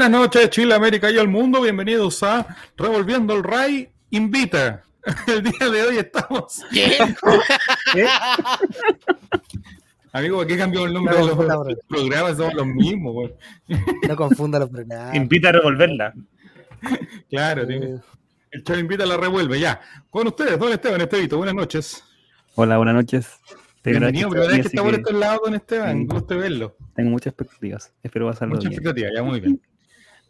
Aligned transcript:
Buenas 0.00 0.18
noches, 0.18 0.48
Chile, 0.48 0.72
América 0.72 1.10
y 1.10 1.18
el 1.18 1.28
mundo. 1.28 1.60
Bienvenidos 1.60 2.22
a 2.22 2.56
Revolviendo 2.78 3.34
el 3.36 3.44
Ray 3.44 3.90
Invita. 4.08 4.82
El 5.26 5.42
día 5.42 5.68
de 5.70 5.82
hoy 5.82 5.98
estamos. 5.98 6.62
¿Qué? 6.72 6.96
Amigo, 10.14 10.38
¿por 10.38 10.46
qué 10.46 10.56
cambió 10.56 10.86
el 10.86 10.94
nombre 10.94 11.14
No 11.14 11.20
de 11.20 11.26
los 11.26 11.36
programas? 11.86 12.38
Somos 12.38 12.54
los 12.54 12.66
mismos, 12.66 13.12
güey. 13.12 13.34
No 14.08 14.16
confunda 14.16 14.58
los 14.58 14.70
programas. 14.70 15.14
Invita 15.14 15.50
a 15.50 15.52
revolverla. 15.52 16.14
Claro, 17.28 17.66
tiene- 17.66 17.86
Eh, 17.96 18.00
el 18.52 18.64
Chavo 18.64 18.78
Invita 18.78 19.04
la 19.04 19.18
revuelve, 19.18 19.60
ya. 19.60 19.82
Con 20.08 20.28
ustedes, 20.28 20.58
don 20.58 20.72
Esteban 20.72 21.02
Estevito, 21.02 21.36
buenas 21.36 21.54
noches. 21.54 22.02
Hola, 22.54 22.78
buenas 22.78 22.94
noches. 22.94 23.28
Bienvenido, 23.84 24.30
vez 24.30 24.48
que 24.48 24.60
está 24.60 24.82
por 24.82 24.92
que 24.94 25.00
este 25.02 25.12
lado, 25.12 25.42
don 25.44 25.54
Esteban. 25.56 25.98
Sí. 25.98 26.06
Gusto 26.06 26.38
verlo. 26.38 26.74
Tengo 26.94 27.10
muchas 27.10 27.32
expectativas. 27.34 27.92
Espero 28.02 28.28
pasarlo 28.30 28.54
Mucha 28.54 28.70
bien. 28.70 28.78
expectativa, 28.80 29.08
ya 29.14 29.22
muy 29.22 29.40
bien. 29.40 29.60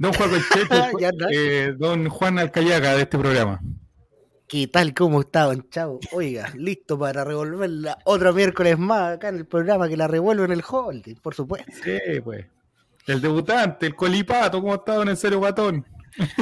Don 0.01 0.15
Juan 0.15 0.31
Checho, 0.31 0.99
eh, 1.31 1.75
don 1.77 2.09
Juan 2.09 2.39
Alcayaga 2.39 2.95
de 2.95 3.03
este 3.03 3.19
programa. 3.19 3.61
¿Qué 4.49 4.67
tal? 4.67 4.95
¿Cómo 4.95 5.21
está, 5.21 5.43
don 5.43 5.69
Chavo? 5.69 6.01
Oiga, 6.13 6.51
listo 6.57 6.99
para 6.99 7.23
revolverla 7.23 7.99
otro 8.07 8.33
miércoles 8.33 8.79
más 8.79 9.17
acá 9.17 9.29
en 9.29 9.37
el 9.37 9.47
programa 9.47 9.91
que 9.91 9.99
la 9.99 10.09
revuelve 10.09 10.47
en 10.47 10.53
el 10.53 10.63
holding, 10.67 11.17
por 11.17 11.35
supuesto. 11.35 11.71
Sí, 11.85 12.19
pues. 12.25 12.47
El 13.07 13.21
debutante, 13.21 13.89
el 13.89 13.95
colipato, 13.95 14.63
¿cómo 14.63 14.77
está 14.77 14.95
don 14.95 15.11
En 15.11 15.19
serio 15.19 15.39
Guatón? 15.39 15.85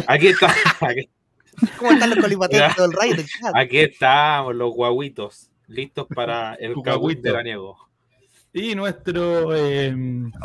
Aquí 0.06 0.28
está, 0.28 0.54
aquí, 0.80 1.10
¿Cómo 1.78 1.90
están 1.90 2.10
los 2.10 2.20
colipateros 2.20 2.76
del 2.76 2.92
rey 2.92 3.12
del 3.12 3.26
chat? 3.26 3.56
aquí 3.56 3.78
estamos 3.78 4.54
los 4.54 4.72
guaguitos, 4.72 5.50
listos 5.66 6.06
para 6.14 6.54
el 6.54 6.76
cagüín 6.84 7.20
veraniego. 7.20 7.76
Y 8.52 8.76
nuestro 8.76 9.52
eh, 9.56 9.92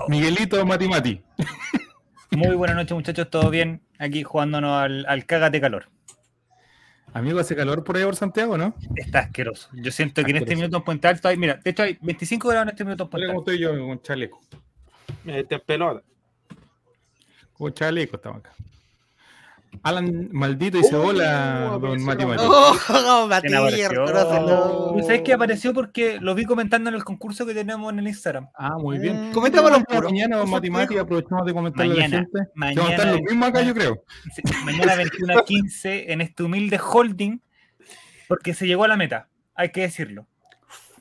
Miguelito 0.08 0.66
Matimati. 0.66 1.22
Muy 2.36 2.56
buenas 2.56 2.76
noches, 2.76 2.94
muchachos. 2.94 3.30
¿Todo 3.30 3.50
bien? 3.50 3.82
Aquí 4.00 4.24
jugándonos 4.24 4.82
al, 4.82 5.06
al 5.08 5.26
cágate 5.26 5.62
calor. 5.62 5.88
Amigo, 7.14 7.40
hace 7.40 7.56
calor 7.56 7.84
por 7.84 7.96
ahí 7.96 8.04
por 8.04 8.16
Santiago, 8.16 8.58
¿no? 8.58 8.74
Está 8.96 9.20
asqueroso. 9.20 9.70
Yo 9.74 9.92
siento 9.92 10.24
que 10.24 10.32
en 10.32 10.38
este 10.38 10.56
minuto 10.56 10.78
en 10.78 10.84
Puente 10.84 11.08
Alto 11.08 11.28
hay, 11.28 11.38
mira, 11.38 11.60
de 11.64 11.70
hecho 11.70 11.84
hay 11.84 11.98
25 12.02 12.48
grados 12.50 12.64
en 12.64 12.70
este 12.70 12.84
minuto 12.84 13.04
en 13.04 13.10
Puente 13.12 13.28
cómo 13.28 13.40
Alto. 13.40 13.52
estoy 13.52 13.64
yo 13.64 13.88
con 13.88 14.02
chaleco. 14.02 14.42
Este 15.26 15.56
es 15.56 15.62
pelota. 15.62 16.02
Con 17.54 17.72
chaleco 17.74 18.16
estamos 18.16 18.40
acá. 18.40 18.54
Alan 19.82 20.30
Maldito 20.32 20.78
dice 20.78 20.96
Oh, 20.96 21.08
hola, 21.08 21.78
don 21.82 22.00
apareció. 22.00 22.06
Matimati. 22.06 22.44
¡Oh. 22.46 23.28
Matías! 23.28 23.90
conócelo. 23.90 24.96
¿Sabes 25.02 25.22
qué 25.24 25.34
apareció? 25.34 25.74
Porque 25.74 26.20
lo 26.22 26.36
vi 26.36 26.46
comentando 26.46 26.90
en 26.90 26.96
el 26.96 27.04
concurso 27.04 27.46
que 27.46 27.54
tenemos 27.54 27.92
en 27.92 28.00
el 28.00 28.08
Instagram. 28.08 28.48
Ah, 28.56 28.78
muy 28.78 29.00
bien. 29.00 29.30
Mm, 29.30 29.34
coméntamelo 29.34 29.72
Mañana, 29.72 29.86
puro. 29.90 30.10
Mañana, 30.10 30.38
don 30.38 30.46
Eso 30.48 30.52
Matimati, 30.56 30.88
fijo. 30.90 31.02
aprovechamos 31.02 31.46
de 31.46 31.54
comentarle 31.54 31.94
a 31.94 31.96
la 31.96 32.02
Mañana, 32.04 32.28
gente. 32.34 32.52
mañana 32.56 32.74
que 32.76 32.80
vamos 32.80 32.90
a 32.90 32.94
estar 32.96 33.08
los 33.08 33.16
de- 33.18 33.24
mismos 33.24 33.50
acá, 33.50 33.62
yo 33.64 33.74
creo. 33.74 34.04
Mañana 34.66 34.96
21 34.96 35.40
a 35.40 35.46
15 35.46 36.12
en 36.14 36.22
este 36.22 36.44
humilde 36.44 36.80
holding, 36.80 37.40
porque 38.28 38.54
se 38.54 38.68
llegó 38.68 38.84
a 38.84 38.88
la 38.88 38.98
meta, 38.98 39.28
hay 39.56 39.70
que 39.72 39.82
decirlo. 39.82 40.28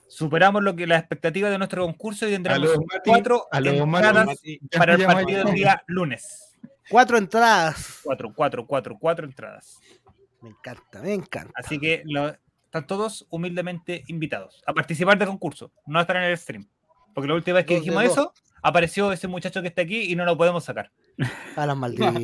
Superamos 0.09 0.63
lo 0.63 0.77
que 0.77 0.87
las 0.87 0.99
expectativas 1.01 1.51
de 1.51 1.59
nuestro 1.59 1.85
concurso 1.87 2.29
y 2.29 2.33
tendremos 2.33 2.69
Mati. 2.69 3.01
cuatro 3.07 3.47
entradas 3.53 4.27
Mati. 4.27 4.61
Para 4.77 4.95
el 4.95 5.05
partido 5.05 5.45
del 5.45 5.55
día 5.55 5.83
lunes. 5.87 6.52
Cuatro 6.93 7.17
entradas. 7.17 8.01
Cuatro, 8.05 8.33
cuatro, 8.35 8.67
cuatro, 8.67 8.99
cuatro 9.01 9.25
entradas. 9.27 9.81
Me 10.43 10.51
encanta, 10.51 11.01
me 11.01 11.15
encanta. 11.15 11.53
Así 11.57 11.79
que 11.81 12.03
lo- 12.05 12.37
están 12.67 12.87
todos 12.87 13.27
humildemente 13.31 14.05
invitados 14.09 14.63
a 14.67 14.73
participar 14.75 15.19
del 15.19 15.29
concurso, 15.29 15.73
no 15.87 15.99
a 15.99 16.03
estar 16.03 16.17
en 16.17 16.25
el 16.25 16.37
stream. 16.37 16.69
Porque 17.15 17.29
la 17.29 17.35
última 17.35 17.57
vez 17.57 17.67
que 17.67 17.77
dijimos 17.77 18.05
eso, 18.05 18.33
apareció 18.63 19.11
ese 19.13 19.27
muchacho 19.27 19.63
que 19.63 19.69
está 19.69 19.83
aquí 19.83 20.13
y 20.13 20.17
no 20.17 20.25
lo 20.27 20.37
podemos 20.37 20.65
sacar. 20.65 20.91
A 21.57 21.67
las 21.67 21.77
malditas. 21.77 22.15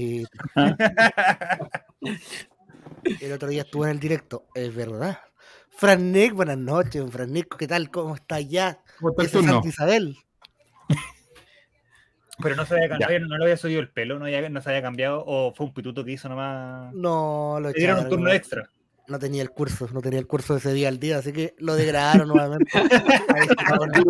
El 3.20 3.32
otro 3.32 3.48
día 3.48 3.62
estuve 3.62 3.86
en 3.86 3.92
el 3.92 4.00
directo, 4.00 4.46
es 4.54 4.74
verdad. 4.74 5.18
Fran 5.70 6.12
Nick, 6.12 6.34
buenas 6.34 6.58
noches, 6.58 7.04
Fran 7.10 7.32
Nick, 7.32 7.56
¿qué 7.56 7.66
tal? 7.68 7.90
¿Cómo 7.90 8.14
está 8.14 8.40
ya? 8.40 8.82
¿Cómo 8.98 9.10
está 9.10 9.22
el 9.22 9.26
Ese 9.28 9.38
turno? 9.38 9.52
Santa 9.52 9.68
Isabel. 9.68 10.16
Pero 12.42 12.54
no 12.56 12.64
se 12.66 12.74
había 12.74 12.86
Ya. 12.88 12.98
cambiado, 12.98 13.26
no 13.26 13.36
le 13.38 13.44
había 13.44 13.56
subido 13.56 13.80
el 13.80 13.88
pelo, 13.90 14.18
no, 14.18 14.26
había- 14.26 14.48
no 14.48 14.60
se 14.60 14.68
había 14.70 14.82
cambiado, 14.82 15.24
o 15.26 15.52
fue 15.54 15.66
un 15.66 15.74
pituto 15.74 16.04
que 16.04 16.12
hizo 16.12 16.28
nomás. 16.28 16.92
No, 16.94 17.58
lo 17.60 17.68
Le 17.70 17.74
dieron 17.74 17.98
un 18.00 18.08
turno 18.08 18.28
no, 18.28 18.32
extra. 18.32 18.68
no 19.08 19.18
tenía 19.18 19.42
el 19.42 19.50
curso, 19.50 19.88
no 19.92 20.00
tenía 20.00 20.18
el 20.20 20.26
curso 20.26 20.56
ese 20.56 20.72
día 20.72 20.88
al 20.88 20.98
día, 21.00 21.18
así 21.18 21.32
que 21.32 21.54
lo 21.58 21.74
degradaron 21.74 22.28
nuevamente. 22.28 22.70
Ahí 23.34 23.46
está, 23.48 23.76
bueno. 23.76 24.02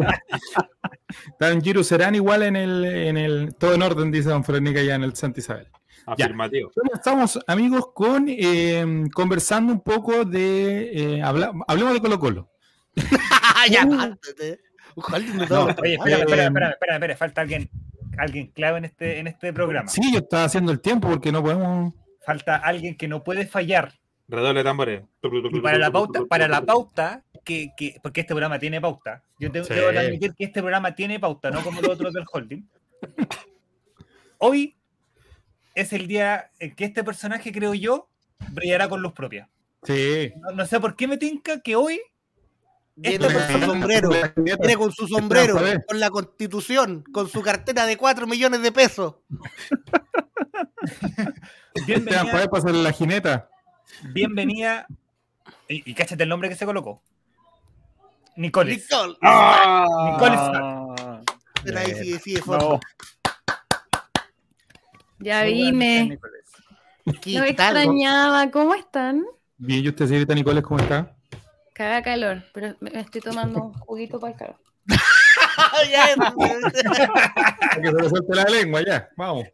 Tan 1.38 1.62
Giro 1.62 1.82
serán 1.82 2.14
igual 2.14 2.42
en 2.42 2.56
el, 2.56 2.84
en 2.84 3.16
el. 3.16 3.54
Todo 3.58 3.74
en 3.74 3.82
orden, 3.82 4.10
dice 4.10 4.28
don 4.28 4.44
Frenica 4.44 4.80
allá 4.80 4.94
en 4.96 5.04
el 5.04 5.14
Santa 5.14 5.40
Isabel. 5.40 5.68
Afirmativo. 6.06 6.70
Estamos, 6.94 7.38
amigos, 7.46 7.88
con 7.94 8.26
eh, 8.28 8.84
conversando 9.14 9.72
un 9.72 9.80
poco 9.80 10.24
de. 10.24 11.16
eh, 11.16 11.22
habla- 11.22 11.52
hablemos 11.66 11.94
de 11.94 12.00
Colo 12.00 12.18
Colo. 12.18 12.50
ya, 13.70 13.86
Uh. 13.86 15.02
Oye, 15.14 15.94
espera, 15.94 16.18
espera, 16.18 16.44
espera, 16.44 16.70
espera, 16.70 16.94
espera, 16.94 17.16
falta 17.16 17.40
alguien, 17.42 17.70
alguien 18.18 18.48
clave 18.48 18.78
en 18.78 18.84
este, 18.84 19.18
en 19.18 19.26
este 19.26 19.52
programa. 19.52 19.88
Sí, 19.88 20.12
yo 20.12 20.18
estaba 20.18 20.44
haciendo 20.44 20.72
el 20.72 20.80
tiempo 20.80 21.08
porque 21.08 21.32
no 21.32 21.42
podemos. 21.42 21.94
Falta 22.24 22.56
alguien 22.56 22.96
que 22.96 23.08
no 23.08 23.24
puede 23.24 23.46
fallar. 23.46 23.94
Redoble 24.28 24.60
de 24.60 24.64
tambores. 24.64 25.02
Y 25.52 25.60
para 25.60 25.78
la 25.78 25.90
pauta, 25.90 26.20
para 26.28 26.46
la 26.48 26.60
pauta, 26.60 27.24
que, 27.44 27.70
que- 27.76 27.98
porque 28.02 28.20
este 28.20 28.34
programa 28.34 28.58
tiene 28.58 28.80
pauta. 28.80 29.22
Yo 29.38 29.50
tengo 29.50 29.64
Sí. 29.66 29.72
de 29.74 29.98
admitir 29.98 30.34
que 30.34 30.44
este 30.44 30.60
programa 30.60 30.94
tiene 30.94 31.18
pauta, 31.18 31.50
no 31.50 31.62
como 31.62 31.80
los 31.80 31.90
otros 31.92 32.12
del 32.12 32.24
holding. 32.30 32.62
Hoy 34.38 34.76
es 35.74 35.92
el 35.92 36.06
día 36.06 36.50
en 36.58 36.74
que 36.74 36.84
este 36.84 37.02
personaje, 37.04 37.52
creo 37.52 37.74
yo, 37.74 38.08
brillará 38.52 38.88
con 38.88 39.00
luz 39.00 39.12
propia. 39.12 39.48
Sí. 39.84 40.32
No, 40.40 40.50
no 40.52 40.66
sé 40.66 40.80
por 40.80 40.96
qué 40.96 41.06
me 41.08 41.16
tinca 41.16 41.60
que 41.60 41.76
hoy 41.76 42.00
Viene 43.00 43.32
con 43.32 43.42
su 43.52 43.60
sombrero, 43.64 44.10
viene 44.36 44.76
con 44.76 44.90
su 44.92 45.06
sombrero, 45.06 45.56
con 45.86 46.00
la 46.00 46.10
constitución, 46.10 47.04
con 47.12 47.28
su 47.28 47.42
cartera 47.42 47.86
de 47.86 47.96
4 47.96 48.26
millones 48.26 48.60
de 48.60 48.72
pesos. 48.72 49.14
Bienvenida, 51.86 52.24
¿puedes 52.30 52.48
pasarle 52.48 52.82
la 52.82 52.90
jineta? 52.92 53.48
bienvenida 54.12 54.86
y, 55.68 55.88
y 55.90 55.94
cáchate 55.94 56.24
el 56.24 56.28
nombre 56.28 56.48
que 56.48 56.56
se 56.56 56.66
colocó. 56.66 57.00
Nicoles. 58.36 58.84
Nicole. 58.90 59.16
¡Ah! 59.22 59.86
Nicoles. 60.12 60.40
Ah, 60.40 61.20
Pero 61.62 61.78
ahí 61.78 62.18
No. 62.46 62.80
Ya. 65.20 65.44
¿Qué 65.44 66.18
Lo 67.32 67.54
tal? 67.54 67.76
extrañaba. 67.76 68.50
¿Cómo 68.50 68.74
están? 68.74 69.24
Bien, 69.56 69.84
¿y 69.84 69.88
usted, 69.88 70.06
señorita 70.06 70.34
Nicoles, 70.34 70.62
cómo 70.64 70.80
está? 70.80 71.14
Caga 71.78 72.02
calor, 72.02 72.42
pero 72.52 72.74
me 72.80 72.90
estoy 72.98 73.20
tomando 73.20 73.62
un 73.62 73.72
juguito 73.72 74.18
para 74.18 74.32
el 74.32 74.38
calor. 74.38 74.56
Ya, 75.90 76.14
Para 76.16 76.32
que 77.80 77.88
se 77.88 77.92
le 78.02 78.08
suelte 78.08 78.34
la 78.34 78.44
lengua, 78.44 78.82
ya. 78.84 79.08
Vamos. 79.16 79.46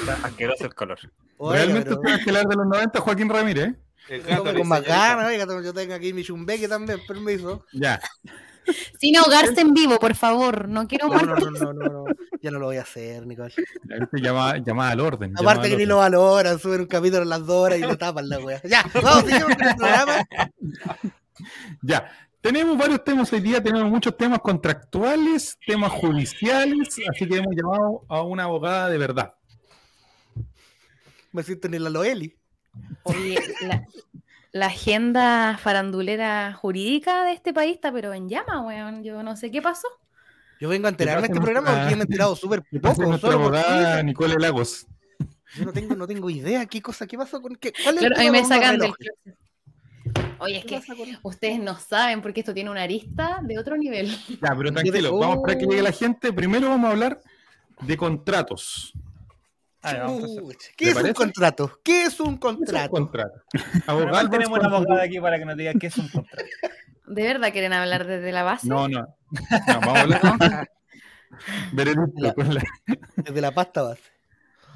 Está 0.00 0.14
asqueroso 0.26 0.64
el 0.66 0.74
color. 0.74 0.98
Realmente 1.38 1.90
pero- 1.90 1.96
usted 2.00 2.12
es 2.12 2.18
estelar 2.20 2.46
de 2.46 2.56
los 2.56 2.66
90, 2.66 3.00
Joaquín 3.00 3.28
Ramírez. 3.28 3.68
¿eh? 3.68 3.74
El 4.08 4.22
con 4.54 4.68
más 4.68 4.82
ganas, 4.82 5.26
oiga, 5.26 5.46
yo 5.64 5.74
tengo 5.74 5.94
aquí 5.94 6.12
mi 6.12 6.22
chumbeque 6.22 6.68
también, 6.68 7.00
permiso. 7.06 7.66
Ya. 7.72 8.00
Sin 9.00 9.16
ahogarse 9.16 9.60
en 9.60 9.74
vivo, 9.74 9.98
por 9.98 10.14
favor. 10.14 10.68
No 10.68 10.86
quiero 10.86 11.08
No, 11.08 11.18
no, 11.20 11.36
no, 11.36 11.50
no, 11.50 11.72
no, 11.72 11.88
no, 11.88 12.04
ya 12.40 12.50
no 12.50 12.58
lo 12.58 12.66
voy 12.66 12.76
a 12.76 12.82
hacer, 12.82 13.26
Nicole. 13.26 13.54
Llama, 14.12 14.58
llama 14.58 14.90
al 14.90 15.00
orden. 15.00 15.34
Aparte 15.36 15.70
que 15.70 15.76
ni 15.76 15.86
lo 15.86 15.98
valoran, 15.98 16.58
suben 16.58 16.80
un 16.82 16.86
capítulo 16.86 17.22
a 17.22 17.26
las 17.26 17.46
dos 17.46 17.64
horas 17.64 17.78
y 17.78 17.82
lo 17.82 17.96
tapan 17.96 18.28
la 18.28 18.38
wea. 18.38 18.60
Ya, 18.64 18.84
vamos, 18.94 19.24
seguimos 19.24 19.54
con 19.56 19.68
el 19.68 19.76
programa. 19.76 20.28
Ya, 21.82 22.10
tenemos 22.40 22.76
varios 22.78 23.02
temas 23.04 23.32
hoy 23.32 23.40
día, 23.40 23.62
tenemos 23.62 23.90
muchos 23.90 24.16
temas 24.16 24.40
contractuales, 24.40 25.58
temas 25.66 25.92
judiciales, 25.92 26.96
así 27.10 27.26
que 27.26 27.36
hemos 27.36 27.54
llamado 27.54 28.04
a 28.08 28.22
una 28.22 28.44
abogada 28.44 28.88
de 28.88 28.98
verdad. 28.98 29.34
Me 31.32 31.42
siento 31.42 31.68
ni 31.68 31.78
la 31.78 31.90
Loeli. 31.90 32.36
Oye, 33.02 33.38
la, 33.62 33.84
la 34.52 34.66
agenda 34.66 35.58
farandulera 35.58 36.54
jurídica 36.54 37.24
de 37.24 37.32
este 37.32 37.52
país 37.52 37.74
está 37.74 37.92
pero 37.92 38.14
en 38.14 38.28
llama, 38.28 38.62
weón. 38.62 39.02
Yo 39.04 39.22
no 39.22 39.36
sé 39.36 39.50
qué 39.50 39.60
pasó. 39.60 39.88
Yo 40.60 40.68
vengo 40.70 40.86
a 40.86 40.90
enterarme 40.90 41.28
de 41.28 41.34
este 41.34 41.40
programa 41.40 41.68
porque 41.68 41.96
me 41.96 42.00
he 42.00 42.04
enterado 42.04 42.34
súper 42.34 42.62
¿Qué 42.70 42.80
pasa 42.80 42.94
con 42.94 43.04
poco. 43.04 43.10
nuestra 43.10 43.30
Solo 43.32 43.44
abogada. 43.44 44.02
Nicole 44.02 44.36
Lagos? 44.38 44.86
Yo 45.56 45.64
no 45.64 45.72
tengo, 45.72 45.94
no 45.94 46.06
tengo 46.06 46.30
idea 46.30 46.64
qué 46.66 46.80
cosa, 46.80 47.06
qué 47.06 47.18
pasó 47.18 47.42
con 47.42 47.56
qué. 47.56 47.72
¿Cuál 47.82 47.98
es 47.98 48.04
el 48.04 48.12
ahí 48.14 48.26
tema 48.26 48.32
me 48.40 48.44
sacan 48.46 48.78
del. 48.78 48.92
Oye, 50.38 50.58
es 50.58 50.64
¿Qué 50.64 50.80
que 50.80 51.18
ustedes 51.22 51.58
no 51.58 51.78
saben 51.78 52.20
porque 52.22 52.40
esto 52.40 52.52
tiene 52.54 52.70
una 52.70 52.82
arista 52.82 53.40
de 53.42 53.58
otro 53.58 53.76
nivel. 53.76 54.08
Ya, 54.28 54.54
pero 54.56 54.70
tranquilo, 54.72 55.18
vamos 55.18 55.36
a 55.36 55.38
esperar 55.40 55.58
que 55.58 55.66
llegue 55.66 55.82
la 55.82 55.92
gente. 55.92 56.32
Primero 56.32 56.68
vamos 56.68 56.88
a 56.88 56.92
hablar 56.92 57.20
de 57.80 57.96
contratos. 57.96 58.92
Ah, 59.82 59.94
vamos 60.04 60.24
a 60.24 60.26
¿Qué 60.76 60.86
¿Te 60.86 60.90
es 60.90 60.96
un 60.96 61.12
contrato? 61.12 61.80
¿Qué 61.84 62.02
es 62.04 62.18
un 62.20 62.38
¿Qué 62.38 62.48
es 62.48 62.52
un 62.52 62.56
contrato? 62.56 62.90
contrato? 62.90 63.42
Abogado, 63.86 64.30
tenemos 64.30 64.58
una 64.58 64.68
abogada 64.68 65.02
aquí 65.04 65.20
para 65.20 65.38
que 65.38 65.44
nos 65.44 65.56
diga 65.56 65.72
qué 65.74 65.86
es 65.86 65.96
un 65.96 66.08
contrato. 66.08 66.44
¿De 67.06 67.22
verdad 67.22 67.52
quieren 67.52 67.72
hablar 67.72 68.04
desde 68.06 68.32
la 68.32 68.42
base? 68.42 68.66
No, 68.68 68.88
no. 68.88 69.00
No, 69.00 69.80
vamos 69.80 69.96
a 69.96 70.00
hablar. 70.00 70.70
Veredicto, 71.72 72.34
con 72.34 72.54
la- 72.54 72.64
Desde 73.16 73.40
la 73.40 73.52
pasta 73.52 73.82
base. 73.82 74.02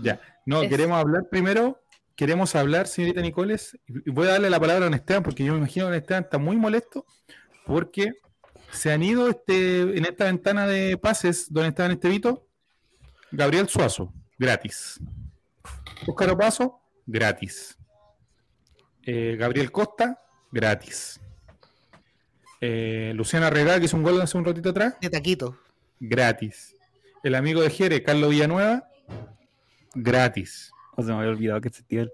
Ya. 0.01 0.21
No, 0.47 0.63
Es- 0.63 0.69
queremos 0.69 0.99
hablar 0.99 1.25
primero. 1.31 1.81
Queremos 2.21 2.55
hablar, 2.55 2.87
señorita 2.87 3.23
Nicoles. 3.23 3.79
y 3.87 4.11
Voy 4.11 4.27
a 4.29 4.33
darle 4.33 4.51
la 4.51 4.61
palabra 4.61 4.83
a 4.83 4.91
don 4.91 4.93
Esteban 4.93 5.23
porque 5.23 5.43
yo 5.43 5.55
me 5.55 5.59
imagino 5.61 5.87
que 5.87 5.93
don 5.93 5.99
Esteban 5.99 6.25
está 6.25 6.37
muy 6.37 6.55
molesto 6.55 7.07
porque 7.65 8.13
se 8.71 8.93
han 8.93 9.03
ido 9.03 9.31
este, 9.31 9.81
en 9.97 10.05
esta 10.05 10.27
ventana 10.27 10.67
de 10.67 10.99
pases, 10.99 11.51
don 11.51 11.65
Esteban 11.65 11.93
Estevito, 11.93 12.47
Gabriel 13.33 13.71
Suazo, 13.71 14.13
gratis. 14.39 15.01
Óscar 16.07 16.29
Opaso, 16.29 16.83
gratis. 17.07 17.79
Eh, 19.07 19.37
Gabriel 19.39 19.73
Costa, 19.73 20.21
gratis. 20.53 21.19
Eh, 22.61 23.13
Luciana 23.15 23.49
Regada, 23.49 23.79
que 23.79 23.87
hizo 23.87 23.97
un 23.97 24.03
gol 24.03 24.21
hace 24.21 24.37
un 24.37 24.45
ratito 24.45 24.69
atrás, 24.69 24.95
De 25.01 25.09
taquito. 25.09 25.59
gratis. 25.99 26.77
El 27.23 27.35
amigo 27.35 27.63
de 27.63 27.71
Jere, 27.71 28.03
Carlos 28.03 28.29
Villanueva, 28.29 28.87
gratis. 29.95 30.71
Se 31.03 31.13
me 31.13 31.19
había 31.19 31.31
olvidado 31.31 31.61
que 31.61 31.69
existía 31.69 32.03
él. 32.03 32.13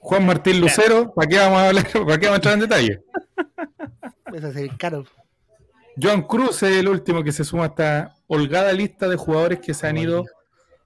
Juan 0.00 0.26
Martín 0.26 0.60
Lucero, 0.60 1.12
¿para 1.12 1.28
qué 1.28 1.36
vamos 1.36 1.58
a 1.58 1.68
hablar? 1.68 1.86
¿Para 1.92 2.18
qué 2.18 2.26
vamos 2.26 2.32
a 2.32 2.36
entrar 2.36 2.54
en 2.54 2.60
detalle? 2.60 3.02
Ese 4.32 4.48
es 4.48 4.56
el 4.56 4.76
caro. 4.76 5.04
Joan 6.00 6.22
Cruz 6.22 6.62
es 6.62 6.76
el 6.76 6.88
último 6.88 7.24
que 7.24 7.32
se 7.32 7.44
suma 7.44 7.64
a 7.64 7.66
esta 7.66 8.16
holgada 8.28 8.72
lista 8.72 9.08
de 9.08 9.16
jugadores 9.16 9.58
que 9.58 9.74
se 9.74 9.86
han 9.86 9.96
ido 9.96 10.24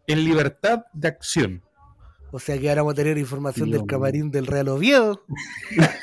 en 0.06 0.24
libertad 0.24 0.84
de 0.92 1.08
acción. 1.08 1.62
O 2.30 2.38
sea 2.38 2.58
que 2.58 2.68
ahora 2.70 2.80
vamos 2.80 2.94
a 2.94 2.96
tener 2.96 3.18
información 3.18 3.68
Dios 3.68 3.80
del 3.80 3.86
camarín 3.86 4.30
del 4.30 4.46
Real 4.46 4.68
Oviedo. 4.68 5.24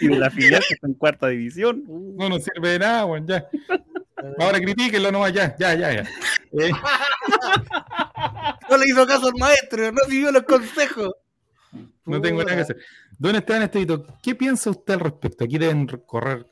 Y 0.00 0.08
de 0.08 0.16
la 0.16 0.30
filial 0.30 0.62
que 0.66 0.74
está 0.74 0.86
en 0.86 0.94
cuarta 0.94 1.28
división. 1.28 1.84
No 2.16 2.28
nos 2.28 2.44
sirve 2.44 2.70
de 2.70 2.78
nada, 2.78 3.04
weón, 3.04 3.26
ya. 3.26 3.46
Ahora 4.38 4.58
critíquenlo 4.60 5.10
nomás, 5.12 5.32
ya, 5.32 5.54
ya, 5.58 5.74
ya, 5.74 5.92
ya. 5.92 6.08
Eh, 6.52 6.70
No 8.70 8.76
le 8.76 8.84
hizo 8.86 9.06
caso 9.06 9.26
al 9.26 9.34
maestro, 9.38 9.92
no 9.92 9.98
siguió 10.08 10.32
los 10.32 10.42
consejos. 10.44 11.10
no 12.06 12.20
tengo 12.20 12.42
nada 12.42 12.56
que 12.56 12.62
hacer. 12.62 12.76
Don 13.18 13.36
Esteban 13.36 13.62
Estevito, 13.62 14.06
¿qué 14.22 14.34
piensa 14.34 14.70
usted 14.70 14.94
al 14.94 15.00
respecto? 15.00 15.44
Aquí 15.44 15.58
deben 15.58 15.86
correr 16.06 16.46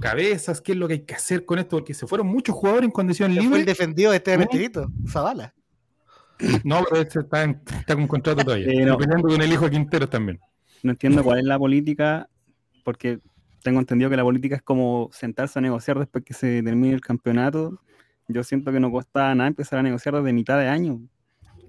cabezas, 0.00 0.60
¿qué 0.60 0.72
es 0.72 0.78
lo 0.78 0.86
que 0.88 0.94
hay 0.94 1.04
que 1.04 1.14
hacer 1.14 1.44
con 1.44 1.58
esto? 1.58 1.76
Porque 1.76 1.94
se 1.94 2.06
fueron 2.06 2.26
muchos 2.26 2.54
jugadores 2.54 2.86
en 2.86 2.90
condición 2.92 3.32
Fue 3.32 3.38
el 3.42 3.50
libre. 3.50 3.64
defendido 3.64 4.10
de 4.12 4.16
este 4.18 4.36
¿No? 4.36 4.42
Estevito, 4.44 4.88
Zavala. 5.08 5.54
No, 6.64 6.82
pero 6.88 7.02
este 7.02 7.20
está, 7.20 7.42
en- 7.44 7.60
está 7.78 7.94
con 7.94 8.06
contrato 8.08 8.42
todavía. 8.44 8.68
Sí, 8.68 8.76
no. 8.78 8.94
Y 8.94 8.96
peleando 8.96 9.28
con 9.28 9.40
el 9.42 9.52
hijo 9.52 9.64
de 9.66 9.70
Quintero 9.70 10.08
también. 10.08 10.40
No 10.82 10.90
entiendo 10.92 11.22
cuál 11.22 11.38
es 11.38 11.44
la 11.44 11.58
política, 11.58 12.28
porque 12.82 13.20
tengo 13.64 13.80
entendido 13.80 14.10
que 14.10 14.16
la 14.16 14.22
política 14.22 14.56
es 14.56 14.62
como 14.62 15.08
sentarse 15.10 15.58
a 15.58 15.62
negociar 15.62 15.98
después 15.98 16.22
que 16.22 16.34
se 16.34 16.62
termine 16.62 16.92
el 16.94 17.00
campeonato. 17.00 17.80
Yo 18.28 18.44
siento 18.44 18.70
que 18.70 18.78
no 18.78 18.90
cuesta 18.90 19.34
nada 19.34 19.48
empezar 19.48 19.78
a 19.78 19.82
negociar 19.82 20.14
desde 20.14 20.34
mitad 20.34 20.58
de 20.58 20.68
año. 20.68 21.00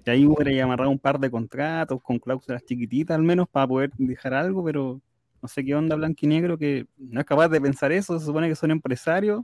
Y 0.04 0.10
ahí 0.10 0.26
hubiera 0.26 0.62
amarrado 0.62 0.90
un 0.90 0.98
par 0.98 1.18
de 1.18 1.30
contratos 1.30 2.00
con 2.02 2.18
cláusulas 2.18 2.62
chiquititas 2.66 3.16
al 3.16 3.22
menos 3.22 3.48
para 3.48 3.66
poder 3.66 3.92
dejar 3.96 4.34
algo, 4.34 4.62
pero 4.62 5.00
no 5.40 5.48
sé 5.48 5.64
qué 5.64 5.74
onda 5.74 5.96
blanco 5.96 6.18
y 6.20 6.26
negro 6.26 6.58
que 6.58 6.86
no 6.98 7.18
es 7.18 7.26
capaz 7.26 7.48
de 7.48 7.60
pensar 7.62 7.90
eso. 7.92 8.18
Se 8.20 8.26
supone 8.26 8.48
que 8.48 8.54
son 8.56 8.70
empresarios 8.70 9.42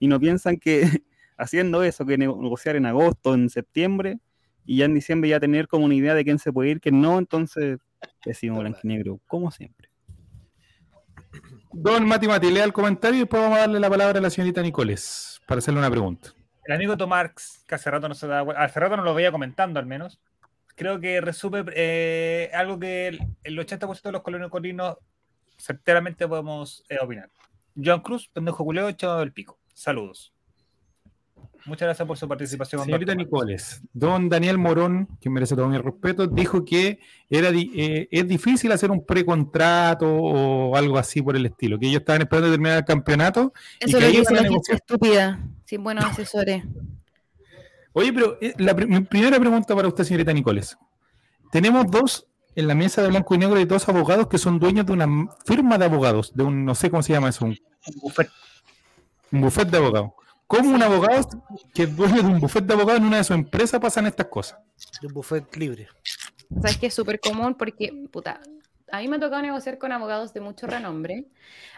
y 0.00 0.08
no 0.08 0.18
piensan 0.18 0.56
que 0.56 0.80
haciendo 1.36 1.82
eso, 1.82 2.06
que 2.06 2.16
nego- 2.16 2.40
negociar 2.40 2.76
en 2.76 2.86
agosto, 2.86 3.34
en 3.34 3.50
septiembre, 3.50 4.18
y 4.64 4.78
ya 4.78 4.86
en 4.86 4.94
diciembre 4.94 5.28
ya 5.28 5.40
tener 5.40 5.68
como 5.68 5.84
una 5.84 5.94
idea 5.94 6.14
de 6.14 6.24
quién 6.24 6.38
se 6.38 6.52
puede 6.52 6.70
ir, 6.70 6.80
quién 6.80 7.02
no, 7.02 7.18
entonces 7.18 7.78
decimos 8.24 8.60
blanco 8.60 8.78
y 8.82 8.88
negro, 8.88 9.20
como 9.26 9.50
siempre. 9.50 9.92
Don 11.72 12.06
Mati 12.06 12.26
lea 12.50 12.64
el 12.64 12.72
comentario 12.72 13.16
y 13.16 13.20
después 13.20 13.42
vamos 13.42 13.58
a 13.58 13.62
darle 13.62 13.80
la 13.80 13.88
palabra 13.88 14.18
a 14.18 14.22
la 14.22 14.30
señorita 14.30 14.62
Nicoles 14.62 15.40
para 15.46 15.58
hacerle 15.58 15.80
una 15.80 15.90
pregunta. 15.90 16.30
El 16.64 16.74
amigo 16.74 16.96
Tomarx, 16.96 17.64
que 17.66 17.74
hace 17.74 17.90
rato 17.90 18.08
no 18.08 18.14
se 18.14 18.26
da 18.26 18.42
hace 18.56 18.78
rato 18.78 18.96
no 18.96 19.02
lo 19.02 19.14
veía 19.14 19.32
comentando 19.32 19.80
al 19.80 19.86
menos, 19.86 20.20
creo 20.76 21.00
que 21.00 21.20
resume 21.20 21.64
eh, 21.74 22.50
algo 22.54 22.78
que 22.78 23.08
el, 23.08 23.20
el 23.42 23.58
80% 23.58 24.02
de 24.02 24.12
los 24.12 24.22
colonios 24.22 24.50
certeramente 25.56 26.28
podemos 26.28 26.84
eh, 26.88 26.98
opinar. 27.00 27.30
Joan 27.82 28.00
Cruz, 28.00 28.28
pendejo 28.28 28.64
culeo, 28.64 28.88
echado 28.88 29.20
del 29.20 29.32
pico. 29.32 29.58
Saludos. 29.72 30.32
Muchas 31.64 31.86
gracias 31.86 32.08
por 32.08 32.16
su 32.18 32.26
participación. 32.28 32.84
Señorita. 32.84 33.14
Nicoles, 33.14 33.82
don 33.92 34.28
Daniel 34.28 34.58
Morón, 34.58 35.06
que 35.20 35.30
merece 35.30 35.54
todo 35.54 35.68
mi 35.68 35.78
respeto, 35.78 36.26
dijo 36.26 36.64
que 36.64 36.98
era 37.30 37.50
di- 37.52 37.70
eh, 37.76 38.08
es 38.10 38.26
difícil 38.26 38.72
hacer 38.72 38.90
un 38.90 39.04
precontrato 39.06 40.06
o 40.12 40.76
algo 40.76 40.98
así 40.98 41.22
por 41.22 41.36
el 41.36 41.46
estilo, 41.46 41.78
que 41.78 41.86
ellos 41.86 42.00
estaban 42.00 42.22
esperando 42.22 42.50
terminar 42.50 42.78
el 42.78 42.84
campeonato. 42.84 43.52
Y 43.80 43.88
Eso 43.88 43.98
que 43.98 44.04
lo 44.06 44.12
que 44.12 44.18
a 44.28 44.42
la 44.42 44.48
gente 44.48 44.72
estúpida, 44.72 45.40
sin 45.64 45.84
buenos 45.84 46.04
asesores. 46.04 46.64
Oye, 47.92 48.12
pero 48.12 48.38
eh, 48.40 48.54
la 48.58 48.74
mi 48.74 49.00
primera 49.00 49.38
pregunta 49.38 49.74
para 49.76 49.86
usted, 49.88 50.04
señorita 50.04 50.32
Nicoles. 50.32 50.76
Tenemos 51.50 51.90
dos 51.90 52.26
en 52.56 52.66
la 52.66 52.74
mesa 52.74 53.02
de 53.02 53.08
blanco 53.08 53.34
y 53.34 53.38
negro 53.38 53.60
y 53.60 53.64
dos 53.66 53.88
abogados 53.88 54.26
que 54.28 54.38
son 54.38 54.58
dueños 54.58 54.84
de 54.86 54.92
una 54.92 55.06
firma 55.46 55.78
de 55.78 55.84
abogados, 55.84 56.32
de 56.34 56.42
un, 56.42 56.64
no 56.64 56.74
sé 56.74 56.90
cómo 56.90 57.02
se 57.02 57.12
llama 57.12 57.28
eso, 57.28 57.44
un, 57.44 57.56
Buffet. 58.02 58.28
un 59.30 59.40
buffet 59.42 59.68
de 59.68 59.76
abogados. 59.78 60.10
¿Cómo 60.52 60.74
un 60.74 60.82
abogado 60.82 61.26
que 61.74 61.84
es 61.84 61.96
dueño 61.96 62.22
de 62.22 62.28
un 62.28 62.38
buffet 62.38 62.62
de 62.66 62.74
abogados 62.74 63.00
en 63.00 63.06
una 63.06 63.16
de 63.16 63.24
sus 63.24 63.34
empresas 63.34 63.80
pasan 63.80 64.06
estas 64.06 64.26
cosas? 64.26 64.58
De 65.00 65.06
un 65.06 65.14
buffet 65.14 65.56
libre. 65.56 65.88
Sabes 66.60 66.76
que 66.76 66.86
es 66.88 66.94
súper 66.94 67.18
común 67.20 67.54
porque, 67.54 67.90
puta, 68.10 68.38
a 68.90 69.00
mí 69.00 69.08
me 69.08 69.16
ha 69.16 69.20
tocado 69.20 69.40
negociar 69.40 69.78
con 69.78 69.92
abogados 69.92 70.34
de 70.34 70.42
mucho 70.42 70.66
renombre, 70.66 71.24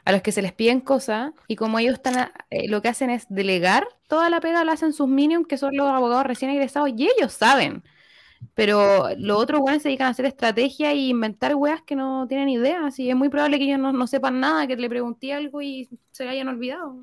a 0.05 0.11
los 0.11 0.23
que 0.23 0.33
se 0.33 0.43
les 0.43 0.53
piden 0.53 0.81
cosas 0.81 1.31
y 1.47 1.55
como 1.55 1.79
ellos 1.79 1.95
están, 1.95 2.19
a- 2.19 2.33
eh, 2.51 2.69
lo 2.69 2.83
que 2.83 2.89
hacen 2.89 3.11
es 3.11 3.27
delegar 3.29 3.87
toda 4.09 4.29
la 4.29 4.41
pega, 4.41 4.65
la 4.65 4.73
hacen 4.73 4.93
sus 4.93 5.07
minions, 5.07 5.47
que 5.47 5.57
son 5.57 5.77
los 5.77 5.87
abogados 5.87 6.27
recién 6.27 6.51
egresados, 6.51 6.91
y 6.97 7.09
ellos 7.17 7.33
saben. 7.33 7.85
Pero 8.55 9.09
los 9.19 9.39
otros 9.41 9.61
weones 9.61 9.83
se 9.83 9.89
dedican 9.89 10.09
a 10.09 10.11
hacer 10.11 10.27
estrategia 10.27 10.91
e 10.93 10.97
inventar 10.97 11.55
weas 11.55 11.83
que 11.83 11.97
no 11.97 12.27
tienen 12.29 12.49
idea. 12.49 12.87
Así 12.87 13.09
es 13.09 13.17
muy 13.17 13.29
probable 13.29 13.59
que 13.59 13.65
ellos 13.65 13.79
no, 13.79 13.93
no 13.93 14.07
sepan 14.07 14.41
nada, 14.41 14.67
que 14.67 14.77
le 14.77 14.89
pregunté 14.89 15.33
algo 15.33 15.63
y 15.63 15.89
se 16.13 16.25
le 16.25 16.31
hayan 16.31 16.49
olvidado. 16.49 16.97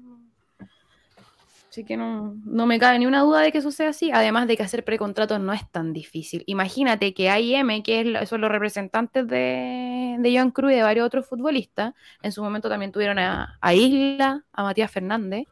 Así 1.71 1.85
que 1.85 1.95
no, 1.95 2.35
no 2.43 2.65
me 2.65 2.77
cabe 2.79 2.99
ni 2.99 3.05
una 3.05 3.21
duda 3.21 3.39
de 3.39 3.53
que 3.53 3.59
eso 3.59 3.71
sea 3.71 3.89
así. 3.89 4.11
Además 4.11 4.45
de 4.45 4.57
que 4.57 4.63
hacer 4.63 4.83
precontratos 4.83 5.39
no 5.39 5.53
es 5.53 5.69
tan 5.71 5.93
difícil. 5.93 6.43
Imagínate 6.45 7.13
que 7.13 7.29
AIM, 7.29 7.81
que 7.81 8.01
es 8.01 8.29
son 8.29 8.41
los 8.41 8.51
representantes 8.51 9.25
de, 9.25 10.17
de 10.19 10.33
Joan 10.35 10.51
Cruz 10.51 10.73
y 10.73 10.75
de 10.75 10.83
varios 10.83 11.05
otros 11.07 11.25
futbolistas, 11.27 11.93
en 12.21 12.33
su 12.33 12.43
momento 12.43 12.67
también 12.67 12.91
tuvieron 12.91 13.19
a, 13.19 13.57
a 13.61 13.73
Isla, 13.73 14.43
a 14.51 14.63
Matías 14.63 14.91
Fernández. 14.91 15.47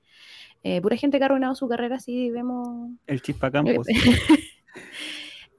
eh, 0.63 0.81
pura 0.81 0.97
gente 0.97 1.17
que 1.19 1.23
ha 1.23 1.27
arruinado 1.27 1.55
su 1.55 1.69
carrera, 1.69 1.95
así 1.97 2.29
vemos 2.31 2.91
El 3.07 3.21
Chispa 3.21 3.49
Campos. 3.51 3.87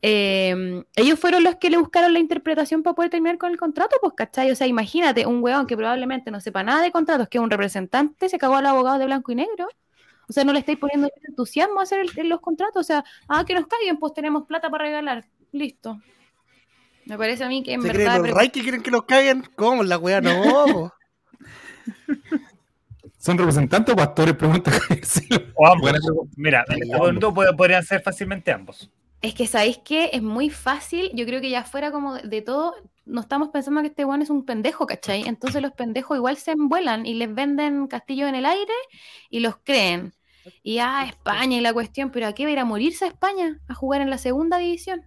Eh, 0.02 0.83
ellos 0.97 1.19
fueron 1.19 1.45
los 1.45 1.57
que 1.57 1.69
le 1.69 1.76
buscaron 1.76 2.14
la 2.14 2.21
interpretación 2.21 2.83
para 2.83 2.95
poder 2.95 3.11
terminar 3.11 3.37
con 3.37 3.50
el 3.50 3.59
contrato, 3.59 3.97
pues, 4.00 4.14
¿cachai? 4.17 4.50
O 4.50 4.57
sea, 4.57 4.67
imagínate, 4.67 5.26
un 5.26 5.43
weón 5.43 5.67
que 5.67 5.76
probablemente 5.76 6.31
no 6.31 6.40
sepa 6.40 6.62
nada 6.62 6.81
de 6.83 6.90
contratos, 6.90 7.29
que 7.29 7.37
es 7.37 7.45
un 7.45 7.50
representante, 7.50 8.31
se 8.31 8.38
cagó 8.38 8.57
al 8.57 8.64
abogado 8.67 8.99
de 8.99 9.05
blanco 9.05 9.33
y 9.33 9.35
negro. 9.35 9.69
O 10.31 10.33
sea, 10.33 10.45
no 10.45 10.53
le 10.53 10.61
estáis 10.61 10.79
poniendo 10.79 11.11
entusiasmo 11.29 11.81
a 11.81 11.83
hacer 11.83 12.07
el- 12.17 12.29
los 12.29 12.41
contratos. 12.41 12.81
O 12.81 12.85
sea, 12.85 13.05
ah, 13.29 13.45
que 13.45 13.53
nos 13.55 13.67
caigan, 13.67 13.97
pues 13.99 14.15
tenemos 14.15 14.47
plata 14.47 14.71
para 14.71 14.85
regalar. 14.85 15.27
Listo. 15.51 16.01
Me 17.05 17.19
parece 17.19 17.43
a 17.43 17.49
mí 17.49 17.65
que 17.65 17.73
en 17.73 17.83
¿Se 17.83 17.89
verdad. 17.89 18.13
creen 18.19 18.23
los 18.29 18.37
Ray 18.37 18.51
que 18.51 18.63
quieren 18.63 18.83
que 18.83 18.91
los 18.93 19.03
caguen? 19.05 19.43
¿Cómo? 19.57 19.83
La 19.83 19.99
weá 19.99 20.21
no. 20.21 20.93
¿Son 23.19 23.37
representantes 23.37 23.93
o 23.93 23.97
pastores? 23.97 24.35
Pregunta. 24.35 24.71
O 25.57 25.67
ambos. 25.67 25.93
Mira, 26.37 26.65
en 26.69 26.83
este 26.85 27.27
podrían 27.57 27.85
ser 27.85 28.01
fácilmente 28.01 28.53
ambos. 28.53 28.89
Es 29.21 29.35
que 29.35 29.47
sabéis 29.47 29.79
que 29.79 30.11
es 30.13 30.23
muy 30.23 30.49
fácil, 30.49 31.11
yo 31.13 31.27
creo 31.27 31.41
que 31.43 31.51
ya 31.51 31.65
fuera 31.65 31.93
como 31.93 32.15
de, 32.15 32.23
de 32.23 32.41
todo, 32.41 32.75
no 33.05 33.21
estamos 33.21 33.49
pensando 33.51 33.83
que 33.83 33.89
este 33.89 34.07
weón 34.07 34.23
es 34.23 34.31
un 34.31 34.47
pendejo, 34.47 34.87
¿cachai? 34.87 35.29
Entonces 35.29 35.61
los 35.61 35.73
pendejos 35.73 36.17
igual 36.17 36.39
se 36.39 36.53
envuelan 36.53 37.05
y 37.05 37.15
les 37.15 37.35
venden 37.35 37.87
castillos 37.89 38.29
en 38.31 38.37
el 38.37 38.47
aire 38.47 38.73
y 39.29 39.41
los 39.41 39.57
creen. 39.63 40.15
Y 40.62 40.78
ah, 40.78 41.04
España 41.06 41.56
y 41.56 41.61
la 41.61 41.73
cuestión, 41.73 42.11
pero 42.11 42.26
¿a 42.26 42.32
qué 42.32 42.44
va 42.44 42.50
a 42.50 42.52
ir 42.52 42.59
a 42.59 42.64
morirse 42.64 43.04
a 43.04 43.09
España? 43.09 43.61
A 43.68 43.75
jugar 43.75 44.00
en 44.00 44.11
la 44.11 44.18
segunda 44.18 44.59
división. 44.59 45.02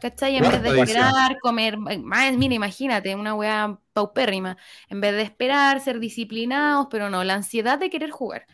¿Cachai? 0.00 0.36
En 0.36 0.42
vez 0.42 0.62
de 0.62 0.80
esperar, 0.80 1.38
comer, 1.40 1.76
más, 1.76 2.32
mira, 2.36 2.54
imagínate, 2.54 3.14
una 3.14 3.34
weá 3.34 3.78
paupérrima. 3.92 4.56
En 4.88 5.00
vez 5.00 5.12
de 5.12 5.22
esperar, 5.22 5.80
ser 5.80 6.00
disciplinados, 6.00 6.88
pero 6.90 7.10
no, 7.10 7.22
la 7.22 7.34
ansiedad 7.34 7.78
de 7.78 7.90
querer 7.90 8.10
jugar. 8.10 8.46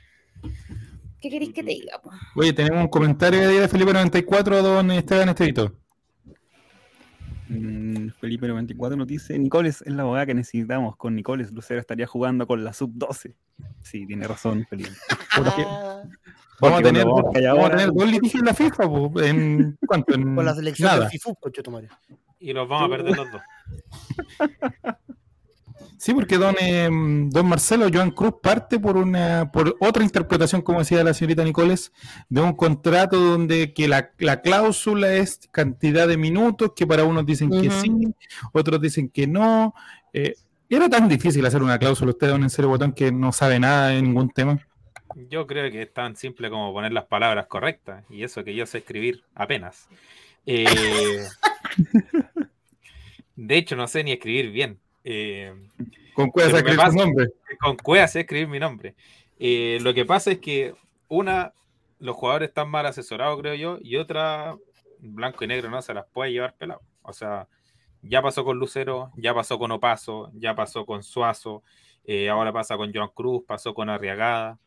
¿Qué 1.20 1.30
queréis 1.30 1.52
que 1.52 1.62
te 1.62 1.70
diga? 1.70 2.00
po? 2.02 2.10
Oye, 2.34 2.52
tenemos 2.52 2.82
un 2.82 2.88
comentario 2.88 3.48
de 3.48 3.68
Felipe 3.68 3.92
94, 3.92 4.62
don 4.62 4.90
Esteban 4.90 5.28
Estevito. 5.28 5.85
Mm, 7.48 8.08
Felipe 8.20 8.48
94 8.48 8.96
nos 8.96 9.06
dice, 9.06 9.38
Nicoles 9.38 9.82
es 9.82 9.92
la 9.92 10.02
abogada 10.02 10.26
que 10.26 10.34
necesitamos. 10.34 10.96
Con 10.96 11.14
Nicoles 11.14 11.52
Lucero 11.52 11.80
estaría 11.80 12.06
jugando 12.06 12.46
con 12.46 12.64
la 12.64 12.72
sub-12. 12.72 13.34
Sí, 13.82 14.06
tiene 14.06 14.26
razón, 14.26 14.66
Felipe. 14.68 14.90
Porque 15.36 15.64
Ah, 15.66 16.02
vamos, 16.60 16.80
a 16.80 16.82
tener, 16.82 17.04
vamos 17.04 17.24
a 17.36 17.50
ahora- 17.50 17.76
tener 17.76 17.92
dos 17.92 18.10
litigios 18.10 18.40
en 18.40 18.46
la 18.46 18.54
FIFA, 18.54 18.88
po, 18.88 19.20
en 19.22 19.78
¿cuánto? 19.86 20.14
En 20.14 20.34
Con 20.34 20.44
la 20.44 20.54
selección 20.54 20.86
nada. 20.88 21.00
del 21.00 21.10
FIFU, 21.10 21.34
conchetumare. 21.36 21.88
Y 22.40 22.52
los 22.52 22.68
vamos 22.68 22.86
a 22.90 22.96
perder 22.96 23.16
los 23.16 23.26
dos. 23.30 23.42
Sí, 25.98 26.12
porque 26.12 26.36
don, 26.36 26.54
eh, 26.60 26.88
don 26.90 27.48
Marcelo 27.48 27.88
Joan 27.92 28.10
Cruz 28.10 28.34
parte 28.42 28.78
por 28.78 28.96
una 28.96 29.50
por 29.50 29.76
otra 29.80 30.04
interpretación, 30.04 30.60
como 30.62 30.80
decía 30.80 31.02
la 31.02 31.14
señorita 31.14 31.42
Nicoles, 31.42 31.92
de 32.28 32.40
un 32.40 32.52
contrato 32.52 33.18
donde 33.18 33.72
que 33.72 33.88
la, 33.88 34.12
la 34.18 34.42
cláusula 34.42 35.14
es 35.14 35.40
cantidad 35.50 36.06
de 36.06 36.16
minutos, 36.16 36.72
que 36.76 36.86
para 36.86 37.04
unos 37.04 37.24
dicen 37.24 37.50
que 37.50 37.70
sí, 37.70 38.14
otros 38.52 38.80
dicen 38.80 39.08
que 39.08 39.26
no. 39.26 39.74
Eh, 40.12 40.34
era 40.68 40.88
tan 40.88 41.08
difícil 41.08 41.46
hacer 41.46 41.62
una 41.62 41.78
cláusula, 41.78 42.10
usted, 42.10 42.28
don 42.28 42.42
En 42.42 42.50
serio 42.50 42.68
Botón, 42.68 42.92
que 42.92 43.12
no 43.12 43.32
sabe 43.32 43.60
nada 43.60 43.88
de 43.88 44.02
ningún 44.02 44.30
tema. 44.30 44.58
Yo 45.30 45.46
creo 45.46 45.70
que 45.70 45.82
es 45.82 45.92
tan 45.92 46.16
simple 46.16 46.50
como 46.50 46.72
poner 46.72 46.92
las 46.92 47.04
palabras 47.04 47.46
correctas. 47.46 48.04
Y 48.10 48.24
eso 48.24 48.42
que 48.42 48.54
yo 48.54 48.66
sé 48.66 48.78
escribir 48.78 49.22
apenas. 49.34 49.88
Eh, 50.44 50.66
de 53.36 53.56
hecho, 53.56 53.76
no 53.76 53.86
sé 53.86 54.02
ni 54.02 54.12
escribir 54.12 54.50
bien. 54.50 54.78
Eh, 55.08 55.54
Con 56.14 56.30
cuál 56.30 56.50
Pero 56.50 56.64
me 56.64 56.70
sacar 56.72 56.90
su 56.90 56.96
nombre. 56.98 57.26
con 57.60 57.76
cueva 57.76 58.04
escribir 58.06 58.48
mi 58.48 58.58
nombre. 58.58 58.94
Eh, 59.38 59.78
lo 59.82 59.94
que 59.94 60.04
pasa 60.04 60.32
es 60.32 60.38
que 60.38 60.74
una, 61.08 61.52
los 62.00 62.16
jugadores 62.16 62.48
están 62.48 62.68
mal 62.68 62.86
asesorados, 62.86 63.38
creo 63.40 63.54
yo, 63.54 63.78
y 63.80 63.96
otra, 63.96 64.56
blanco 64.98 65.44
y 65.44 65.46
negro 65.46 65.70
no 65.70 65.80
se 65.80 65.94
las 65.94 66.06
puede 66.06 66.32
llevar 66.32 66.54
pelado. 66.54 66.80
O 67.02 67.12
sea, 67.12 67.46
ya 68.02 68.20
pasó 68.20 68.44
con 68.44 68.58
Lucero, 68.58 69.12
ya 69.16 69.32
pasó 69.32 69.58
con 69.58 69.70
Opaso, 69.70 70.30
ya 70.34 70.54
pasó 70.56 70.84
con 70.86 71.02
Suazo, 71.04 71.62
eh, 72.04 72.28
ahora 72.28 72.52
pasa 72.52 72.76
con 72.76 72.92
Joan 72.92 73.10
Cruz, 73.14 73.44
pasó 73.46 73.74
con 73.74 73.88
Arriagada. 73.88 74.58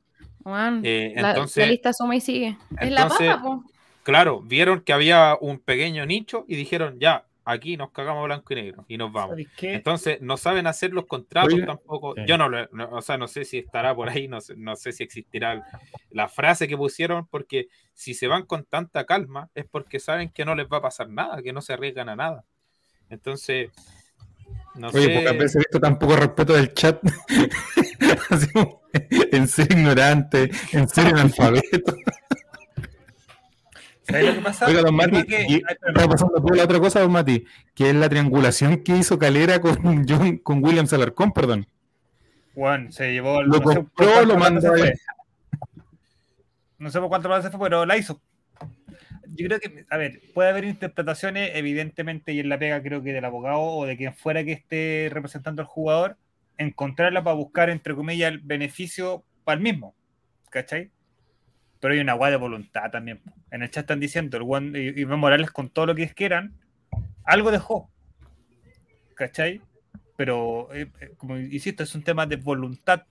Juan, 0.43 0.81
Eh, 0.85 1.13
la, 1.17 1.31
entonces, 1.31 1.65
la 1.65 1.71
lista 1.71 1.91
suma 1.93 2.15
y 2.15 2.21
sigue. 2.21 2.57
es 2.79 2.91
la 2.91 3.01
entonces- 3.03 3.27
papa, 3.29 3.41
po. 3.43 3.63
claro, 4.03 4.41
vieron 4.41 4.81
que 4.81 4.93
había 4.93 5.37
un 5.41 5.59
pequeño 5.59 6.05
nicho 6.05 6.45
y 6.47 6.55
dijeron, 6.55 6.97
ya, 6.99 7.25
aquí 7.51 7.77
nos 7.77 7.91
cagamos 7.91 8.25
blanco 8.25 8.53
y 8.53 8.55
negro 8.55 8.85
y 8.87 8.97
nos 8.97 9.11
vamos. 9.11 9.37
Entonces, 9.61 10.21
no 10.21 10.37
saben 10.37 10.67
hacer 10.67 10.91
los 10.93 11.05
contratos 11.05 11.53
Oiga. 11.53 11.65
tampoco. 11.65 12.13
Sí. 12.15 12.21
Yo 12.27 12.37
no, 12.37 12.47
lo- 12.49 12.67
no- 12.71 12.89
o 12.91 13.01
sea, 13.01 13.17
no 13.17 13.27
sé 13.27 13.45
si 13.45 13.57
estará 13.57 13.95
por 13.95 14.09
ahí, 14.09 14.27
no 14.27 14.39
sé, 14.41 14.55
no 14.55 14.75
sé 14.75 14.91
si 14.91 15.03
existirá 15.03 15.63
la 16.11 16.27
frase 16.27 16.67
que 16.67 16.77
pusieron, 16.77 17.27
porque 17.27 17.67
si 17.93 18.13
se 18.13 18.27
van 18.27 18.45
con 18.45 18.65
tanta 18.65 19.05
calma 19.05 19.49
es 19.55 19.65
porque 19.65 19.99
saben 19.99 20.29
que 20.29 20.45
no 20.45 20.55
les 20.55 20.67
va 20.67 20.77
a 20.77 20.81
pasar 20.81 21.09
nada, 21.09 21.41
que 21.41 21.53
no 21.53 21.61
se 21.61 21.73
arriesgan 21.73 22.09
a 22.09 22.15
nada. 22.15 22.45
Entonces, 23.09 23.71
no 24.75 24.89
Oye, 24.89 25.05
sé. 25.05 25.19
pocas 25.19 25.33
veces 25.37 25.55
he 25.55 25.59
visto 25.59 25.79
tan 25.79 25.97
poco 25.99 26.15
respeto 26.15 26.53
del 26.53 26.73
chat. 26.73 26.99
En 29.31 29.47
ser 29.47 29.71
ignorante, 29.71 30.49
en 30.71 30.87
ser 30.89 31.07
analfabeto. 31.13 31.95
¿Sabes 34.09 34.25
lo 34.27 34.33
que 34.33 34.41
pasa? 34.41 34.65
Oiga, 34.67 34.81
don 34.81 34.95
Mati, 34.95 35.23
que- 35.23 35.45
y- 35.47 35.61
Ay, 35.67 36.07
por 36.07 36.55
la 36.57 36.63
otra 36.63 36.79
cosa, 36.79 36.99
don 37.01 37.11
Mati, 37.11 37.45
que 37.75 37.89
es 37.89 37.95
la 37.95 38.09
triangulación 38.09 38.77
que 38.83 38.97
hizo 38.97 39.19
Calera 39.19 39.59
con, 39.61 39.73
John, 40.09 40.37
con 40.37 40.63
William 40.63 40.87
Salarcón, 40.87 41.31
perdón. 41.31 41.67
Juan 42.55 42.91
se 42.91 43.13
llevó. 43.13 43.41
Lo 43.43 43.59
no 43.59 43.69
sé 43.71 43.75
compró, 43.77 43.91
cuánto 43.95 44.25
lo 44.25 44.37
mandó. 44.37 44.73
No 46.77 46.89
sé 46.89 46.99
por 46.99 47.09
cuánto 47.09 47.27
plata 47.27 47.43
se 47.49 47.57
fue, 47.57 47.69
pero 47.69 47.85
la 47.85 47.97
hizo. 47.97 48.21
Yo 49.35 49.45
creo 49.47 49.59
que, 49.59 49.85
a 49.89 49.97
ver, 49.97 50.21
puede 50.33 50.49
haber 50.49 50.63
interpretaciones, 50.65 51.51
evidentemente, 51.53 52.33
y 52.33 52.39
en 52.39 52.49
la 52.49 52.57
pega 52.57 52.81
creo 52.81 53.03
que 53.03 53.13
del 53.13 53.25
abogado 53.25 53.59
o 53.61 53.85
de 53.85 53.95
quien 53.95 54.13
fuera 54.13 54.43
que 54.43 54.53
esté 54.53 55.09
representando 55.11 55.61
al 55.61 55.67
jugador, 55.67 56.17
encontrarla 56.57 57.23
para 57.23 57.35
buscar, 57.35 57.69
entre 57.69 57.95
comillas, 57.95 58.31
el 58.31 58.39
beneficio 58.39 59.23
para 59.43 59.57
el 59.57 59.63
mismo. 59.63 59.93
¿Cachai? 60.49 60.89
Pero 61.79 61.93
hay 61.93 61.99
una 61.99 62.13
guay 62.13 62.31
de 62.31 62.37
voluntad 62.37 62.91
también. 62.91 63.21
En 63.51 63.61
el 63.63 63.69
chat 63.71 63.83
están 63.83 63.99
diciendo, 63.99 64.37
el 64.37 64.43
Juan 64.43 64.73
y 64.75 64.99
Iván 64.99 65.19
Morales 65.19 65.51
con 65.51 65.69
todo 65.69 65.85
lo 65.87 65.95
que 65.95 66.09
quieran, 66.09 66.53
algo 67.23 67.51
dejó. 67.51 67.89
¿Cachai? 69.15 69.61
Pero, 70.17 70.67
eh, 70.73 70.91
eh, 70.99 71.13
como 71.17 71.37
insisto, 71.37 71.83
es 71.83 71.95
un 71.95 72.03
tema 72.03 72.25
de 72.25 72.35
voluntad. 72.35 73.03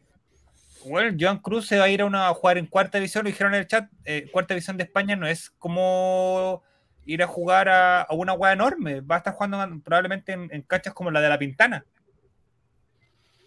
Bueno, 0.86 1.16
Joan 1.18 1.38
Cruz 1.38 1.66
se 1.66 1.78
va 1.78 1.84
a 1.84 1.88
ir 1.88 2.02
a, 2.02 2.04
una, 2.04 2.28
a 2.28 2.34
jugar 2.34 2.58
en 2.58 2.66
cuarta 2.66 2.98
división, 2.98 3.24
lo 3.24 3.30
dijeron 3.30 3.54
en 3.54 3.60
el 3.60 3.66
chat, 3.66 3.90
eh, 4.04 4.28
cuarta 4.30 4.54
división 4.54 4.76
de 4.76 4.84
España 4.84 5.16
no 5.16 5.26
es 5.26 5.50
como 5.50 6.62
ir 7.04 7.22
a 7.22 7.26
jugar 7.26 7.68
a, 7.68 8.02
a 8.02 8.12
una 8.14 8.34
hueá 8.34 8.52
enorme, 8.52 9.00
va 9.00 9.16
a 9.16 9.18
estar 9.18 9.32
jugando 9.34 9.62
en- 9.62 9.80
probablemente 9.80 10.32
en, 10.32 10.48
en 10.52 10.62
canchas 10.62 10.92
como 10.94 11.10
la 11.10 11.20
de 11.20 11.28
la 11.30 11.38
Pintana, 11.38 11.84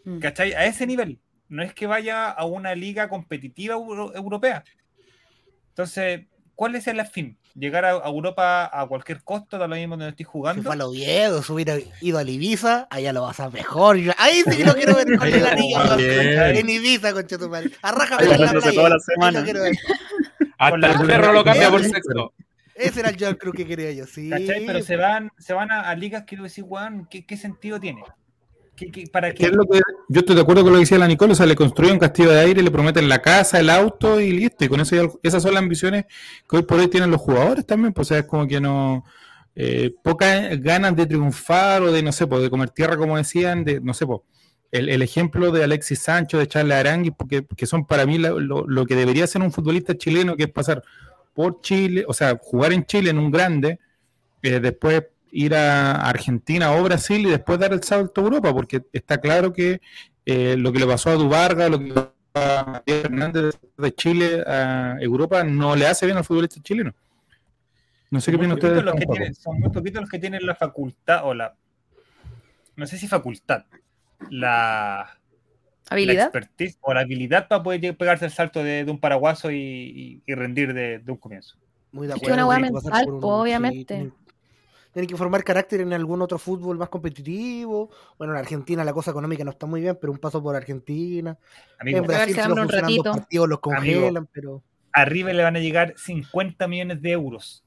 Mm. 0.04 0.18
¿cachai? 0.20 0.54
A 0.54 0.66
ese 0.66 0.88
nivel, 0.88 1.20
no 1.48 1.62
es 1.62 1.76
que 1.76 1.86
vaya 1.86 2.28
a 2.32 2.46
una 2.46 2.74
liga 2.74 3.08
competitiva 3.08 3.76
euro- 3.76 4.16
europea. 4.16 4.64
Entonces, 5.72 6.22
¿cuál 6.56 6.76
es 6.76 6.88
el 6.88 7.04
fin? 7.06 7.38
¿Llegar 7.54 7.84
a, 7.84 7.92
a 7.92 8.08
Europa 8.08 8.70
a 8.72 8.88
cualquier 8.88 9.24
costo, 9.24 9.58
da 9.58 9.68
lo 9.68 9.76
mismo 9.76 9.98
donde 9.98 10.10
estoy 10.12 10.24
jugando? 10.26 10.64
fue 10.64 10.72
a 10.74 10.78
los 10.78 10.94
viejos, 10.94 11.46
se 11.46 11.52
hubiera 11.52 11.76
ido 12.00 12.18
a 12.18 12.24
Ibiza, 12.24 12.88
allá 12.90 13.12
lo 13.12 13.24
vas 13.24 13.40
a 13.42 13.50
ver 13.50 13.66
Yo- 13.98 14.14
Ahí 14.18 14.42
sí 14.50 14.58
que 14.58 14.66
lo 14.66 14.74
quiero 14.74 14.96
ver 14.96 15.06
con 15.18 15.28
el 15.28 15.46
anillo 15.46 15.78
en 16.00 16.70
Ibiza, 16.70 17.12
con 17.12 17.28
Chetumal. 17.28 17.66
En 17.66 17.72
la 17.82 17.92
bajándose 17.92 18.72
toda 18.72 18.72
playa. 18.72 18.90
la 18.90 19.00
semana. 19.00 19.46
Hasta 20.58 20.88
el 20.92 21.08
perro 21.08 21.34
lo 21.34 21.44
cambia 21.44 21.70
por 21.70 21.84
sexo. 21.84 22.34
Ese 22.74 23.02
era 23.02 23.10
el 23.10 23.18
Joan 23.20 23.36
Cruz 23.36 23.54
que 23.54 23.68
quería 23.68 23.92
yo, 23.92 24.06
sí. 24.08 24.30
¿Cachai? 24.30 24.66
Pero 24.66 24.82
se 24.82 24.96
van, 24.96 25.30
se 25.38 25.54
van 25.54 25.72
a, 25.72 25.90
a 25.90 25.96
ligas 25.96 26.24
que 26.24 26.38
tú 26.38 26.44
decís, 26.44 26.64
weón, 26.66 27.06
¿qué, 27.10 27.26
qué 27.26 27.36
sentido 27.38 27.80
tiene? 27.80 28.02
¿Qué, 28.76 28.90
qué- 28.92 29.08
¿Para 29.08 29.34
¿Qué 29.34 29.44
qué? 29.44 29.46
es 29.46 29.52
lo 29.54 29.66
que, 29.68 29.80
yo 30.10 30.20
estoy 30.22 30.36
de 30.36 30.42
acuerdo 30.42 30.64
con 30.64 30.72
lo 30.72 30.78
que 30.78 30.82
decía 30.82 30.98
la 30.98 31.08
Nicole, 31.08 31.34
o 31.34 31.36
sea, 31.36 31.46
le 31.46 31.56
construyen 31.56 31.94
un 31.94 32.00
castillo 32.00 32.32
de 32.32 32.40
aire, 32.40 32.64
le 32.64 32.72
prometen 32.72 33.08
la 33.10 33.22
casa, 33.22 33.60
el 33.60 33.70
auto 33.70 34.20
y 34.20 34.32
listo. 34.32 34.66
Y 34.66 34.70
con 34.70 34.80
eso 34.80 35.20
esas 35.24 35.44
son 35.44 35.54
las 35.54 35.62
ambiciones 35.64 36.06
que 36.50 36.58
hoy 36.58 36.64
por 36.64 36.80
hoy 36.80 36.88
tienen 36.88 37.12
los 37.12 37.22
jugadores 37.22 37.66
también, 37.66 37.94
pues 37.94 38.08
o 38.08 38.10
sea, 38.10 38.20
es 38.20 38.26
como 38.26 38.48
que 38.48 38.60
no... 38.60 39.04
eh, 39.56 39.94
pocas 40.04 40.60
ganas 40.62 40.96
de 40.96 41.06
triunfar 41.06 41.84
o 41.84 41.92
de, 41.92 42.02
no 42.02 42.12
sé, 42.12 42.26
pues, 42.28 42.42
de 42.42 42.50
comer 42.50 42.70
tierra, 42.72 42.98
como 42.98 43.18
decían, 43.18 43.64
de, 43.64 43.80
no 43.82 43.94
sé, 43.94 44.06
pues, 44.08 44.22
el, 44.72 44.90
el 44.90 45.02
ejemplo 45.02 45.52
de 45.52 45.64
Alexis 45.66 46.00
Sancho, 46.00 46.38
de 46.40 46.48
Charles 46.48 46.78
Aranguis, 46.78 47.14
porque 47.18 47.46
que 47.58 47.66
son 47.66 47.86
para 47.86 48.06
mí 48.06 48.18
lo, 48.18 48.40
lo 48.40 48.86
que 48.86 48.96
debería 48.96 49.28
ser 49.28 49.42
un 49.42 49.52
futbolista 49.52 49.98
chileno, 49.98 50.36
que 50.38 50.44
es 50.44 50.50
pasar 50.52 50.82
por 51.34 51.62
Chile, 51.62 52.06
o 52.08 52.14
sea, 52.14 52.38
jugar 52.42 52.72
en 52.74 52.86
Chile 52.86 53.10
en 53.12 53.18
un 53.20 53.32
grande, 53.32 53.80
eh, 54.42 54.60
después 54.60 55.04
ir 55.32 55.56
a 55.56 55.94
Argentina 56.10 56.72
o 56.74 56.84
Brasil 56.84 57.26
y 57.26 57.30
después 57.30 57.60
dar 57.60 57.74
el 57.74 57.84
salto 57.84 58.22
a 58.22 58.24
Europa, 58.26 58.54
porque 58.54 58.84
está 58.94 59.20
claro 59.20 59.54
que 59.54 59.82
eh, 60.26 60.56
lo 60.58 60.72
que 60.72 60.80
le 60.80 60.86
pasó 60.88 61.10
a 61.10 61.16
Dubarga, 61.16 61.70
lo 61.70 61.80
que 61.80 61.86
le 61.86 61.94
pasó 61.94 62.12
a 62.36 62.64
Matías 62.66 63.02
Fernández 63.02 63.60
de 63.78 63.96
Chile 63.96 64.44
a 64.46 64.98
Europa 65.00 65.44
no 65.44 65.76
le 65.76 65.88
hace 65.88 66.06
bien 66.06 66.18
al 66.18 66.24
futbolista 66.24 66.62
chileno. 66.62 66.94
No 68.10 68.20
sé 68.20 68.32
qué 68.32 68.38
Son 68.38 68.42
opinan 68.52 68.56
ustedes. 68.58 68.74
poquitos 68.74 68.86
los 68.86 68.94
que 68.94 69.00
tampoco. 69.00 69.18
tienen- 69.18 69.36
son 69.36 69.60
muy 69.60 69.70
poquitos 69.70 70.02
los 70.02 70.10
que 70.10 70.20
tienen 70.20 70.46
la 70.46 70.56
facultad 70.56 71.22
o 71.26 71.34
la. 71.34 71.56
No 72.76 72.86
sé 72.88 72.98
si 72.98 73.08
facultad. 73.08 73.64
La, 74.30 75.10
la 75.10 75.18
¿Habilidad? 75.90 76.24
expertise 76.26 76.78
o 76.82 76.94
la 76.94 77.02
habilidad 77.02 77.48
para 77.48 77.64
poder 77.64 77.96
pegarse 77.98 78.26
el 78.26 78.32
salto 78.32 78.64
de, 78.64 78.86
de 78.86 78.92
un 78.92 79.00
paraguaso 79.00 79.50
y, 79.52 79.56
y- 79.58 80.22
y 80.26 80.36
rendir 80.36 80.74
de, 80.74 81.00
de 81.00 81.12
un 81.12 81.18
comienzo. 81.18 81.56
Muy 81.92 82.08
de 82.08 82.14
Es 82.14 82.20
que 82.20 82.26
acuerdo. 82.28 82.36
una 82.36 82.48
hueá 82.48 82.60
mental, 82.60 83.10
un- 83.10 83.20
obviamente. 83.24 84.12
Tienen, 84.92 84.94
tienen 84.94 85.08
que 85.10 85.16
formar 85.18 85.44
carácter 85.44 85.82
en 85.82 85.94
algún 85.94 86.22
otro 86.22 86.38
fútbol 86.38 86.78
más 86.78 86.90
competitivo. 86.90 87.90
Bueno, 88.18 88.34
en 88.34 88.40
Argentina 88.40 88.84
la 88.84 88.94
cosa 88.94 89.12
económica 89.12 89.44
no 89.44 89.52
está 89.52 89.66
muy 89.66 89.82
bien, 89.82 89.98
pero 90.00 90.12
un 90.14 90.20
paso 90.20 90.42
por 90.42 90.56
Argentina. 90.56 91.38
Amigo, 91.80 91.98
en 92.00 92.04
Brasil 92.06 92.34
si 92.36 92.40
hambre 92.42 92.64
los 92.64 92.66
un 92.66 92.70
funcionan 92.72 92.96
dos 92.96 93.06
ratito. 93.06 93.12
partidos 93.20 93.50
los 93.50 93.60
congelan, 93.60 94.28
pero... 94.32 94.64
arriba 94.94 95.34
le 95.34 95.44
van 95.44 95.56
a 95.56 95.60
llegar 95.60 95.94
50 95.98 96.68
millones 96.68 97.02
de 97.02 97.12
euros. 97.12 97.64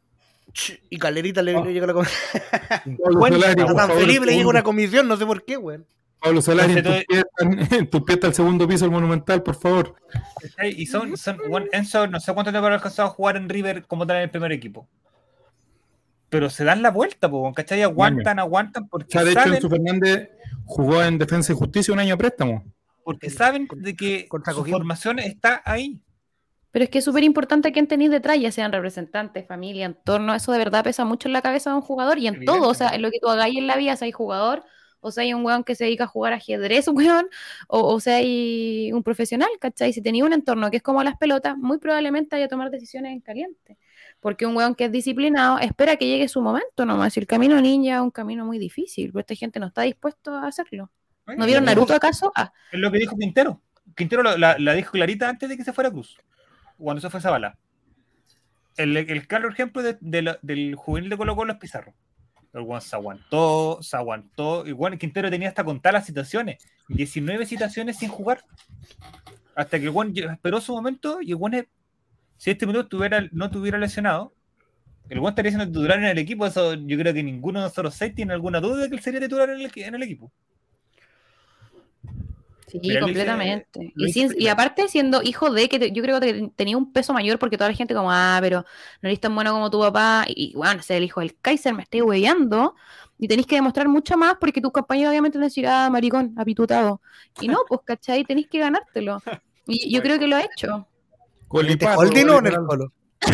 Y 0.90 0.98
Calerita 0.98 1.42
le, 1.42 1.56
Oh. 1.56 1.64
le 1.64 1.72
llega 1.72 1.86
la 1.86 1.94
com- 1.94 2.04
Pablo 3.02 3.18
Cuenta, 3.18 3.38
Solari, 3.38 3.62
a 3.62 3.66
San 3.66 3.76
favor, 3.76 3.98
Felipe 3.98 4.26
le 4.26 4.36
llega 4.36 4.48
una 4.48 4.62
comisión, 4.62 5.08
no 5.08 5.16
sé 5.16 5.24
por 5.26 5.44
qué, 5.44 5.56
weón. 5.56 5.86
Pablo 6.20 6.40
Solari, 6.40 6.72
en 6.72 7.86
pies 7.86 8.04
está 8.08 8.26
el 8.28 8.34
segundo 8.34 8.66
piso 8.66 8.84
del 8.86 8.92
Monumental, 8.92 9.42
por 9.42 9.56
favor. 9.56 9.94
Y 10.62 10.86
son, 10.86 11.16
son 11.18 11.38
bueno, 11.50 11.66
Enzo, 11.72 12.06
no 12.06 12.18
sé 12.18 12.32
cuánto 12.32 12.50
tiempo 12.50 12.64
habrá 12.66 12.76
alcanzado 12.76 13.08
a 13.08 13.10
jugar 13.12 13.36
en 13.36 13.46
River 13.48 13.84
como 13.86 14.06
tal 14.06 14.16
en 14.16 14.22
el 14.22 14.30
primer 14.30 14.52
equipo. 14.52 14.88
Pero 16.34 16.50
se 16.50 16.64
dan 16.64 16.82
la 16.82 16.90
vuelta, 16.90 17.30
po, 17.30 17.52
¿cachai? 17.52 17.82
Aguantan, 17.82 18.40
aguantan 18.40 18.86
O 18.86 18.88
porque 18.88 19.12
sea, 19.12 19.22
de 19.22 19.30
hecho, 19.30 19.38
saben, 19.38 19.54
Enzo 19.54 19.70
Fernández 19.70 20.30
jugó 20.64 21.00
en 21.00 21.16
Defensa 21.16 21.52
y 21.52 21.54
Justicia 21.54 21.94
un 21.94 22.00
año 22.00 22.14
a 22.14 22.16
préstamo. 22.16 22.64
porque 23.04 23.30
saben 23.30 23.68
de 23.76 23.94
que 23.94 24.26
Contra 24.26 24.52
su 24.52 24.64
formación 24.64 25.20
está 25.20 25.62
ahí. 25.64 26.00
Pero 26.72 26.86
es 26.86 26.90
que 26.90 26.98
es 26.98 27.04
súper 27.04 27.22
importante 27.22 27.70
quién 27.70 27.86
tenéis 27.86 28.10
detrás, 28.10 28.40
ya 28.40 28.50
sean 28.50 28.72
representantes, 28.72 29.46
familia, 29.46 29.86
entorno. 29.86 30.34
Eso 30.34 30.50
de 30.50 30.58
verdad 30.58 30.82
pesa 30.82 31.04
mucho 31.04 31.28
en 31.28 31.34
la 31.34 31.40
cabeza 31.40 31.70
de 31.70 31.76
un 31.76 31.82
jugador 31.82 32.18
y 32.18 32.26
en 32.26 32.44
todo. 32.44 32.68
O 32.68 32.74
sea, 32.74 32.88
en 32.88 33.02
lo 33.02 33.12
que 33.12 33.20
tú 33.20 33.28
hagáis 33.28 33.56
en 33.56 33.68
la 33.68 33.76
vida, 33.76 33.94
seas 33.94 34.12
jugador, 34.12 34.64
o 34.98 35.12
sea, 35.12 35.22
hay 35.22 35.34
un 35.34 35.44
weón 35.44 35.62
que 35.62 35.76
se 35.76 35.84
dedica 35.84 36.02
a 36.02 36.08
jugar 36.08 36.32
ajedrez, 36.32 36.88
un 36.88 36.96
weón, 36.98 37.28
o, 37.68 37.94
o 37.94 38.00
sea, 38.00 38.16
hay 38.16 38.90
un 38.92 39.04
profesional, 39.04 39.50
¿cachai? 39.60 39.92
Si 39.92 40.02
tenía 40.02 40.24
un 40.24 40.32
entorno 40.32 40.68
que 40.68 40.78
es 40.78 40.82
como 40.82 41.00
las 41.04 41.16
pelotas, 41.16 41.56
muy 41.56 41.78
probablemente 41.78 42.34
haya 42.34 42.46
que 42.46 42.50
tomar 42.50 42.72
decisiones 42.72 43.12
en 43.12 43.20
caliente. 43.20 43.78
Porque 44.24 44.46
un 44.46 44.56
weón 44.56 44.74
que 44.74 44.86
es 44.86 44.90
disciplinado 44.90 45.58
espera 45.58 45.96
que 45.96 46.06
llegue 46.06 46.28
su 46.28 46.40
momento 46.40 46.86
nomás. 46.86 47.12
Si 47.12 47.20
el 47.20 47.26
camino 47.26 47.60
ninja 47.60 47.96
es 47.96 48.00
un 48.00 48.10
camino 48.10 48.46
muy 48.46 48.58
difícil, 48.58 49.10
pero 49.12 49.20
esta 49.20 49.34
gente 49.34 49.60
no 49.60 49.66
está 49.66 49.82
dispuesto 49.82 50.32
a 50.34 50.46
hacerlo. 50.46 50.90
¿No 51.26 51.44
vieron 51.44 51.66
Naruto 51.66 51.92
acaso? 51.92 52.32
Ah, 52.34 52.50
Es 52.72 52.80
lo 52.80 52.90
que 52.90 53.00
dijo 53.00 53.18
Quintero. 53.18 53.60
Quintero 53.94 54.22
la, 54.22 54.56
la 54.58 54.72
dijo 54.72 54.92
clarita 54.92 55.28
antes 55.28 55.46
de 55.50 55.58
que 55.58 55.62
se 55.62 55.74
fuera 55.74 55.90
Cruz. 55.90 56.16
Cuando 56.78 57.02
se 57.02 57.10
fue 57.10 57.20
Zabala. 57.20 57.58
El, 58.78 58.96
el 58.96 59.26
claro 59.28 59.50
ejemplo 59.50 59.82
de- 59.82 59.98
de 60.00 60.22
la- 60.22 60.38
del 60.40 60.74
juvenil 60.74 61.10
de 61.10 61.18
Colo 61.18 61.36
Colo 61.36 61.52
es 61.52 61.58
Pizarro. 61.58 61.92
El 62.54 62.62
weón 62.62 62.80
se 62.80 62.96
aguantó, 62.96 63.78
se 63.82 63.94
aguantó. 63.94 64.66
Y 64.66 64.72
bueno, 64.72 64.96
Quintero 64.96 65.28
tenía 65.30 65.48
hasta 65.50 65.64
contar 65.64 65.92
las 65.92 66.06
situaciones. 66.06 66.66
19 66.88 67.44
situaciones 67.44 67.98
sin 67.98 68.08
jugar. 68.08 68.42
Hasta 69.54 69.78
que 69.78 69.84
el 69.84 69.90
lle- 70.14 70.32
esperó 70.32 70.62
su 70.62 70.72
momento 70.72 71.18
y 71.20 71.32
el 71.32 71.36
es- 71.52 71.66
si 72.44 72.50
este 72.50 72.66
minuto 72.66 72.86
tuviera, 72.88 73.26
no 73.32 73.50
tuviera 73.50 73.78
lesionado, 73.78 74.34
el 75.08 75.18
weón 75.18 75.30
estaría 75.30 75.50
siendo 75.50 75.66
titular 75.66 75.98
en 75.98 76.04
el 76.04 76.18
equipo. 76.18 76.44
Eso 76.44 76.74
yo 76.74 76.98
creo 76.98 77.14
que 77.14 77.22
ninguno 77.22 77.60
de 77.60 77.64
nosotros 77.68 77.94
seis 77.94 78.14
tiene 78.14 78.34
alguna 78.34 78.60
duda 78.60 78.82
de 78.82 78.90
que 78.90 78.96
él 78.96 79.00
sería 79.00 79.18
titular 79.18 79.48
en 79.48 79.60
el, 79.62 79.70
equi- 79.72 79.86
en 79.86 79.94
el 79.94 80.02
equipo. 80.02 80.30
Sí, 82.66 82.80
completamente. 83.00 83.92
y, 83.96 84.12
sin- 84.12 84.48
aparte 84.50 84.88
siendo 84.88 85.22
hijo 85.22 85.50
de, 85.50 85.70
que 85.70 85.78
te- 85.78 85.92
yo 85.92 86.02
creo 86.02 86.20
que 86.20 86.50
tenía 86.54 86.76
un 86.76 86.92
peso 86.92 87.14
mayor 87.14 87.38
porque 87.38 87.56
toda 87.56 87.70
la 87.70 87.76
gente 87.76 87.94
como, 87.94 88.12
ah, 88.12 88.36
pero 88.42 88.66
no 89.00 89.08
eres 89.08 89.20
tan 89.20 89.34
bueno 89.34 89.52
como 89.52 89.70
tu 89.70 89.80
papá, 89.80 90.26
y 90.28 90.52
bueno, 90.54 90.82
ser 90.82 90.98
el 90.98 91.04
hijo 91.04 91.20
del 91.20 91.34
Kaiser, 91.40 91.72
me 91.72 91.84
estoy 91.84 92.02
hueveando, 92.02 92.74
y 93.16 93.26
tenéis 93.26 93.46
que 93.46 93.54
demostrar 93.54 93.88
mucho 93.88 94.18
más 94.18 94.34
porque 94.38 94.60
tus 94.60 94.70
compañeros 94.70 95.12
obviamente 95.12 95.38
van 95.38 95.44
a 95.44 95.46
decir, 95.46 95.66
ah, 95.66 95.88
maricón, 95.88 96.34
apitutado. 96.36 97.00
Y 97.40 97.48
no, 97.48 97.60
pues, 97.68 97.80
¿cachai? 97.86 98.22
Tenéis 98.24 98.48
que 98.48 98.58
ganártelo. 98.58 99.22
Y 99.66 99.90
yo 99.94 100.02
creo 100.02 100.18
que 100.18 100.26
lo 100.26 100.36
ha 100.36 100.42
hecho. 100.42 100.86
Con 101.48 101.66
¿En 101.66 101.72
este 101.72 101.86
holding 101.86 102.28
o 102.30 102.38
en 102.38 102.46
el 102.46 102.56
colo? 102.66 102.92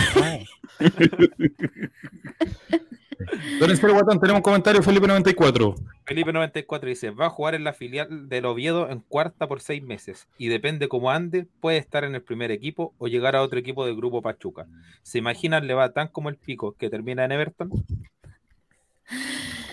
Don 3.61 3.71
Encero 3.71 3.93
Guatón, 3.93 4.19
tenemos 4.19 4.39
un 4.39 4.43
comentario, 4.43 4.83
Felipe 4.83 5.07
94. 5.07 5.75
Felipe 6.07 6.33
94 6.33 6.89
dice, 6.89 7.11
va 7.11 7.27
a 7.27 7.31
jugar 7.31 7.55
en 7.55 7.65
la 7.65 7.75
filial 7.75 8.29
del 8.31 8.47
Oviedo 8.47 8.89
en 8.91 9.01
cuarta 9.01 9.47
por 9.47 9.61
seis 9.61 9.83
meses 9.83 10.27
y 10.39 10.49
depende 10.49 10.89
cómo 10.89 11.11
ande, 11.11 11.47
puede 11.61 11.77
estar 11.77 12.05
en 12.05 12.15
el 12.15 12.23
primer 12.23 12.51
equipo 12.51 12.95
o 12.99 13.09
llegar 13.09 13.37
a 13.37 13.43
otro 13.43 13.59
equipo 13.59 13.85
del 13.85 13.95
grupo 13.97 14.23
Pachuca. 14.23 14.67
¿Se 15.03 15.19
imaginan 15.19 15.67
le 15.67 15.75
va 15.75 15.93
tan 15.93 16.09
como 16.09 16.31
el 16.31 16.37
pico 16.37 16.73
que 16.79 16.89
termina 16.89 17.25
en 17.27 17.33
Everton? 17.33 17.71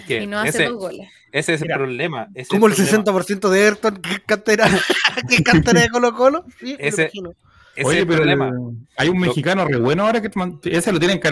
Que 0.08 0.24
Y 0.24 0.28
no 0.28 0.40
hace 0.40 0.50
ese, 0.50 0.66
dos 0.66 0.78
goles. 0.80 1.08
ese 1.32 1.54
es 1.54 1.62
Mira, 1.62 1.76
el 1.76 1.82
problema. 1.82 2.28
ese 2.36 2.50
Como 2.50 2.68
el 2.68 2.74
problema. 2.74 3.04
60% 3.04 3.50
de 3.50 3.66
Everton, 3.68 3.96
que 4.02 4.20
cantera, 4.26 4.68
que 5.30 5.42
cantera 5.44 5.82
de 5.82 5.90
Colo 5.90 6.14
Colo. 6.14 6.46
Sí, 6.60 6.76
Ese- 6.80 7.04
imagino. 7.04 7.32
Ese 7.78 7.86
Oye, 7.88 7.98
es 7.98 8.02
el 8.02 8.08
pero 8.08 8.18
problema. 8.24 8.48
el- 8.50 8.88
hay 8.98 9.10
un 9.10 9.20
mexicano 9.20 9.66
re 9.66 9.78
bueno 9.78 10.04
ahora 10.06 10.20
que 10.22 10.32
ese 10.72 10.92
lo 10.92 11.00
tienen 11.00 11.20
que 11.20 11.28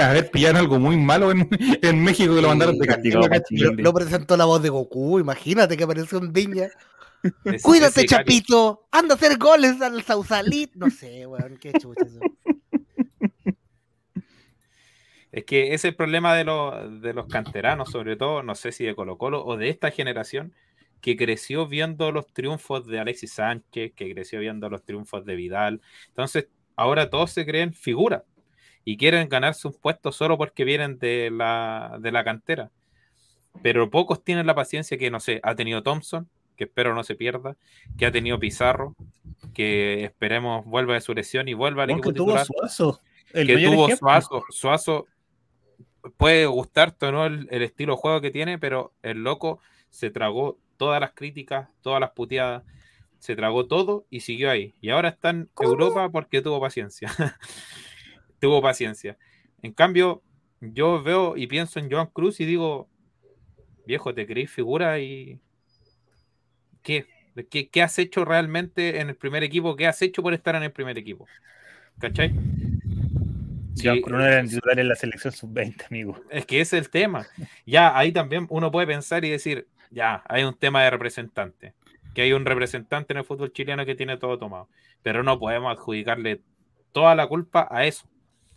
haber 0.00 0.30
pillado 0.30 0.52
en 0.52 0.56
algo 0.56 0.78
muy 0.80 0.96
malo 0.96 1.30
en, 1.30 1.46
en 1.82 2.02
México 2.02 2.34
que 2.34 2.40
lo 2.40 2.48
mandaron 2.48 2.78
de 2.78 2.86
castigo. 2.86 3.20
Lo, 3.50 3.72
lo 3.74 3.92
presentó 3.92 4.36
la 4.36 4.46
voz 4.46 4.62
de 4.62 4.70
Goku, 4.70 5.18
imagínate 5.20 5.76
que 5.76 5.84
apareció 5.84 6.18
Viña. 6.20 6.68
Ese- 7.44 7.60
Cuídate, 7.62 8.00
ese 8.00 8.16
Gary- 8.16 8.24
Chapito, 8.24 8.86
anda 8.90 9.14
a 9.14 9.16
hacer 9.18 9.36
goles 9.36 9.80
al 9.82 10.02
Sausalit. 10.02 10.72
No 10.74 10.88
sé, 10.90 11.26
weón, 11.26 11.58
qué 11.58 11.72
chucha 11.74 12.06
eso. 12.06 12.20
Es 15.32 15.44
que 15.44 15.66
ese 15.66 15.74
es 15.74 15.84
el 15.84 15.94
problema 15.96 16.34
de, 16.34 16.44
los 16.44 17.00
de 17.02 17.12
los 17.14 17.26
canteranos, 17.26 17.90
sobre 17.90 18.16
todo, 18.16 18.42
no 18.42 18.54
sé 18.56 18.72
si 18.72 18.84
de 18.84 18.94
Colo 18.96 19.16
Colo 19.16 19.44
o 19.44 19.56
de 19.56 19.68
esta 19.68 19.90
generación, 19.92 20.54
que 21.00 21.16
creció 21.16 21.66
viendo 21.66 22.12
los 22.12 22.32
triunfos 22.32 22.86
de 22.86 23.00
Alexis 23.00 23.32
Sánchez, 23.32 23.92
que 23.94 24.14
creció 24.14 24.40
viendo 24.40 24.68
los 24.68 24.84
triunfos 24.84 25.24
de 25.24 25.34
Vidal. 25.34 25.80
Entonces, 26.08 26.48
ahora 26.76 27.10
todos 27.10 27.30
se 27.30 27.46
creen 27.46 27.74
figuras 27.74 28.22
y 28.84 28.96
quieren 28.96 29.28
ganarse 29.28 29.68
un 29.68 29.74
puesto 29.74 30.12
solo 30.12 30.36
porque 30.38 30.64
vienen 30.64 30.98
de 30.98 31.30
la, 31.30 31.98
de 32.00 32.12
la 32.12 32.24
cantera. 32.24 32.70
Pero 33.62 33.90
pocos 33.90 34.22
tienen 34.22 34.46
la 34.46 34.54
paciencia 34.54 34.96
que, 34.96 35.10
no 35.10 35.20
sé, 35.20 35.40
ha 35.42 35.54
tenido 35.54 35.82
Thompson, 35.82 36.28
que 36.56 36.64
espero 36.64 36.94
no 36.94 37.02
se 37.02 37.14
pierda, 37.14 37.56
que 37.98 38.06
ha 38.06 38.12
tenido 38.12 38.38
Pizarro, 38.38 38.94
que 39.54 40.04
esperemos 40.04 40.64
vuelva 40.66 40.94
de 40.94 41.00
su 41.00 41.14
lesión 41.14 41.48
y 41.48 41.54
vuelva 41.54 41.84
al 41.84 41.90
equipo 41.90 42.10
que 42.10 42.14
tuvo 42.14 42.26
titular 42.26 42.46
Suazo. 42.46 43.00
El 43.32 43.46
que 43.46 43.54
tuvo 43.54 43.86
ejemplo. 43.86 44.08
Suazo. 44.08 44.44
Suazo 44.50 45.06
puede 46.16 46.46
gustarte 46.46 47.06
o 47.06 47.12
no 47.12 47.26
el, 47.26 47.48
el 47.50 47.62
estilo 47.62 47.94
de 47.94 48.00
juego 48.00 48.20
que 48.20 48.30
tiene, 48.30 48.58
pero 48.58 48.92
el 49.02 49.22
loco 49.22 49.60
se 49.88 50.10
tragó 50.10 50.58
todas 50.80 50.98
las 50.98 51.12
críticas, 51.12 51.68
todas 51.82 52.00
las 52.00 52.12
puteadas, 52.12 52.62
se 53.18 53.36
tragó 53.36 53.66
todo 53.66 54.06
y 54.08 54.20
siguió 54.20 54.50
ahí. 54.50 54.72
Y 54.80 54.88
ahora 54.88 55.10
está 55.10 55.28
en 55.28 55.50
Europa 55.60 56.08
porque 56.08 56.40
tuvo 56.40 56.58
paciencia. 56.58 57.10
tuvo 58.40 58.62
paciencia. 58.62 59.18
En 59.60 59.74
cambio, 59.74 60.22
yo 60.62 61.02
veo 61.02 61.36
y 61.36 61.48
pienso 61.48 61.80
en 61.80 61.90
Joan 61.90 62.06
Cruz 62.06 62.40
y 62.40 62.46
digo, 62.46 62.88
viejo, 63.86 64.14
te 64.14 64.26
creí 64.26 64.46
figura 64.46 64.98
y... 65.00 65.38
¿Qué? 66.82 67.06
¿Qué, 67.50 67.68
qué 67.68 67.82
has 67.82 67.98
hecho 67.98 68.24
realmente 68.24 69.00
en 69.00 69.10
el 69.10 69.16
primer 69.16 69.42
equipo? 69.42 69.76
¿Qué 69.76 69.86
has 69.86 70.00
hecho 70.00 70.22
por 70.22 70.32
estar 70.32 70.54
en 70.54 70.62
el 70.62 70.72
primer 70.72 70.96
equipo? 70.96 71.26
¿Cachai? 71.98 72.30
Joan 72.30 73.96
Sí, 73.96 74.00
Cruz 74.00 74.22
era 74.22 74.40
el 74.40 74.48
titular 74.48 74.80
en 74.80 74.88
la 74.88 74.94
selección 74.94 75.34
sub-20, 75.34 75.88
amigo. 75.90 76.18
Es 76.30 76.46
que 76.46 76.62
ese 76.62 76.78
es 76.78 76.84
el 76.86 76.90
tema. 76.90 77.26
Ya 77.66 77.98
ahí 77.98 78.12
también 78.12 78.46
uno 78.48 78.70
puede 78.70 78.86
pensar 78.86 79.26
y 79.26 79.28
decir, 79.28 79.68
ya, 79.90 80.22
hay 80.28 80.44
un 80.44 80.54
tema 80.54 80.82
de 80.82 80.90
representante, 80.90 81.74
que 82.14 82.22
hay 82.22 82.32
un 82.32 82.44
representante 82.44 83.12
en 83.12 83.18
el 83.18 83.24
fútbol 83.24 83.52
chileno 83.52 83.84
que 83.84 83.94
tiene 83.94 84.16
todo 84.16 84.38
tomado, 84.38 84.68
pero 85.02 85.22
no 85.22 85.38
podemos 85.38 85.72
adjudicarle 85.72 86.40
toda 86.92 87.14
la 87.14 87.26
culpa 87.26 87.68
a 87.70 87.84
eso. 87.86 88.08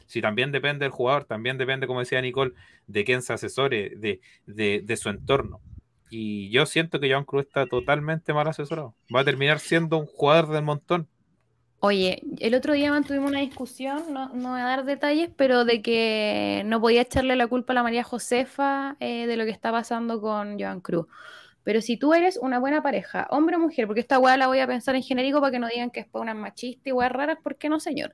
Si 0.05 0.21
también 0.21 0.51
depende 0.51 0.85
del 0.85 0.91
jugador, 0.91 1.25
también 1.25 1.57
depende, 1.57 1.87
como 1.87 1.99
decía 1.99 2.21
Nicole, 2.21 2.53
de 2.87 3.03
quién 3.03 3.21
se 3.21 3.33
asesore, 3.33 3.93
de, 3.95 4.21
de, 4.45 4.81
de 4.83 4.97
su 4.97 5.09
entorno. 5.09 5.61
Y 6.09 6.51
yo 6.51 6.67
siento 6.67 6.99
que 6.99 7.11
Joan 7.11 7.25
Cruz 7.25 7.47
está 7.47 7.65
totalmente 7.65 8.33
mal 8.33 8.47
asesorado. 8.47 8.93
Va 9.13 9.21
a 9.21 9.25
terminar 9.25 9.59
siendo 9.59 9.97
un 9.97 10.05
jugador 10.05 10.49
del 10.49 10.63
montón. 10.63 11.07
Oye, 11.85 12.23
el 12.39 12.55
otro 12.55 12.71
día 12.71 12.91
mantuvimos 12.91 13.29
una 13.29 13.41
discusión, 13.41 14.13
no, 14.13 14.29
voy 14.29 14.61
a 14.61 14.63
dar 14.63 14.85
detalles, 14.85 15.29
pero 15.35 15.65
de 15.65 15.81
que 15.81 16.63
no 16.65 16.79
podía 16.79 17.01
echarle 17.01 17.35
la 17.35 17.45
culpa 17.47 17.73
a 17.73 17.75
la 17.75 17.83
María 17.83 18.05
Josefa 18.05 18.95
eh, 19.01 19.27
de 19.27 19.35
lo 19.35 19.43
que 19.43 19.51
está 19.51 19.69
pasando 19.69 20.21
con 20.21 20.57
Joan 20.57 20.79
Cruz. 20.79 21.07
Pero 21.65 21.81
si 21.81 21.97
tú 21.97 22.13
eres 22.13 22.37
una 22.37 22.57
buena 22.57 22.81
pareja, 22.81 23.27
hombre 23.31 23.57
o 23.57 23.59
mujer, 23.59 23.85
porque 23.85 23.99
esta 23.99 24.17
weá 24.17 24.37
la 24.37 24.47
voy 24.47 24.59
a 24.59 24.67
pensar 24.67 24.95
en 24.95 25.03
genérico 25.03 25.41
para 25.41 25.51
que 25.51 25.59
no 25.59 25.67
digan 25.67 25.91
que 25.91 25.99
es 25.99 26.07
para 26.07 26.23
unas 26.23 26.37
machistas 26.37 26.87
y 26.87 26.93
weas 26.93 27.11
raras, 27.11 27.37
porque 27.43 27.67
no, 27.67 27.81
señor. 27.81 28.13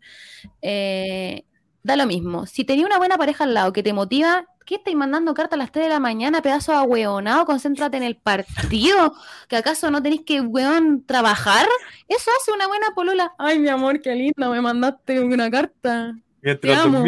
Eh, 0.63 1.43
da 1.83 1.95
lo 1.95 2.07
mismo. 2.07 2.47
Si 2.47 2.65
tenía 2.65 2.87
una 2.87 2.97
buena 2.97 3.19
pareja 3.19 3.43
al 3.43 3.53
lado 3.53 3.71
que 3.71 3.83
te 3.83 3.93
motiva, 3.93 4.47
¿qué 4.69 4.75
estáis 4.75 4.95
mandando 4.95 5.33
cartas 5.33 5.57
a 5.57 5.57
las 5.57 5.71
3 5.71 5.85
de 5.87 5.89
la 5.89 5.99
mañana, 5.99 6.43
pedazo 6.43 6.71
de 6.71 6.77
ahueonado? 6.77 7.43
Concéntrate 7.47 7.97
en 7.97 8.03
el 8.03 8.15
partido. 8.15 9.15
¿Que 9.47 9.57
acaso 9.57 9.89
no 9.89 10.03
tenéis 10.03 10.21
que, 10.23 10.41
weón, 10.41 11.03
trabajar? 11.07 11.65
Eso 12.07 12.29
hace 12.39 12.51
una 12.51 12.67
buena 12.67 12.85
polola. 12.93 13.33
Ay, 13.39 13.57
mi 13.57 13.67
amor, 13.67 13.99
qué 13.99 14.13
lindo, 14.13 14.51
me 14.51 14.61
mandaste 14.61 15.21
una 15.21 15.49
carta. 15.49 16.13
Mientras 16.43 16.77
amo. 16.77 17.03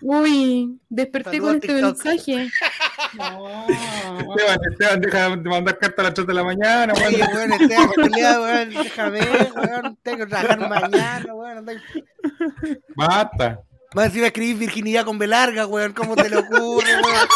Uy, 0.00 0.80
desperté 0.88 1.32
Saludos 1.32 1.48
con 1.48 1.56
este 1.56 1.68
TikTok. 1.74 2.04
mensaje. 2.04 2.50
No. 3.14 3.66
Esteban, 3.68 4.58
Esteban, 4.72 5.00
deja 5.00 5.36
de 5.36 5.48
mandar 5.48 5.78
cartas 5.78 5.98
a 5.98 6.02
las 6.04 6.14
3 6.14 6.26
de 6.26 6.34
la 6.34 6.42
mañana, 6.44 6.94
weón. 6.94 7.14
weón, 7.14 7.52
Esteban, 7.52 7.90
weón, 8.10 8.70
déjame, 8.70 9.20
weón, 9.20 9.98
tengo 10.02 10.18
que 10.18 10.26
trabajar 10.26 10.58
mañana, 10.68 11.34
weón. 11.34 11.66
Basta. 12.96 13.60
Más 13.94 14.06
encima 14.06 14.26
escribir 14.26 14.56
virginidad 14.56 15.04
con 15.04 15.18
B 15.18 15.26
larga, 15.26 15.66
weón, 15.66 15.92
¿cómo 15.92 16.16
te 16.16 16.28
le 16.28 16.36
ocurre, 16.36 16.90
weón? 17.02 17.28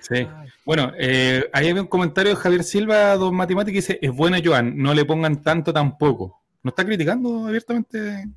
Sí. 0.00 0.26
Bueno, 0.64 0.92
eh, 0.98 1.48
ahí 1.52 1.68
había 1.68 1.82
un 1.82 1.88
comentario 1.88 2.34
de 2.34 2.40
Javier 2.40 2.64
Silva, 2.64 3.14
dos 3.16 3.32
matemáticos, 3.32 3.72
que 3.72 3.92
dice, 3.92 3.98
es 4.02 4.12
buena 4.12 4.40
Joan, 4.44 4.76
no 4.76 4.92
le 4.94 5.04
pongan 5.04 5.42
tanto 5.42 5.72
tampoco. 5.72 6.42
¿No 6.62 6.70
está 6.70 6.84
criticando 6.84 7.46
abiertamente? 7.46 8.28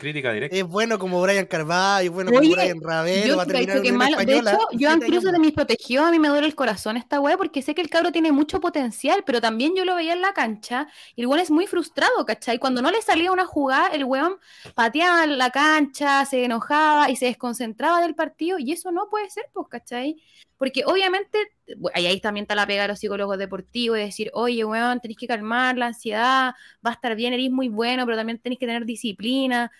Crítica 0.00 0.32
directa. 0.32 0.56
Es 0.56 0.64
bueno 0.64 0.98
como 0.98 1.22
Brian 1.22 1.46
Carvalho, 1.46 2.06
es 2.08 2.10
bueno 2.12 2.30
como 2.30 2.40
Oye, 2.40 2.54
Brian 2.56 2.80
Ravelo, 2.82 3.26
Yo 3.26 3.36
va 3.36 3.42
a 3.44 3.46
te 3.46 3.52
terminar 3.52 3.82
que 3.82 3.92
malo. 3.92 4.16
De 4.16 4.22
Española. 4.22 4.50
hecho, 4.52 4.68
es 4.72 4.86
años 5.12 5.22
de 5.24 5.38
mis 5.38 5.52
protegidos. 5.52 6.06
A 6.06 6.10
mí 6.10 6.18
me 6.18 6.28
duele 6.28 6.46
el 6.48 6.54
corazón 6.56 6.96
esta 6.96 7.20
weá 7.20 7.36
porque 7.36 7.62
sé 7.62 7.74
que 7.74 7.82
el 7.82 7.88
cabro 7.88 8.10
tiene 8.10 8.32
mucho 8.32 8.60
potencial, 8.60 9.22
pero 9.24 9.40
también 9.40 9.76
yo 9.76 9.84
lo 9.84 9.94
veía 9.94 10.14
en 10.14 10.22
la 10.22 10.32
cancha 10.32 10.88
y 11.14 11.20
el 11.20 11.28
weón 11.28 11.40
es 11.40 11.50
muy 11.52 11.66
frustrado, 11.68 12.24
¿cachai? 12.26 12.58
Cuando 12.58 12.82
no 12.82 12.90
le 12.90 13.00
salía 13.02 13.30
una 13.30 13.44
jugada, 13.46 13.88
el 13.88 14.04
weón 14.04 14.36
pateaba 14.74 15.26
la 15.26 15.50
cancha, 15.50 16.24
se 16.24 16.44
enojaba 16.44 17.10
y 17.10 17.16
se 17.16 17.26
desconcentraba 17.26 18.00
del 18.00 18.14
partido 18.16 18.58
y 18.58 18.72
eso 18.72 18.90
no 18.90 19.08
puede 19.08 19.30
ser, 19.30 19.44
pues, 19.52 19.68
¿cachai? 19.68 20.16
Porque 20.56 20.82
obviamente, 20.84 21.38
bu- 21.78 21.90
ahí, 21.94 22.06
ahí 22.06 22.20
también 22.20 22.42
está 22.44 22.54
la 22.54 22.66
pega 22.66 22.82
de 22.82 22.88
los 22.88 22.98
psicólogos 22.98 23.38
deportivos, 23.38 23.96
de 23.96 24.04
decir, 24.04 24.30
oye, 24.34 24.62
weón, 24.64 25.00
tenés 25.00 25.16
que 25.16 25.26
calmar 25.26 25.78
la 25.78 25.86
ansiedad, 25.86 26.52
va 26.84 26.90
a 26.90 26.92
estar 26.92 27.14
bien, 27.16 27.32
eres 27.32 27.50
muy 27.50 27.68
bueno, 27.68 28.04
pero 28.04 28.18
también 28.18 28.38
tenés 28.38 28.58
que 28.58 28.66
tener 28.66 28.84
disciplina, 28.84 29.70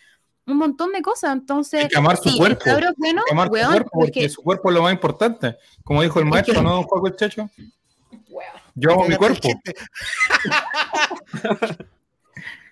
un 0.52 0.58
montón 0.58 0.92
de 0.92 1.02
cosas. 1.02 1.32
Entonces, 1.32 1.82
Hay 1.84 1.88
que 1.88 1.98
amar 1.98 2.16
su 2.16 2.24
sí, 2.24 2.30
el 2.30 2.36
cuerpo. 2.38 2.64
cabro 2.64 2.88
es 2.90 2.94
bueno, 2.96 3.20
Hay 3.20 3.24
que 3.26 3.32
amar 3.32 3.46
su 3.46 3.50
cuerpo, 3.52 3.90
porque 3.92 4.10
porque- 4.12 4.28
su 4.28 4.42
cuerpo 4.42 4.68
es 4.70 4.74
lo 4.74 4.82
más 4.82 4.92
importante. 4.92 5.56
Como 5.84 6.02
dijo 6.02 6.18
el 6.20 6.26
Es 6.26 6.30
maestro, 6.30 6.54
que- 6.54 6.62
¿no, 6.62 6.86
el 7.06 7.16
Checho? 7.16 7.48
weón. 8.28 8.50
Yo 8.74 8.92
amo 8.92 9.04
mi 9.08 9.16
cuerpo. 9.16 9.48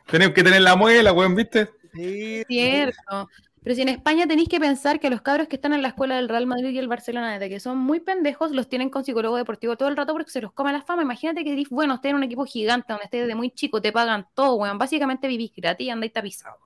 Tenemos 0.07 0.35
que 0.35 0.43
tener 0.43 0.63
la 0.63 0.77
muela, 0.77 1.13
weón, 1.13 1.35
¿viste? 1.35 1.69
Sí, 1.95 2.43
Cierto. 2.49 3.29
Pero 3.63 3.75
si 3.75 3.83
en 3.83 3.89
España 3.91 4.27
tenéis 4.27 4.49
que 4.49 4.61
pensar 4.61 4.99
que 5.01 5.11
los 5.11 5.21
cabros 5.21 5.49
que 5.49 5.57
están 5.57 5.75
en 5.75 5.83
la 5.83 5.89
escuela 5.89 6.17
del 6.17 6.29
Real 6.31 6.47
Madrid 6.47 6.71
y 6.71 6.79
el 6.79 6.89
Barcelona, 6.89 7.33
desde 7.35 7.51
que 7.51 7.61
son 7.61 7.77
muy 7.77 8.01
pendejos, 8.01 8.53
los 8.53 8.69
tienen 8.69 8.89
con 8.89 9.05
psicólogo 9.05 9.37
deportivo 9.37 9.77
todo 9.77 9.89
el 9.89 9.97
rato 9.97 10.13
porque 10.15 10.31
se 10.31 10.41
los 10.41 10.53
come 10.53 10.73
la 10.73 10.81
fama. 10.81 11.03
Imagínate 11.03 11.45
que 11.45 11.53
eres 11.53 11.69
bueno, 11.69 11.95
estés 11.97 12.11
en 12.11 12.17
un 12.17 12.23
equipo 12.23 12.47
gigante 12.47 12.87
donde 12.93 13.05
estés 13.05 13.23
desde 13.23 13.35
muy 13.35 13.51
chico, 13.51 13.83
te 13.83 13.93
pagan 13.93 14.27
todo, 14.33 14.55
weón. 14.55 14.79
Básicamente 14.79 15.29
vivís 15.29 15.53
gratis 15.55 15.87
y 15.87 15.91
andáis 15.91 16.13
tapizado. 16.13 16.57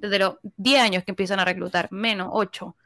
Desde 0.00 0.18
los 0.18 0.34
10 0.56 0.82
años 0.82 1.04
que 1.04 1.12
empiezan 1.12 1.40
a 1.40 1.44
reclutar, 1.44 1.88
menos 1.90 2.28
8. 2.30 2.76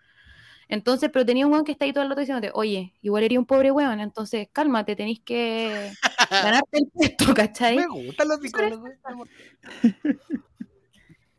Entonces, 0.69 1.11
pero 1.13 1.27
tenía 1.27 1.47
un 1.47 1.53
weón 1.53 1.65
que 1.65 1.73
está 1.73 1.85
ahí 1.85 1.93
todo 1.93 2.05
el 2.05 2.11
rato 2.11 2.21
diciéndote, 2.21 2.51
oye, 2.55 2.95
igual 3.03 3.25
eres 3.25 3.39
un 3.39 3.47
pobre 3.47 3.71
weón, 3.71 4.01
entonces 4.01 4.49
cálmate, 4.53 4.97
tenéis 4.97 5.21
que 5.21 5.93
ganarte 6.31 6.79
el 6.79 6.87
puesto, 6.93 7.35
¿cachai? 7.35 7.77
Me 7.77 7.87
gustan 7.87 8.29
los 8.29 8.41
psicólogos. 8.41 8.91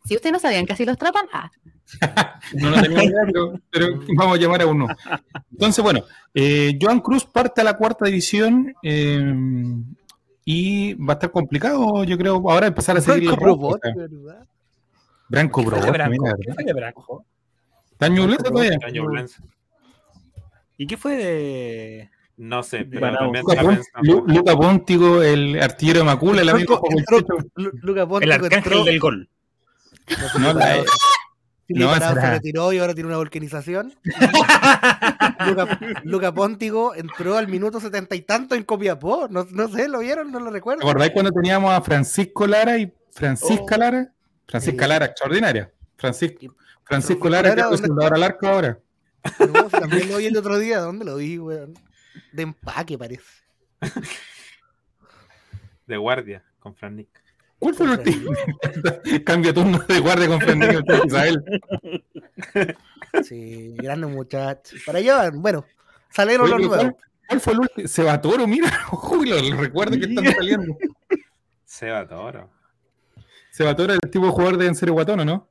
Si 0.05 0.15
ustedes 0.15 0.33
no 0.33 0.39
sabían 0.39 0.65
que 0.65 0.73
así 0.73 0.85
los 0.85 0.97
tratan, 0.97 1.25
ah, 1.33 1.51
No 2.53 2.69
lo 2.69 2.81
tenía 2.81 3.03
idea, 3.03 3.21
pero, 3.25 3.59
pero 3.71 3.99
vamos 4.15 4.38
a 4.38 4.41
llamar 4.41 4.61
a 4.61 4.67
uno. 4.67 4.88
Entonces, 5.51 5.83
bueno, 5.83 6.03
eh, 6.33 6.77
Joan 6.79 6.99
Cruz 6.99 7.25
parte 7.25 7.61
a 7.61 7.63
la 7.63 7.75
cuarta 7.75 8.05
división 8.05 8.73
eh, 8.83 9.33
y 10.43 10.93
va 10.93 11.13
a 11.13 11.15
estar 11.15 11.31
complicado, 11.31 12.03
yo 12.03 12.17
creo, 12.17 12.49
ahora 12.49 12.67
empezar 12.67 12.97
a 12.97 13.01
seguir 13.01 13.29
los 13.29 13.38
¿verdad? 13.39 14.47
Branco 15.29 15.61
¿Qué 15.61 15.67
fue 15.69 15.75
de 15.75 15.81
Probot, 15.81 15.93
Branco? 15.97 16.23
mira, 16.23 16.35
¿Qué 16.41 16.53
fue 16.53 16.63
de 16.63 16.73
Branco? 16.73 17.25
¿Está 17.91 18.09
todavía? 18.43 18.77
¿Y 20.77 20.88
qué 20.88 20.97
fue 20.97 21.15
de.? 21.15 22.09
No 22.38 22.61
sé, 22.63 22.83
pero 22.83 23.09
Luca, 23.11 23.53
está 23.53 23.61
Pon- 23.63 23.75
pensando. 23.75 24.01
Lu- 24.01 24.25
Luca 24.27 24.55
Póntigo, 24.57 25.23
el 25.23 25.61
artillero 25.61 25.99
de 25.99 26.05
Macula, 26.05 26.41
el 26.41 26.49
amigo 26.49 26.81
Luca 27.81 28.01
El 28.01 28.07
Póntico 28.09 28.33
arcángel 28.33 28.53
entró, 28.57 28.83
del 28.83 28.99
gol. 28.99 29.29
No, 30.39 30.53
la- 30.53 30.83
no, 31.69 31.95
se 31.95 32.29
retiró 32.29 32.73
y 32.73 32.77
ahora 32.79 32.93
tiene 32.93 33.07
una 33.07 33.17
volcanización. 33.17 33.93
Luca, 35.47 35.79
Luca 36.03 36.33
Póntigo 36.33 36.93
entró 36.93 37.38
al 37.38 37.47
minuto 37.47 37.79
setenta 37.79 38.15
y 38.15 38.21
tanto 38.21 38.53
en 38.55 38.63
Copiapó. 38.63 39.27
No, 39.29 39.47
no 39.51 39.67
sé, 39.69 39.88
¿lo 39.88 39.99
vieron? 39.99 40.29
No 40.31 40.39
lo 40.39 40.47
¿Te 40.47 40.51
recuerdo. 40.51 40.81
acordáis 40.83 41.11
cuando 41.13 41.31
teníamos 41.31 41.71
a 41.71 41.81
Francisco 41.81 42.45
Lara 42.45 42.77
y 42.77 42.93
Francisca 43.11 43.75
Oh. 43.75 43.79
Lara? 43.79 44.11
Francisca 44.47 44.84
Sí. 44.86 44.89
Lara, 44.89 45.05
extraordinaria. 45.05 45.71
Francisco, 45.97 46.38
Francisco 46.39 46.55
Francisco 46.84 47.29
Lara, 47.29 47.49
Lara, 47.49 47.69
que 47.69 47.75
es 47.75 47.81
¿dónde 47.81 47.88
soldador 47.88 48.13
al 48.15 48.23
arco 48.23 48.47
ahora. 48.47 48.79
No, 49.39 49.69
también 49.69 50.10
lo 50.10 50.17
vi 50.17 50.25
el 50.27 50.38
otro 50.38 50.60
día. 50.60 50.79
¿Dónde 50.79 51.05
lo 51.05 51.15
vi, 51.17 51.38
weón? 51.39 51.73
De 52.31 52.43
empaque, 52.43 52.97
parece. 52.97 53.23
De 55.88 55.97
guardia 55.97 56.43
con 56.60 56.75
Fran 56.75 56.95
Nick. 56.95 57.10
¿Cuál 57.60 57.73
fue 57.73 57.86
el 57.86 57.91
último? 57.93 58.31
Cambio 59.25 59.53
turno 59.53 59.79
de 59.79 59.99
guardia 59.99 60.27
con 60.27 60.41
Fernando 60.41 60.84
Isabel. 61.05 61.43
Sí, 63.23 63.73
grande 63.77 64.08
muchacho. 64.08 64.75
Para 64.86 64.97
allá 64.99 65.15
van. 65.15 65.41
Bueno, 65.41 65.65
salieron 66.10 66.49
los 66.49 66.67
¿cuál, 66.67 66.81
nuevos. 66.84 67.01
cuál 67.29 67.39
fue 67.39 67.53
el 67.53 67.60
último? 67.60 67.88
Sebatoro, 67.88 68.45
mira. 68.45 68.69
Uy, 68.91 69.29
lo, 69.29 69.39
lo 69.41 69.55
recuerdo 69.62 69.97
que 69.97 70.05
están 70.05 70.34
saliendo. 70.34 70.77
Seba 71.63 72.05
Toro. 73.57 73.69
Sebatoro 73.69 73.93
es 73.93 73.99
el 74.03 74.09
tipo 74.11 74.25
de 74.25 74.31
jugador 74.31 74.57
de 74.57 74.67
Enserio 74.67 74.93
Guatono, 74.93 75.25
¿no? 75.25 75.49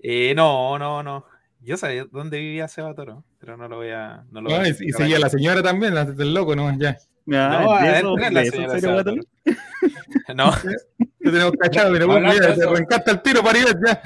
Eh, 0.00 0.34
no, 0.34 0.78
no, 0.78 1.02
no. 1.02 1.24
Yo 1.60 1.76
sabía 1.78 2.04
dónde 2.10 2.38
vivía 2.38 2.68
Seba 2.68 2.94
Toro, 2.94 3.24
pero 3.38 3.56
no 3.56 3.68
lo 3.68 3.76
voy 3.76 3.90
a. 3.90 4.24
No 4.30 4.42
lo 4.42 4.50
voy 4.50 4.54
a 4.54 4.58
No, 4.58 4.66
y, 4.66 4.72
decir 4.72 4.88
y 4.88 4.92
seguía 4.92 5.18
la 5.18 5.30
señora 5.30 5.62
también, 5.62 5.94
la 5.94 6.04
del 6.04 6.34
loco, 6.34 6.54
¿no? 6.54 6.70
Ya. 6.78 6.98
Ah, 7.32 7.60
No, 7.62 7.72
a 7.72 7.80
¿de 7.82 7.88
ver, 7.88 7.96
eso- 7.96 8.14
¿quién 8.16 8.26
es 8.26 8.32
la 8.34 8.44
señora 8.44 8.68
serio, 8.74 8.80
Seba 8.80 8.92
Guatón? 8.94 9.14
Toro? 9.16 9.26
No, 10.34 10.50
Lo 11.20 11.30
tenemos 11.32 11.52
cachado, 11.58 11.90
mira, 11.90 12.04
Hablando 12.04 12.28
mira, 12.32 12.54
te 12.54 12.60
eso. 12.60 12.70
arrancaste 12.70 13.10
el 13.12 13.22
tiro 13.22 13.42
para 13.42 13.58
ir 13.58 13.66
ya. 13.86 14.02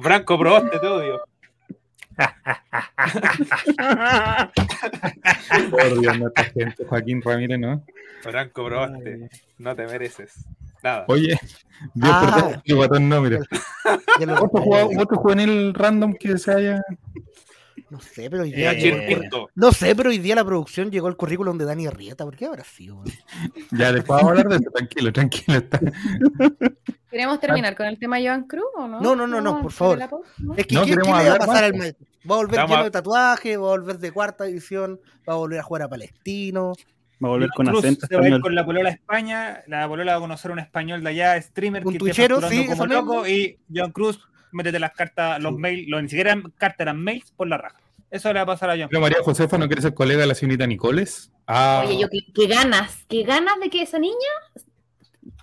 Branco, 0.00 0.38
probaste 0.38 0.78
todo, 0.80 1.00
digo. 1.00 1.20
Por 5.70 6.00
Dios, 6.00 6.18
no 6.18 6.28
esta 6.28 6.44
gente, 6.44 6.84
Joaquín 6.84 7.22
Ramírez, 7.22 7.58
¿no? 7.58 7.84
Branco 8.24 8.64
probaste. 8.64 9.28
No 9.58 9.74
te 9.74 9.86
mereces. 9.86 10.46
Nada. 10.84 11.04
Oye, 11.08 11.38
Dios 11.94 12.12
Ah. 12.14 12.20
perdón, 12.34 12.52
Enserio 12.54 12.76
Guatón 12.76 13.08
no, 13.08 13.20
mira. 13.22 13.40
¿Otro, 14.40 14.62
jugador- 14.62 14.90
otro 15.00 15.16
juvenil 15.18 15.74
random 15.74 16.14
que 16.14 16.38
se 16.38 16.52
haya. 16.52 16.80
No 17.90 18.00
sé, 18.00 18.28
pero 18.30 18.42
hoy 18.42 18.52
día 18.52 18.72
Eh, 18.72 18.76
llegó 18.80 18.96
el. 18.98 19.30
No 19.54 19.70
sé, 19.72 19.94
pero 19.94 20.10
hoy 20.10 20.18
día 20.18 20.34
la 20.34 20.44
producción 20.44 20.90
llegó 20.90 21.06
el 21.08 21.16
currículum 21.16 21.56
de 21.58 21.64
Dani 21.64 21.86
Arrieta. 21.86 22.24
¿Por 22.24 22.36
qué 22.36 22.46
habrá 22.46 22.64
sido? 22.64 23.02
Ya, 23.72 23.92
después 23.92 24.20
vamos 24.22 24.24
a 24.26 24.30
hablar 24.30 24.48
de 24.48 24.56
eso, 24.56 24.70
tranquilo, 24.72 25.12
tranquilo. 25.12 25.58
Está. 25.58 25.80
¿Queremos 27.10 27.38
terminar 27.40 27.76
con 27.76 27.86
el 27.86 27.98
tema 27.98 28.18
Joan 28.20 28.44
Cruz 28.44 28.64
o 28.76 28.88
no? 28.88 29.00
No, 29.00 29.14
no, 29.16 29.26
no, 29.26 29.40
no, 29.40 29.52
¿Vamos 29.52 29.58
a 29.60 29.62
por 29.62 29.72
favor. 29.72 30.22
¿No? 30.38 30.54
Es 30.56 30.66
que 30.66 30.74
No, 30.74 30.80
¿qué, 30.84 30.90
qué 30.90 30.96
queremos 30.96 31.22
le 31.22 31.28
va 31.30 31.34
a 31.36 31.38
pasar 31.38 31.64
al 31.64 31.74
maestro? 31.74 32.06
Va 32.28 32.34
a 32.34 32.38
volver 32.38 32.60
lleno 32.60 32.76
a- 32.80 32.84
de 32.84 32.90
tatuajes, 32.90 33.56
va 33.58 33.62
a 33.62 33.66
volver 33.68 33.98
de 33.98 34.12
cuarta 34.12 34.44
división, 34.44 35.00
va 35.28 35.34
a 35.34 35.36
volver 35.36 35.60
a 35.60 35.62
jugar 35.62 35.82
a 35.82 35.88
Palestino. 35.88 36.72
Va 37.22 37.28
a 37.28 37.30
volver 37.30 37.50
con 37.50 37.66
Cruz 37.66 37.78
acento 37.84 38.06
se 38.06 38.16
va 38.16 38.24
a 38.24 38.28
ir 38.28 38.40
con 38.40 38.54
la 38.54 38.64
polola 38.64 38.88
a 38.88 38.92
España. 38.92 39.62
La 39.66 39.86
polola 39.88 40.12
va 40.12 40.18
a 40.18 40.20
conocer 40.20 40.50
un 40.50 40.58
español 40.58 41.02
de 41.02 41.10
allá, 41.10 41.40
streamer, 41.40 41.86
Un 41.86 41.92
que 41.98 42.12
facturando 42.12 42.48
sí, 42.48 42.66
como 42.66 42.86
loco. 42.86 43.26
Y 43.26 43.58
John 43.74 43.92
Cruz, 43.92 44.20
métete 44.52 44.78
las 44.78 44.92
cartas, 44.92 45.40
los 45.40 45.54
Sí. 45.54 45.58
mails, 45.60 45.88
los, 45.88 46.02
ni 46.02 46.08
siquiera 46.08 46.32
eran 46.32 46.52
cartas, 46.56 46.80
eran 46.80 47.02
mails 47.02 47.30
por 47.32 47.46
la 47.48 47.58
raja. 47.58 47.76
Eso 48.10 48.28
le 48.28 48.34
va 48.34 48.42
a 48.42 48.46
pasar 48.46 48.70
a 48.70 48.74
John 48.76 48.88
Pero 48.90 49.00
María 49.00 49.18
Josefa 49.22 49.58
no 49.58 49.66
quiere 49.66 49.82
ser 49.82 49.94
colega 49.94 50.20
de 50.20 50.26
la 50.26 50.34
señorita 50.34 50.66
Nicoles. 50.66 51.30
Ah, 51.46 51.82
Oye, 51.86 51.98
yo 52.00 52.08
qué, 52.08 52.18
qué 52.34 52.46
ganas, 52.46 53.04
qué 53.08 53.22
ganas 53.24 53.58
de 53.60 53.70
que 53.70 53.82
esa 53.82 53.98
niña 53.98 54.14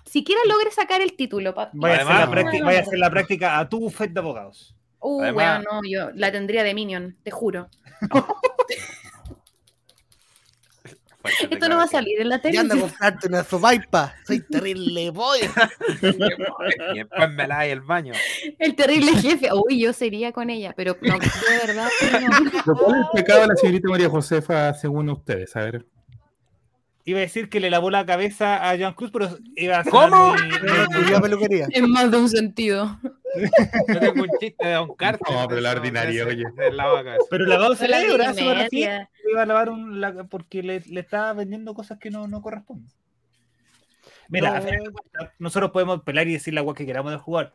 siquiera 0.04 0.40
logre 0.48 0.70
sacar 0.70 1.00
el 1.00 1.14
título. 1.14 1.54
pa- 1.54 1.70
Vaya, 1.72 1.96
a 1.96 2.02
hacer 2.02 2.14
la 2.16 2.30
práctica, 2.30 2.64
vaya 2.64 2.78
a 2.78 2.82
hacer 2.82 2.98
la 2.98 3.10
práctica 3.10 3.58
a 3.58 3.68
tu 3.68 3.80
bufete 3.80 4.12
de 4.14 4.20
abogados. 4.20 4.74
Uh, 5.00 5.22
Además- 5.22 5.64
weón, 5.64 5.82
no, 5.82 5.88
yo 5.90 6.10
la 6.14 6.30
tendría 6.32 6.62
de 6.62 6.74
Minion, 6.74 7.16
te 7.22 7.30
juro. 7.30 7.68
Esto 11.50 11.68
no 11.68 11.76
va 11.76 11.84
a 11.84 11.88
salir 11.88 12.20
en 12.20 12.28
la 12.28 12.36
Y 12.36 12.40
tele. 12.40 12.58
anda 12.58 12.74
a 12.74 12.80
comprarte 12.80 13.28
una 13.28 13.44
sopaipa. 13.44 14.14
Soy 14.26 14.40
terrible, 14.40 15.10
boy. 15.10 15.38
Y 16.94 16.98
después 16.98 17.30
me 17.30 17.46
la 17.46 17.58
hay 17.60 17.70
el 17.70 17.80
baño. 17.80 18.12
El 18.58 18.74
terrible 18.74 19.12
jefe. 19.12 19.48
Uy, 19.52 19.80
yo 19.80 19.92
sería 19.92 20.32
con 20.32 20.50
ella, 20.50 20.72
pero 20.76 20.96
no, 21.00 21.18
de 21.18 21.66
verdad. 21.66 21.88
no. 22.20 22.50
¿Pero 22.64 22.76
¿Cuál 22.76 23.00
es 23.00 23.06
el 23.06 23.06
pecado 23.14 23.40
de 23.42 23.46
la 23.48 23.56
señorita 23.56 23.88
María 23.88 24.08
Josefa 24.08 24.74
según 24.74 25.10
ustedes? 25.10 25.54
A 25.56 25.60
ver. 25.60 25.86
Iba 27.04 27.18
a 27.18 27.22
decir 27.22 27.48
que 27.48 27.58
le 27.58 27.68
lavó 27.68 27.90
la 27.90 28.06
cabeza 28.06 28.70
a 28.70 28.76
John 28.78 28.94
Cruz, 28.94 29.10
pero 29.12 29.36
iba 29.56 29.78
a 29.78 29.82
ser 29.82 29.90
¿Cómo? 29.90 30.36
No, 30.36 30.36
no, 31.10 31.20
peluquería. 31.20 31.66
En 31.70 31.90
más 31.90 32.10
de 32.10 32.16
un 32.16 32.28
sentido. 32.28 32.96
Yo 33.88 33.98
tengo 33.98 34.22
un 34.22 34.30
chiste 34.38 34.64
de 34.66 34.74
Don 34.74 34.94
Carter. 34.94 35.26
No, 35.34 35.48
pero 35.48 35.60
la 35.60 35.70
ordinaria, 35.72 36.24
oye. 36.26 36.44
de. 36.44 36.70
Pero 37.30 37.46
lavado 37.46 37.74
refiero. 37.74 38.54
media. 38.54 39.10
Iba 39.30 39.42
a 39.42 39.46
lavar 39.46 39.70
un, 39.70 40.00
la- 40.00 40.24
porque 40.24 40.62
le, 40.62 40.80
le 40.86 41.00
estaba 41.00 41.32
vendiendo 41.32 41.74
cosas 41.74 41.98
que 41.98 42.10
no, 42.10 42.28
no 42.28 42.40
corresponden. 42.40 42.88
Mira, 44.28 44.60
No. 44.60 44.64
de 44.64 44.78
nosotros 45.38 45.70
podemos 45.72 46.02
pelar 46.02 46.28
y 46.28 46.34
decir 46.34 46.54
la 46.54 46.60
agua 46.60 46.74
que 46.74 46.86
queramos 46.86 47.10
del 47.10 47.20
jugador. 47.20 47.54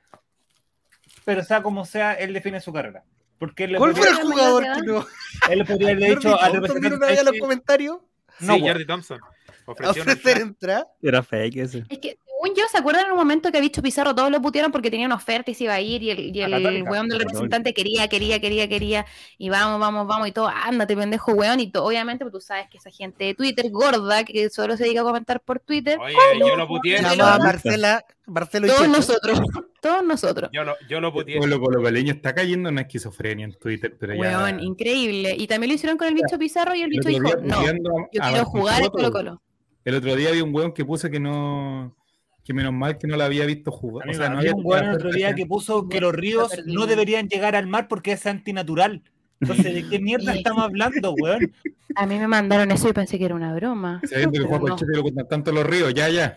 Pero 1.26 1.44
sea 1.44 1.64
como 1.64 1.86
sea, 1.86 2.14
él 2.14 2.34
define 2.34 2.60
su 2.60 2.74
carrera. 2.74 3.04
Porque 3.40 3.64
él 3.66 3.74
le 3.74 3.78
¿Cuál 3.78 3.96
fue 3.96 4.10
el 4.10 4.16
jugador 4.16 4.64
que 4.64 4.82
no? 4.84 5.06
él 5.50 5.60
le 5.60 5.66
podría 5.66 5.88
haberle 5.90 6.10
dicho 6.16 6.42
al 6.42 6.54
representante. 6.54 6.96
una 6.98 7.08
vez 7.08 7.20
a 7.20 7.24
los 7.24 7.40
comentarios 7.40 7.98
No, 8.40 8.54
sí, 8.56 8.60
güey. 8.60 8.72
Jordi 8.72 8.86
Thompson. 8.88 9.20
A 9.68 9.90
ofrecer 9.92 10.38
entrada. 10.38 10.42
entrar. 10.42 10.88
Era 11.02 11.24
fake 11.24 11.58
ese. 11.58 11.84
Es 11.90 12.00
que, 12.00 12.18
según 12.26 12.56
yo, 12.56 12.64
¿se 12.72 12.78
acuerdan 12.78 13.06
en 13.08 13.12
un 13.12 13.18
momento 13.18 13.52
que 13.52 13.60
Bicho 13.60 13.82
Pizarro 13.82 14.14
todos 14.14 14.30
lo 14.32 14.42
putearon 14.42 14.72
porque 14.72 14.92
tenía 14.92 15.06
una 15.08 15.16
oferta 15.16 15.50
y 15.52 15.54
se 15.56 15.64
iba 15.66 15.74
a 15.74 15.82
ir? 15.82 16.04
Y 16.04 16.12
el, 16.12 16.36
y 16.36 16.42
A 16.42 16.46
el 16.46 16.84
weón 16.84 17.08
del 17.10 17.18
A 17.18 17.24
representante 17.24 17.74
quería, 17.74 18.08
quería, 18.08 18.40
quería, 18.40 18.68
quería. 18.70 19.06
Y 19.38 19.50
vamos, 19.50 19.80
vamos, 19.80 20.06
vamos. 20.08 20.28
Y 20.28 20.32
todo, 20.32 20.48
ándate, 20.48 20.96
pendejo, 20.96 21.32
weón. 21.34 21.60
Y 21.60 21.72
to- 21.72 21.84
obviamente, 21.84 22.24
pues, 22.26 22.32
tú 22.34 22.40
sabes 22.42 22.68
que 22.70 22.78
esa 22.78 22.92
gente 22.92 23.26
de 23.26 23.34
Twitter 23.34 23.70
gorda, 23.72 24.24
que 24.24 24.50
solo 24.50 24.78
se 24.78 24.84
dedica 24.84 25.02
a 25.02 25.06
comentar 25.06 25.42
por 25.42 25.60
Twitter, 25.60 25.98
Oye, 26.00 26.16
yo 26.40 26.56
lo 26.56 26.68
puteé. 26.68 27.00
A 27.00 27.38
Marcela, 27.40 28.06
Marcelo 28.28 28.68
y 28.68 28.70
todos 28.70 28.88
nosotros, 28.90 29.40
todos 29.82 30.04
nosotros. 30.04 30.50
Yo 30.54 30.64
lo, 30.64 30.76
yo 30.88 31.02
lo 31.02 31.12
puteé. 31.12 31.36
El 31.36 31.40
pueblo 31.40 31.60
colocaleño 31.60 32.14
está 32.14 32.36
cayendo 32.36 32.70
en 32.70 32.74
una 32.76 32.82
esquizofrenia 32.82 33.46
en 33.46 33.54
Twitter, 33.54 33.96
pero 34.00 34.14
ya. 34.14 34.20
Weón, 34.20 34.60
increíble. 34.60 35.36
Y 35.38 35.48
también 35.48 35.70
lo 35.72 35.76
hicieron 35.76 35.98
con 35.98 36.08
el 36.08 36.14
bicho 36.14 36.38
Pizarro 36.38 36.76
y 36.76 36.82
el 36.82 36.86
El 36.86 36.90
bicho 36.92 37.10
dijo, 37.10 37.36
no, 37.42 37.64
yo 37.64 38.24
a 38.24 38.30
quiero 38.30 38.46
jugar 38.46 38.78
en 38.80 38.84
Soto. 38.86 38.98
Colo 38.98 39.12
Colo. 39.12 39.42
El 39.88 39.96
otro 39.96 40.16
día 40.18 40.28
había 40.30 40.44
un 40.44 40.54
weón 40.54 40.74
que 40.74 40.84
puso 40.84 41.10
que 41.10 41.18
no. 41.20 41.96
Que 42.44 42.54
menos 42.54 42.74
mal 42.74 42.98
que 42.98 43.08
no 43.08 43.16
la 43.16 43.24
había 43.26 43.46
visto 43.46 43.72
jugar. 43.72 44.10
O 44.10 44.14
sea, 44.14 44.28
no 44.30 44.40
había 44.40 44.54
un 44.54 44.62
weón 44.66 44.84
el 44.86 44.96
otro 44.96 45.12
día 45.12 45.34
que 45.34 45.46
puso 45.46 45.88
que 45.88 46.02
los 46.02 46.14
ríos 46.14 46.52
no 46.66 46.86
deberían 46.88 47.30
llegar 47.30 47.56
al 47.56 47.68
mar 47.68 47.88
porque 47.88 48.12
es 48.12 48.26
antinatural. 48.26 49.02
Entonces, 49.40 49.74
¿de 49.74 49.88
qué 49.88 50.00
mierda 50.00 50.34
estamos 50.36 50.64
hablando, 50.66 51.14
weón? 51.14 51.54
A 51.96 52.06
mí 52.06 52.20
me 52.20 52.28
mandaron 52.28 52.70
eso 52.72 52.90
y 52.90 52.94
pensé 52.94 53.18
que 53.18 53.24
era 53.26 53.36
una 53.36 53.54
broma. 53.56 54.02
Sabiendo 54.10 54.40
que 54.42 54.46
Juan 54.46 54.62
no. 54.62 54.68
Colchete 54.68 54.92
lo 54.94 55.04
cuentan 55.04 55.28
tanto 55.30 55.52
los 55.54 55.66
ríos, 55.66 55.94
ya, 55.94 56.10
ya. 56.10 56.36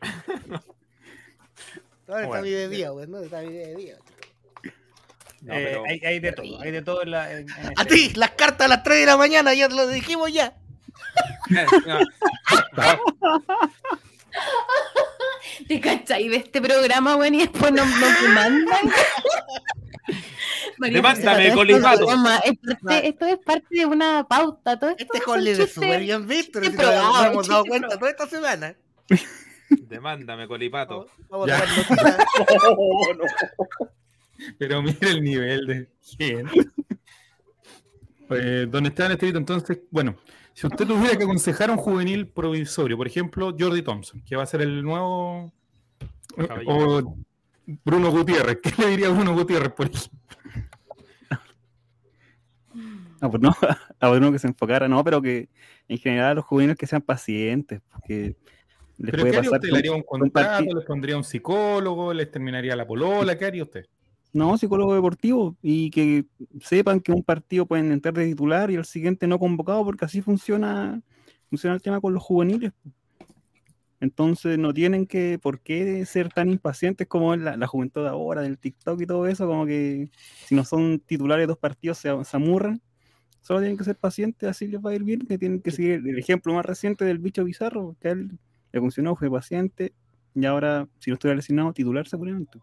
Ahora 2.08 2.24
está 2.24 2.42
de 2.42 2.68
día, 2.68 2.90
güey, 2.90 3.08
no 3.08 3.18
está 3.18 3.40
mi 3.42 3.52
de 3.52 3.74
día. 3.74 3.96
No, 5.42 5.54
Eh, 5.54 5.64
pero- 5.70 5.84
hay, 5.86 6.00
hay 6.04 6.20
de 6.20 6.32
todo, 6.32 6.60
hay 6.60 6.70
de 6.70 6.82
todo 6.82 7.02
en 7.02 7.10
la. 7.10 7.32
en- 7.32 7.38
en 7.48 7.66
A 7.76 7.82
este- 7.82 7.94
ti, 7.94 8.12
las 8.14 8.30
cartas 8.32 8.66
a 8.66 8.68
las 8.68 8.82
3 8.84 9.00
de 9.00 9.06
la 9.06 9.16
mañana, 9.16 9.54
ya 9.54 9.68
lo 9.68 9.88
dijimos 9.88 10.32
ya. 10.32 10.54
¿Te 15.68 15.80
cachai 15.80 16.28
de 16.28 16.36
este 16.36 16.60
programa, 16.60 17.16
weón? 17.16 17.34
Y 17.34 17.38
después 17.40 17.72
nos, 17.72 17.86
nos. 17.88 18.20
María 20.78 20.96
Demándame, 20.98 21.24
todo 21.24 21.40
esto 21.42 21.56
Colipato. 21.56 22.06
es 22.44 22.56
parte- 22.80 23.08
Esto 23.08 23.26
es 23.26 23.38
parte 23.38 23.66
de 23.70 23.86
una 23.86 24.26
pauta. 24.28 24.78
Todo 24.78 24.90
esto 24.90 25.04
Este 25.14 25.30
Holly 25.30 25.50
es 25.50 25.56
chistes. 25.58 25.74
súper 25.74 26.00
bien 26.00 26.26
visto, 26.26 26.62
si 26.62 26.70
nos 26.70 27.26
hemos 27.26 27.48
dado 27.48 27.64
cuenta 27.64 27.98
toda 27.98 28.10
esta 28.10 28.26
semana. 28.26 28.76
Demándame, 29.70 30.46
colipato. 30.46 31.08
Vamos 31.28 31.48
noticias. 31.48 32.16
Pero 34.58 34.82
mira 34.82 35.08
el 35.10 35.22
nivel 35.22 35.66
de 35.66 35.88
gente. 36.18 36.70
Eh, 38.28 38.66
don 38.68 38.84
Esteban 38.84 39.12
Estevito, 39.12 39.38
entonces, 39.38 39.78
bueno, 39.88 40.16
si 40.56 40.66
usted 40.66 40.86
tuviera 40.86 41.18
que 41.18 41.24
aconsejar 41.24 41.68
a 41.68 41.74
un 41.74 41.78
juvenil 41.78 42.28
provisorio, 42.28 42.96
por 42.96 43.06
ejemplo, 43.06 43.54
Jordi 43.58 43.82
Thompson, 43.82 44.22
que 44.22 44.36
va 44.36 44.44
a 44.44 44.46
ser 44.46 44.62
el 44.62 44.82
nuevo. 44.82 45.52
O 46.66 47.16
Bruno 47.84 48.10
Gutiérrez, 48.10 48.60
¿qué 48.62 48.72
le 48.78 48.88
diría 48.88 49.08
a 49.08 49.10
Bruno 49.10 49.34
Gutiérrez, 49.34 49.72
por 49.74 49.86
ejemplo? 49.86 50.18
No, 53.20 53.30
pues 53.30 53.42
no, 53.42 53.50
a 54.00 54.08
Bruno 54.08 54.32
que 54.32 54.38
se 54.38 54.46
enfocara, 54.46 54.88
no, 54.88 55.04
pero 55.04 55.20
que 55.20 55.50
en 55.88 55.98
general 55.98 56.30
a 56.30 56.34
los 56.36 56.46
juveniles 56.46 56.78
que 56.78 56.86
sean 56.86 57.02
pacientes, 57.02 57.82
porque 57.92 58.36
les 58.96 59.10
¿Pero 59.10 59.24
puede 59.24 59.32
qué 59.32 59.36
haría 59.36 59.50
pasar 59.50 59.60
usted? 59.60 59.72
¿Le 59.72 59.78
haría 59.78 59.92
un 59.92 60.02
contrato? 60.04 60.74
¿Les 60.74 60.84
pondría 60.86 61.18
un 61.18 61.24
psicólogo? 61.24 62.14
¿Les 62.14 62.30
terminaría 62.30 62.74
la 62.74 62.86
polola? 62.86 63.36
¿Qué 63.36 63.44
haría 63.44 63.62
usted? 63.62 63.84
No, 64.36 64.58
psicólogo 64.58 64.94
deportivo 64.94 65.56
y 65.62 65.88
que 65.88 66.26
sepan 66.60 67.00
que 67.00 67.10
un 67.10 67.22
partido 67.22 67.64
pueden 67.64 67.90
entrar 67.90 68.12
de 68.12 68.26
titular 68.26 68.70
y 68.70 68.74
el 68.74 68.84
siguiente 68.84 69.26
no 69.26 69.38
convocado 69.38 69.82
porque 69.82 70.04
así 70.04 70.20
funciona, 70.20 71.00
funciona 71.48 71.74
el 71.74 71.80
tema 71.80 72.02
con 72.02 72.12
los 72.12 72.22
juveniles. 72.22 72.72
Entonces 73.98 74.58
no 74.58 74.74
tienen 74.74 75.06
que, 75.06 75.38
por 75.40 75.60
qué 75.60 76.04
ser 76.04 76.28
tan 76.28 76.50
impacientes 76.50 77.06
como 77.06 77.34
la, 77.34 77.56
la 77.56 77.66
juventud 77.66 78.02
de 78.02 78.10
ahora, 78.10 78.42
del 78.42 78.58
TikTok 78.58 79.00
y 79.00 79.06
todo 79.06 79.26
eso, 79.26 79.46
como 79.46 79.64
que 79.64 80.10
si 80.44 80.54
no 80.54 80.66
son 80.66 80.98
titulares 80.98 81.44
de 81.44 81.46
dos 81.46 81.58
partidos 81.58 81.96
se, 81.96 82.10
se 82.22 82.36
amurran. 82.36 82.82
Solo 83.40 83.60
tienen 83.60 83.78
que 83.78 83.84
ser 83.84 83.96
pacientes, 83.96 84.50
así 84.50 84.66
les 84.66 84.82
va 84.84 84.90
a 84.90 84.94
ir 84.94 85.02
bien, 85.02 85.20
que 85.20 85.38
tienen 85.38 85.62
que 85.62 85.70
seguir 85.70 86.02
el 86.04 86.18
ejemplo 86.18 86.52
más 86.52 86.66
reciente 86.66 87.06
del 87.06 87.20
bicho 87.20 87.42
bizarro, 87.42 87.96
que 88.02 88.08
a 88.08 88.10
él 88.10 88.38
le 88.70 88.80
funcionó, 88.80 89.16
fue 89.16 89.30
paciente, 89.30 89.94
y 90.34 90.44
ahora, 90.44 90.86
si 90.98 91.10
no 91.10 91.14
estuviera 91.14 91.36
lesionado, 91.36 91.72
titular 91.72 92.06
seguramente. 92.06 92.58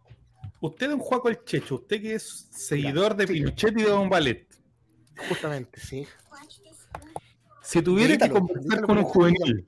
Usted, 0.64 0.92
don 0.92 1.00
Juaco 1.00 1.28
el 1.28 1.44
Checho, 1.44 1.76
usted 1.76 2.02
que 2.02 2.16
es 2.16 2.48
seguidor 2.52 3.18
de 3.18 3.28
Pinochet 3.28 3.78
y 3.78 3.84
de 3.84 3.90
Don 3.90 4.10
Ballet, 4.10 4.48
Justamente, 5.28 5.78
sí. 5.82 6.08
si 7.62 7.82
tuviera 7.82 8.18
que 8.18 8.30
conversar 8.30 8.84
con 8.84 8.98
un 8.98 9.04
juvenil, 9.04 9.68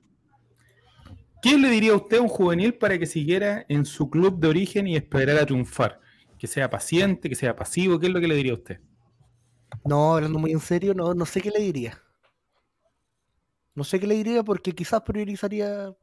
¿qué 1.42 1.58
le 1.58 1.68
diría 1.68 1.94
usted 1.94 2.16
a 2.16 2.22
un 2.22 2.28
juvenil 2.28 2.78
para 2.78 2.98
que 2.98 3.04
siguiera 3.04 3.66
en 3.68 3.84
su 3.84 4.08
club 4.08 4.40
de 4.40 4.48
origen 4.48 4.86
y 4.86 4.96
esperara 4.96 5.42
a 5.42 5.44
triunfar? 5.44 6.00
Que 6.38 6.46
sea 6.46 6.70
paciente, 6.70 7.28
que 7.28 7.34
sea 7.34 7.54
pasivo, 7.54 8.00
¿qué 8.00 8.06
es 8.06 8.12
lo 8.14 8.20
que 8.20 8.28
le 8.28 8.34
diría 8.34 8.52
a 8.52 8.56
usted? 8.56 8.80
No, 9.84 10.14
hablando 10.14 10.38
muy 10.38 10.52
en 10.52 10.60
serio, 10.60 10.94
no, 10.94 11.12
no 11.12 11.26
sé 11.26 11.42
qué 11.42 11.50
le 11.50 11.60
diría. 11.60 12.02
No 13.74 13.84
sé 13.84 14.00
qué 14.00 14.06
le 14.06 14.14
diría 14.14 14.42
porque 14.42 14.72
quizás 14.72 15.02
priorizaría 15.02 15.94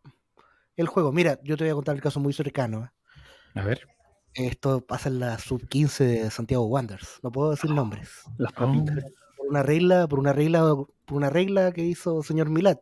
el 0.76 0.86
juego. 0.86 1.12
Mira, 1.12 1.40
yo 1.44 1.58
te 1.58 1.64
voy 1.64 1.72
a 1.72 1.76
contar 1.76 1.96
el 1.96 2.02
caso 2.04 2.20
muy 2.20 2.32
cercano. 2.32 2.84
¿eh? 2.86 3.60
A 3.60 3.64
ver. 3.64 3.88
Esto 4.36 4.82
pasa 4.82 5.10
en 5.10 5.20
la 5.20 5.38
sub 5.38 5.68
15 5.68 6.04
de 6.04 6.32
Santiago 6.32 6.66
Wanderers. 6.66 7.20
No 7.22 7.32
puedo 7.32 7.52
decir 7.52 7.70
nombres. 7.70 8.10
Las 8.38 8.52
papitas. 8.54 9.04
Por 9.38 9.48
una 9.48 9.62
regla, 9.64 10.08
por 10.08 10.20
una 10.20 10.34
regla, 10.34 10.62
por 11.06 11.18
una 11.18 11.30
regla 11.30 11.72
que 11.72 11.84
hizo 11.84 12.20
el 12.20 12.24
señor 12.24 12.50
Milat. 12.50 12.80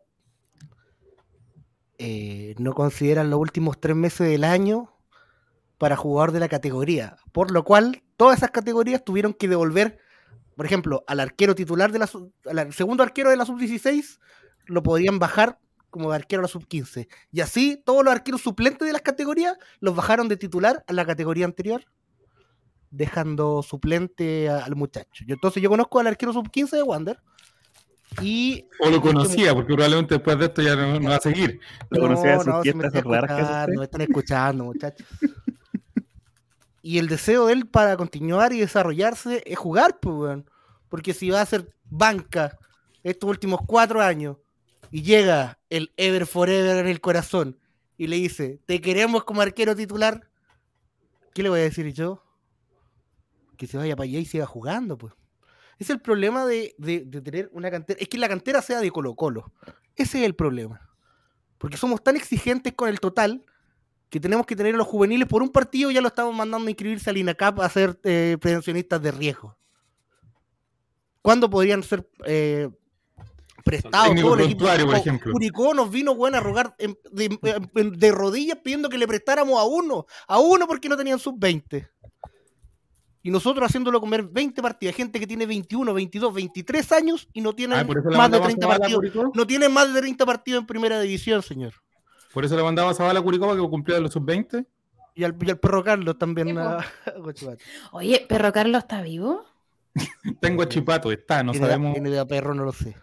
Eh, 1.98 2.54
no 2.58 2.72
consideran 2.74 3.30
los 3.30 3.38
últimos 3.38 3.78
tres 3.80 3.94
meses 3.94 4.28
del 4.28 4.44
año 4.44 4.92
para 5.78 5.96
jugador 5.96 6.32
de 6.32 6.40
la 6.40 6.48
categoría. 6.48 7.16
Por 7.32 7.50
lo 7.50 7.64
cual, 7.64 8.02
todas 8.16 8.38
esas 8.38 8.50
categorías 8.50 9.04
tuvieron 9.04 9.34
que 9.34 9.48
devolver, 9.48 9.98
por 10.56 10.66
ejemplo, 10.66 11.04
al 11.06 11.20
arquero 11.20 11.54
titular 11.54 11.92
de 11.92 11.98
la 11.98 12.06
sub- 12.06 12.32
al 12.50 12.72
segundo 12.72 13.02
arquero 13.02 13.30
de 13.30 13.36
la 13.36 13.44
sub 13.44 13.58
16, 13.58 14.20
lo 14.66 14.82
podían 14.82 15.18
bajar 15.18 15.58
como 15.92 16.10
de 16.10 16.16
arquero 16.16 16.40
a 16.40 16.42
la 16.44 16.48
sub 16.48 16.66
15. 16.66 17.06
Y 17.30 17.40
así 17.42 17.80
todos 17.84 18.02
los 18.04 18.12
arqueros 18.12 18.40
suplentes 18.40 18.84
de 18.86 18.92
las 18.92 19.02
categorías 19.02 19.56
los 19.78 19.94
bajaron 19.94 20.26
de 20.26 20.36
titular 20.36 20.82
a 20.88 20.92
la 20.92 21.04
categoría 21.04 21.44
anterior, 21.44 21.84
dejando 22.90 23.62
suplente 23.62 24.48
a- 24.48 24.64
al 24.64 24.74
muchacho. 24.74 25.24
Yo, 25.26 25.34
entonces 25.34 25.62
yo 25.62 25.68
conozco 25.68 26.00
al 26.00 26.06
arquero 26.08 26.32
sub 26.32 26.50
15 26.50 26.76
de 26.76 26.82
Wander. 26.82 27.20
Y 28.20 28.66
O 28.80 28.90
lo 28.90 29.00
conocía, 29.00 29.54
porque 29.54 29.72
probablemente 29.72 30.14
después 30.16 30.38
de 30.38 30.44
esto 30.46 30.60
ya 30.62 30.74
no, 30.76 30.98
no 31.00 31.10
va 31.10 31.16
a 31.16 31.20
seguir. 31.20 31.60
Lo 31.90 32.00
conocía 32.00 32.32
de 32.32 32.38
sus 32.38 32.46
me 32.46 32.62
fiestas 32.62 33.04
raras 33.04 33.66
que 33.66 33.76
me 33.78 33.84
están 33.84 34.00
escuchando, 34.02 34.64
muchachos. 34.64 35.06
y 36.82 36.98
el 36.98 37.08
deseo 37.08 37.46
de 37.46 37.52
él 37.54 37.66
para 37.66 37.96
continuar 37.96 38.52
y 38.52 38.58
desarrollarse 38.60 39.42
es 39.46 39.58
jugar, 39.58 39.98
pues, 40.00 40.14
weón. 40.16 40.50
Porque 40.88 41.14
si 41.14 41.30
va 41.30 41.40
a 41.40 41.46
ser 41.46 41.70
banca 41.84 42.58
estos 43.02 43.30
últimos 43.30 43.60
cuatro 43.66 44.00
años 44.02 44.36
y 44.92 45.02
llega 45.02 45.58
el 45.70 45.92
Ever 45.96 46.26
Forever 46.26 46.76
en 46.76 46.86
el 46.86 47.00
corazón 47.00 47.58
y 47.96 48.06
le 48.06 48.16
dice, 48.16 48.60
te 48.66 48.80
queremos 48.80 49.24
como 49.24 49.40
arquero 49.40 49.74
titular, 49.74 50.28
¿qué 51.34 51.42
le 51.42 51.48
voy 51.48 51.60
a 51.60 51.64
decir 51.64 51.92
yo? 51.92 52.22
Que 53.56 53.66
se 53.66 53.78
vaya 53.78 53.96
para 53.96 54.04
allá 54.04 54.18
y 54.18 54.24
siga 54.26 54.46
jugando, 54.46 54.98
pues. 54.98 55.14
Es 55.78 55.88
el 55.90 56.00
problema 56.00 56.44
de, 56.46 56.74
de- 56.78 57.00
tener 57.22 57.48
una 57.52 57.70
cantera. 57.70 57.98
Es 58.00 58.08
que 58.08 58.18
la 58.18 58.28
cantera 58.28 58.60
sea 58.62 58.80
de 58.80 58.90
Colo 58.90 59.14
Colo. 59.16 59.52
Ese 59.96 60.20
es 60.20 60.24
el 60.26 60.34
problema. 60.34 60.88
Porque 61.58 61.76
somos 61.76 62.04
tan 62.04 62.14
exigentes 62.16 62.74
con 62.74 62.88
el 62.88 63.00
total 63.00 63.44
que 64.10 64.20
tenemos 64.20 64.46
que 64.46 64.54
tener 64.54 64.74
a 64.74 64.78
los 64.78 64.86
juveniles 64.86 65.26
por 65.26 65.42
un 65.42 65.48
partido 65.48 65.90
ya 65.90 66.02
lo 66.02 66.08
estamos 66.08 66.34
mandando 66.36 66.66
a 66.66 66.70
inscribirse 66.70 67.08
al 67.08 67.16
INACAP 67.16 67.60
a 67.60 67.68
ser 67.70 67.98
eh, 68.04 68.36
de 68.42 69.10
riesgo. 69.10 69.56
¿Cuándo 71.22 71.48
podrían 71.48 71.82
ser 71.82 72.06
eh, 72.26 72.68
prestados 73.62 74.08
Técnico 74.08 74.28
todo 74.28 74.38
el 74.38 74.44
equipo? 74.44 74.64
por 74.86 74.94
ejemplo. 74.96 75.32
Curicó 75.32 75.74
nos 75.74 75.90
vino 75.90 76.14
bueno, 76.14 76.36
a 76.36 76.40
rogar 76.40 76.74
en- 76.78 76.98
de, 77.10 77.38
de 77.96 78.12
rodillas 78.12 78.58
pidiendo 78.62 78.88
que 78.88 78.98
le 78.98 79.06
prestáramos 79.08 79.58
a 79.58 79.64
uno, 79.64 80.06
a 80.28 80.38
uno 80.38 80.66
porque 80.66 80.88
no 80.88 80.96
tenían 80.96 81.18
sub-20. 81.18 81.88
Y 83.24 83.30
nosotros 83.30 83.64
haciéndolo 83.66 84.00
comer 84.00 84.24
20 84.24 84.60
partidos, 84.60 84.96
gente 84.96 85.20
que 85.20 85.26
tiene 85.28 85.46
21, 85.46 85.94
22, 85.94 86.34
23 86.34 86.92
años 86.92 87.28
y 87.32 87.40
no 87.40 87.50
Ah, 87.50 87.54
eso 87.56 88.10
le 88.10 88.16
más 88.16 88.30
de 88.30 88.38
mandamos 88.40 88.46
30 88.48 88.66
a 88.66 88.70
Zavala 88.70 88.86
a 88.86 88.90
partidos. 88.98 89.30
No 89.34 89.46
tienen 89.46 89.72
más 89.72 89.94
de 89.94 90.00
30 90.00 90.26
partidos 90.26 90.60
en 90.62 90.66
primera 90.66 91.00
división, 91.00 91.40
señor. 91.42 91.72
Por 92.34 92.44
eso 92.44 92.56
le 92.56 92.62
mandaba 92.64 92.90
a 92.90 92.94
Zabala 92.94 93.20
a 93.20 93.22
Curicó 93.22 93.46
para 93.46 93.60
que 93.60 93.68
cumpliera 93.68 94.00
los 94.00 94.12
sub-20. 94.12 94.66
Y 95.14 95.24
al, 95.24 95.36
y 95.40 95.50
al 95.50 95.58
perro 95.58 95.84
Carlos 95.84 96.18
también. 96.18 96.58
A-. 96.58 96.84
Oye, 97.92 98.26
¿Perro 98.28 98.52
Carlos 98.52 98.82
está 98.82 99.02
vivo? 99.02 99.44
Tengo 100.40 100.62
a 100.62 100.68
Chipato, 100.68 101.12
está, 101.12 101.42
no 101.42 101.52
Tiene 101.52 101.66
sabemos, 101.66 101.92
tiene 101.92 102.08
edad 102.08 102.26
perro, 102.26 102.54
no 102.54 102.64
lo 102.64 102.72
sé. 102.72 102.96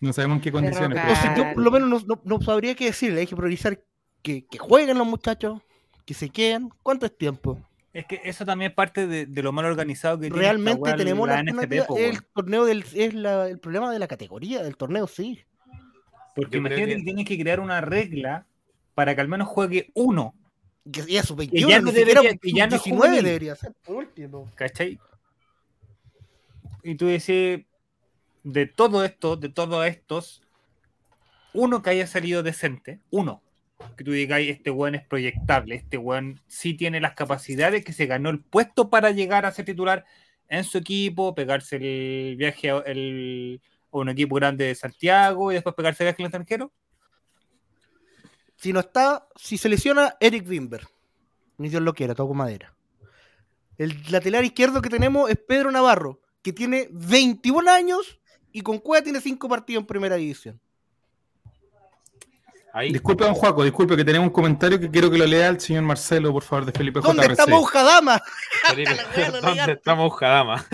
No 0.00 0.12
sabemos 0.12 0.36
en 0.36 0.42
qué 0.42 0.52
condiciones. 0.52 0.98
O 0.98 1.16
sea, 1.16 1.34
yo 1.36 1.54
por 1.54 1.62
lo 1.62 1.70
menos 1.70 1.88
no, 1.88 1.98
no- 2.16 2.20
no 2.24 2.40
sabría 2.42 2.74
qué 2.74 2.86
decirle. 2.86 3.20
Hay 3.20 3.26
que 3.26 3.36
priorizar 3.36 3.80
que, 4.22 4.44
que 4.46 4.58
jueguen 4.58 4.98
los 4.98 5.06
muchachos, 5.06 5.60
que 6.04 6.14
se 6.14 6.28
queden. 6.30 6.70
¿Cuánto 6.82 7.06
es 7.06 7.16
tiempo? 7.16 7.58
Es 7.92 8.04
que 8.06 8.20
eso 8.24 8.44
también 8.44 8.70
es 8.72 8.74
parte 8.74 9.06
de, 9.06 9.24
de 9.24 9.42
lo 9.42 9.52
mal 9.52 9.64
organizado 9.64 10.18
que 10.18 10.26
tiene 10.26 10.36
Realmente 10.38 10.80
weá, 10.82 10.96
tenemos 10.96 11.26
la 11.26 11.42
NFP, 11.42 11.48
alternativa. 11.48 11.86
po, 11.86 11.96
El 11.96 12.22
torneo 12.34 12.64
del, 12.66 12.84
es 12.94 13.14
la- 13.14 13.48
el 13.48 13.58
problema 13.58 13.90
de 13.90 13.98
la 13.98 14.06
categoría, 14.06 14.62
del 14.62 14.76
torneo, 14.76 15.06
sí. 15.06 15.40
Porque 16.34 16.56
Yo 16.56 16.58
imagínate 16.58 16.90
que- 16.90 16.96
que 16.98 17.02
tienen 17.02 17.24
que 17.24 17.38
crear 17.38 17.60
una 17.60 17.80
regla 17.80 18.46
para 18.94 19.14
que 19.14 19.20
al 19.22 19.28
menos 19.28 19.48
juegue 19.48 19.90
uno, 19.94 20.34
Que 20.92 21.02
ya 21.06 21.22
su 21.24 21.34
Que 21.34 21.46
21, 21.48 21.68
ya 21.68 21.80
no 21.80 21.88
siquiera 21.88 22.20
debería- 22.20 22.38
que 22.40 22.52
ya 22.52 22.66
no 22.68 22.76
es 22.76 22.84
19 22.84 23.08
juvenil. 23.08 23.24
debería 23.24 23.56
ser, 23.56 23.72
por 23.84 23.96
último. 23.96 24.48
¿cachai? 24.54 25.00
Y 26.82 26.94
tú 26.94 27.06
decís, 27.06 27.64
de 28.46 28.66
todo 28.66 29.04
esto, 29.04 29.36
de 29.36 29.48
todos 29.48 29.84
estos, 29.86 30.40
uno 31.52 31.82
que 31.82 31.90
haya 31.90 32.06
salido 32.06 32.44
decente, 32.44 33.00
uno, 33.10 33.42
que 33.96 34.04
tú 34.04 34.12
digas, 34.12 34.40
este 34.40 34.70
weón 34.70 34.94
es 34.94 35.04
proyectable, 35.04 35.74
este 35.74 35.98
weón 35.98 36.40
sí 36.46 36.74
tiene 36.74 37.00
las 37.00 37.14
capacidades, 37.14 37.84
que 37.84 37.92
se 37.92 38.06
ganó 38.06 38.30
el 38.30 38.38
puesto 38.38 38.88
para 38.88 39.10
llegar 39.10 39.46
a 39.46 39.50
ser 39.52 39.64
titular 39.64 40.04
en 40.48 40.62
su 40.62 40.78
equipo, 40.78 41.34
pegarse 41.34 41.74
el 41.76 42.36
viaje 42.36 42.70
a, 42.70 42.78
el- 42.86 43.60
un 43.90 44.08
equipo 44.10 44.36
grande 44.36 44.66
de 44.66 44.74
Santiago 44.76 45.50
y 45.50 45.54
después 45.54 45.74
pegarse 45.74 46.04
el 46.04 46.06
viaje 46.08 46.22
al 46.22 46.26
extranjero. 46.26 46.72
Si 48.56 48.72
no 48.72 48.78
está, 48.80 49.26
si 49.34 49.58
se 49.58 49.68
lesiona 49.68 50.16
Eric 50.20 50.46
Wimber, 50.48 50.86
ni 51.58 51.68
Dios 51.68 51.82
lo 51.82 51.94
quiera, 51.94 52.14
toco 52.14 52.32
madera. 52.32 52.74
El 53.76 54.00
lateral 54.10 54.44
izquierdo 54.44 54.80
que 54.82 54.88
tenemos 54.88 55.28
es 55.30 55.36
Pedro 55.36 55.72
Navarro, 55.72 56.20
que 56.42 56.52
tiene 56.52 56.88
21 56.92 57.68
años 57.68 58.20
y 58.58 58.62
con 58.62 58.78
Cueva 58.78 59.02
tiene 59.04 59.20
5 59.20 59.48
partidos 59.48 59.82
en 59.82 59.86
primera 59.86 60.16
división. 60.16 60.58
Ahí, 62.72 62.92
Disculpe, 62.92 63.24
don 63.24 63.34
Juaco, 63.34 63.64
disculpe 63.64 63.96
que 63.96 64.04
tenemos 64.04 64.28
un 64.28 64.32
comentario 64.32 64.78
que 64.78 64.90
quiero 64.90 65.10
que 65.10 65.16
lo 65.16 65.24
lea 65.26 65.48
el 65.48 65.58
señor 65.60 65.82
Marcelo, 65.82 66.30
por 66.32 66.42
favor, 66.42 66.66
de 66.66 66.72
Felipe 66.72 67.00
¿Dónde 67.00 67.22
JRC. 67.22 67.30
está 67.32 67.46
Moujadama? 67.46 68.22
Felipe, 68.68 68.90
¿dónde 69.42 69.72
está 69.72 69.94
Mojadama? 69.94 70.66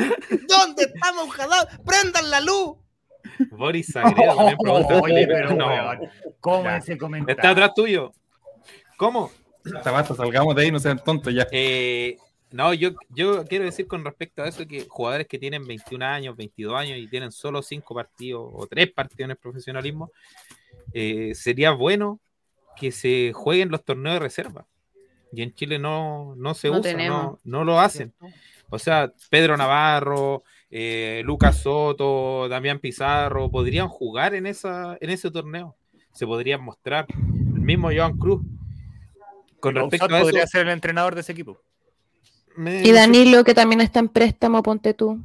¿Dónde 0.48 0.82
está 0.82 1.12
Moujadama? 1.12 1.68
¡Prendan 1.84 2.28
la 2.30 2.40
luz! 2.40 2.76
Boris 3.52 3.86
Sagredo 3.92 4.34
también 4.36 4.58
pregunta. 4.62 5.00
Oye, 5.00 5.14
Felipe. 5.14 5.32
pero, 5.32 5.54
No, 5.54 5.66
weón, 5.68 5.98
¿Cómo 6.40 6.64
Ya. 6.64 6.76
ese 6.78 6.98
comentario? 6.98 7.36
está 7.36 7.50
atrás 7.50 7.70
tuyo. 7.74 8.12
¿Cómo? 8.96 9.30
Basta, 9.84 10.14
salgamos 10.16 10.56
de 10.56 10.62
ahí, 10.62 10.70
no 10.72 10.80
sean 10.80 10.98
tontos 11.04 11.32
ya. 11.32 11.46
Eh, 11.52 12.16
no, 12.52 12.74
yo, 12.74 12.90
yo 13.08 13.44
quiero 13.46 13.64
decir 13.64 13.86
con 13.86 14.04
respecto 14.04 14.42
a 14.42 14.48
eso 14.48 14.66
que 14.66 14.86
jugadores 14.88 15.26
que 15.26 15.38
tienen 15.38 15.66
21 15.66 16.04
años, 16.04 16.36
22 16.36 16.74
años 16.74 16.98
y 16.98 17.08
tienen 17.08 17.32
solo 17.32 17.62
5 17.62 17.94
partidos 17.94 18.48
o 18.52 18.66
3 18.66 18.92
partidos 18.92 19.24
en 19.24 19.30
el 19.32 19.36
profesionalismo, 19.36 20.10
eh, 20.92 21.34
sería 21.34 21.70
bueno 21.72 22.20
que 22.76 22.92
se 22.92 23.32
jueguen 23.32 23.70
los 23.70 23.84
torneos 23.84 24.14
de 24.14 24.20
reserva. 24.20 24.66
Y 25.32 25.42
en 25.42 25.54
Chile 25.54 25.78
no, 25.78 26.34
no 26.36 26.54
se 26.54 26.68
No 26.68 26.80
usa, 26.80 26.94
no, 27.08 27.40
no 27.42 27.64
lo 27.64 27.80
hacen. 27.80 28.12
O 28.68 28.78
sea, 28.78 29.12
Pedro 29.30 29.56
Navarro, 29.56 30.44
eh, 30.70 31.22
Lucas 31.24 31.58
Soto, 31.58 32.48
Damián 32.48 32.78
Pizarro, 32.78 33.50
podrían 33.50 33.88
jugar 33.88 34.34
en, 34.34 34.46
esa, 34.46 34.98
en 35.00 35.10
ese 35.10 35.30
torneo. 35.30 35.76
Se 36.12 36.26
podrían 36.26 36.62
mostrar. 36.62 37.06
El 37.10 37.60
mismo 37.60 37.90
Joan 37.94 38.18
Cruz. 38.18 38.42
Con 39.60 39.74
respecto 39.74 40.06
a 40.06 40.20
podría 40.20 40.42
eso, 40.42 40.52
ser 40.52 40.66
el 40.66 40.72
entrenador 40.72 41.14
de 41.14 41.22
ese 41.22 41.32
equipo. 41.32 41.62
Me- 42.56 42.82
Y 42.82 42.92
Danilo, 42.92 43.44
que 43.44 43.54
también 43.54 43.80
está 43.80 44.00
en 44.00 44.08
préstamo, 44.08 44.62
ponte 44.62 44.94
tú. 44.94 45.20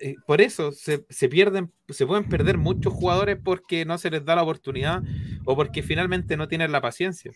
eh, 0.00 0.16
por 0.26 0.40
eso 0.40 0.72
se, 0.72 1.04
se 1.10 1.28
pierden, 1.28 1.72
se 1.88 2.06
pueden 2.06 2.28
perder 2.28 2.58
muchos 2.58 2.92
jugadores 2.92 3.38
porque 3.42 3.84
no 3.84 3.98
se 3.98 4.10
les 4.10 4.24
da 4.24 4.34
la 4.34 4.42
oportunidad 4.42 5.00
o 5.44 5.54
porque 5.54 5.82
finalmente 5.82 6.36
no 6.36 6.48
tienen 6.48 6.72
la 6.72 6.80
paciencia. 6.80 7.30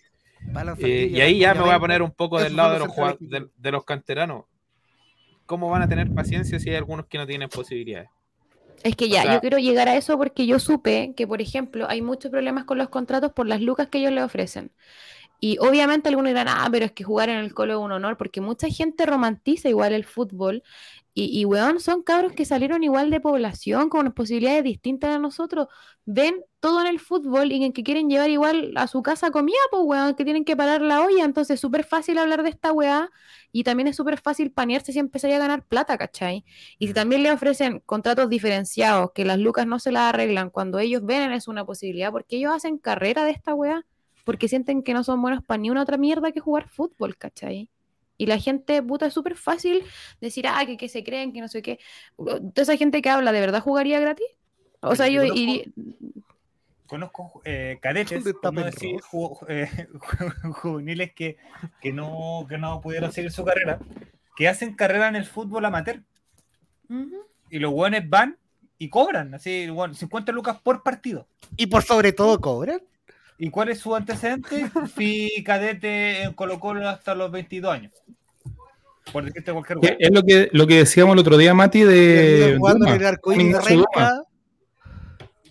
Eh, 0.78 1.08
y 1.12 1.20
ahí 1.20 1.38
ya 1.38 1.54
me 1.54 1.60
voy 1.60 1.70
a 1.70 1.78
poner 1.80 2.02
un 2.02 2.10
poco 2.10 2.38
del 2.40 2.56
lado 2.56 2.72
de 2.72 2.78
los 2.80 3.18
de, 3.20 3.48
de 3.56 3.70
los 3.70 3.84
canteranos. 3.84 4.44
¿Cómo 5.46 5.70
van 5.70 5.82
a 5.82 5.88
tener 5.88 6.12
paciencia 6.12 6.58
si 6.58 6.70
hay 6.70 6.76
algunos 6.76 7.06
que 7.06 7.18
no 7.18 7.26
tienen 7.26 7.48
posibilidades? 7.48 8.08
Es 8.82 8.96
que 8.96 9.08
ya, 9.08 9.22
sea- 9.22 9.34
yo 9.34 9.40
quiero 9.40 9.58
llegar 9.58 9.88
a 9.88 9.96
eso 9.96 10.18
porque 10.18 10.46
yo 10.46 10.58
supe 10.58 11.14
que, 11.16 11.26
por 11.26 11.40
ejemplo, 11.40 11.88
hay 11.88 12.02
muchos 12.02 12.30
problemas 12.30 12.64
con 12.64 12.78
los 12.78 12.88
contratos 12.88 13.32
por 13.32 13.46
las 13.46 13.60
lucas 13.60 13.88
que 13.88 13.98
ellos 13.98 14.12
le 14.12 14.22
ofrecen. 14.22 14.70
Y 15.40 15.59
obviamente 15.59 16.09
algunos 16.09 16.31
dirán, 16.31 16.49
ah, 16.49 16.68
pero 16.70 16.87
es 16.87 16.92
que 16.92 17.05
jugar 17.05 17.29
en 17.29 17.38
el 17.38 17.55
colo 17.55 17.75
es 17.75 17.79
un 17.79 17.92
honor, 17.92 18.16
porque 18.16 18.40
mucha 18.40 18.68
gente 18.68 19.07
romantiza 19.07 19.68
igual 19.68 19.92
el 19.92 20.05
fútbol. 20.05 20.62
Y, 21.14 21.40
y 21.40 21.44
weón, 21.46 21.81
son 21.81 22.03
cabros 22.03 22.33
que 22.33 22.44
salieron 22.44 22.85
igual 22.85 23.11
de 23.11 23.20
población, 23.20 23.88
con 23.88 24.01
unas 24.01 24.12
posibilidades 24.14 24.64
distintas 24.64 25.16
a 25.16 25.18
nosotros. 25.18 25.68
Ven 26.05 26.44
todo 26.61 26.81
en 26.83 26.87
el 26.88 27.01
fútbol 27.01 27.53
y 27.53 27.64
en 27.64 27.72
que 27.72 27.83
quieren 27.83 28.11
llevar 28.11 28.29
igual 28.31 28.72
a 28.77 28.87
su 28.87 29.03
casa 29.03 29.31
comida, 29.31 29.57
pues 29.70 29.83
weón, 29.85 30.14
que 30.14 30.25
tienen 30.25 30.44
que 30.44 30.57
parar 30.57 30.83
la 30.83 31.03
olla. 31.03 31.25
Entonces 31.25 31.55
es 31.55 31.61
súper 31.61 31.85
fácil 31.85 32.18
hablar 32.18 32.42
de 32.42 32.51
esta 32.51 32.72
weá 32.72 33.11
y 33.53 33.64
también 33.64 33.88
es 33.88 33.96
súper 33.96 34.18
fácil 34.20 34.53
panearse 34.53 34.92
si 34.92 34.99
empezáis 34.99 35.35
a 35.37 35.38
ganar 35.38 35.64
plata, 35.66 35.96
¿cachai? 35.99 36.44
Y 36.79 36.88
si 36.88 36.94
también 36.94 37.22
le 37.22 37.33
ofrecen 37.33 37.81
contratos 37.87 38.29
diferenciados, 38.29 39.12
que 39.14 39.25
las 39.25 39.38
lucas 39.38 39.66
no 39.66 39.79
se 39.79 39.92
las 39.92 40.03
arreglan 40.14 40.51
cuando 40.51 40.79
ellos 40.79 41.03
ven 41.05 41.22
en 41.22 41.33
eso 41.33 41.51
una 41.51 41.64
posibilidad, 41.64 42.11
porque 42.12 42.37
ellos 42.37 42.53
hacen 42.55 42.79
carrera 42.79 43.25
de 43.25 43.31
esta 43.33 43.55
weá, 43.55 43.85
porque 44.26 44.48
sienten 44.48 44.82
que 44.82 44.92
no 44.92 45.04
son 45.04 45.22
buenos 45.22 45.40
para 45.44 45.58
ni 45.58 45.70
una 45.70 45.82
otra 45.82 45.96
mierda 45.98 46.32
que 46.32 46.40
jugar 46.40 46.68
fútbol, 46.68 47.16
¿cachai? 47.16 47.68
Y 48.18 48.26
la 48.26 48.38
gente, 48.38 48.82
puta, 48.82 49.06
es 49.06 49.14
súper 49.14 49.36
fácil 49.36 49.84
decir, 50.20 50.46
ah, 50.48 50.66
que, 50.66 50.76
que 50.76 50.88
se 50.88 51.04
creen, 51.04 51.32
que 51.32 51.40
no 51.40 51.46
sé 51.46 51.62
qué. 51.62 51.78
Toda 52.16 52.50
esa 52.62 52.76
gente 52.76 53.00
que 53.02 53.08
habla, 53.08 53.30
¿de 53.30 53.38
verdad 53.40 53.62
jugaría 53.62 54.00
gratis? 54.00 54.26
O 54.80 54.96
sea, 54.96 55.06
yo 55.08 55.20
conozco- 55.22 55.38
iría... 55.38 55.64
Conozco 56.86 57.42
eh, 57.44 57.78
cadetes, 57.80 58.24
decir 58.24 59.00
ju- 59.00 59.38
eh, 59.48 59.68
ju- 59.92 60.52
juveniles 60.62 61.12
que, 61.14 61.36
que, 61.80 61.92
no, 61.92 62.46
que 62.48 62.58
no 62.58 62.80
pudieron 62.80 63.12
seguir 63.12 63.30
su 63.32 63.44
carrera, 63.44 63.78
que 64.36 64.48
hacen 64.48 64.74
carrera 64.74 65.08
en 65.08 65.16
el 65.16 65.24
fútbol 65.24 65.64
amateur. 65.64 66.02
Y 67.50 67.58
los 67.58 67.72
buenos 67.72 68.00
van 68.08 68.38
y 68.78 68.88
cobran, 68.88 69.34
así, 69.34 69.68
bueno, 69.70 69.94
50 69.94 70.32
lucas 70.32 70.58
por 70.62 70.82
partido. 70.82 71.26
Y 71.56 71.66
por 71.66 71.82
sobre 71.82 72.12
todo 72.12 72.40
cobran. 72.40 72.80
¿Y 73.38 73.51
cuál 73.51 73.68
es 73.68 73.79
su 73.79 73.94
antecedente? 73.94 74.70
Fui 74.94 75.31
cadete 75.44 76.22
en 76.22 76.33
Colo 76.33 76.59
Colo 76.59 76.88
hasta 76.88 77.14
los 77.14 77.31
22 77.31 77.72
años. 77.72 77.92
Por 79.12 79.25
decirte 79.25 79.53
cualquier 79.53 79.77
lugar. 79.77 79.96
Es 79.99 80.11
lo 80.11 80.22
que, 80.22 80.49
lo 80.53 80.66
que 80.66 80.79
decíamos 80.79 81.14
el 81.14 81.20
otro 81.20 81.37
día, 81.37 81.55
Mati, 81.55 81.83
de. 81.83 82.57
jugando 82.59 82.87
en 82.87 83.53
Duma. 83.53 84.22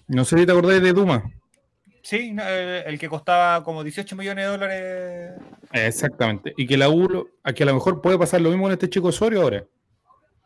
No 0.07 0.25
sé 0.25 0.37
si 0.37 0.45
te 0.45 0.51
acordáis 0.51 0.81
de 0.81 0.93
Duma. 0.93 1.23
Sí, 2.01 2.35
eh, 2.39 2.83
el 2.85 2.99
que 2.99 3.09
costaba 3.09 3.63
como 3.63 3.83
18 3.83 4.15
millones 4.15 4.45
de 4.45 4.51
dólares. 4.51 5.31
Exactamente. 5.71 6.53
Y 6.57 6.67
que 6.67 6.77
la 6.77 6.89
U, 6.89 7.27
que 7.55 7.63
a 7.63 7.65
lo 7.65 7.73
mejor 7.73 8.01
puede 8.01 8.19
pasar 8.19 8.41
lo 8.41 8.49
mismo 8.49 8.65
con 8.65 8.73
este 8.73 8.89
chico 8.89 9.07
Osorio 9.07 9.41
ahora. 9.41 9.65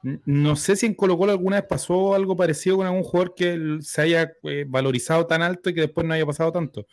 No 0.02 0.56
sé 0.56 0.78
si 0.78 0.86
en 0.86 0.94
Colo 0.94 1.18
Colo 1.18 1.34
alguna 1.34 1.58
vez 1.58 1.66
pasó 1.68 2.14
algo 2.14 2.38
parecido 2.38 2.78
con 2.78 2.88
algún 2.88 3.04
jugador 3.04 3.36
que 3.36 3.80
se 3.82 4.02
haya 4.02 4.32
eh, 4.44 4.64
valorizado 4.66 5.28
tan 5.28 5.42
alto 5.42 5.70
y 5.70 5.74
que 5.74 5.82
después 5.82 6.08
no 6.08 6.14
haya 6.14 6.26
pasado 6.26 6.54
tanto. 6.54 6.86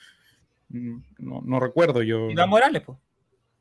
Mm, 0.68 0.98
No, 1.18 1.42
no 1.44 1.61
recuerdo 1.61 2.02
yo. 2.02 2.31
Iván 2.31 2.48
Morales, 2.48 2.83
pues. 2.85 2.98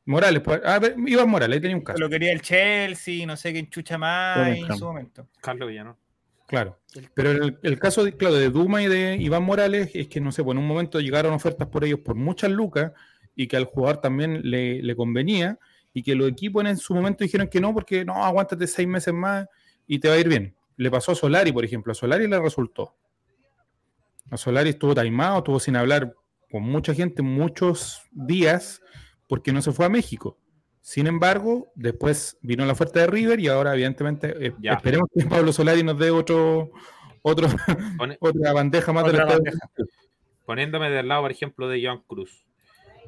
Morales, 0.06 0.42
pues, 0.44 0.62
a 0.64 0.78
ver, 0.80 0.96
Iván 1.06 1.30
Morales, 1.30 1.56
ahí 1.56 1.62
tenía 1.62 1.78
un 1.78 1.84
caso. 1.84 2.00
Lo 2.00 2.10
quería 2.10 2.32
el 2.32 2.42
Chelsea, 2.42 3.26
no 3.26 3.36
sé 3.36 3.52
quién 3.52 3.70
chucha 3.70 3.98
más 3.98 4.48
en 4.56 4.78
su 4.78 4.86
momento. 4.86 5.28
Carlos 5.42 5.68
Villano. 5.68 5.98
Claro. 6.48 6.78
Pero 7.16 7.32
el, 7.32 7.58
el 7.64 7.80
caso, 7.80 8.04
de, 8.04 8.16
claro, 8.16 8.36
de 8.36 8.50
Duma 8.50 8.84
y 8.84 8.88
de 8.88 9.18
Iván 9.18 9.44
Morales 9.44 9.90
es 9.96 10.08
que, 10.08 10.22
no 10.22 10.32
sé, 10.32 10.44
pues 10.44 10.56
en 10.56 10.60
un 10.62 10.68
momento 10.68 11.00
llegaron 11.00 11.34
ofertas 11.34 11.68
por 11.68 11.84
ellos 11.84 12.00
por 12.02 12.16
muchas 12.16 12.52
lucas 12.52 12.92
y 13.36 13.48
que 13.48 13.58
al 13.58 13.66
jugador 13.66 14.00
también 14.00 14.42
le, 14.44 14.82
le 14.84 14.96
convenía 14.96 15.58
y 15.92 16.04
que 16.04 16.14
los 16.14 16.30
equipos 16.30 16.64
en 16.66 16.78
su 16.78 16.94
momento 16.94 17.24
dijeron 17.24 17.48
que 17.48 17.60
no, 17.60 17.74
porque 17.74 18.06
no, 18.06 18.24
aguántate 18.24 18.68
seis 18.68 18.88
meses 18.88 19.14
más 19.14 19.48
y 19.88 19.98
te 19.98 20.08
va 20.08 20.14
a 20.14 20.20
ir 20.20 20.30
bien. 20.30 20.54
Le 20.78 20.92
pasó 20.92 21.14
a 21.14 21.16
Solari, 21.16 21.52
por 21.52 21.66
ejemplo. 21.66 21.94
A 21.94 21.96
Solari 21.96 22.28
le 22.28 22.40
resultó. 22.40 22.96
A 24.30 24.38
Solari 24.38 24.70
estuvo 24.72 24.94
taimado, 24.94 25.40
estuvo 25.40 25.60
sin 25.60 25.76
hablar 25.78 26.14
con 26.52 26.64
mucha 26.64 26.94
gente 26.94 27.22
muchos 27.22 28.02
días 28.12 28.82
porque 29.28 29.52
no 29.54 29.62
se 29.62 29.72
fue 29.72 29.86
a 29.86 29.90
México. 29.90 30.38
Sin 30.82 31.08
embargo, 31.08 31.72
después 31.76 32.38
vino 32.42 32.66
la 32.66 32.74
oferta 32.74 33.00
de 33.00 33.08
River 33.08 33.40
y 33.40 33.48
ahora, 33.48 33.74
evidentemente, 33.74 34.48
eh, 34.48 34.54
esperemos 34.62 35.10
que 35.14 35.26
Pablo 35.26 35.52
Solari 35.52 35.82
nos 35.84 35.98
dé 35.98 36.12
otro, 36.12 36.70
otro, 37.24 37.48
Pone- 37.98 38.18
otra 38.22 38.54
bandeja 38.54 38.94
más 38.94 39.04
Otra 39.04 39.14
del 39.14 39.22
estadio. 39.22 39.44
bandeja. 39.44 39.68
poniéndome 40.46 40.90
del 40.92 41.08
lado, 41.08 41.24
por 41.24 41.32
ejemplo, 41.32 41.68
de 41.68 41.84
Joan 41.84 42.04
Cruz. 42.06 42.46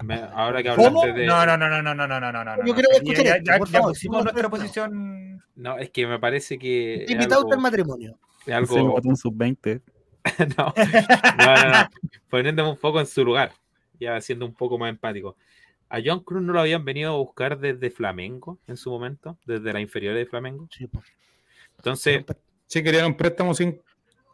Me- 0.03 0.15
ahora 0.15 0.61
que 0.63 0.69
¿Cómo? 0.75 1.01
hablaste 1.01 1.21
de. 1.21 1.25
No, 1.27 1.45
no, 1.45 1.57
no, 1.57 1.69
no, 1.69 1.81
no, 1.83 1.93
no, 1.95 2.07
no, 2.07 2.19
no, 2.19 2.31
no, 2.31 2.43
no. 2.43 2.57
Yo 2.57 2.63
no. 2.63 2.73
quiero 2.73 2.89
escuchar 2.91 3.25
Ya, 3.25 3.35
esto, 3.35 3.51
ya- 3.51 3.57
por 3.59 3.67
ya 3.67 3.73
favor, 3.79 3.91
pusimos 3.91 4.17
no, 4.17 4.23
nuestra 4.23 4.43
no. 4.43 4.49
posición. 4.49 5.43
No, 5.55 5.77
es 5.77 5.89
que 5.91 6.07
me 6.07 6.19
parece 6.19 6.57
que. 6.57 7.05
Invitado 7.07 7.41
algo- 7.41 7.53
al 7.53 7.59
matrimonio. 7.59 8.19
es 8.45 8.53
algo, 8.53 8.91
botón 8.91 9.15
sub-20. 9.15 9.81
no, 10.57 10.73
no, 11.37 11.55
no, 11.55 11.71
no. 11.71 11.89
Poniéndome 12.29 12.69
un 12.69 12.77
poco 12.77 12.99
en 12.99 13.07
su 13.07 13.23
lugar, 13.23 13.51
ya 13.99 14.19
siendo 14.21 14.45
un 14.45 14.53
poco 14.53 14.77
más 14.77 14.89
empático. 14.89 15.35
A 15.89 15.99
John 16.03 16.21
Cruz 16.23 16.41
no 16.41 16.53
lo 16.53 16.59
habían 16.59 16.83
venido 16.83 17.13
a 17.13 17.17
buscar 17.17 17.57
desde 17.57 17.89
Flamengo 17.89 18.59
en 18.67 18.77
su 18.77 18.89
momento, 18.89 19.37
desde 19.45 19.71
la 19.71 19.79
inferior 19.79 20.15
de 20.15 20.25
Flamengo. 20.25 20.67
Sí, 20.71 20.87
pues. 20.87 21.05
Entonces, 21.77 22.25
Sí, 22.67 22.83
querían 22.83 23.05
un 23.05 23.17
préstamo 23.17 23.53
sin. 23.53 23.81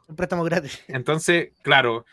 Un 0.07 0.15
préstamo 0.15 0.43
gratis. 0.43 0.83
entonces, 0.87 1.51
claro, 1.61 2.05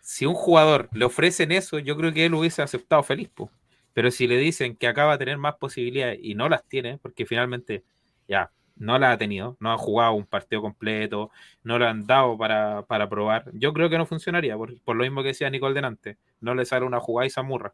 si 0.00 0.26
un 0.26 0.34
jugador 0.34 0.88
le 0.92 1.06
ofrecen 1.06 1.50
eso, 1.50 1.78
yo 1.78 1.96
creo 1.96 2.12
que 2.12 2.26
él 2.26 2.34
hubiese 2.34 2.62
aceptado 2.62 3.02
feliz, 3.02 3.28
po. 3.30 3.50
Pero 3.92 4.10
si 4.10 4.26
le 4.26 4.36
dicen 4.36 4.76
que 4.76 4.86
acaba 4.86 5.12
de 5.12 5.18
tener 5.18 5.38
más 5.38 5.56
posibilidades 5.56 6.20
y 6.22 6.34
no 6.34 6.48
las 6.48 6.64
tiene, 6.64 6.98
porque 6.98 7.26
finalmente 7.26 7.82
ya 8.28 8.50
no 8.80 8.98
las 8.98 9.14
ha 9.14 9.18
tenido, 9.18 9.56
no 9.60 9.70
ha 9.72 9.78
jugado 9.78 10.12
un 10.14 10.26
partido 10.26 10.60
completo, 10.62 11.30
no 11.62 11.78
lo 11.78 11.86
han 11.86 12.04
dado 12.06 12.36
para, 12.36 12.82
para 12.82 13.08
probar, 13.08 13.44
yo 13.52 13.72
creo 13.72 13.88
que 13.88 13.98
no 13.98 14.06
funcionaría, 14.06 14.56
por, 14.56 14.80
por 14.82 14.96
lo 14.96 15.04
mismo 15.04 15.22
que 15.22 15.28
decía 15.28 15.48
Nicole 15.50 15.74
delante, 15.74 16.16
no 16.40 16.54
le 16.56 16.64
sale 16.64 16.84
una 16.86 16.98
jugada 16.98 17.26
y 17.26 17.30
se 17.30 17.38
amurra. 17.40 17.72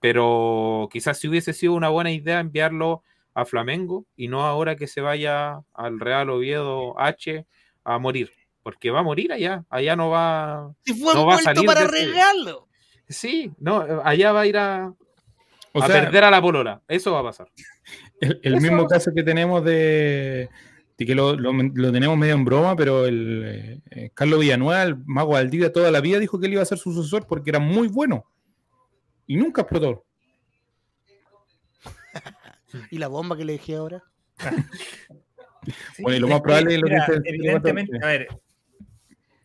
Pero 0.00 0.88
quizás 0.92 1.18
si 1.18 1.28
hubiese 1.28 1.52
sido 1.52 1.72
una 1.72 1.88
buena 1.88 2.10
idea 2.10 2.40
enviarlo 2.40 3.02
a 3.32 3.44
Flamengo 3.44 4.04
y 4.16 4.28
no 4.28 4.42
ahora 4.42 4.76
que 4.76 4.86
se 4.86 5.00
vaya 5.00 5.60
al 5.72 5.98
Real 5.98 6.28
Oviedo 6.30 6.98
H 7.00 7.46
a 7.84 7.98
morir, 7.98 8.32
porque 8.62 8.90
va 8.90 9.00
a 9.00 9.04
morir 9.04 9.32
allá, 9.32 9.64
allá 9.70 9.96
no 9.96 10.10
va, 10.10 10.72
Si 10.84 10.94
fue 10.94 11.14
No 11.14 11.26
va 11.26 11.36
a 11.36 11.38
salir 11.38 11.64
para 11.66 11.82
ese- 11.84 11.90
regalo. 12.06 12.68
Sí, 13.08 13.52
no, 13.58 13.78
allá 14.04 14.32
va 14.32 14.40
a 14.42 14.46
ir 14.46 14.56
a, 14.56 14.92
O 15.72 15.82
a 15.82 15.86
sea, 15.86 16.02
perder 16.02 16.24
a 16.24 16.30
la 16.30 16.40
polola. 16.42 16.82
Eso 16.88 17.12
va 17.12 17.20
a 17.20 17.24
pasar. 17.24 17.48
el, 18.20 18.60
mismo 18.60 18.86
caso 18.86 19.12
que 19.14 19.22
tenemos 19.22 19.64
de. 19.64 20.48
de 20.96 21.06
que 21.06 21.14
lo, 21.14 21.36
lo- 21.36 21.52
lo 21.52 21.92
tenemos 21.92 22.16
medio 22.16 22.34
en 22.34 22.44
broma, 22.44 22.76
pero 22.76 23.06
el 23.06 23.82
eh, 23.90 24.10
Carlos 24.14 24.40
Villanueva, 24.40 24.82
el 24.82 24.96
mago 25.04 25.32
Valdivia, 25.32 25.72
toda 25.72 25.90
la 25.90 26.00
vida 26.00 26.18
dijo 26.18 26.38
que 26.40 26.46
él 26.46 26.52
iba 26.54 26.62
a 26.62 26.66
ser 26.66 26.78
su 26.78 26.92
sucesor 26.92 27.26
porque 27.26 27.50
era 27.50 27.58
muy 27.58 27.88
bueno. 27.88 28.24
Y 29.26 29.36
nunca 29.36 29.62
explotó. 29.62 30.04
¿Y 32.90 32.98
la 32.98 33.08
bomba 33.08 33.36
que 33.36 33.44
le 33.44 33.52
dejé 33.54 33.76
ahora? 33.76 34.02
Bueno, 35.98 36.18
y 36.18 36.20
lo 36.20 36.28
más 36.28 36.42
probable 36.42 36.74
es 36.74 36.80
lo 36.82 36.86
que 36.88 36.92
Mira, 36.92 37.06
dice- 37.06 37.22
evidentemente, 37.24 37.96
a 38.02 38.06
ver, 38.06 38.28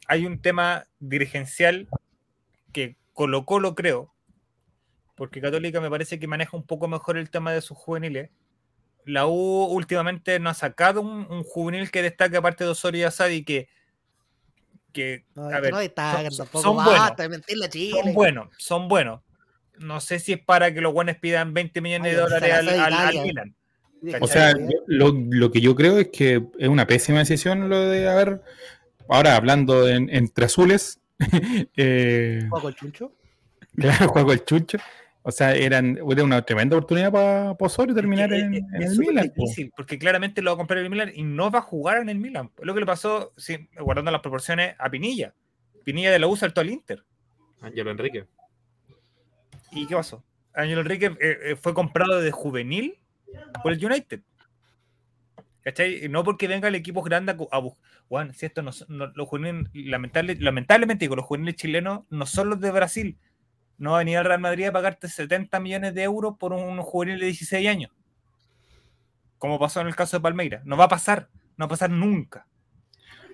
hay 0.05 0.25
un 0.25 0.41
tema 0.41 0.83
dirigencial 0.99 1.87
que 2.73 2.97
Colo 3.13 3.45
Colo 3.45 3.73
creo, 3.73 4.13
porque 5.15 5.39
Católica 5.39 5.79
me 5.79 5.89
parece 5.89 6.19
que 6.19 6.27
maneja 6.27 6.57
un 6.57 6.63
poco 6.65 6.89
mejor 6.89 7.17
el 7.17 7.29
tema 7.29 7.53
de 7.53 7.61
sus 7.61 7.77
juveniles. 7.77 8.31
La 9.09 9.25
U 9.27 9.65
últimamente 9.71 10.39
no 10.39 10.49
ha 10.49 10.53
sacado 10.53 11.01
un, 11.01 11.25
un 11.29 11.43
juvenil 11.43 11.89
que 11.91 12.01
destaque 12.01 12.37
aparte 12.37 12.63
de 12.63 12.69
Osorio 12.69 13.01
y 13.01 13.03
Asadi 13.03 13.43
que, 13.43 13.67
que 14.93 15.25
No, 15.35 15.43
a 15.49 15.59
ver, 15.59 15.71
no 15.71 15.79
destacan 15.79 16.31
son- 16.31 16.45
tampoco. 16.45 16.61
son 16.63 16.75
buenos. 16.85 17.11
son 18.03 18.13
buenos, 18.13 18.47
son 18.57 18.87
buenos. 18.87 19.21
No 19.77 19.99
sé 20.01 20.19
si 20.19 20.33
es 20.33 20.39
para 20.43 20.73
que 20.73 20.81
los 20.81 20.93
buenos 20.93 21.15
pidan 21.17 21.53
20 21.53 21.79
millones 21.81 22.11
de 22.11 22.17
dólares 22.19 22.53
al, 22.53 22.69
al-. 22.69 23.23
Milan. 23.23 23.55
O 24.21 24.27
sea, 24.27 24.53
lo, 24.87 25.11
lo 25.13 25.51
que 25.51 25.59
yo 25.61 25.75
creo 25.75 25.99
es 25.99 26.09
que 26.09 26.41
es 26.57 26.67
una 26.69 26.85
pésima 26.87 27.19
decisión 27.19 27.67
lo 27.69 27.79
de 27.87 28.07
haber. 28.09 28.41
Ahora 29.09 29.35
hablando 29.35 29.87
en- 29.89 30.09
entre 30.13 30.45
azules, 30.45 30.99
eh, 31.75 32.45
¿Juega 32.49 32.61
con 32.61 32.69
el 32.71 32.75
chuncho? 32.75 33.11
claro, 33.75 34.07
juego 34.09 34.33
el 34.33 34.45
chucho. 34.45 34.77
O 35.29 35.31
sea, 35.31 35.53
eran, 35.55 35.97
era 36.11 36.23
una 36.23 36.41
tremenda 36.43 36.75
oportunidad 36.75 37.11
para 37.11 37.51
Osorio 37.51 37.95
terminar 37.95 38.33
Es- 38.33 38.43
en, 38.43 38.53
es- 38.55 38.63
en 38.73 38.81
el 38.83 38.97
Milan. 38.97 39.31
po. 39.35 39.45
porque 39.77 39.97
claramente 39.97 40.41
lo 40.41 40.51
va 40.51 40.55
a 40.55 40.57
comprar 40.57 40.79
el 40.79 40.89
Milan 40.89 41.11
y 41.13 41.23
no 41.23 41.49
va 41.51 41.59
a 41.59 41.61
jugar 41.61 41.97
en 42.01 42.09
el 42.09 42.17
Milan. 42.19 42.51
Es 42.57 42.65
lo 42.65 42.73
que 42.73 42.79
le 42.81 42.85
pasó, 42.85 43.33
sí, 43.37 43.69
guardando 43.79 44.11
las 44.11 44.21
proporciones, 44.21 44.75
a 44.77 44.89
Pinilla. 44.89 45.33
Pinilla 45.85 46.11
de 46.11 46.19
la 46.19 46.27
U 46.27 46.35
saltó 46.35 46.61
al 46.61 46.69
Inter. 46.69 47.03
Ángelo 47.61 47.91
Enrique. 47.91 48.25
¿Y 49.71 49.85
qué 49.87 49.95
pasó? 49.95 50.23
Ángel 50.53 50.79
Enrique 50.79 51.05
eh, 51.05 51.37
eh, 51.51 51.55
fue 51.55 51.73
comprado 51.73 52.19
de 52.21 52.31
juvenil 52.31 52.97
por 53.63 53.71
el 53.71 53.85
United. 53.85 54.21
¿Cachai? 55.61 56.05
Y 56.05 56.09
No 56.09 56.23
porque 56.23 56.47
venga 56.47 56.67
el 56.67 56.75
equipo 56.75 57.01
grande 57.01 57.35
a, 57.51 57.57
buscar. 57.59 57.83
Juan, 58.07 58.33
si 58.33 58.47
esto 58.47 58.61
no, 58.63 58.71
no- 58.87 59.11
los 59.13 59.27
juveniles, 59.27 59.69
lamentable, 59.73 60.35
lamentablemente 60.39 61.03
digo, 61.05 61.15
los 61.15 61.25
juveniles 61.25 61.55
chilenos 61.57 62.01
no 62.09 62.25
son 62.25 62.49
los 62.49 62.59
de 62.59 62.71
Brasil. 62.71 63.17
No 63.79 63.91
va 63.91 63.97
a 63.97 63.99
venir 63.99 64.17
al 64.17 64.25
Real 64.25 64.39
Madrid 64.39 64.65
a 64.65 64.71
pagarte 64.71 65.07
70 65.07 65.59
millones 65.59 65.95
de 65.95 66.03
euros 66.03 66.35
por 66.37 66.53
un 66.53 66.79
juvenil 66.81 67.19
de 67.19 67.25
16 67.27 67.67
años. 67.67 67.91
Como 69.37 69.57
pasó 69.57 69.81
en 69.81 69.87
el 69.87 69.95
caso 69.95 70.17
de 70.17 70.21
Palmeira. 70.21 70.61
No 70.65 70.77
va 70.77 70.83
a 70.83 70.89
pasar. 70.89 71.29
No 71.57 71.63
va 71.63 71.67
a 71.67 71.69
pasar 71.69 71.89
nunca. 71.89 72.45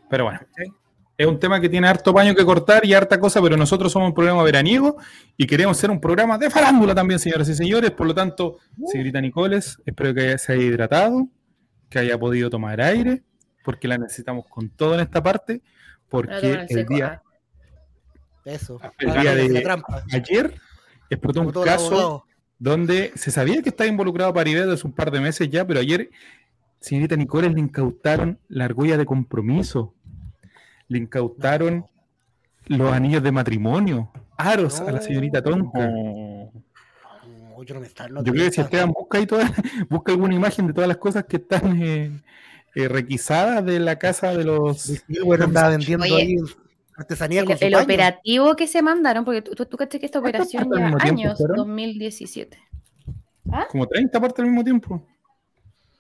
Pero 0.08 0.26
bueno, 0.26 0.40
es 1.18 1.28
un 1.28 1.40
tema 1.40 1.60
que 1.60 1.70
tiene 1.70 1.88
harto 1.88 2.14
paño 2.14 2.36
que 2.36 2.44
cortar 2.44 2.86
y 2.86 2.94
harta 2.94 3.20
cosa, 3.20 3.42
pero 3.42 3.58
nosotros 3.58 3.92
somos 3.92 4.10
un 4.10 4.14
programa 4.14 4.44
veraniego 4.44 4.98
y 5.38 5.48
queremos 5.48 5.78
ser 5.78 5.90
un 5.90 6.00
programa 6.00 6.38
de 6.38 6.50
farándula 6.50 6.94
también, 6.94 7.20
señoras 7.20 7.48
y 7.50 7.56
señores. 7.56 7.92
Por 7.92 8.06
lo 8.06 8.14
tanto, 8.14 8.58
señorita 8.86 9.22
Nicoles, 9.22 9.82
espero 9.86 10.14
que 10.14 10.38
se 10.38 10.54
haya 10.54 10.64
hidratado, 10.64 11.28
que 11.90 12.00
haya 12.00 12.20
podido 12.20 12.50
tomar 12.50 12.82
aire, 12.82 13.24
porque 13.64 13.88
la 13.88 13.98
necesitamos 13.98 14.46
con 14.48 14.70
todo 14.70 14.96
en 14.96 15.00
esta 15.00 15.24
parte, 15.24 15.62
porque 16.10 16.52
el 16.52 16.68
seco. 16.68 16.94
día, 16.94 17.22
Eso. 18.46 18.80
el 19.00 19.10
Ah, 19.10 19.24
la 19.24 19.36
de 19.36 19.62
trampa. 19.62 20.04
ayer 20.12 20.54
explotó 21.10 21.42
un 21.42 21.52
caso 21.52 22.26
donde 22.60 23.12
se 23.16 23.32
sabía 23.32 23.62
que 23.62 23.70
estaba 23.70 23.88
involucrado 23.90 24.34
Paribet 24.34 24.70
hace 24.70 24.86
un 24.88 24.94
par 24.94 25.12
de 25.12 25.20
meses 25.20 25.50
ya, 25.50 25.66
pero 25.66 25.80
ayer, 25.80 26.10
señorita 26.80 27.16
Nicoles, 27.16 27.54
le 27.54 27.60
incautaron 27.60 28.40
la 28.48 28.66
argolla 28.66 28.98
de 28.98 29.06
compromiso, 29.06 29.94
le 30.88 31.00
incautaron 31.00 31.86
los 32.68 32.92
anillos 32.94 33.22
de 33.24 33.32
matrimonio, 33.32 34.12
aros 34.38 34.80
a 34.80 34.92
la 34.92 35.02
señorita 35.02 35.42
Tonka. 35.42 35.88
No, 35.88 36.52
yo 37.64 37.74
no 37.74 37.80
me 37.82 37.88
está- 37.88 38.08
no 38.08 38.24
Yo 38.24 38.32
creo 38.32 38.46
que 38.46 38.52
si 38.52 38.62
Esteban 38.62 38.92
busca 38.92 39.18
ahí 39.18 39.26
toda- 39.26 39.52
busca 39.90 40.12
alguna 40.12 40.36
imagen 40.36 40.68
de 40.68 40.74
todas 40.74 40.88
las 40.88 40.98
cosas 40.98 41.26
que 41.26 41.38
están 41.38 41.82
eh, 41.82 42.22
eh, 42.76 42.88
requisadas 42.88 43.66
de 43.66 43.80
la 43.80 43.98
casa 43.98 44.36
de 44.36 44.44
los. 44.44 44.82
Sí, 44.82 45.00
andaba 45.42 45.70
vendiendo 45.70 46.06
Oye, 46.06 46.16
ahí 46.16 46.36
artesanía 46.98 47.42
El, 47.42 47.46
con 47.48 47.56
operativo 47.84 48.56
que 48.56 48.68
se 48.68 48.82
mandaron, 48.82 49.26
porque 49.26 49.42
tú, 49.42 49.66
tú, 49.66 49.78
caché 49.78 50.00
que 50.00 50.06
esta 50.06 50.20
operación 50.20 50.70
tiempo 50.70 50.98
años, 51.02 51.38
fueron? 51.38 51.58
2017. 51.58 52.58
Como 53.70 53.88
30 53.88 54.20
partes 54.20 54.40
al 54.40 54.46
mismo 54.46 54.64
tiempo. 54.64 55.06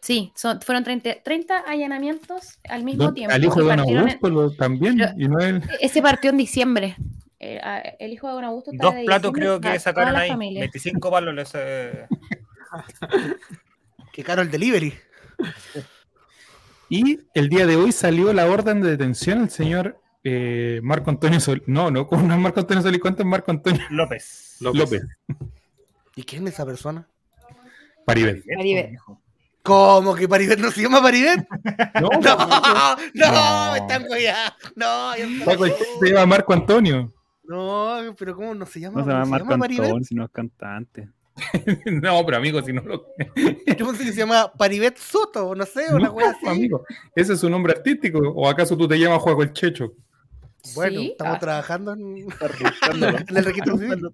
Sí, 0.01 0.31
son, 0.35 0.61
fueron 0.61 0.83
30, 0.83 1.23
30 1.23 1.59
allanamientos 1.67 2.59
al 2.69 2.83
mismo 2.83 3.05
Don- 3.05 3.13
tiempo. 3.15 3.33
al 3.33 3.43
hijo 3.43 3.59
de 3.59 3.65
Don 3.65 3.79
en- 3.79 3.97
Augusto 3.99 4.29
lo- 4.29 4.51
también. 4.51 4.97
Pero- 4.97 5.13
y 5.17 5.27
no 5.27 5.39
él. 5.39 5.63
ese 5.81 6.01
partió 6.01 6.29
en 6.29 6.37
diciembre. 6.37 6.95
Eh, 7.39 7.59
el 7.99 8.13
hijo 8.13 8.27
de 8.27 8.33
Don 8.33 8.43
Augusto 8.45 8.71
está 8.71 8.85
Dos 8.85 8.95
de 8.95 9.03
platos 9.03 9.31
creo 9.33 9.59
que 9.59 9.79
sacaron 9.79 10.15
ahí. 10.15 10.29
familia. 10.29 10.61
25 10.61 11.11
palos 11.11 11.33
les, 11.33 11.51
eh, 11.55 12.07
Qué 14.13 14.23
caro 14.23 14.41
el 14.41 14.49
delivery. 14.51 14.93
Y 16.89 17.19
el 17.33 17.49
día 17.49 17.65
de 17.65 17.75
hoy 17.75 17.91
salió 17.91 18.31
la 18.31 18.45
orden 18.45 18.81
de 18.81 18.91
detención 18.91 19.39
al 19.41 19.49
señor 19.49 19.99
eh, 20.26 20.80
Marco 20.84 21.09
Antonio 21.11 21.39
Sol. 21.39 21.61
No, 21.67 21.91
no, 21.91 22.07
¿cómo 22.07 22.28
no 22.28 22.34
es 22.34 22.39
Marco 22.39 22.59
Antonio 22.59 22.82
Solís? 22.82 22.99
¿Cuánto 22.99 23.21
es 23.21 23.28
Marco 23.28 23.51
Antonio 23.51 23.82
López. 23.91 24.57
López? 24.59 25.03
¿Y 26.15 26.23
quién 26.23 26.47
es 26.47 26.55
esa 26.55 26.65
persona? 26.65 27.07
Paribet. 28.05 28.43
Paribet. 28.57 28.97
¿Cómo 29.61 30.13
que 30.15 30.28
Paribet 30.28 30.59
no 30.59 30.71
se 30.71 30.82
llama 30.82 31.01
Paribet? 31.01 31.47
No, 32.01 32.09
No, 32.09 32.19
no, 32.19 33.32
No. 33.32 33.71
me 33.71 33.78
están 33.78 34.05
ya. 34.21 34.55
No, 34.76 35.13
tipo 35.15 35.65
se 35.65 36.09
llama 36.09 36.26
Marco 36.26 36.53
Antonio. 36.53 37.11
No, 37.43 38.15
pero 38.17 38.36
¿cómo 38.36 38.55
no 38.55 38.65
se 38.65 38.80
llama? 38.80 38.99
No 38.99 39.05
se 39.05 39.11
llama 39.11 39.26
¿Se 39.26 39.32
Marco 39.32 39.49
llama 39.51 39.61
Paribet? 39.63 39.86
Antón, 39.86 40.03
sino 40.03 40.26
es 40.26 40.32
cantante. 40.32 41.09
No, 42.01 42.26
pero 42.26 42.38
amigo, 42.38 42.61
si 42.61 42.71
no 42.73 42.82
lo. 42.82 43.05
Yo 43.78 43.86
pensé 43.88 44.05
que 44.05 44.11
se 44.13 44.19
llama 44.19 44.51
Paribet 44.57 44.97
Soto, 44.97 45.53
no 45.53 45.65
sé, 45.65 45.93
una 45.93 46.07
No, 46.07 46.13
wea 46.13 46.30
así. 46.32 46.47
amigo, 46.47 46.86
ese 47.15 47.34
es 47.34 47.39
su 47.39 47.49
nombre 47.49 47.73
artístico. 47.73 48.19
¿O 48.19 48.47
acaso 48.49 48.78
tú 48.78 48.88
te 48.88 48.97
llamas 48.97 49.21
Juego 49.21 49.43
el 49.43 49.51
Checho? 49.53 49.93
Bueno, 50.74 50.99
Sí, 50.99 51.11
estamos 51.11 51.36
ah. 51.36 51.39
trabajando 51.39 51.93
en, 51.93 52.18
en 53.30 53.38
el 53.38 53.45
registro 53.45 53.78
civil. 53.78 54.09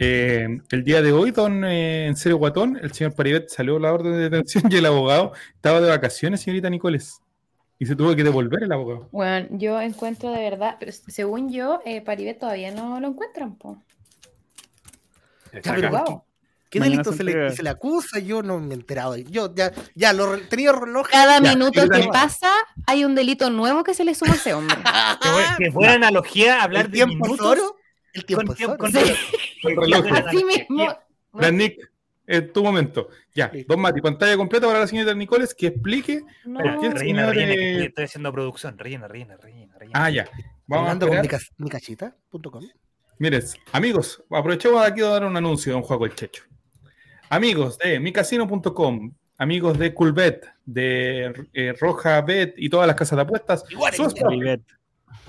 Eh, 0.00 0.46
el 0.70 0.84
día 0.84 1.02
de 1.02 1.10
hoy, 1.10 1.32
don 1.32 1.64
eh, 1.64 2.06
en 2.06 2.16
serio 2.16 2.38
Guatón, 2.38 2.78
el 2.80 2.92
señor 2.92 3.14
Paribet 3.14 3.48
salió 3.48 3.80
la 3.80 3.92
orden 3.92 4.12
de 4.12 4.30
detención 4.30 4.70
y 4.70 4.76
el 4.76 4.86
abogado 4.86 5.32
estaba 5.56 5.80
de 5.80 5.88
vacaciones, 5.88 6.40
señorita 6.40 6.70
Nicoles. 6.70 7.20
Y 7.80 7.86
se 7.86 7.96
tuvo 7.96 8.14
que 8.14 8.22
devolver 8.22 8.62
el 8.62 8.72
abogado. 8.72 9.08
Bueno, 9.10 9.48
yo 9.50 9.80
encuentro 9.80 10.30
de 10.30 10.38
verdad, 10.38 10.76
pero 10.78 10.92
según 10.92 11.50
yo, 11.52 11.80
eh, 11.84 12.00
Paribet 12.00 12.38
todavía 12.38 12.72
no 12.72 13.00
lo 13.00 13.08
encuentran, 13.08 13.56
po. 13.56 13.82
Wow. 15.90 16.24
¿Qué, 16.70 16.80
Mañana 16.80 17.02
delito 17.02 17.10
se 17.12 17.18
se 17.18 17.24
le, 17.24 17.50
se 17.56 17.62
le 17.62 17.70
acusa? 17.70 18.18
Yo 18.18 18.42
no 18.42 18.58
me 18.60 18.74
he 18.74 18.78
enterado. 18.78 19.16
Yo 19.16 19.54
ya, 19.54 19.72
ya 19.94 20.12
lo 20.12 20.38
tenía 20.48 20.72
reloj. 20.72 21.08
Cada 21.08 21.40
Ya, 21.40 21.50
minuto 21.54 21.88
que 21.88 22.08
pasa, 22.12 22.50
hay 22.86 23.04
un 23.04 23.14
delito 23.14 23.50
nuevo 23.50 23.84
que 23.84 23.94
se 23.94 24.04
le 24.04 24.14
suma 24.14 24.32
a 24.32 24.36
ese 24.36 24.54
hombre. 24.54 24.76
Qué 25.58 25.70
buena 25.70 25.94
analogía 25.94 26.62
hablar 26.62 26.86
¿El 26.86 26.90
de 26.90 26.94
tiempo 26.96 27.24
minutos. 27.24 27.46
oro? 27.46 27.76
El 28.12 28.24
con 28.26 28.54
tiempo 28.54 28.72
oro. 28.74 28.78
con- 28.78 28.92
Sí. 28.92 29.12
El 29.64 29.76
reloj. 29.80 30.06
Así 30.26 30.44
mismo. 30.44 30.88
Gran 31.32 31.56
Nick, 31.56 31.90
tu 32.52 32.62
momento. 32.64 33.08
Ya, 33.34 33.50
Listo. 33.52 33.72
don 33.74 33.80
Mati, 33.82 34.00
pantalla 34.00 34.36
completa 34.36 34.66
para 34.66 34.80
la 34.80 34.86
señorita 34.86 35.14
Nicoles 35.14 35.54
que 35.54 35.68
explique. 35.68 36.22
No. 36.44 36.60
¿Por 36.60 36.80
qué 36.80 36.86
el 36.86 36.92
Rellena, 36.92 37.20
señor, 37.30 37.34
rellena, 37.36 37.52
eh, 37.54 37.78
que 37.78 37.84
estoy 37.86 38.04
haciendo 38.04 38.32
producción. 38.32 38.78
Rellena, 38.78 39.06
rellena, 39.08 39.36
rellena. 39.36 39.78
rellena. 39.78 40.04
Ah, 40.04 40.10
ya. 40.10 40.28
Vamos 40.66 40.90
a 40.90 40.98
con 40.98 41.28
micachita.com. 41.58 42.64
Miren, 43.20 43.42
amigos, 43.72 44.22
aprovechemos 44.30 44.80
aquí 44.86 45.00
de 45.00 45.08
dar 45.08 45.24
un 45.24 45.36
anuncio, 45.36 45.72
don 45.72 45.82
Juego 45.82 46.06
el 46.06 46.14
Checho. 46.14 46.44
Amigos 47.30 47.78
de 47.78 48.00
micasino.com, 48.00 49.12
amigos 49.36 49.78
de 49.78 49.92
Coolbet, 49.94 50.46
de 50.64 51.46
eh, 51.52 51.74
Roja 51.78 52.20
Bet 52.22 52.54
y 52.56 52.70
todas 52.70 52.86
las 52.86 52.96
casas 52.96 53.16
de 53.16 53.22
apuestas, 53.22 53.64
Igual, 53.70 53.94
su 53.94 54.06
espacio, 54.06 54.60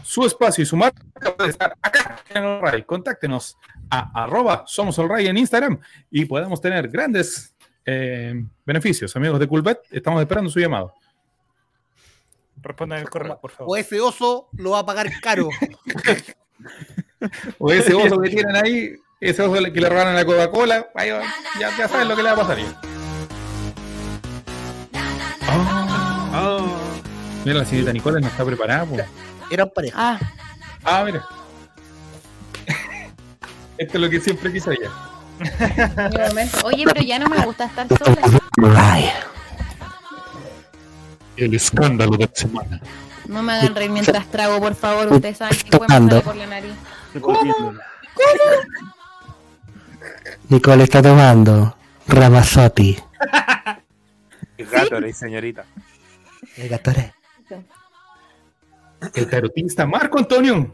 su 0.04 0.26
espacio 0.26 0.62
y 0.64 0.66
su 0.66 0.78
marca 0.78 1.04
puede 1.36 1.50
estar 1.50 1.76
acá 1.82 2.24
en 2.30 2.44
All 2.44 2.62
Right. 2.72 2.86
Contáctenos 2.86 3.58
a 3.90 4.24
arroba 4.24 4.64
somos 4.66 4.98
en 4.98 5.38
Instagram 5.38 5.80
y 6.10 6.26
podemos 6.26 6.62
tener 6.62 6.88
grandes 6.88 7.54
eh, 7.86 8.34
beneficios. 8.66 9.16
Amigos 9.16 9.40
de 9.40 9.48
Coolbet, 9.48 9.80
estamos 9.92 10.22
esperando 10.22 10.50
su 10.50 10.60
llamado. 10.60 10.94
Respondan 12.62 13.00
el 13.00 13.10
correo, 13.10 13.40
por 13.40 13.52
O 13.52 13.54
favor. 13.54 13.80
ese 13.80 14.00
oso 14.00 14.50
lo 14.54 14.72
va 14.72 14.80
a 14.80 14.86
pagar 14.86 15.10
caro. 15.22 15.50
O 17.58 17.72
ese 17.72 17.94
oso 17.94 18.18
que 18.22 18.30
tienen 18.36 18.56
ahí, 18.56 18.94
ese 19.20 19.42
oso 19.42 19.62
que 19.74 19.82
le 19.82 19.90
robaron 19.90 20.14
a 20.14 20.16
la 20.16 20.26
Coca-Cola, 20.26 20.88
ahí 20.96 21.10
va, 21.12 21.22
ya, 21.60 21.76
ya 21.78 21.88
saben 21.88 22.08
lo 22.08 22.16
que 22.16 22.24
le 22.24 22.30
va 22.30 22.36
a 22.36 22.48
pasar. 22.48 22.58
Ah, 25.52 26.60
mira, 27.44 27.60
la 27.60 27.66
señorita 27.66 27.92
Nicola 27.94 28.20
no 28.20 28.28
está 28.28 28.46
preparada. 28.46 28.86
po. 28.86 28.98
Eran 29.52 29.70
pareja. 29.74 29.96
Ah, 29.98 30.20
Ah, 30.86 31.04
mira. 31.06 31.26
Esto 33.78 33.98
es 33.98 34.02
lo 34.02 34.10
que 34.10 34.22
siempre 34.22 34.52
quise 34.54 34.72
ella. 34.72 34.90
Oye, 36.64 36.86
pero 36.86 37.02
ya 37.02 37.20
no 37.20 37.28
me 37.28 37.44
gusta 37.46 37.66
estar 37.66 37.88
sola. 37.88 38.18
El 41.36 41.54
escándalo 41.54 42.16
de 42.18 42.26
la 42.26 42.32
semana. 42.34 42.82
No 43.28 43.44
me 43.44 43.54
hagan 43.54 43.76
reír 43.76 43.90
mientras 43.92 44.26
trago, 44.32 44.60
por 44.60 44.76
favor. 44.76 45.12
Ustedes 45.14 45.38
saben 45.38 45.58
que 45.60 45.78
pueden 45.78 45.88
pasarle 46.10 46.22
por 46.22 46.36
la 46.36 46.46
nariz. 46.48 46.74
Recorriendo. 47.14 47.74
Nicole 50.50 50.84
está 50.84 51.02
tomando 51.02 51.76
Ramazotti. 52.08 52.98
Gatorade, 54.58 55.14
señorita. 55.14 55.66
El 56.58 56.70
Gatorade. 56.70 57.14
El 59.14 59.30
tarotista 59.30 59.86
Marco 59.86 60.18
Antonio. 60.20 60.72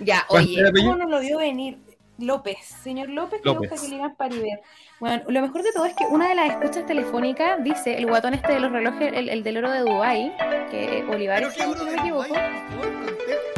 Ya, 0.00 0.24
¿Cuál 0.28 0.44
oye? 0.44 0.72
¿cómo 0.72 0.96
no 0.96 1.08
lo 1.08 1.20
vio 1.20 1.38
venir? 1.38 1.78
López, 2.18 2.58
señor 2.82 3.08
López, 3.08 3.40
que 3.40 3.48
López. 3.48 3.70
gusta 3.70 3.84
que 3.84 3.88
le 3.90 3.96
digan 3.96 4.14
Paribet. 4.16 4.60
Bueno, 5.00 5.22
lo 5.28 5.40
mejor 5.40 5.62
de 5.62 5.72
todo 5.72 5.84
es 5.86 5.94
que 5.94 6.04
una 6.06 6.28
de 6.28 6.34
las 6.34 6.50
escuchas 6.50 6.84
telefónicas 6.86 7.62
dice, 7.62 7.96
el 7.96 8.06
guatón 8.06 8.34
este 8.34 8.52
de 8.54 8.60
los 8.60 8.72
relojes, 8.72 9.12
el, 9.14 9.28
el 9.28 9.42
del 9.44 9.58
oro 9.58 9.70
de 9.70 9.80
Dubai, 9.80 10.36
que 10.70 11.04
Olivares, 11.08 11.54
si 11.54 11.60
no 11.60 11.84
me 11.84 11.94
equivoco. 11.94 12.34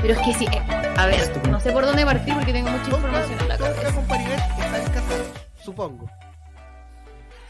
Pero 0.03 0.13
es 0.15 0.19
que 0.21 0.35
sí, 0.35 0.45
eh, 0.47 0.63
a 0.97 1.07
ver, 1.07 1.21
no 1.49 1.59
sé 1.61 1.73
por 1.73 1.85
dónde 1.87 2.05
partir 2.05 2.35
porque 2.35 2.53
tengo 2.53 2.71
mucha 2.71 2.85
información 2.91 3.39
en 3.41 3.49
la 3.49 3.57
Tonka 3.57 3.75
cabeza. 3.75 3.95
con 3.95 4.07
Paribet 4.07 4.39
están 4.39 4.93
casados, 4.93 5.27
supongo. 5.63 6.11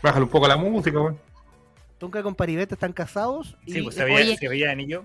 Bájale 0.02 0.24
un 0.24 0.30
poco 0.30 0.48
la 0.48 0.56
música, 0.56 0.98
weón. 1.00 1.18
Tonka 1.98 2.22
con 2.22 2.34
Paribet 2.34 2.70
están 2.72 2.92
casados 2.92 3.56
y 3.66 3.72
Sí, 3.72 3.82
pues 3.82 3.94
se 3.96 4.04
Oye. 4.04 4.14
veía, 4.14 4.36
se 4.36 4.48
veía 4.48 4.70
anillo. 4.70 5.04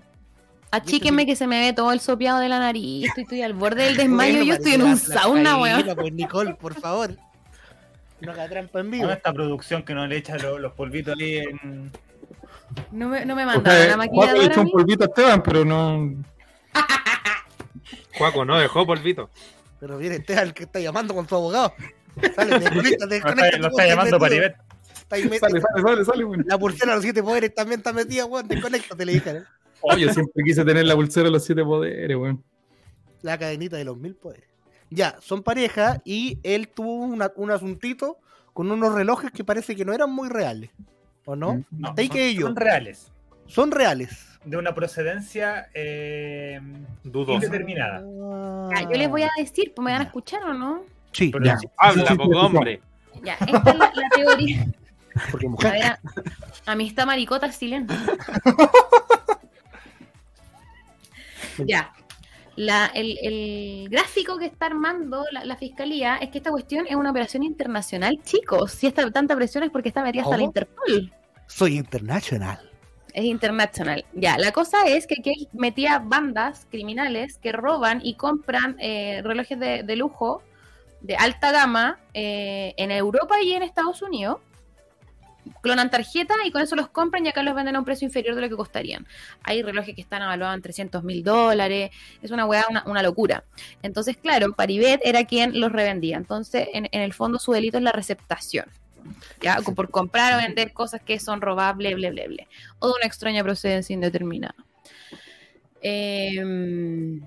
Achíquenme 0.72 1.26
que 1.26 1.36
se 1.36 1.48
me 1.48 1.60
ve 1.62 1.74
todo 1.74 1.92
el 1.92 2.00
sopeado 2.02 2.40
de 2.40 2.50
la 2.50 2.60
nariz. 2.60 3.08
Estoy, 3.08 3.24
estoy 3.24 3.42
al 3.44 3.54
borde 3.54 3.84
del 3.84 3.96
desmayo. 3.98 4.32
Bueno, 4.40 4.46
Yo 4.46 4.54
estoy 4.56 4.74
en 4.74 4.82
un 4.82 4.90
la- 4.92 4.96
la 5.16 5.22
sauna, 5.22 5.58
weón. 5.58 5.84
Pues 5.96 6.14
Nicole, 6.14 6.54
por 6.56 6.74
favor. 6.80 7.16
No 8.22 8.32
haga 8.32 8.48
trampa 8.50 8.80
en 8.80 8.92
vivo. 8.92 9.10
Esta 9.10 9.32
producción 9.34 9.84
que 9.84 9.94
no 9.94 10.06
le 10.08 10.18
echa 10.18 10.38
lo- 10.38 10.58
los 10.60 10.74
polvitos 10.74 11.16
ahí 11.20 11.38
en. 11.38 11.92
No 12.92 13.08
me, 13.08 13.26
no 13.26 13.36
me 13.36 13.44
O 13.44 13.46
mandaron 13.46 13.82
sea, 13.86 13.96
una 13.96 14.06
Juaco 14.08 14.16
le 14.16 14.28
maquilladora. 14.28 14.54
echó 14.54 14.62
un 14.62 14.72
polvito 14.72 15.04
a 15.04 15.08
Esteban, 15.08 15.44
pero 15.44 15.64
no. 15.66 16.14
Juaco 18.18 18.46
no 18.46 18.58
dejó 18.58 18.86
polvito. 18.86 19.30
Pero 19.80 19.98
viene 19.98 20.16
Esteban 20.16 20.52
que 20.52 20.64
está 20.64 20.80
llamando 20.80 21.14
con 21.14 21.28
su 21.28 21.36
abogado. 21.36 21.74
Sale, 22.36 22.60
desconecta, 22.60 22.74
Lo 22.74 22.82
está, 22.82 23.08
desconecta. 23.08 23.58
lo 23.60 23.68
está 23.68 23.88
llamando 23.88 24.26
ahí 24.26 24.40
met- 24.40 24.56
Sale, 25.08 25.40
sale, 25.40 25.62
sale, 25.84 26.06
sale, 26.06 26.24
weón. 26.26 26.44
La 26.48 26.58
pulsera 26.58 26.92
de 26.92 26.96
los 26.96 27.04
siete 27.04 27.22
poderes 27.22 27.54
también 27.54 27.80
está 27.80 27.94
metida, 27.94 28.26
weón. 28.26 28.48
Desconéctate, 28.48 29.06
le 29.06 29.14
dijeron. 29.14 29.46
Oh, 29.88 29.96
yo 29.98 30.12
siempre 30.12 30.44
quise 30.44 30.66
tener 30.66 30.86
la 30.86 30.96
pulsera 30.96 31.26
de 31.26 31.32
los 31.32 31.44
siete 31.44 31.64
poderes, 31.64 32.18
weón. 32.18 32.44
La 33.22 33.38
cadenita 33.38 33.78
de 33.78 33.86
los 33.86 33.98
mil 33.98 34.16
poderes. 34.16 34.48
Ya, 34.90 35.16
son 35.22 35.44
pareja 35.44 36.02
y 36.06 36.40
él 36.44 36.68
tuvo 36.70 36.96
una- 36.98 37.32
un 37.36 37.52
asuntito 37.52 38.18
con 38.54 38.72
unos 38.72 38.94
relojes 38.94 39.32
que 39.32 39.44
parece 39.44 39.76
que 39.76 39.84
no 39.86 39.94
eran 39.94 40.12
muy 40.12 40.30
reales. 40.30 40.70
¿O 41.26 41.36
no? 41.36 41.64
No, 41.72 41.90
Hasta 41.90 42.02
ahí 42.02 42.08
son, 42.08 42.16
que 42.16 42.28
ellos. 42.28 42.44
son 42.46 42.56
reales. 42.56 43.12
Son 43.48 43.72
reales. 43.72 44.26
De 44.46 44.58
una 44.58 44.74
procedencia 44.76 45.70
eh, 45.74 46.60
Dudoso. 47.04 47.34
indeterminada. 47.34 48.02
Ya, 48.76 48.82
yo 48.84 48.98
les 48.98 49.10
voy 49.10 49.24
a 49.24 49.30
decir, 49.38 49.74
pues 49.76 49.84
me 49.86 49.92
van 49.92 50.02
a 50.02 50.06
escuchar 50.06 50.44
o 50.44 50.54
no. 50.54 50.84
Sí, 51.12 51.30
Pero 51.32 51.46
Ya. 51.46 51.58
sí, 51.58 51.68
Habla, 51.78 52.04
Sí, 52.04 52.08
sí, 52.12 52.18
poco 52.18 52.40
hombre. 52.40 52.82
Ya, 53.24 53.34
esta 53.36 53.58
es 53.72 53.78
la, 53.78 53.92
la 53.96 54.10
teoría. 54.16 54.66
porque 55.32 55.48
A 55.48 55.50
mujer. 55.50 55.72
ver, 55.72 55.84
a, 55.86 56.00
a 56.68 56.76
mí 56.76 56.88
está 56.88 57.06
maricota 57.06 57.52
silencio. 57.52 57.96
ya. 61.66 61.94
La- 62.58 62.88
el, 62.94 63.18
el 63.22 63.90
gráfico 63.90 64.38
que 64.38 64.46
está 64.46 64.68
armando 64.68 65.26
la, 65.32 65.44
la 65.44 65.58
fiscalía 65.58 66.16
es 66.18 66.30
que 66.30 66.38
esta 66.38 66.52
cuestión 66.52 66.86
es 66.88 66.96
una 66.96 67.12
operación 67.12 67.44
internacional, 67.44 68.20
chicos. 68.24 68.72
Si 68.72 68.88
esta 68.88 69.10
tanta 69.12 69.36
presión 69.36 69.64
es 69.64 69.72
porque 69.72 69.90
está 69.90 70.04
metida 70.04 70.24
hasta 70.24 70.38
la. 70.38 70.44
Interpol. 70.44 71.12
Soy 71.48 71.76
internacional. 71.78 72.72
Es 73.14 73.26
internacional. 73.26 74.06
Ya, 74.14 74.38
la 74.38 74.52
cosa 74.52 74.88
es 74.88 75.06
que 75.08 75.16
aquí 75.20 75.48
metía 75.54 76.00
bandas 76.00 76.66
criminales 76.70 77.38
que 77.38 77.52
roban 77.52 78.00
y 78.04 78.16
compran 78.16 78.76
eh, 78.80 79.22
relojes 79.24 79.60
de, 79.60 79.84
de 79.84 79.96
lujo 79.96 80.42
de 81.02 81.16
alta 81.18 81.52
gama 81.52 82.00
eh, 82.14 82.74
en 82.78 82.90
Europa 82.92 83.36
y 83.42 83.54
en 83.54 83.64
Estados 83.64 84.02
Unidos. 84.02 84.40
Clonan 85.62 85.90
tarjetas 85.90 86.38
y 86.46 86.52
con 86.52 86.62
eso 86.62 86.76
los 86.76 86.90
compran 86.90 87.26
y 87.26 87.30
acá 87.30 87.44
los 87.44 87.56
venden 87.56 87.76
a 87.76 87.80
un 87.80 87.86
precio 87.86 88.06
inferior 88.06 88.36
de 88.36 88.42
lo 88.42 88.50
que 88.50 88.56
costarían. 88.56 89.08
Hay 89.44 89.62
relojes 89.62 89.96
que 89.96 90.02
están 90.02 90.22
evaluados 90.22 90.56
en 90.56 90.62
300 90.62 91.04
mil 91.04 91.24
dólares. 91.24 91.92
Es 92.22 92.32
una 92.32 92.46
weá, 92.46 92.66
una, 92.70 92.84
una 92.86 93.04
locura. 93.04 93.44
Entonces, 93.82 94.18
claro, 94.18 94.54
Paribet 94.54 95.02
era 95.04 95.26
quien 95.26 95.60
los 95.60 95.72
revendía. 95.72 96.18
Entonces, 96.18 96.68
en, 96.74 96.88
en 96.92 97.02
el 97.02 97.14
fondo, 97.14 97.40
su 97.40 97.52
delito 97.52 97.78
es 97.78 97.84
la 97.84 97.92
receptación. 97.92 98.66
¿ya? 99.42 99.58
Por 99.62 99.90
comprar 99.90 100.34
o 100.34 100.38
vender 100.38 100.74
cosas 100.74 101.02
que 101.02 101.20
son 101.20 101.42
robables, 101.42 101.96
ble, 101.96 102.10
ble, 102.10 102.28
ble 102.28 102.48
o 102.80 102.88
de 102.88 102.94
una 102.98 103.06
extraña 103.06 103.44
procedencia 103.44 103.94
indeterminada. 103.94 104.56
Eh, 105.82 107.22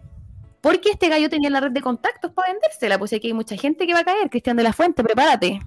porque 0.61 0.91
este 0.91 1.09
gallo 1.09 1.31
tenía 1.31 1.51
la 1.51 1.61
red 1.61 1.71
de 1.71 1.81
contactos 1.81 2.33
para 2.33 2.53
vendérsela, 2.53 2.99
pues 2.99 3.13
aquí 3.13 3.29
hay 3.29 3.33
mucha 3.33 3.57
gente 3.57 3.87
que 3.87 3.95
va 3.95 4.01
a 4.01 4.05
caer. 4.05 4.29
Cristian 4.31 4.57
de 4.57 4.65
la 4.65 4.73
Fuente, 4.73 5.03
prepárate. 5.05 5.61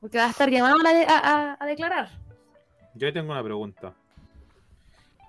Porque 0.00 0.18
va 0.18 0.26
a 0.26 0.30
estar 0.30 0.48
llamado 0.50 0.76
a, 0.86 0.90
a- 0.90 1.18
a- 1.52 1.56
a 1.60 1.66
declarar. 1.66 2.08
Yo 2.94 3.12
tengo 3.12 3.32
una 3.32 3.42
pregunta. 3.42 3.92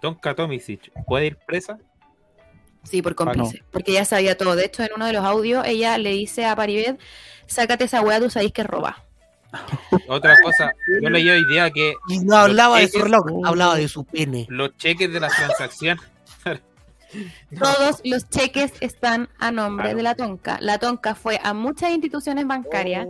Tonka 0.01 0.33
Tomisic, 0.35 0.91
¿puede 1.05 1.27
ir 1.27 1.37
presa? 1.45 1.77
Sí, 2.83 3.01
por 3.01 3.13
cómplice. 3.15 3.63
Porque 3.71 3.91
ella 3.91 4.05
sabía 4.05 4.37
todo. 4.37 4.55
De 4.55 4.65
hecho, 4.65 4.83
en 4.83 4.89
uno 4.95 5.05
de 5.05 5.13
los 5.13 5.25
audios, 5.25 5.65
ella 5.67 5.97
le 5.97 6.11
dice 6.11 6.45
a 6.45 6.55
Paribet, 6.55 6.99
sácate 7.45 7.83
esa 7.85 8.01
weá, 8.01 8.19
tú 8.19 8.29
sabéis 8.29 8.53
que 8.53 8.63
roba. 8.63 9.03
Otra 10.07 10.35
cosa, 10.43 10.71
yo 11.01 11.09
leí 11.09 11.27
hoy 11.29 11.43
día 11.47 11.69
que 11.71 11.95
Y 12.07 12.19
no 12.19 12.37
hablaba 12.37 12.79
de 12.79 12.87
su 12.87 12.99
reloj, 13.01 13.25
hablaba 13.43 13.75
de 13.75 13.87
su 13.87 14.05
pene. 14.05 14.45
los 14.49 14.77
cheques 14.77 15.11
de 15.11 15.19
la 15.19 15.29
Todos 17.59 18.01
los 18.03 18.29
cheques 18.29 18.73
están 18.81 19.29
a 19.39 19.51
nombre 19.51 19.85
Claro. 19.85 19.97
de 19.97 20.03
la 20.03 20.15
Tonka. 20.15 20.57
La 20.61 20.77
Tonka 20.77 21.15
fue 21.15 21.39
a 21.43 21.53
muchas 21.53 21.91
instituciones 21.91 22.45
bancarias, 22.45 23.07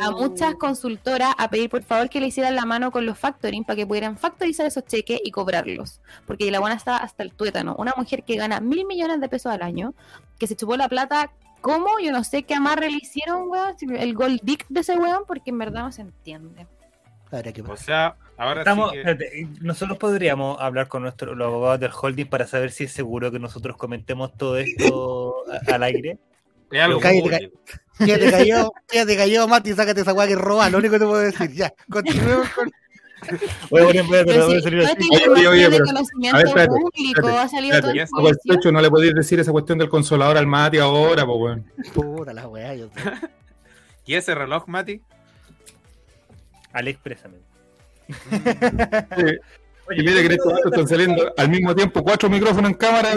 a 0.00 0.10
muchas 0.10 0.54
consultoras 0.56 1.34
a 1.38 1.48
pedir 1.48 1.70
por 1.70 1.82
favor 1.82 2.08
que 2.10 2.20
le 2.20 2.26
hicieran 2.26 2.54
la 2.54 2.64
mano 2.66 2.90
con 2.90 3.06
los 3.06 3.18
factoring 3.18 3.64
para 3.64 3.76
que 3.76 3.86
pudieran 3.86 4.16
factorizar 4.18 4.66
esos 4.66 4.84
cheques 4.84 5.20
y 5.24 5.30
cobrarlos. 5.30 6.00
Porque 6.26 6.50
la 6.50 6.60
buena 6.60 6.76
estaba 6.76 6.98
hasta 6.98 7.22
el 7.22 7.32
tuétano. 7.32 7.74
Una 7.78 7.94
mujer 7.96 8.24
que 8.24 8.36
gana 8.36 8.60
mil 8.60 8.84
millones 8.86 9.20
de 9.20 9.28
pesos 9.28 9.52
al 9.52 9.62
año, 9.62 9.94
que 10.38 10.46
se 10.46 10.54
chupó 10.56 10.76
la 10.76 10.88
plata, 10.88 11.30
¿cómo? 11.60 11.98
Yo 12.02 12.12
no 12.12 12.24
sé 12.24 12.42
qué 12.44 12.54
amarre 12.54 12.90
le 12.90 12.98
hicieron, 12.98 13.48
weón. 13.48 13.74
El 13.96 14.14
gold 14.14 14.40
dick 14.42 14.66
de 14.68 14.80
ese 14.80 14.96
weón, 14.98 15.24
porque 15.26 15.50
en 15.50 15.58
verdad 15.58 15.82
no 15.82 15.92
se 15.92 16.02
entiende. 16.02 16.66
O 17.72 17.76
sea, 17.76 18.16
ahora 18.38 18.60
Estamos, 18.62 18.90
sí 18.90 18.94
que- 18.94 19.00
espérate, 19.00 19.48
nosotros 19.60 19.98
podríamos 19.98 20.58
hablar 20.60 20.88
con 20.88 21.02
nuestros 21.02 21.36
los 21.36 21.46
abogados 21.46 21.80
del 21.80 21.90
holding 21.92 22.26
para 22.26 22.46
saber 22.46 22.70
si 22.70 22.84
es 22.84 22.92
seguro 22.92 23.30
que 23.30 23.38
nosotros 23.38 23.76
comentemos 23.76 24.34
todo 24.36 24.56
esto 24.58 25.34
al 25.66 25.82
aire. 25.82 26.18
es 26.70 26.80
algo 26.80 27.00
Cállate. 27.00 27.52
Quédate 27.98 28.30
callado, 28.30 28.72
quédate 28.88 29.16
callado, 29.16 29.48
Mati, 29.48 29.74
sácate 29.74 30.00
esa 30.02 30.12
weá 30.12 30.26
que 30.28 30.36
roba, 30.36 30.70
lo 30.70 30.78
único 30.78 30.92
que 30.92 30.98
te 31.00 31.04
puedo 31.06 31.18
decir. 31.20 31.50
Ya, 31.52 31.74
continuemos 31.90 32.48
con. 32.50 32.70
Voy 33.70 33.82
a 33.82 33.86
poner- 33.86 34.04
voy 34.06 34.18
a- 34.18 34.24
Pero 34.24 34.46
voy 34.46 34.56
a 34.58 34.60
salir 34.60 34.78
no 34.78 34.84
así. 34.84 35.08
Oye, 35.28 35.48
oye, 35.48 35.68
pero- 35.70 35.84
a 35.88 36.36
ver, 36.36 36.46
espérate, 36.46 36.68
público, 36.68 37.20
espérate, 37.20 37.38
ha 37.38 37.48
salido 37.48 37.80
todo 37.80 37.90
policía. 38.12 38.70
no 38.72 38.80
le 38.80 38.90
podéis 38.90 39.14
decir 39.14 39.40
esa 39.40 39.50
cuestión 39.50 39.76
del 39.78 39.88
consolador 39.88 40.36
al 40.38 40.46
Mati 40.46 40.78
ahora, 40.78 41.26
pues, 41.26 41.36
weón. 41.40 41.72
Puta 41.92 42.32
la 42.32 42.46
weá, 42.46 42.74
yo. 42.76 42.88
¿Y 44.06 44.14
ese 44.14 44.36
reloj, 44.36 44.68
Mati? 44.68 45.00
Aliexpresamente. 46.72 47.47
Sí. 49.16 49.36
Y 49.90 50.02
mira 50.02 50.20
que 50.20 50.26
en 50.26 50.32
estos 50.32 50.46
momentos 50.46 50.72
están 50.72 50.88
saliendo 50.88 51.32
al 51.34 51.48
mismo 51.48 51.74
tiempo 51.74 52.02
cuatro 52.02 52.28
micrófonos 52.28 52.70
en 52.72 52.76
cámara. 52.76 53.08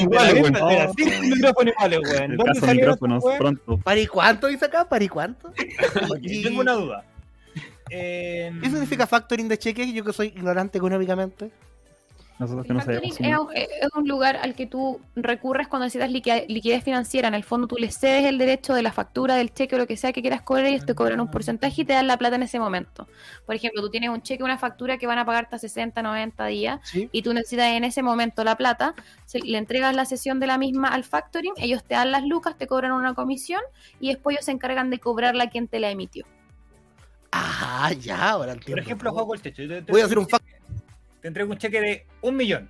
Iguales, 0.00 0.42
weón, 0.42 0.52
las 0.52 0.92
cinco 0.96 1.10
micrófonos 1.22 1.74
iguales, 1.74 1.98
weón. 2.04 2.30
El 2.30 2.36
¿Dónde 2.36 2.44
caso 2.44 2.60
de 2.60 2.66
salieron 2.66 2.92
micrófonos 2.92 3.24
weón? 3.24 3.38
pronto. 3.38 3.78
¿Pari 3.78 4.06
cuánto 4.06 4.46
dice 4.46 4.64
acá? 4.66 4.88
¿Pari 4.88 5.08
cuánto? 5.08 5.52
Y 6.22 6.42
tengo 6.44 6.60
una 6.60 6.74
duda. 6.74 7.04
Eh, 7.90 8.52
¿Qué 8.62 8.70
significa 8.70 9.06
factoring 9.08 9.48
de 9.48 9.58
cheques? 9.58 9.92
Yo 9.92 10.04
que 10.04 10.12
soy 10.12 10.28
ignorante 10.28 10.78
económicamente. 10.78 11.50
Nosotros 12.36 12.66
que 12.66 12.72
El 12.72 12.78
factoring 12.78 13.12
es, 13.54 13.68
es 13.80 13.88
un 13.94 14.08
lugar 14.08 14.36
al 14.42 14.56
que 14.56 14.66
tú 14.66 15.00
recurres 15.14 15.68
cuando 15.68 15.84
necesitas 15.86 16.10
liqui- 16.10 16.46
liquidez 16.48 16.82
financiera. 16.82 17.28
En 17.28 17.34
el 17.34 17.44
fondo 17.44 17.68
tú 17.68 17.76
le 17.76 17.92
cedes 17.92 18.24
el 18.24 18.38
derecho 18.38 18.74
de 18.74 18.82
la 18.82 18.90
factura, 18.90 19.36
del 19.36 19.52
cheque 19.54 19.76
o 19.76 19.78
lo 19.78 19.86
que 19.86 19.96
sea 19.96 20.12
que 20.12 20.20
quieras 20.20 20.42
cobrar 20.42 20.66
y 20.66 20.70
ellos 20.74 20.84
te 20.84 20.96
cobran 20.96 21.20
un 21.20 21.30
porcentaje 21.30 21.82
y 21.82 21.84
te 21.84 21.92
dan 21.92 22.08
la 22.08 22.16
plata 22.18 22.34
en 22.34 22.42
ese 22.42 22.58
momento. 22.58 23.06
Por 23.46 23.54
ejemplo, 23.54 23.80
tú 23.82 23.88
tienes 23.90 24.10
un 24.10 24.20
cheque 24.20 24.42
o 24.42 24.46
una 24.46 24.58
factura 24.58 24.98
que 24.98 25.06
van 25.06 25.18
a 25.18 25.24
pagarte 25.24 25.54
a 25.54 25.58
60, 25.60 26.02
90 26.02 26.46
días 26.46 26.80
Sí. 26.82 27.08
y 27.12 27.22
tú 27.22 27.32
necesitas 27.32 27.66
en 27.68 27.84
ese 27.84 28.02
momento 28.02 28.42
la 28.42 28.56
plata, 28.56 28.94
se- 29.26 29.38
le 29.38 29.56
entregas 29.56 29.94
la 29.94 30.04
sesión 30.04 30.40
de 30.40 30.48
la 30.48 30.58
misma 30.58 30.88
al 30.88 31.04
factoring, 31.04 31.52
ellos 31.58 31.84
te 31.84 31.94
dan 31.94 32.10
las 32.10 32.24
lucas, 32.24 32.58
te 32.58 32.66
cobran 32.66 32.90
una 32.92 33.14
comisión 33.14 33.60
y 34.00 34.08
después 34.08 34.34
ellos 34.34 34.46
se 34.46 34.50
encargan 34.50 34.90
de 34.90 34.98
cobrarla 34.98 35.44
a 35.44 35.50
quien 35.50 35.68
te 35.68 35.78
la 35.78 35.90
emitió. 35.90 36.26
Ah, 37.30 37.92
ya, 37.98 38.30
ahora 38.30 38.52
Por 38.52 38.58
entiendo. 38.58 38.82
ejemplo, 38.82 39.12
juego 39.12 39.34
el 39.34 39.42
techo. 39.42 39.62
Yo 39.62 39.68
te- 39.68 39.82
te- 39.82 39.92
Voy 39.92 40.00
a 40.00 40.04
hacer 40.04 40.18
un 40.18 40.28
fact. 40.28 40.44
Te 41.24 41.28
entrego 41.28 41.52
un 41.52 41.56
cheque 41.56 41.80
de 41.80 42.06
un 42.20 42.36
millón. 42.36 42.68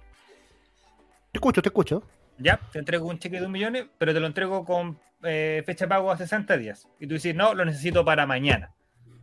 Te 1.33 1.39
escucho, 1.39 1.61
te 1.61 1.71
escucho. 1.71 2.05
Ya, 2.39 2.61
te 2.71 2.79
entrego 2.79 3.09
un 3.09 3.19
cheque 3.19 3.41
de 3.41 3.47
un 3.47 3.51
millón, 3.51 3.91
pero 3.99 4.15
te 4.15 4.21
lo 4.21 4.29
entrego 4.29 4.65
con 4.65 4.97
eh, 5.25 5.65
fecha 5.67 5.87
de 5.87 5.89
pago 5.89 6.13
a 6.13 6.17
60 6.17 6.57
días. 6.57 6.87
Y 7.01 7.09
tú 7.09 7.15
dices, 7.15 7.35
no, 7.35 7.53
lo 7.55 7.65
necesito 7.65 8.05
para 8.05 8.27
mañana. 8.27 8.73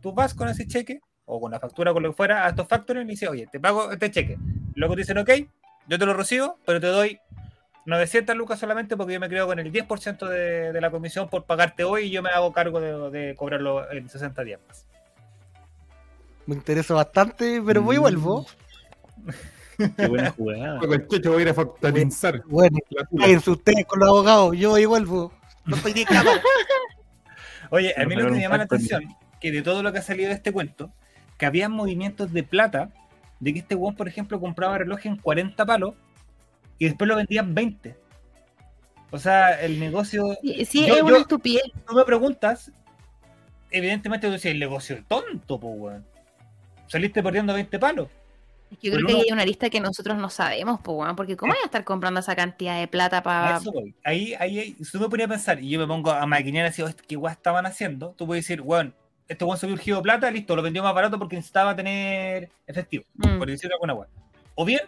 Tú 0.02 0.12
vas 0.12 0.34
con 0.34 0.50
ese 0.50 0.66
cheque, 0.66 1.00
o 1.24 1.40
con 1.40 1.50
la 1.50 1.58
factura, 1.60 1.94
con 1.94 2.02
lo 2.02 2.10
que 2.10 2.16
fuera, 2.16 2.44
a 2.44 2.50
estos 2.50 2.68
factores 2.68 3.06
y 3.06 3.08
dices, 3.08 3.26
oye, 3.30 3.46
te 3.50 3.58
pago 3.58 3.90
este 3.90 4.10
cheque. 4.10 4.36
Luego 4.74 4.96
te 4.96 5.00
dicen, 5.00 5.16
ok, 5.16 5.30
yo 5.88 5.98
te 5.98 6.04
lo 6.04 6.12
recibo, 6.12 6.58
pero 6.66 6.78
te 6.78 6.88
doy 6.88 7.18
900 7.86 8.36
lucas 8.36 8.58
solamente 8.58 8.98
porque 8.98 9.14
yo 9.14 9.20
me 9.20 9.30
quedo 9.30 9.46
con 9.46 9.58
el 9.58 9.72
10% 9.72 10.28
de, 10.28 10.74
de 10.74 10.80
la 10.82 10.90
comisión 10.90 11.30
por 11.30 11.46
pagarte 11.46 11.84
hoy 11.84 12.02
y 12.02 12.10
yo 12.10 12.22
me 12.22 12.28
hago 12.28 12.52
cargo 12.52 12.82
de, 12.82 13.18
de 13.18 13.34
cobrarlo 13.34 13.90
en 13.90 14.10
60 14.10 14.44
días 14.44 14.60
más. 14.68 14.86
Me 16.44 16.54
interesa 16.54 16.92
bastante, 16.92 17.62
pero 17.64 17.80
voy 17.80 17.96
y 17.96 17.98
vuelvo. 17.98 18.44
Qué 19.96 20.06
buena 20.06 20.30
jugada. 20.30 20.78
Con 20.78 20.92
el 20.92 21.08
checho 21.08 21.30
voy 21.32 21.40
a 21.40 21.42
ir 21.42 21.48
a 21.48 21.54
factorizar. 21.54 22.42
Bueno, 22.46 22.78
ustedes 23.46 23.86
con 23.86 24.00
los 24.00 24.08
abogados. 24.08 24.56
Yo 24.56 24.78
y 24.78 24.84
vuelvo. 24.84 25.32
No 25.64 25.76
estoy 25.76 26.04
cámara. 26.04 26.40
Oye, 27.70 27.94
a 27.96 28.04
mí 28.04 28.14
lo 28.14 28.26
que 28.26 28.32
me 28.32 28.40
llama 28.40 28.58
la 28.58 28.64
atención, 28.64 29.04
que 29.40 29.50
de 29.50 29.62
todo 29.62 29.82
lo 29.82 29.92
que 29.92 29.98
ha 29.98 30.02
salido 30.02 30.28
de 30.28 30.34
este 30.34 30.52
cuento, 30.52 30.92
que 31.38 31.46
había 31.46 31.68
movimientos 31.68 32.32
de 32.32 32.42
plata, 32.42 32.90
de 33.40 33.52
que 33.54 33.60
este 33.60 33.74
weón, 33.74 33.96
por 33.96 34.08
ejemplo, 34.08 34.38
compraba 34.40 34.78
reloj 34.78 35.06
en 35.06 35.16
40 35.16 35.64
palos 35.64 35.94
y 36.78 36.84
después 36.84 37.08
lo 37.08 37.16
vendía 37.16 37.40
en 37.40 37.54
20. 37.54 37.96
O 39.10 39.18
sea, 39.18 39.60
el 39.62 39.80
negocio, 39.80 40.36
Sí, 40.42 40.64
sí, 40.64 40.86
Yo- 40.86 40.94
es 40.94 41.00
yo- 41.00 41.06
una 41.06 41.18
estupidez. 41.18 41.62
tú 41.86 41.94
me 41.94 42.04
preguntas, 42.04 42.70
evidentemente 43.70 44.26
tú 44.26 44.32
decías, 44.34 44.52
el 44.52 44.60
negocio 44.60 44.96
es 44.96 45.06
tonto, 45.06 45.58
pues 45.58 45.74
weón. 45.76 46.06
Saliste 46.88 47.22
perdiendo 47.22 47.54
20 47.54 47.78
palos. 47.78 48.08
Yo 48.80 48.92
Pero 48.92 48.96
creo 48.96 49.06
que 49.06 49.12
uno- 49.14 49.22
hay 49.26 49.32
una 49.32 49.44
lista 49.44 49.68
que 49.70 49.80
nosotros 49.80 50.16
no 50.18 50.30
sabemos, 50.30 50.80
pues, 50.82 50.96
weón, 50.96 51.16
porque 51.16 51.36
¿cómo 51.36 51.52
voy 51.52 51.60
a 51.62 51.66
estar 51.66 51.84
comprando 51.84 52.20
esa 52.20 52.34
cantidad 52.36 52.78
de 52.78 52.88
plata 52.88 53.22
para... 53.22 53.56
eso 53.58 53.72
voy. 53.72 53.94
Ahí, 54.04 54.34
ahí, 54.38 54.58
ahí, 54.58 54.76
si 54.82 54.92
tú 54.92 55.00
me 55.00 55.08
ponías 55.08 55.26
a 55.26 55.32
pensar 55.32 55.60
y 55.62 55.68
yo 55.70 55.78
me 55.78 55.86
pongo 55.86 56.10
a 56.10 56.24
maquinear 56.26 56.66
así, 56.66 56.80
"Oh, 56.82 56.88
¿qué 57.06 57.16
guay 57.16 57.32
estaban 57.32 57.66
haciendo? 57.66 58.14
Tú 58.16 58.26
puedes 58.26 58.44
decir, 58.44 58.60
weón, 58.60 58.94
este 59.28 59.44
weón 59.44 59.58
subió 59.58 59.74
urgido 59.74 60.02
plata, 60.02 60.30
listo, 60.30 60.56
lo 60.56 60.62
vendió 60.62 60.82
más 60.82 60.94
barato 60.94 61.18
porque 61.18 61.36
necesitaba 61.36 61.74
tener 61.76 62.48
efectivo, 62.66 63.04
Mm. 63.14 63.38
por 63.38 63.48
decir 63.48 63.70
alguna 63.72 63.94
weón. 63.94 64.08
O 64.54 64.64
bien, 64.64 64.80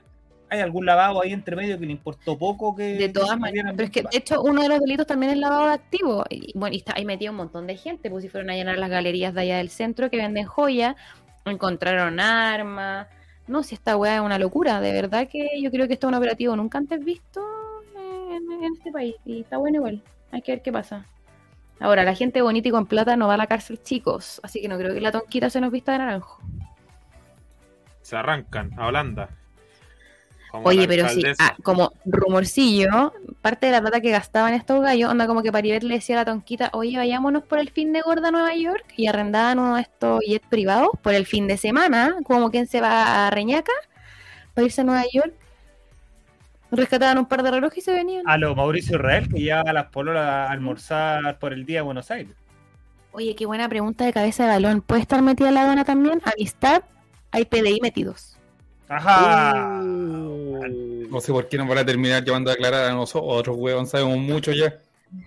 hay 0.51 0.61
algún 0.61 0.85
lavado 0.87 1.23
ahí 1.23 1.33
entre 1.33 1.57
medio 1.57 1.79
que 1.79 1.87
le 1.87 1.93
importó 1.93 2.39
poco 2.39 2.77
que. 2.77 2.83
De 2.95 3.09
todas 3.09 3.31
se 3.31 3.37
maneras, 3.37 3.73
pero 3.77 3.85
es 3.87 3.91
que 3.91 4.03
de 4.03 4.09
hecho 4.13 4.41
uno 4.43 4.63
de 4.63 4.69
los 4.69 4.79
delitos 4.81 5.07
también 5.07 5.33
es 5.33 5.39
lavado 5.39 5.67
de 5.67 5.73
activos. 5.73 6.27
Y 6.31 6.53
bueno, 6.57 6.75
y 6.75 6.79
está 6.79 6.95
ahí 6.97 7.05
metido 7.05 7.33
un 7.33 7.39
montón 7.39 7.67
de 7.67 7.77
gente, 7.77 8.11
pues 8.11 8.23
si 8.23 8.29
fueron 8.29 8.51
a 8.51 8.55
llenar 8.55 8.77
las 8.79 8.91
galerías 8.91 9.35
de 9.35 9.41
allá 9.41 9.57
del 9.57 9.71
centro 9.71 10.11
que 10.11 10.17
venden 10.19 10.45
joya, 10.47 10.97
encontraron 11.47 12.21
armas. 12.21 13.07
No, 13.47 13.63
si 13.63 13.75
esta 13.75 13.97
weá 13.97 14.17
es 14.17 14.21
una 14.23 14.39
locura, 14.39 14.81
de 14.81 14.93
verdad 14.93 15.29
que 15.29 15.61
yo 15.61 15.71
creo 15.71 15.87
que 15.87 15.95
esto 15.95 16.07
es 16.07 16.09
un 16.09 16.15
operativo 16.15 16.57
nunca 16.57 16.79
antes 16.79 17.05
visto 17.05 17.43
en, 17.95 18.51
en 18.51 18.75
este 18.75 18.91
país. 18.91 19.15
Y 19.25 19.41
está 19.41 19.59
bueno 19.59 19.79
igual, 19.79 20.03
hay 20.31 20.43
que 20.43 20.53
ver 20.53 20.63
qué 20.63 20.73
pasa. 20.73 21.07
Ahora, 21.81 22.05
la 22.05 22.15
gente 22.15 22.41
bonita 22.41 22.69
y 22.69 22.71
con 22.71 22.87
plata 22.87 23.17
no 23.17 23.27
va 23.27 23.35
a 23.35 23.37
la 23.37 23.47
cárcel, 23.47 23.83
chicos, 23.83 24.41
así 24.43 24.61
que 24.61 24.69
no 24.69 24.79
creo 24.79 24.95
que 24.95 25.01
la 25.01 25.13
tonquita 25.13 25.51
se 25.51 25.61
nos 25.61 25.73
vista 25.73 25.93
de 25.93 25.99
naranjo. 25.99 26.41
Se 28.03 28.17
arrancan 28.17 28.71
a 28.79 28.87
Holanda. 28.87 29.29
Como 30.55 30.69
Oye, 30.69 30.87
pero 30.87 31.09
sí, 31.09 31.21
ah, 31.41 31.57
como 31.65 31.93
rumorcillo, 32.05 33.13
parte 33.43 33.67
de 33.67 33.73
la 33.73 33.81
plata 33.81 34.01
que 34.01 34.13
gastaban 34.13 34.55
estos 34.55 34.81
gallos, 34.81 35.11
onda 35.11 35.27
como 35.27 35.43
que 35.43 35.51
Paribet 35.51 35.83
le 35.83 35.95
decía 35.95 36.15
a 36.15 36.21
la 36.21 36.25
tonquita, 36.25 36.71
oye, 36.75 36.97
vayámonos 36.97 37.43
por 37.43 37.59
el 37.59 37.71
fin 37.71 37.93
de 37.93 38.03
gorda 38.03 38.29
a 38.29 38.31
Nueva 38.31 38.55
York 38.55 38.85
y 38.97 39.09
arrendaban 39.09 39.59
uno 39.59 39.75
de 39.75 39.83
estos 39.83 40.21
jets 40.25 40.47
privados 40.47 40.91
por 41.03 41.13
el 41.13 41.27
fin 41.27 41.49
de 41.49 41.57
semana, 41.57 42.19
como 42.23 42.53
quien 42.53 42.69
se 42.69 42.81
va 42.81 43.27
a 43.27 43.31
Reñaca 43.31 43.73
para 44.55 44.65
irse 44.65 44.83
a 44.83 44.85
Nueva 44.85 45.03
York. 45.13 45.35
Rescataban 46.71 47.19
un 47.19 47.27
par 47.27 47.43
de 47.43 47.51
relojes 47.51 47.79
y 47.79 47.81
se 47.81 47.93
venían. 47.93 48.23
A 48.29 48.39
lo 48.39 48.55
Mauricio 48.55 48.95
Israel, 48.95 49.29
que 49.29 49.41
lleva 49.41 49.63
a 49.63 49.73
las 49.73 49.87
pololas 49.87 50.25
a 50.25 50.53
almorzar 50.53 51.37
por 51.41 51.53
el 51.53 51.67
día 51.67 51.81
a 51.81 51.83
Buenos 51.83 52.13
Aires. 52.13 52.37
Oye, 53.11 53.35
qué 53.35 53.45
buena 53.45 53.69
pregunta 53.69 54.05
de 54.05 54.13
cabeza 54.13 54.45
de 54.45 54.51
balón. 54.51 54.83
¿Puede 54.83 55.01
estar 55.01 55.21
metida 55.21 55.51
la 55.51 55.63
aduana 55.63 55.85
también? 55.85 56.23
Amistad, 56.25 56.85
hay 57.33 57.45
PDI 57.45 57.81
metidos. 57.83 58.34
Ajá. 58.89 59.81
No 59.83 61.21
sé 61.21 61.33
por 61.33 61.49
qué 61.49 61.57
nos 61.57 61.69
van 61.69 61.79
a 61.79 61.87
terminar 61.87 62.25
llevando 62.25 62.51
a 62.51 62.55
aclarar 62.55 62.91
a 62.91 62.95
nosotros, 62.95 63.57
weón. 63.59 63.87
Sabemos 63.87 64.19
mucho 64.19 64.53
ya. 64.53 64.79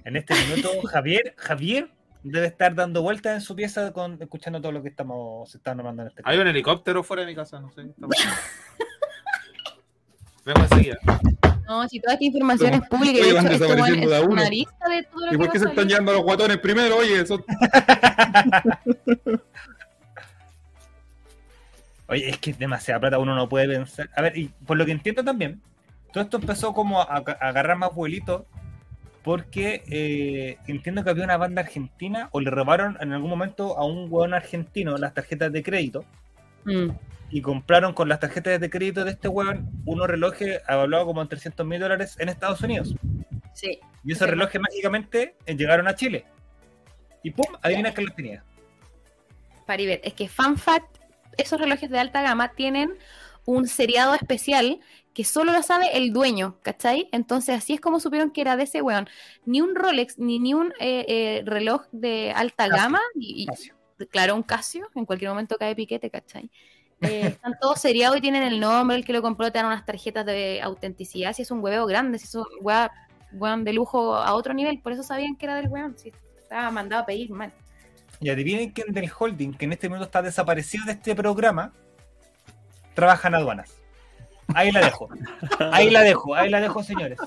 En 0.03 0.15
este 0.17 0.33
minuto, 0.35 0.69
Javier, 0.87 1.33
Javier 1.37 1.89
debe 2.23 2.47
estar 2.47 2.75
dando 2.75 3.01
vueltas 3.01 3.35
en 3.35 3.41
su 3.41 3.55
pieza 3.55 3.93
con, 3.93 4.17
escuchando 4.21 4.59
todo 4.59 4.71
lo 4.71 4.81
que 4.81 4.89
estamos 4.89 5.49
se 5.49 5.57
está 5.57 5.73
normando 5.73 6.01
en 6.01 6.09
este 6.09 6.21
Hay 6.25 6.37
un 6.37 6.47
helicóptero 6.47 7.03
fuera 7.03 7.21
de 7.21 7.27
mi 7.27 7.35
casa, 7.35 7.59
no 7.59 7.71
sé. 7.71 7.83
pasando. 7.99 8.07
Vengo 10.45 10.61
enseguida. 10.61 10.97
No, 11.67 11.87
si 11.89 11.99
toda 11.99 12.13
esta 12.13 12.25
información 12.25 12.73
es 12.75 12.81
pública, 12.87 13.21
de 13.21 13.29
hecho, 13.31 13.47
es 13.47 13.61
uno. 14.23 14.27
una 14.33 14.49
lista 14.49 14.89
de 14.89 15.03
todo 15.03 15.25
lo 15.25 15.27
¿Y 15.27 15.31
que 15.31 15.37
por 15.37 15.51
qué 15.51 15.59
se 15.59 15.67
están 15.67 15.87
llevando 15.89 16.11
a 16.11 16.15
los 16.15 16.23
guatones 16.23 16.57
primero? 16.59 16.95
Oye, 16.95 17.19
eso. 17.19 17.43
Oye, 22.07 22.29
es 22.29 22.37
que 22.37 22.51
es 22.51 22.59
demasiada 22.59 22.99
plata, 22.99 23.19
uno 23.19 23.35
no 23.35 23.49
puede 23.49 23.67
pensar. 23.67 24.09
A 24.15 24.21
ver, 24.21 24.37
y 24.37 24.47
por 24.65 24.77
lo 24.77 24.85
que 24.85 24.91
entiendo 24.93 25.23
también, 25.23 25.61
todo 26.13 26.23
esto 26.23 26.37
empezó 26.37 26.73
como 26.73 27.01
a, 27.01 27.05
a 27.17 27.17
agarrar 27.49 27.77
más 27.77 27.93
vuelitos 27.93 28.43
porque 29.23 29.83
eh, 29.89 30.57
entiendo 30.67 31.03
que 31.03 31.09
había 31.09 31.25
una 31.25 31.35
banda 31.35 31.61
argentina 31.61 32.29
o 32.31 32.39
le 32.39 32.49
robaron 32.49 32.97
en 33.01 33.11
algún 33.11 33.29
momento 33.29 33.77
a 33.77 33.85
un 33.85 34.07
hueón 34.09 34.33
argentino 34.33 34.97
las 34.97 35.13
tarjetas 35.13 35.51
de 35.51 35.63
crédito 35.63 36.05
Mm. 36.65 36.89
y 37.29 37.41
compraron 37.41 37.93
con 37.93 38.09
las 38.09 38.19
tarjetas 38.19 38.59
de 38.59 38.69
crédito 38.69 39.05
de 39.05 39.11
este 39.11 39.29
hueón 39.29 39.69
unos 39.85 40.05
relojes 40.07 40.61
evaluados 40.67 41.07
como 41.07 41.21
en 41.21 41.29
300 41.29 41.65
mil 41.65 41.79
dólares 41.79 42.17
en 42.19 42.27
Estados 42.27 42.59
Unidos. 42.61 42.93
Sí. 43.53 43.79
Y 44.03 44.11
esos 44.11 44.25
Sí. 44.25 44.31
relojes 44.31 44.59
mágicamente 44.61 45.35
eh, 45.45 45.55
llegaron 45.55 45.87
a 45.87 45.95
Chile. 45.95 46.25
Y 47.23 47.31
pum, 47.31 47.45
adivina 47.61 47.93
que 47.93 48.01
los 48.01 48.13
tenía. 48.15 48.43
Paribet, 49.65 50.01
es 50.05 50.13
que 50.13 50.27
Fun 50.27 50.57
Fact, 50.57 50.96
esos 51.37 51.59
relojes 51.59 51.89
de 51.89 51.99
alta 51.99 52.21
gama 52.21 52.49
tienen 52.53 52.97
un 53.45 53.67
seriado 53.67 54.13
especial 54.13 54.79
que 55.13 55.23
solo 55.23 55.51
lo 55.51 55.63
sabe 55.63 55.97
el 55.97 56.13
dueño, 56.13 56.59
¿cachai? 56.61 57.09
Entonces 57.11 57.55
así 57.57 57.73
es 57.73 57.81
como 57.81 57.99
supieron 57.99 58.31
que 58.31 58.41
era 58.41 58.55
de 58.57 58.63
ese 58.63 58.81
weón. 58.81 59.07
Ni 59.45 59.61
un 59.61 59.73
Rolex, 59.75 60.19
ni, 60.19 60.37
ni 60.39 60.53
un 60.53 60.73
eh, 60.79 61.05
eh, 61.07 61.43
reloj 61.45 61.83
de 61.91 62.31
alta 62.35 62.67
Casio, 62.67 62.83
gama, 62.83 62.99
y, 63.15 63.47
y- 63.99 64.05
claro, 64.07 64.35
un 64.35 64.43
Casio, 64.43 64.87
en 64.95 65.05
cualquier 65.05 65.31
momento 65.31 65.57
cae 65.57 65.75
piquete, 65.75 66.09
¿cachai? 66.11 66.51
Eh, 66.99 67.27
están 67.27 67.53
todos 67.61 67.79
seriados 67.79 68.17
y 68.17 68.21
tienen 68.21 68.41
el 68.43 68.59
nombre, 68.59 68.97
el 68.97 69.05
que 69.05 69.13
lo 69.13 69.21
compró, 69.21 69.51
te 69.51 69.59
dan 69.59 69.67
unas 69.67 69.85
tarjetas 69.85 70.25
de 70.25 70.61
autenticidad, 70.63 71.33
si 71.33 71.43
es 71.43 71.51
un 71.51 71.63
hueveo 71.63 71.85
grande, 71.85 72.17
si 72.17 72.25
es 72.25 72.35
un 72.35 72.45
weón 73.31 73.63
de 73.63 73.73
lujo 73.73 74.15
a 74.15 74.33
otro 74.33 74.53
nivel, 74.53 74.81
por 74.81 74.93
eso 74.93 75.03
sabían 75.03 75.35
que 75.35 75.45
era 75.45 75.55
del 75.55 75.69
weón, 75.69 75.95
si 75.97 76.11
estaba 76.41 76.71
mandado 76.71 77.03
a 77.03 77.05
pedir 77.05 77.29
mal. 77.29 77.53
Y 78.19 78.29
adivinen 78.29 78.71
quién 78.71 78.91
del 78.93 79.11
holding, 79.17 79.53
que 79.53 79.65
en 79.65 79.73
este 79.73 79.87
momento 79.89 80.05
está 80.05 80.21
desaparecido 80.21 80.85
de 80.85 80.93
este 80.93 81.13
programa, 81.15 81.71
trabaja 82.95 83.27
en 83.27 83.35
aduanas. 83.35 83.71
Ahí 84.55 84.71
la 84.71 84.79
dejo. 84.79 85.09
Ahí 85.71 85.89
la 85.89 86.01
dejo, 86.01 86.33
ahí 86.33 86.49
la 86.49 86.61
dejo, 86.61 86.81
señores. 86.81 87.19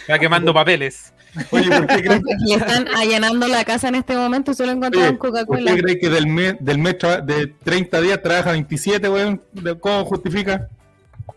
Está 0.00 0.18
quemando 0.18 0.54
papeles. 0.54 1.12
Oye, 1.50 1.68
¿por 1.68 1.86
qué 1.88 2.02
creen, 2.02 2.22
Le 2.46 2.54
están 2.54 2.86
allanando 2.96 3.46
la 3.48 3.64
casa 3.64 3.88
en 3.88 3.96
este 3.96 4.16
momento 4.16 4.52
y 4.52 4.54
solo 4.54 4.72
encontraron 4.72 5.08
Oye, 5.10 5.18
¿por 5.18 5.30
Coca-Cola. 5.30 5.74
qué 5.74 5.82
creen 5.82 5.98
que 6.00 6.08
del 6.08 6.26
mes, 6.28 6.54
del 6.60 6.78
mes 6.78 6.96
de 7.24 7.48
30 7.64 8.00
días 8.00 8.22
trabaja 8.22 8.52
27, 8.52 9.08
weón? 9.08 9.42
¿De- 9.52 9.78
¿Cómo 9.78 10.04
justifica? 10.06 10.68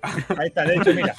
Ahí 0.01 0.47
está, 0.47 0.63
de 0.63 0.75
hecho, 0.75 0.93
mira. 0.93 1.15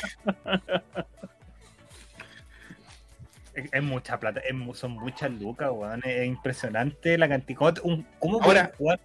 Es, 3.64 3.70
es 3.72 3.82
mucha 3.82 4.18
plata, 4.18 4.40
es 4.40 4.54
son 4.78 4.92
muchas 4.92 5.30
lucas, 5.30 5.70
weón. 5.72 6.00
Es 6.04 6.26
impresionante 6.26 7.16
la 7.18 7.28
cantidad. 7.28 7.58
¿Cómo, 7.58 7.72
un- 7.94 8.06
cómo 8.18 8.42
Ahora- 8.42 8.72
jugar- 8.76 9.00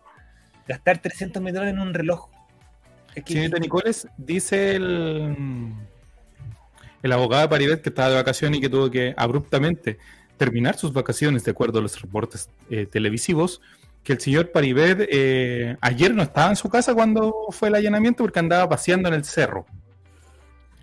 gastar 0.68 0.98
300 1.00 1.42
mil 1.42 1.54
dólares 1.54 1.74
en 1.74 1.80
un 1.82 1.94
reloj? 1.94 2.30
Es 3.14 3.24
que 3.24 3.34
Señorita 3.34 3.60
Nicoles, 3.60 4.08
dice 4.18 4.76
el, 4.76 5.36
el 7.02 7.12
abogado 7.12 7.44
de 7.44 7.50
Paribet 7.50 7.82
que 7.82 7.90
estaba 7.90 8.10
de 8.10 8.16
vacaciones 8.16 8.58
y 8.58 8.62
que 8.62 8.70
tuvo 8.70 8.90
que 8.92 9.14
abruptamente 9.16 9.98
terminar 10.38 10.76
sus 10.78 10.92
vacaciones, 10.92 11.44
de 11.46 11.52
acuerdo 11.52 11.80
a 11.80 11.82
los 11.82 12.02
reportes 12.02 12.50
eh, 12.70 12.86
televisivos, 12.86 13.62
que 14.04 14.14
el 14.14 14.20
señor 14.20 14.52
Paribet 14.52 15.08
eh, 15.12 15.78
ayer 15.82 16.14
no 16.14 16.24
estaba 16.24 16.50
en 16.50 16.56
su 16.58 16.68
casa 16.70 16.94
cuando 16.94 17.34
fue 17.52 17.70
el 17.70 17.76
allanamiento 17.76 18.24
porque 18.24 18.40
andaba 18.40 18.68
paseando 18.68 19.08
en 19.08 19.16
el 19.16 19.24
cerro. 19.24 19.66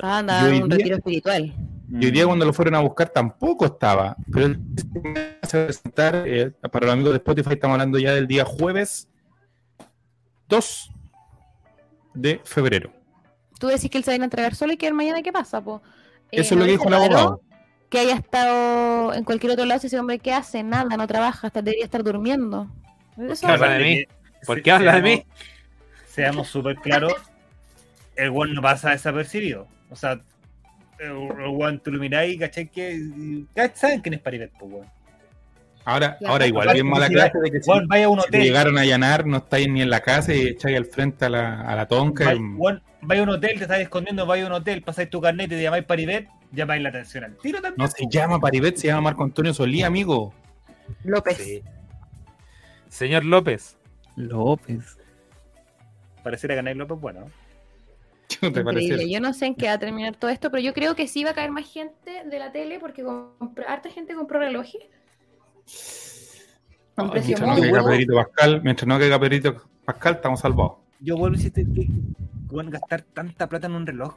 Ah, 0.00 0.16
Y 0.16 0.20
anda, 0.20 0.44
hoy 0.44 0.62
un 0.62 0.68
día- 0.70 0.78
retiro 0.78 0.96
espiritual. 0.96 1.54
Y 1.94 2.06
hoy 2.06 2.10
día 2.10 2.24
cuando 2.24 2.46
lo 2.46 2.54
fueron 2.54 2.74
a 2.74 2.80
buscar 2.80 3.10
tampoco 3.10 3.66
estaba. 3.66 4.16
Pero 4.32 4.46
él 4.46 4.60
se 5.42 5.58
va 5.58 5.64
a 5.64 5.66
presentar, 5.66 6.24
eh, 6.26 6.50
para 6.70 6.86
los 6.86 6.92
amigos 6.94 7.12
de 7.12 7.18
Spotify 7.18 7.52
estamos 7.52 7.74
hablando 7.74 7.98
ya 7.98 8.14
del 8.14 8.26
día 8.26 8.44
jueves 8.44 9.08
2 10.48 10.90
de 12.14 12.40
febrero. 12.44 12.92
Tú 13.58 13.66
decís 13.68 13.90
que 13.90 13.98
él 13.98 14.04
se 14.04 14.10
va 14.10 14.12
a 14.12 14.16
ir 14.16 14.22
a 14.22 14.24
entregar 14.24 14.54
solo 14.54 14.72
y 14.72 14.76
que 14.76 14.86
el 14.86 14.94
mañana 14.94 15.22
qué 15.22 15.32
pasa, 15.32 15.60
po. 15.60 15.82
Eh, 16.30 16.40
Eso 16.40 16.54
es 16.54 16.58
¿no 16.58 16.58
lo 16.60 16.64
que 16.64 16.70
dijo 16.72 16.88
el 16.88 16.94
abogado. 16.94 17.42
Que 17.90 17.98
haya 17.98 18.14
estado 18.14 19.12
en 19.12 19.24
cualquier 19.24 19.52
otro 19.52 19.66
lado, 19.66 19.80
si 19.80 19.88
ese 19.88 20.00
hombre 20.00 20.18
qué 20.18 20.32
hace, 20.32 20.62
nada, 20.62 20.96
no 20.96 21.06
trabaja, 21.06 21.48
hasta 21.48 21.60
debería 21.60 21.84
estar 21.84 22.02
durmiendo. 22.02 22.70
Eso 23.18 23.46
Habla 23.46 23.74
de 23.74 23.84
mí. 23.84 24.04
¿Por 24.46 24.62
qué 24.62 24.72
habla 24.72 24.94
de 24.94 25.02
mí? 25.02 25.26
Seamos 26.06 26.48
súper 26.48 26.76
claros, 26.76 27.14
el 28.16 28.30
one 28.30 28.54
no 28.54 28.62
pasa 28.62 28.90
desapercibido. 28.90 29.68
O 29.90 29.96
sea, 29.96 30.20
one 31.10 31.78
tú 31.78 31.90
lo 31.92 31.98
miráis, 31.98 32.38
¿cachai? 32.38 32.68
Que, 32.68 32.92
y- 32.94 33.46
¿Saben 33.74 34.00
quién 34.00 34.14
es 34.14 34.20
Paribet, 34.20 34.50
po, 34.58 34.66
weón? 34.66 34.86
Ahora, 35.84 36.16
ahora 36.24 36.46
igual 36.46 36.72
bien 36.72 36.86
mala 36.86 37.08
clase 37.08 37.38
de 37.40 37.50
que 37.50 37.60
si, 37.60 37.68
Weón, 37.68 37.88
vaya 37.88 38.04
a 38.06 38.08
un 38.08 38.20
si 38.20 38.26
hotel. 38.28 38.42
llegaron 38.42 38.78
a 38.78 38.82
allanar, 38.82 39.26
no 39.26 39.38
estáis 39.38 39.68
ni 39.68 39.82
en 39.82 39.90
la 39.90 39.98
casa 40.00 40.32
y 40.32 40.46
echáis 40.48 40.76
al 40.76 40.84
frente 40.86 41.24
a 41.24 41.28
la, 41.28 41.60
a 41.62 41.74
la 41.74 41.86
tonca. 41.88 42.26
Vaya, 42.26 42.40
weón, 42.56 42.82
vaya 43.00 43.20
a 43.20 43.24
un 43.24 43.30
hotel, 43.30 43.50
te 43.56 43.62
estás 43.64 43.80
escondiendo, 43.80 44.24
vaya 44.24 44.44
a 44.44 44.46
un 44.46 44.52
hotel, 44.52 44.82
pasáis 44.82 45.10
tu 45.10 45.20
carnet 45.20 45.46
y 45.46 45.56
te 45.56 45.62
llamáis 45.62 45.84
Paribet, 45.84 46.28
llamáis 46.52 46.82
la 46.84 46.90
atención 46.90 47.24
al 47.24 47.36
tiro 47.36 47.60
también. 47.60 47.74
No 47.84 47.88
se 47.88 48.06
llama 48.08 48.38
Paribet, 48.38 48.76
se 48.76 48.86
llama 48.86 49.00
Marco 49.00 49.24
Antonio 49.24 49.52
Solí, 49.52 49.82
amigo. 49.82 50.32
López. 51.02 51.36
Sí. 51.38 51.62
Señor 52.88 53.24
López. 53.24 53.76
López. 54.14 54.98
Pareciera 56.22 56.54
que 56.54 56.62
Nay 56.62 56.74
López, 56.74 56.98
bueno. 57.00 57.26
¿Qué 58.40 58.50
te 58.50 58.60
Increíble. 58.60 59.10
Yo 59.10 59.20
no 59.20 59.32
sé 59.34 59.46
en 59.46 59.54
qué 59.54 59.66
va 59.66 59.74
a 59.74 59.78
terminar 59.78 60.16
todo 60.16 60.30
esto, 60.30 60.50
pero 60.50 60.62
yo 60.62 60.72
creo 60.74 60.94
que 60.96 61.06
sí 61.08 61.24
va 61.24 61.30
a 61.30 61.34
caer 61.34 61.50
más 61.50 61.70
gente 61.70 62.24
de 62.24 62.38
la 62.38 62.50
tele 62.52 62.78
porque 62.80 63.02
compra- 63.04 63.66
harta 63.68 63.90
gente 63.90 64.14
compró 64.14 64.38
relojes. 64.38 64.82
A 66.96 67.04
Mientras 67.04 67.40
no 67.40 67.56
caiga. 67.56 67.84
Pedrito 67.84 68.14
Pascal, 68.14 68.60
mientras 68.62 68.86
no 68.86 68.98
caiga 68.98 69.18
Pedrito 69.18 69.62
Pascal, 69.84 70.14
estamos 70.14 70.40
salvados. 70.40 70.72
Yo 71.00 71.16
vuelvo 71.16 71.34
a 71.34 71.38
decirte 71.38 71.64
que, 71.74 71.88
weón, 72.50 72.70
gastar 72.70 73.02
tanta 73.02 73.48
plata 73.48 73.66
en 73.66 73.74
un 73.74 73.86
reloj. 73.86 74.14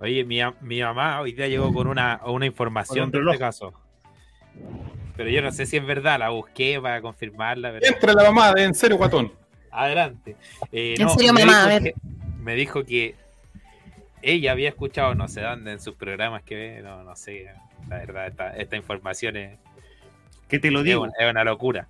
Oye, 0.00 0.24
mi, 0.24 0.40
a- 0.40 0.54
mi 0.60 0.80
mamá 0.80 1.20
hoy 1.20 1.32
día 1.32 1.48
llegó 1.48 1.72
con 1.72 1.86
una, 1.86 2.20
una 2.26 2.46
información 2.46 3.10
de 3.10 3.18
un 3.18 3.28
este 3.28 3.38
caso. 3.38 3.72
Pero 5.16 5.30
yo 5.30 5.42
no 5.42 5.50
sé 5.52 5.66
si 5.66 5.76
es 5.76 5.84
verdad, 5.86 6.18
la 6.18 6.28
busqué 6.30 6.78
para 6.80 7.00
confirmarla. 7.00 7.72
Pero... 7.72 7.86
Entra 7.94 8.12
la 8.14 8.24
mamá 8.24 8.52
de 8.52 8.64
En 8.64 8.74
serio, 8.74 8.96
guatón. 8.96 9.32
Adelante. 9.70 10.36
Eh, 10.72 10.94
En 10.98 11.08
serio, 11.10 11.32
mamá, 11.32 11.64
a 11.64 11.68
ver. 11.68 11.82
Que, 11.82 11.94
me 12.38 12.54
dijo 12.54 12.84
que 12.84 13.14
ella 14.22 14.52
había 14.52 14.68
escuchado, 14.70 15.14
no 15.14 15.28
sé 15.28 15.40
dónde, 15.42 15.72
en 15.72 15.80
sus 15.80 15.94
programas 15.94 16.42
que 16.42 16.54
ve, 16.56 16.82
no, 16.82 17.02
no 17.04 17.14
sé, 17.16 17.46
la 17.88 17.98
verdad, 17.98 18.26
esta, 18.26 18.56
esta 18.56 18.76
información 18.76 19.36
es, 19.36 19.58
Que 20.48 20.58
te 20.58 20.70
lo 20.70 20.80
es 20.80 20.84
digo. 20.86 21.02
una, 21.02 21.12
es 21.18 21.30
una 21.30 21.44
locura. 21.44 21.86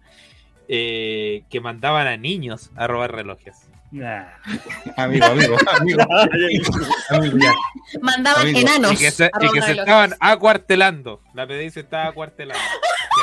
Eh, 0.68 1.44
que 1.49 1.61
mandaban 1.61 2.07
a 2.07 2.16
niños 2.18 2.70
a 2.76 2.86
robar 2.86 3.12
relojes. 3.14 3.68
Nah. 3.90 4.26
Amigo, 4.99 5.24
amigo, 5.24 5.57
amigo. 5.80 6.03
amigo, 7.11 7.38
ya. 7.38 7.55
Mandaban 8.03 8.42
Amigo, 8.42 8.59
enanos. 8.59 8.92
Y 8.92 8.96
que 8.99 9.11
se, 9.11 9.24
a 9.24 9.30
y 9.40 9.40
que 9.40 9.46
robar 9.46 9.62
se 9.62 9.68
relojes. 9.68 9.78
estaban 9.78 10.14
acuartelando. 10.20 11.22
La 11.32 11.46
PDI 11.46 11.70
se 11.70 11.80
estaba 11.80 12.09
acuartelando. 12.09 12.62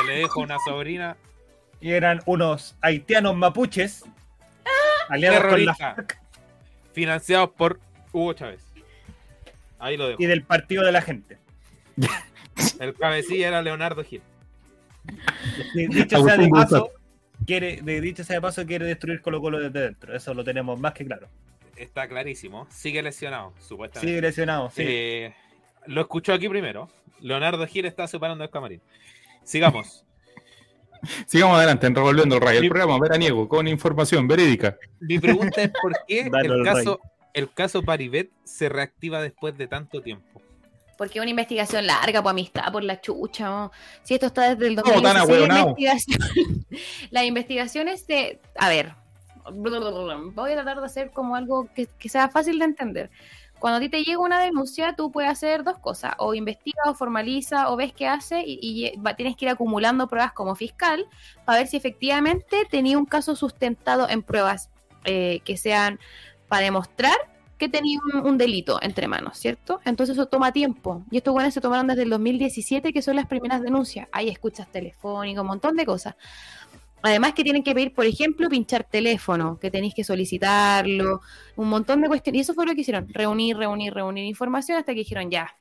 Que 0.00 0.12
le 0.12 0.18
dejo 0.18 0.40
una 0.40 0.56
sobrina 0.66 1.16
Y 1.80 1.92
eran 1.92 2.20
unos 2.26 2.76
haitianos 2.82 3.36
mapuches 3.36 4.04
aliados 5.08 5.44
con 5.46 5.64
la 5.64 5.74
financiados 6.96 7.50
por 7.50 7.78
Hugo 8.10 8.32
Chávez. 8.32 8.64
Ahí 9.78 9.98
lo 9.98 10.08
dejo. 10.08 10.22
y 10.22 10.24
del 10.24 10.42
partido 10.44 10.82
de 10.82 10.92
la 10.92 11.02
gente. 11.02 11.36
El 12.80 12.94
cabecilla 12.94 13.48
era 13.48 13.60
Leonardo 13.60 14.02
Gil. 14.02 14.22
Y 15.74 15.88
Dicho 15.88 16.24
sea 16.24 16.38
de 16.38 16.48
paso, 16.48 16.90
quiere, 17.46 17.82
de 17.82 18.00
dicho 18.00 18.24
sea 18.24 18.36
de 18.36 18.40
paso, 18.40 18.64
quiere 18.64 18.86
destruir 18.86 19.20
Colo 19.20 19.42
Colo 19.42 19.60
desde 19.60 19.78
dentro. 19.78 20.16
Eso 20.16 20.32
lo 20.32 20.42
tenemos 20.42 20.80
más 20.80 20.94
que 20.94 21.04
claro. 21.04 21.28
Está 21.76 22.08
clarísimo. 22.08 22.66
Sigue 22.70 23.02
lesionado, 23.02 23.52
supuestamente. 23.60 24.08
Sigue 24.08 24.22
lesionado, 24.22 24.70
sí. 24.70 24.82
Eh, 24.86 25.34
lo 25.84 26.00
escuchó 26.00 26.32
aquí 26.32 26.48
primero. 26.48 26.88
Leonardo 27.20 27.66
Gil 27.66 27.84
está 27.84 28.08
separando 28.08 28.42
el 28.42 28.48
camarín. 28.48 28.80
Sigamos. 29.44 30.05
Sigamos 31.26 31.56
adelante 31.58 31.86
en 31.86 31.94
Revolviendo 31.94 32.36
el 32.36 32.40
Rayo, 32.40 32.60
el 32.60 32.68
programa 32.68 32.98
veraniego 32.98 33.48
con 33.48 33.68
información 33.68 34.26
verídica. 34.28 34.76
Mi 35.00 35.18
pregunta 35.18 35.62
es 35.62 35.70
por 35.80 35.92
qué 36.06 36.30
el 36.42 36.64
caso, 36.64 37.00
el 37.34 37.52
caso 37.52 37.82
Paribet 37.82 38.30
se 38.44 38.68
reactiva 38.68 39.20
después 39.20 39.56
de 39.56 39.66
tanto 39.66 40.02
tiempo. 40.02 40.40
Porque 40.96 41.20
una 41.20 41.28
investigación 41.28 41.86
larga, 41.86 42.22
por 42.22 42.30
amistad, 42.30 42.72
por 42.72 42.82
la 42.82 43.00
chucha. 43.00 43.48
¿no? 43.48 43.72
Si 44.02 44.14
esto 44.14 44.26
está 44.26 44.54
desde 44.54 44.68
el 44.68 44.80
¿Cómo 44.80 45.02
tan 45.02 45.16
2016, 45.16 45.48
la 45.48 45.54
ahueonao? 45.54 45.68
investigación, 45.68 46.66
las 47.10 47.24
investigaciones 47.24 48.06
de... 48.06 48.40
A 48.56 48.68
ver, 48.70 48.94
voy 49.52 50.52
a 50.52 50.54
tratar 50.54 50.80
de 50.80 50.86
hacer 50.86 51.10
como 51.10 51.36
algo 51.36 51.68
que, 51.74 51.86
que 51.98 52.08
sea 52.08 52.28
fácil 52.28 52.58
de 52.58 52.64
entender. 52.64 53.10
Cuando 53.58 53.78
a 53.78 53.80
ti 53.80 53.88
te 53.88 54.02
llega 54.04 54.18
una 54.20 54.40
denuncia, 54.40 54.94
tú 54.96 55.10
puedes 55.10 55.30
hacer 55.30 55.64
dos 55.64 55.78
cosas. 55.78 56.14
O 56.18 56.34
investiga, 56.34 56.82
o 56.86 56.94
formaliza, 56.94 57.70
o 57.70 57.76
ves 57.76 57.92
qué 57.92 58.06
hace, 58.06 58.42
y, 58.46 58.96
va- 58.98 59.14
tienes 59.16 59.36
que 59.36 59.46
ir 59.46 59.50
acumulando 59.50 60.08
pruebas 60.08 60.32
como 60.32 60.54
fiscal 60.54 61.06
para 61.44 61.58
ver 61.58 61.66
si 61.66 61.76
efectivamente 61.76 62.66
tenía 62.70 62.98
un 62.98 63.06
caso 63.06 63.34
sustentado 63.36 64.08
en 64.08 64.22
pruebas 64.22 64.70
eh, 65.04 65.40
que 65.44 65.56
sean 65.56 65.98
para 66.48 66.64
demostrar 66.64 67.16
que 67.58 67.68
tenía 67.70 67.98
un, 68.12 68.26
un 68.26 68.36
delito 68.38 68.78
entre 68.82 69.08
manos, 69.08 69.38
¿cierto? 69.38 69.80
Entonces 69.86 70.14
eso 70.16 70.26
toma 70.26 70.52
tiempo. 70.52 71.04
Y 71.10 71.16
estos 71.16 71.32
buenos 71.32 71.54
se 71.54 71.60
tomaron 71.62 71.86
desde 71.86 72.02
el 72.02 72.10
2017, 72.10 72.92
que 72.92 73.00
son 73.00 73.16
las 73.16 73.26
primeras 73.26 73.62
denuncias. 73.62 74.08
Hay 74.12 74.28
escuchas 74.28 74.70
telefónicas, 74.70 75.40
un 75.40 75.46
montón 75.48 75.74
de 75.74 75.86
cosas. 75.86 76.16
Además 77.06 77.34
que 77.34 77.44
tienen 77.44 77.62
que 77.62 77.72
pedir, 77.72 77.94
por 77.94 78.04
ejemplo, 78.04 78.48
pinchar 78.48 78.82
teléfono, 78.82 79.60
que 79.60 79.70
tenéis 79.70 79.94
que 79.94 80.02
solicitarlo, 80.02 81.20
un 81.54 81.68
montón 81.68 82.00
de 82.02 82.08
cuestiones. 82.08 82.38
Y 82.38 82.42
eso 82.42 82.52
fue 82.52 82.66
lo 82.66 82.74
que 82.74 82.80
hicieron, 82.80 83.06
reunir, 83.08 83.56
reunir, 83.56 83.94
reunir 83.94 84.24
información 84.24 84.76
hasta 84.76 84.92
que 84.92 84.98
dijeron, 84.98 85.30
ya, 85.30 85.56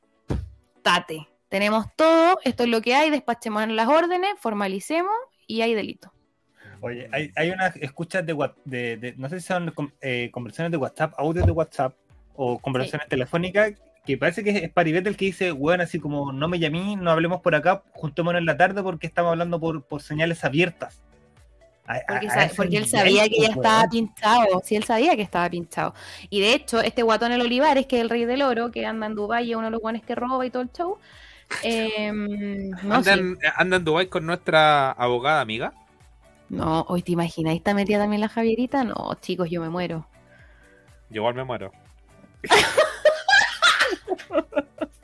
tate, 0.81 1.27
tenemos 1.47 1.85
todo, 1.95 2.39
esto 2.43 2.63
es 2.63 2.69
lo 2.69 2.81
que 2.81 2.95
hay, 2.95 3.11
despachemos 3.11 3.67
las 3.67 3.87
órdenes, 3.87 4.31
formalicemos 4.39 5.13
y 5.45 5.61
hay 5.61 5.75
delito. 5.75 6.11
Oye, 6.81 7.07
hay, 7.11 7.29
hay 7.35 7.51
unas 7.51 7.75
escuchas 7.75 8.25
de, 8.25 8.33
de, 8.65 8.97
de- 8.97 9.13
no 9.15 9.29
sé 9.29 9.39
si 9.39 9.45
son 9.45 9.71
eh, 10.01 10.29
conversaciones 10.31 10.71
de 10.71 10.77
WhatsApp, 10.77 11.13
audios 11.19 11.45
de 11.45 11.51
WhatsApp 11.51 11.93
o 12.35 12.57
conversaciones 12.57 13.07
telefónicas, 13.07 13.73
que 14.03 14.17
parece 14.17 14.43
que 14.43 14.49
es 14.49 14.71
Paribet 14.71 15.05
el 15.05 15.15
que 15.15 15.25
dice, 15.25 15.51
weón, 15.51 15.81
así 15.81 15.99
como 15.99 16.31
no 16.31 16.47
me 16.47 16.57
llamí, 16.57 16.95
no 16.95 17.11
hablemos 17.11 17.41
por 17.41 17.53
acá, 17.53 17.83
juntémonos 17.93 18.39
en 18.39 18.45
la 18.47 18.57
tarde 18.57 18.81
porque 18.81 19.05
estamos 19.05 19.29
hablando 19.31 19.59
por, 19.59 19.83
por 19.83 20.01
señales 20.01 20.43
abiertas. 20.43 21.03
A- 21.87 21.99
Porque, 22.07 22.27
a 22.27 22.31
él 22.79 22.87
sabía 22.87 23.29
que 23.29 23.41
ya 23.41 23.47
estaba 23.49 23.87
pinchado, 23.87 24.61
sí, 24.63 24.75
él 24.75 24.83
sabía 24.83 25.15
que 25.15 25.21
estaba 25.21 25.49
pinchado. 25.49 25.93
Y 26.29 26.39
de 26.41 26.53
hecho, 26.55 26.81
este 26.81 27.03
guatón 27.03 27.31
el 27.31 27.41
Olivares, 27.41 27.85
que 27.85 27.97
es 27.97 28.01
el 28.01 28.09
rey 28.09 28.25
del 28.25 28.41
oro, 28.41 28.71
que 28.71 28.85
anda 28.85 29.05
en 29.05 29.15
Dubái 29.15 29.47
y 29.47 29.51
es 29.51 29.57
uno 29.57 29.65
de 29.67 29.71
los 29.71 29.81
guanes 29.81 30.03
que 30.03 30.15
roba 30.15 30.45
y 30.45 30.49
todo 30.49 30.63
el 30.63 30.71
show. 30.71 30.97
eh, 31.63 32.11
no, 32.11 33.03
sí. 33.03 33.09
Andan 33.55 33.81
en 33.81 33.85
Dubái 33.85 34.07
con 34.07 34.25
nuestra 34.25 34.91
abogada 34.91 35.41
amiga. 35.41 35.73
no, 36.49 36.81
hoy 36.89 37.03
te 37.03 37.11
imagináis, 37.11 37.57
¿está 37.59 37.73
metida 37.75 37.99
también 37.99 38.21
la 38.21 38.29
Javierita? 38.29 38.83
No, 38.83 39.13
chicos, 39.21 39.49
yo 39.51 39.61
me 39.61 39.69
muero. 39.69 40.07
Yo 41.11 41.17
igual 41.21 41.35
me 41.35 41.43
muero. 41.43 41.71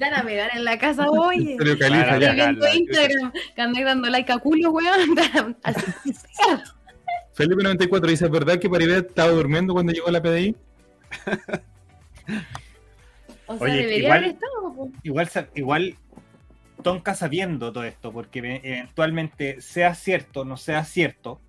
Dan 0.00 0.14
a 0.14 0.22
pegar 0.24 0.50
en 0.54 0.64
la 0.64 0.78
casa, 0.78 1.06
oye. 1.10 1.56
Serio 1.58 1.78
Califa, 1.78 2.04
Para, 2.06 2.18
ya. 2.18 2.30
Estoy 2.30 2.36
viendo 2.46 2.64
la- 2.64 2.74
Instagram, 2.74 3.32
que 3.54 3.60
andáis 3.62 3.84
dando 3.84 4.08
like 4.08 4.32
a 4.32 4.38
culo, 4.38 4.70
weón. 4.70 5.16
Así. 5.62 5.84
Felipe 7.34 7.62
94 7.62 8.10
dice, 8.10 8.24
¿es 8.24 8.30
verdad 8.30 8.58
que 8.58 8.68
Paribet 8.70 9.08
estaba 9.08 9.30
durmiendo 9.30 9.74
cuando 9.74 9.92
llegó 9.92 10.10
la 10.10 10.22
PDI? 10.22 10.56
O 13.46 13.56
sea, 13.58 13.66
Oye, 13.66 13.74
debería 13.76 13.98
igual- 13.98 14.18
haber 14.18 14.30
estado, 14.30 14.74
po. 14.74 14.90
igual, 15.02 15.30
igual 15.54 15.94
Tonka 16.82 17.14
sabiendo 17.14 17.70
todo 17.72 17.84
esto, 17.84 18.10
porque 18.12 18.38
eventualmente 18.62 19.60
sea 19.60 19.94
cierto 19.94 20.40
o 20.40 20.44
no 20.46 20.56
sea 20.56 20.84
cierto, 20.84 21.40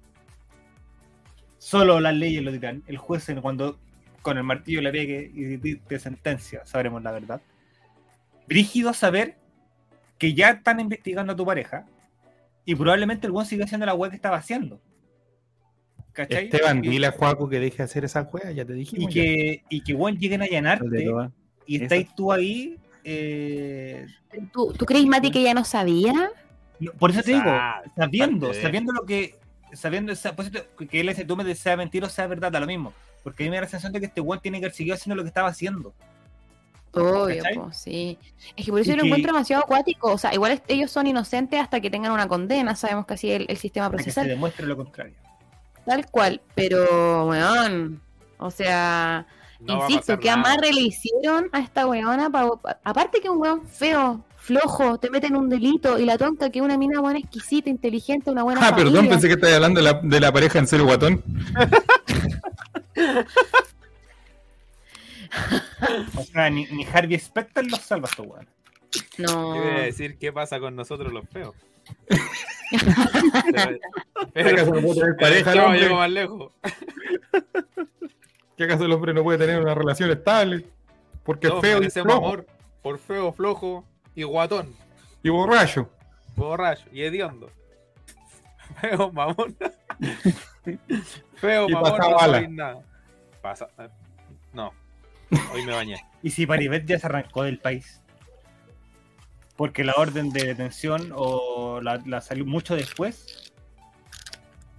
solo 1.57 1.99
las 2.01 2.15
leyes 2.15 2.43
lo 2.43 2.51
dirán. 2.51 2.83
El 2.87 2.97
juez 2.97 3.27
cuando 3.41 3.79
con 4.21 4.37
el 4.37 4.43
martillo 4.43 4.81
le 4.81 4.91
pegue 4.91 5.31
y 5.33 5.55
dicte 5.57 5.99
sentencia, 5.99 6.65
sabremos 6.65 7.01
la 7.01 7.11
verdad. 7.11 7.41
Brígido 8.51 8.93
saber 8.93 9.37
que 10.17 10.33
ya 10.33 10.49
están 10.49 10.81
investigando 10.81 11.31
a 11.31 11.35
tu 11.37 11.45
pareja 11.45 11.85
y 12.65 12.75
probablemente 12.75 13.25
el 13.27 13.31
buen 13.31 13.45
sigue 13.45 13.63
haciendo 13.63 13.85
la 13.85 13.93
web 13.93 14.09
que 14.11 14.17
estaba 14.17 14.35
haciendo. 14.35 14.81
¿Cachai? 16.11 16.45
Esteban, 16.45 16.83
y, 16.83 16.89
dile 16.89 17.07
a 17.07 17.11
Juaco 17.11 17.47
que 17.47 17.61
deje 17.61 17.77
de 17.77 17.83
hacer 17.83 18.03
esa 18.03 18.25
juega, 18.25 18.51
ya 18.51 18.65
te 18.65 18.73
y 18.73 18.79
dijimos. 18.79 19.13
ya. 19.13 19.21
que, 19.21 19.63
y 19.69 19.81
que 19.81 19.93
bueno, 19.93 20.19
lleguen 20.19 20.41
a 20.41 20.45
allanarte 20.45 20.83
Calderón. 20.83 21.33
y 21.65 21.75
Eso. 21.77 21.83
estáis 21.85 22.13
tú 22.13 22.33
ahí. 22.33 22.77
eh, 23.05 24.05
¿Tú, 24.51 24.73
¿Tú 24.73 24.85
crees, 24.85 25.05
Mati, 25.05 25.31
que 25.31 25.39
ella 25.39 25.53
no 25.53 25.63
sabía? 25.63 26.31
No, 26.79 26.91
Por 26.93 27.11
eso 27.11 27.23
te 27.23 27.31
digo, 27.31 27.51
sabiendo, 27.95 28.53
sabiendo 28.53 28.91
lo 28.91 29.05
que, 29.05 29.35
sabiendo 29.71 30.13
que 30.77 30.99
él 30.99 31.07
dice, 31.07 31.23
tú 31.23 31.37
me 31.37 31.45
dices, 31.45 31.59
sea 31.59 31.77
mentira 31.77 32.07
o 32.07 32.09
sea 32.09 32.27
verdad, 32.27 32.51
da 32.51 32.59
lo 32.59 32.67
mismo. 32.67 32.93
Porque 33.23 33.43
a 33.43 33.45
mí 33.45 33.49
me 33.51 33.55
da 33.55 33.61
la 33.61 33.67
sensación 33.67 33.93
de 33.93 34.01
que 34.01 34.07
este 34.07 34.19
weón 34.19 34.41
tiene 34.41 34.59
que 34.59 34.65
haber 34.65 34.75
seguido 34.75 34.95
haciendo 34.95 35.15
lo 35.15 35.23
que 35.23 35.29
estaba 35.29 35.47
haciendo. 35.47 35.93
Obvio, 36.93 37.43
sí. 37.71 38.17
Es 38.55 38.65
que 38.65 38.71
por 38.71 38.81
eso 38.81 38.89
Y 38.89 38.93
yo 38.93 38.97
lo 38.97 39.03
que- 39.03 39.07
encuentro 39.07 39.33
demasiado 39.33 39.63
acuático. 39.63 40.11
O 40.11 40.17
sea, 40.17 40.33
igual 40.33 40.51
es- 40.53 40.61
ellos 40.67 40.91
son 40.91 41.07
inocentes 41.07 41.59
hasta 41.59 41.79
que 41.79 41.89
tengan 41.89 42.11
una 42.11 42.27
condena. 42.27 42.75
Sabemos 42.75 43.05
que 43.05 43.13
así 43.13 43.31
es 43.31 43.41
el, 43.41 43.45
el 43.49 43.57
sistema 43.57 43.87
Para 43.89 43.97
que 43.97 44.03
se 44.03 44.11
procesal. 44.13 44.27
demuestre 44.29 44.65
lo 44.67 44.77
contrario. 44.77 45.15
Tal 45.85 46.05
cual. 46.11 46.41
Pero, 46.55 47.27
weón. 47.27 48.01
O 48.37 48.51
sea, 48.51 49.25
No 49.59 49.75
insisto, 49.75 50.01
pasar 50.01 50.19
¿qué 50.19 50.27
nada. 50.29 50.39
amarre 50.39 50.73
le 50.73 50.81
hicieron 50.81 51.49
a 51.51 51.59
esta 51.59 51.87
weona? 51.87 52.29
pa- 52.29 52.55
pa- 52.61 52.79
aparte 52.83 53.19
que 53.21 53.29
un 53.29 53.37
weón 53.37 53.67
feo, 53.67 54.23
flojo, 54.37 54.97
te 54.99 55.09
meten 55.11 55.35
un 55.35 55.47
delito. 55.47 55.99
Y 55.99 56.05
la 56.05 56.17
tonta 56.17 56.49
que 56.49 56.59
es 56.59 56.65
una 56.65 56.77
mina 56.77 56.99
buena, 56.99 57.19
exquisita, 57.19 57.69
inteligente, 57.69 58.31
una 58.31 58.43
buena 58.43 58.59
Ah, 58.61 58.69
familia. 58.71 58.91
perdón, 58.91 59.09
pensé 59.09 59.27
que 59.27 59.33
estabas 59.35 59.55
hablando 59.55 59.79
de 59.81 59.91
la, 59.93 59.99
de 60.03 60.19
la 60.19 60.31
pareja 60.31 60.59
en 60.59 60.67
serio 60.67 60.85
guatón. 60.87 61.23
O 66.17 66.23
sea, 66.23 66.49
ni, 66.49 66.65
ni 66.67 66.85
Harvey 66.85 67.17
Specter 67.19 67.65
los 67.69 67.79
salva 67.81 68.07
a 68.07 68.11
estos 68.11 68.25
weón. 68.27 68.47
No. 69.17 69.53
A 69.53 69.81
decir 69.81 70.17
qué 70.17 70.31
pasa 70.31 70.59
con 70.59 70.75
nosotros 70.75 71.11
los 71.11 71.27
feos. 71.29 71.55
¿Qué 74.33 74.41
acaso 74.41 74.73
no 74.73 74.81
puede 74.81 74.99
tener 75.01 75.15
pareja 75.17 75.51
el 75.51 75.57
no, 75.57 75.65
hombre? 75.65 75.79
llego 75.81 75.95
más 75.95 76.09
lejos. 76.11 76.51
¿Qué 78.57 78.63
acaso 78.65 78.85
el 78.85 78.91
hombre 78.91 79.13
no 79.13 79.23
puede 79.23 79.37
tener 79.39 79.59
una 79.61 79.73
relación 79.73 80.11
estable? 80.11 80.65
Porque 81.23 81.47
es 81.47 81.51
Todos 81.51 81.61
feo 81.63 81.81
y 81.83 81.89
flojo 81.89 82.13
amor 82.17 82.45
por 82.81 82.99
feo, 82.99 83.31
flojo 83.33 83.85
y 84.15 84.23
guatón. 84.23 84.73
y 85.23 85.29
borracho. 85.29 85.89
Borracho 86.35 86.85
y 86.91 87.01
hediondo. 87.03 87.49
Feo, 88.81 89.11
mamón. 89.11 89.55
Feo, 91.35 91.67
Y 91.69 91.73
mamón, 91.73 91.91
pasa 91.91 92.09
no 92.09 92.15
bala. 92.15 92.37
soy 92.39 92.47
nada. 92.47 92.81
Pasa. 93.41 93.67
Hoy 95.53 95.65
me 95.65 95.73
bañé. 95.73 95.95
Y 96.23 96.31
si 96.31 96.45
Paribet 96.45 96.85
ya 96.85 96.99
se 96.99 97.07
arrancó 97.07 97.43
del 97.43 97.59
país. 97.59 98.01
Porque 99.55 99.83
la 99.83 99.93
orden 99.93 100.31
de 100.31 100.45
detención 100.45 101.11
o 101.15 101.81
la, 101.81 102.01
la 102.05 102.21
salió 102.21 102.45
mucho 102.45 102.75
después. 102.75 103.51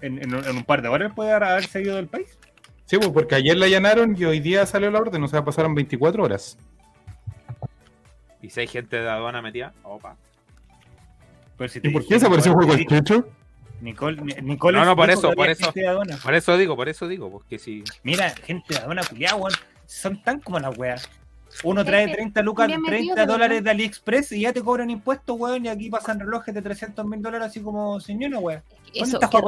En, 0.01 0.19
en 0.23 0.35
un- 0.35 0.45
en 0.45 0.57
un 0.57 0.65
par 0.65 0.83
de 0.83 0.89
horas 0.89 1.13
puede 1.15 1.33
haber 1.33 1.65
salido 1.67 1.97
del 1.97 2.09
país. 2.09 2.39
Sí, 2.87 2.99
pues 2.99 3.11
porque 3.11 3.37
ayer 3.37 3.57
la 3.57 3.67
allanaron 3.67 4.17
y 4.19 4.25
hoy 4.25 4.41
día 4.41 4.67
salió 4.67 4.91
la 4.91 4.99
orden, 4.99 5.23
o 5.23 5.29
sea, 5.29 5.45
pasaron 5.45 5.75
24 5.75 6.25
horas. 6.25 6.59
Y 8.43 8.51
si 8.51 8.61
hay 8.61 8.67
gente 8.67 9.01
de 9.01 9.09
aduana 9.09 9.41
metida, 9.41 9.73
opa. 9.85 10.17
Pero 11.57 11.69
si 11.69 11.81
te 11.81 11.89
¿Y 11.89 11.93
por 11.93 12.05
qué 12.07 12.15
desapareció 12.15 12.51
Nicole, 12.53 12.67
Juego 12.67 12.77
te 12.77 12.83
el 12.83 12.89
dije, 12.89 13.03
Chucho? 13.05 13.29
Nicole, 13.81 14.21
Ni- 14.23 14.35
Nicole 14.43 14.79
No, 14.79 14.85
no, 14.85 14.97
por 14.97 15.09
eso, 15.11 15.33
por 15.33 15.49
eso. 15.49 15.65
gente 15.67 15.81
de 15.81 15.89
aduana. 15.89 16.19
Por 16.23 16.35
eso 16.35 16.57
digo, 16.59 16.75
por 16.77 16.89
eso 16.89 17.07
digo, 17.07 17.31
porque 17.31 17.59
si. 17.61 17.85
Mira, 18.03 18.31
gente 18.31 18.75
de 18.75 18.81
aduana 18.81 19.03
culiada, 19.09 19.37
weón. 19.37 19.53
Son 19.87 20.23
tan 20.23 20.41
como 20.41 20.59
las 20.59 20.77
weas. 20.77 21.09
Uno 21.65 21.85
trae 21.85 22.07
que 22.07 22.15
30 22.15 22.43
lucas, 22.43 22.67
bien 22.67 22.81
metido, 22.81 23.15
30 23.15 23.15
pero 23.15 23.33
dólares 23.33 23.63
de 23.63 23.71
AliExpress 23.71 24.33
y 24.33 24.41
ya 24.41 24.53
te 24.53 24.63
cobran 24.63 24.89
impuestos, 24.89 25.39
weón, 25.39 25.67
y 25.67 25.69
aquí 25.69 25.91
pasan 25.91 26.19
relojes 26.19 26.55
de 26.55 26.63
300 26.63 27.05
mil 27.05 27.21
dólares 27.21 27.49
así 27.49 27.61
como 27.61 28.01
señora, 28.01 28.39
weón. 28.39 28.63
Eso, 28.95 29.19
está 29.21 29.29
qué 29.29 29.39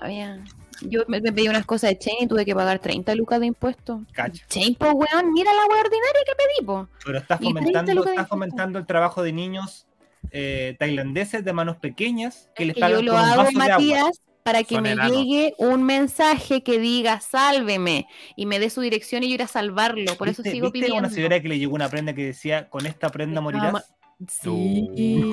rabia. 0.00 0.44
Yo 0.82 1.02
me, 1.08 1.20
pedí 1.20 1.48
unas 1.48 1.66
cosas 1.66 1.90
de 1.90 1.98
Chain 1.98 2.16
y 2.22 2.26
tuve 2.26 2.44
que 2.44 2.54
pagar 2.54 2.78
30 2.78 3.14
lucas 3.14 3.40
de 3.40 3.46
impuestos. 3.46 4.00
Cacha. 4.12 4.44
Chain, 4.48 4.74
po, 4.74 4.90
weón, 4.90 5.32
mira 5.32 5.50
la 5.52 5.66
wea 5.66 5.80
ordinaria 5.80 6.20
que 6.26 6.32
pedí, 6.36 6.66
po. 6.66 6.88
Pero 7.04 7.18
estás 7.18 7.40
Y 7.40 7.44
30 7.52 7.60
fomentando, 7.60 7.92
impuestos. 7.92 8.28
fomentando 8.28 8.78
el 8.78 8.86
trabajo 8.86 9.22
de 9.22 9.32
niños 9.32 9.86
eh, 10.32 10.76
tailandeses 10.78 11.44
de 11.44 11.52
manos 11.52 11.76
pequeñas 11.78 12.50
que 12.54 12.64
Es 12.64 12.68
les 12.68 12.78
pagan 12.78 12.98
yo 12.98 13.02
lo 13.02 13.12
con 13.12 13.20
un 13.22 13.28
hago, 13.28 13.42
de 13.42 13.94
agua. 13.94 14.10
Para 14.42 14.62
que 14.64 14.74
Son 14.76 14.82
me 14.82 14.96
llegue 14.96 15.54
un 15.58 15.82
mensaje 15.82 16.62
que 16.62 16.78
diga 16.78 17.20
sálveme 17.20 18.06
y 18.36 18.46
me 18.46 18.58
dé 18.58 18.70
su 18.70 18.80
dirección 18.80 19.22
y 19.22 19.28
yo 19.28 19.34
ir 19.34 19.42
a 19.42 19.46
salvarlo. 19.46 20.16
Por 20.16 20.28
eso 20.28 20.42
¿Viste- 20.42 20.52
sigo 20.52 20.70
viste 20.70 20.86
pidiendo. 20.86 21.06
una 21.08 21.14
señora 21.14 21.40
que 21.40 21.48
le 21.48 21.58
llegó 21.58 21.74
una 21.74 21.88
prenda 21.88 22.14
que 22.14 22.24
decía, 22.24 22.68
con 22.70 22.86
esta 22.86 23.10
prenda 23.10 23.40
morirás? 23.40 23.92
Sí. 24.28 24.88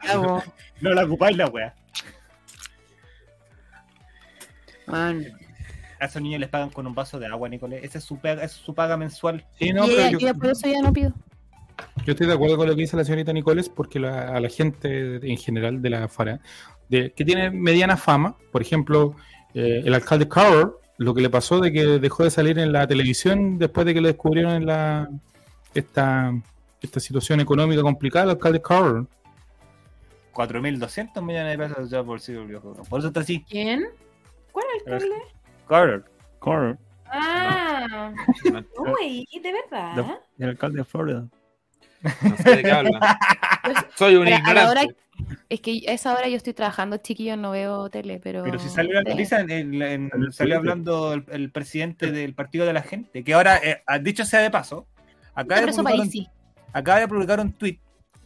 No 0.80 0.90
la 0.94 1.04
ocupáis 1.04 1.36
la 1.36 1.46
wea. 1.48 1.74
Man. 4.86 5.26
A 6.00 6.06
esos 6.06 6.22
niños 6.22 6.40
les 6.40 6.48
pagan 6.48 6.70
con 6.70 6.86
un 6.86 6.94
vaso 6.94 7.18
de 7.18 7.26
agua, 7.26 7.48
Nicolás. 7.48 7.80
Esa 7.82 7.98
es 7.98 8.04
su 8.04 8.16
paga, 8.18 8.42
es 8.44 8.52
su 8.52 8.74
paga 8.74 8.96
mensual. 8.96 9.44
Sí, 9.58 9.72
no, 9.72 9.84
pero 9.86 9.98
ella- 10.00 10.10
yo, 10.12 10.18
yo 10.18 10.34
por 10.34 10.46
eso 10.46 10.66
ya 10.66 10.80
no 10.80 10.92
pido. 10.92 11.12
yo 12.06 12.12
estoy 12.12 12.26
de 12.26 12.32
acuerdo 12.32 12.56
con 12.56 12.66
lo 12.68 12.74
que 12.74 12.80
dice 12.82 12.96
la 12.96 13.04
señorita 13.04 13.32
Nicoles, 13.34 13.68
porque 13.68 14.00
la- 14.00 14.28
a 14.34 14.40
la 14.40 14.48
gente 14.48 15.16
en 15.30 15.36
general 15.36 15.82
de 15.82 15.90
la 15.90 16.08
FARA, 16.08 16.40
de, 16.90 17.12
que 17.12 17.24
tiene 17.24 17.50
mediana 17.50 17.96
fama, 17.96 18.36
por 18.52 18.60
ejemplo, 18.60 19.14
eh, 19.54 19.82
el 19.84 19.94
alcalde 19.94 20.28
Carroll, 20.28 20.74
lo 20.98 21.14
que 21.14 21.22
le 21.22 21.30
pasó 21.30 21.60
de 21.60 21.72
que 21.72 21.84
dejó 21.98 22.24
de 22.24 22.30
salir 22.30 22.58
en 22.58 22.72
la 22.72 22.86
televisión 22.86 23.58
después 23.58 23.86
de 23.86 23.94
que 23.94 24.00
lo 24.02 24.08
descubrieron 24.08 24.52
en 24.52 24.66
la 24.66 25.08
esta, 25.72 26.34
esta 26.82 27.00
situación 27.00 27.40
económica 27.40 27.80
complicada, 27.82 28.24
el 28.24 28.30
alcalde 28.32 28.60
Carroll. 28.60 29.08
4.200 30.34 31.22
millones 31.22 31.58
de 31.58 31.68
pesos 31.68 31.90
ya 31.90 32.02
por 32.04 32.20
sí, 32.20 32.32
viejo. 32.34 32.74
Por 32.88 32.98
eso 33.00 33.08
está 33.08 33.20
así. 33.20 33.44
¿Quién? 33.48 33.84
¿Cuál 34.52 34.66
alcalde? 34.78 35.16
Carter. 35.68 36.04
Corre, 36.38 36.76
Ah, 37.12 38.12
No, 38.52 38.64
uy, 39.00 39.26
¿de 39.42 39.52
verdad? 39.52 40.18
el 40.38 40.48
alcalde 40.50 40.78
de 40.78 40.84
Florida. 40.84 41.26
no 42.02 42.36
sé 42.36 42.56
de 42.56 42.62
qué 42.62 42.70
habla. 42.70 43.18
Soy 43.96 44.16
un 44.16 44.28
ignorante. 44.28 44.96
Es 45.50 45.60
que 45.60 45.82
a 45.88 45.92
esa 45.92 46.14
hora 46.14 46.28
yo 46.28 46.36
estoy 46.36 46.54
trabajando, 46.54 46.96
chiquillos, 46.98 47.36
no 47.36 47.50
veo 47.50 47.90
tele, 47.90 48.20
pero... 48.22 48.44
Pero 48.44 48.58
si 48.60 48.68
salió 48.68 48.94
la 48.94 49.02
noticia, 49.10 49.40
en- 49.40 49.50
en- 49.50 49.82
en- 50.14 50.32
salió 50.32 50.56
hablando 50.56 51.12
el, 51.12 51.24
el 51.28 51.50
presidente 51.50 52.12
del 52.12 52.34
Partido 52.34 52.64
de 52.66 52.72
la 52.72 52.82
Gente, 52.82 53.24
que 53.24 53.34
ahora, 53.34 53.56
eh, 53.58 53.82
ha 53.84 53.98
dicho 53.98 54.24
sea 54.24 54.40
de 54.40 54.50
paso, 54.50 54.86
acaba 55.34 55.60
de, 55.60 55.66
publicar 55.72 55.92
un, 55.94 55.98
Parisi. 55.98 56.28
acaba 56.72 57.00
de 57.00 57.08
publicar 57.08 57.40
un 57.40 57.52
tweet 57.52 57.78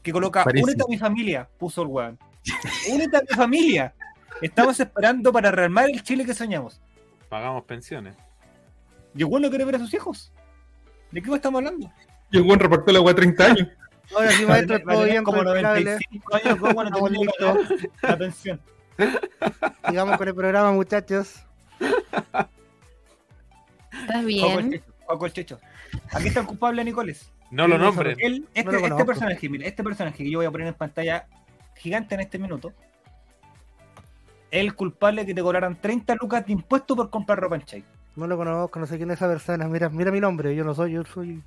que 0.03 0.13
coloca, 0.13 0.45
Parisi. 0.45 0.65
únete 0.65 0.83
a 0.83 0.87
mi 0.87 0.99
familia, 0.99 1.49
puso 1.59 1.81
el 1.83 1.89
weón. 1.89 2.19
Únete 2.93 3.17
a 3.17 3.21
mi 3.23 3.35
familia. 3.35 3.95
Estamos 4.43 4.79
esperando 4.79 5.33
para 5.33 5.51
rearmar 5.51 5.89
el 5.89 6.03
Chile 6.03 6.27
que 6.27 6.35
soñamos. 6.35 6.79
Pagamos 7.31 7.65
pensiones. 7.65 8.15
Y 9.15 9.21
el 9.21 9.25
weón 9.25 9.41
no 9.43 9.49
quiere 9.49 9.65
ver 9.65 9.77
a 9.77 9.79
sus 9.79 9.95
hijos. 9.95 10.31
¿De 11.11 11.23
qué 11.23 11.35
estamos 11.35 11.59
hablando? 11.61 11.91
Y 12.31 12.37
el 12.37 12.43
buen 12.43 12.59
repartió 12.61 12.93
la 12.93 12.99
agua 12.99 13.15
30 13.15 13.45
años. 13.47 13.69
Ahora 14.15 14.31
sí, 14.33 14.47
maestro, 14.47 14.81
todo 14.81 15.05
bien, 15.05 15.25
como 15.25 15.43
todo 15.43 15.57
impecable. 15.57 15.85
95 15.85 16.35
años, 16.37 16.59
¿cómo 16.59 16.85
no 16.85 16.99
pagar 17.01 17.57
la 18.03 18.19
pensión? 18.19 18.61
Sigamos 19.89 20.17
con 20.19 20.29
el 20.29 20.35
programa, 20.35 20.73
muchachos. 20.73 21.45
¿Estás 23.93 24.17
el 24.17 24.27
bien? 24.27 24.83
Juaco 25.07 25.27
el 25.27 25.33
Checho. 25.33 25.61
Aquí 26.13 26.29
está 26.29 26.41
el 26.41 26.47
culpable, 26.47 26.85
Nicoles. 26.85 27.31
No 27.51 27.69
lo 27.69 27.75
Sí, 27.75 27.81
no 27.81 27.87
nombren. 27.87 28.17
Él, 28.21 28.49
este, 28.55 28.73
No 28.73 28.87
este 28.87 29.05
personaje, 29.05 29.49
mira, 29.49 29.67
este 29.67 29.85
personaje 29.85 30.25
que 30.25 30.31
yo 30.31 30.39
voy 30.39 30.47
a 30.47 30.51
poner 30.51 30.69
en 30.69 30.75
pantalla 30.75 31.27
gigante 31.77 32.15
en 32.15 32.21
este 32.21 32.39
minuto, 32.39 32.73
es 34.51 34.61
el 34.61 34.75
culpable 34.75 35.27
que 35.27 35.35
te 35.35 35.43
cobraran 35.43 35.81
30 35.81 36.17
lucas 36.21 36.47
de 36.47 36.53
impuesto 36.53 36.97
por 36.97 37.11
comprar 37.11 37.39
ropa 37.39 37.57
en 37.57 37.63
Chai. 37.63 37.85
No 38.17 38.27
lo 38.27 38.37
conozco, 38.37 38.79
no 38.79 38.87
sé 38.87 38.97
quién 38.97 39.11
es 39.11 39.17
esa 39.17 39.29
persona. 39.29 39.67
Mira, 39.67 39.89
mira 39.89 40.11
mi 40.13 40.21
nombre, 40.21 40.55
yo 40.55 40.65
no 40.65 40.75
soy, 40.75 40.93
yo 40.93 41.05
soy. 41.05 41.43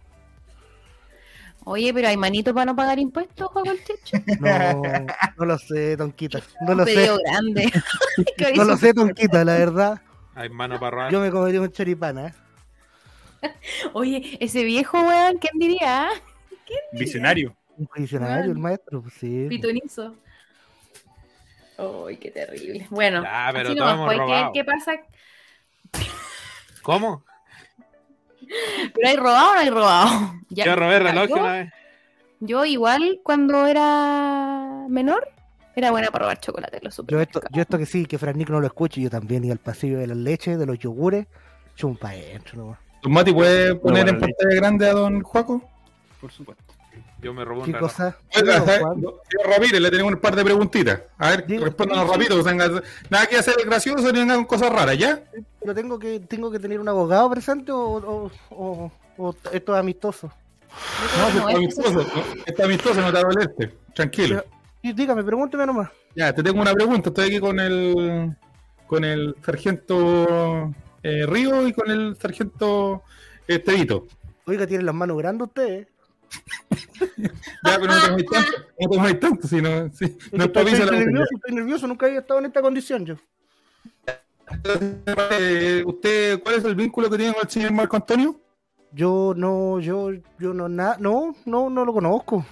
Oye, 1.70 1.94
pero 1.94 2.08
hay 2.08 2.16
manito 2.16 2.54
para 2.54 2.68
no 2.68 2.78
pagar 2.78 2.98
impuestos, 2.98 3.50
Juan 3.50 3.68
el 3.68 3.84
Checho. 3.84 4.18
No, 4.40 5.06
no 5.38 5.46
lo 5.46 5.58
sé, 5.58 5.98
Tonquita. 5.98 6.40
No 6.62 6.74
lo 6.74 6.84
Un 6.84 6.88
sé. 6.88 6.96
pedido 6.96 7.18
grande. 7.26 7.72
No 8.56 8.64
lo 8.64 8.78
sé, 8.78 8.94
Tonquita, 8.94 9.44
la 9.44 9.58
verdad. 9.58 10.02
Hay 10.34 10.48
mano 10.48 10.80
para 10.80 10.92
robar. 10.92 11.12
Yo 11.12 11.20
me 11.20 11.30
comería 11.30 11.60
un 11.60 11.70
choripán, 11.70 12.20
¿eh? 12.20 12.34
Oye, 13.92 14.38
ese 14.40 14.64
viejo 14.64 14.98
weón, 14.98 15.40
¿quién 15.40 15.60
diría? 15.60 16.08
Visionario. 16.94 17.54
Un 17.78 17.90
visionario, 17.98 18.50
el 18.52 18.58
maestro, 18.58 19.02
pues 19.02 19.16
sí. 19.16 19.48
Pitonizo. 19.50 20.16
Ay, 21.78 22.16
qué 22.16 22.32
terrible. 22.32 22.88
Bueno, 22.90 23.24
Ya, 23.24 23.50
pero 23.52 23.70
así 23.70 23.78
todos 23.78 23.92
nomás, 23.98 24.14
hemos 24.16 24.26
pues, 24.26 24.42
¿qué-. 24.42 24.52
¿qué, 24.54 24.64
pasa? 24.64 24.94
¿Cómo? 26.82 27.26
¿Pero 28.94 29.08
hay 29.08 29.16
robado 29.16 29.52
o 29.52 29.54
no 29.54 29.60
hay 29.60 29.70
robado? 29.70 30.34
Ya, 30.50 30.66
Yo 30.66 30.76
robé 30.76 31.00
reloj 31.00 31.28
yo- 31.30 31.36
una 31.36 31.52
vez. 31.54 31.74
Yo 32.40 32.66
igual 32.66 33.20
cuando 33.24 33.66
era 33.68 34.86
menor 34.90 35.28
era 35.76 35.92
buena 35.92 36.08
para 36.12 36.24
robar 36.24 36.40
chocolate 36.40 36.80
los 36.82 37.02
Yo 37.08 37.20
esto, 37.22 37.42
yo 37.52 37.62
esto 37.62 37.78
que 37.78 37.86
sí, 37.86 38.06
que 38.06 38.18
Fran 38.18 38.38
Nico 38.38 38.54
no 38.54 38.60
lo 38.62 38.68
escuche, 38.68 39.02
yo 39.02 39.10
también, 39.10 39.44
y 39.44 39.52
al 39.52 39.58
pasillo 39.60 39.98
de 40.00 40.08
las 40.08 40.18
leches, 40.18 40.58
de 40.58 40.66
los 40.66 40.80
yogures, 40.80 41.26
chumpa 41.76 42.10
adentro, 42.10 42.58
nomás. 42.58 42.80
Mati, 43.04 43.32
¿puede 43.34 43.76
poner 43.76 44.04
bueno, 44.06 44.10
en 44.10 44.20
pantalla 44.20 44.56
grande 44.56 44.90
a 44.90 44.94
don 44.94 45.22
Juaco? 45.22 45.62
Por 46.22 46.32
supuesto. 46.32 46.64
Yo 47.22 47.34
me 47.34 47.44
robé 47.46 47.60
un 47.60 47.66
¿Qué 47.66 47.72
reloj. 47.74 47.92
cosa? 47.92 48.18
Oiga, 48.36 48.64
Ramírez, 49.46 49.82
le 49.82 49.90
tenemos 49.92 50.14
un 50.14 50.20
par 50.20 50.36
de 50.36 50.44
preguntitas. 50.44 51.02
A 51.18 51.30
ver, 51.32 51.46
respóndanos 51.48 52.08
rapidito. 52.10 52.40
o 52.40 52.44
sea, 52.44 52.54
nada 52.54 53.26
que 53.28 53.38
hacer 53.38 53.56
gracioso 53.66 54.12
ni 54.12 54.26
con 54.28 54.46
cosas 54.46 54.72
raras, 54.72 54.98
¿ya? 54.98 55.20
Pero 55.68 55.76
tengo 55.76 56.00
que, 56.00 56.22
tengo 56.22 56.50
que 56.50 56.60
tener 56.60 56.80
un 56.80 56.88
abogado 56.88 57.30
presente 57.30 57.74
o, 57.74 57.78
o, 57.98 58.32
o- 58.52 58.92
o 59.18 59.36
esto 59.52 59.74
es 59.74 59.80
amistoso. 59.82 60.32
No, 61.18 61.42
No, 61.42 61.50
está 61.50 61.58
amistoso. 61.58 61.92
¿no? 61.92 62.44
Está 62.46 62.64
amistoso, 62.64 63.02
no 63.02 63.08
te 63.08 63.12
va 63.14 63.20
a 63.20 63.24
dolerte. 63.24 63.74
Tranquilo. 63.94 64.46
Y 64.82 64.94
dígame, 64.94 65.26
pregúnteme 65.26 65.66
nomás. 65.66 65.90
Ya, 66.16 66.34
te 66.34 66.42
tengo 66.42 66.62
una 66.62 66.72
pregunta. 66.72 67.10
Estoy 67.10 67.26
aquí 67.28 67.40
con 67.42 67.60
el 67.60 68.34
con 68.86 69.04
el 69.04 69.36
sargento 69.44 70.74
eh, 71.04 71.26
Río 71.26 71.68
y 71.68 71.74
con 71.74 71.92
el 71.92 72.16
sargento 72.16 73.04
eh, 73.46 73.60
Tevito. 73.60 74.08
Oiga, 74.46 74.66
tienen 74.66 74.86
las 74.86 74.96
manos 74.96 75.18
grandes 75.18 75.50
ustedes. 75.50 75.88
Ya, 77.64 77.78
pero 77.80 77.88
no 77.88 78.02
te 78.02 78.10
mojáis 78.10 78.26
tanto. 78.32 78.52
No 78.80 78.90
te 78.90 78.98
mojáis 78.98 79.20
tanto, 79.20 79.48
si 79.48 79.62
no, 79.62 79.90
si, 79.94 80.06
Es 80.06 80.32
no 80.32 80.44
es 80.44 80.46
estoy, 80.46 80.48
propicia 80.50 80.84
estoy 80.86 81.00
la 81.00 81.06
nervioso, 81.06 81.30
estoy 81.36 81.56
nervioso, 81.56 81.88
nunca 81.88 82.06
había 82.06 82.20
estado 82.20 82.40
en 82.40 82.46
esta 82.48 82.62
condición 82.62 83.06
yo. 83.06 83.16
Eh, 84.64 85.84
¿Usted 85.86 86.42
cuál 86.42 86.56
es 86.56 86.64
el 86.66 86.76
vínculo 86.76 87.10
que 87.10 87.18
tiene 87.18 87.34
con 87.34 87.44
el 87.44 87.50
señor 87.50 87.72
Marco 87.74 87.96
Antonio? 87.96 88.40
Yo 88.92 89.34
no, 89.36 89.80
yo, 89.80 90.12
yo 90.40 90.54
no, 90.54 90.70
nada, 90.70 90.98
no, 91.00 91.36
no, 91.46 91.70
no 91.70 91.84
lo 91.86 91.94
conozco. 91.94 92.46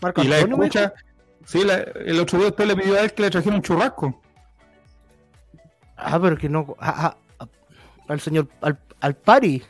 Marco 0.00 0.22
Y 0.22 0.28
la 0.28 0.36
Antonio, 0.36 0.56
me 0.58 0.66
escucha. 0.66 0.92
Sí, 1.44 1.64
la- 1.64 1.78
el 1.80 2.20
otro 2.20 2.38
día 2.38 2.48
usted 2.48 2.66
le 2.66 2.76
pidió 2.76 2.94
a 2.94 3.00
él 3.00 3.12
que 3.12 3.22
le 3.22 3.30
trajera 3.30 3.56
un 3.56 3.62
churrasco. 3.62 4.20
Ah, 5.96 6.18
pero 6.20 6.36
que 6.36 6.48
no, 6.48 6.76
ah, 6.78 7.16
ah, 7.40 7.46
al 8.08 8.20
señor, 8.20 8.48
al, 8.60 8.78
al 9.00 9.14
Pari, 9.14 9.62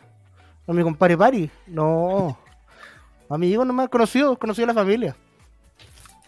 a 0.67 0.73
mi 0.73 0.83
compadre 0.83 1.17
Pari, 1.17 1.51
no. 1.67 2.39
Amigo 3.31 3.65
nomás, 3.65 3.89
conocido, 3.89 4.39
conocido 4.39 4.65
a 4.67 4.69
la 4.69 4.75
familia. 4.75 5.17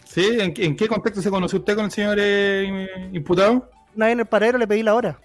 ¿Sí? 0.05 0.25
¿En, 0.39 0.53
qué- 0.53 0.65
en 0.65 0.75
qué 0.75 0.87
contexto 0.87 1.21
se 1.21 1.29
conoció 1.29 1.59
usted 1.59 1.75
con 1.75 1.85
el 1.85 1.91
señor 1.91 2.17
eh, 2.19 3.09
imputado? 3.13 3.69
Una 3.95 4.07
vez 4.07 4.13
en 4.13 4.19
el 4.19 4.25
paradero 4.25 4.57
le 4.57 4.67
pedí 4.67 4.83
la 4.83 4.93
hora. 4.93 5.19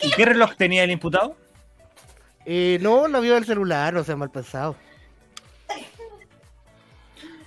¿Y 0.00 0.10
qué 0.12 0.24
reloj 0.24 0.54
tenía 0.56 0.84
el 0.84 0.90
imputado? 0.90 1.36
Eh, 2.44 2.78
no, 2.80 3.06
la 3.08 3.20
vio 3.20 3.34
del 3.34 3.44
celular, 3.44 3.96
o 3.96 4.04
sea, 4.04 4.16
mal 4.16 4.30
pensado. 4.30 4.76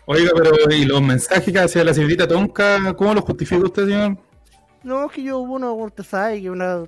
Oiga, 0.06 0.32
pero 0.36 0.52
¿y 0.72 0.86
los 0.86 1.02
mensajes 1.02 1.52
que 1.52 1.60
hacía 1.60 1.84
la 1.84 1.94
señorita 1.94 2.28
Tonka, 2.28 2.94
cómo 2.94 3.14
los 3.14 3.24
justifica 3.24 3.64
usted, 3.64 3.86
señor? 3.86 4.18
No, 4.84 5.06
es 5.08 5.12
que 5.12 5.24
yo, 5.24 5.40
uno, 5.40 5.74
usted 5.74 6.04
sabe, 6.04 6.42
que 6.42 6.50
una 6.50 6.84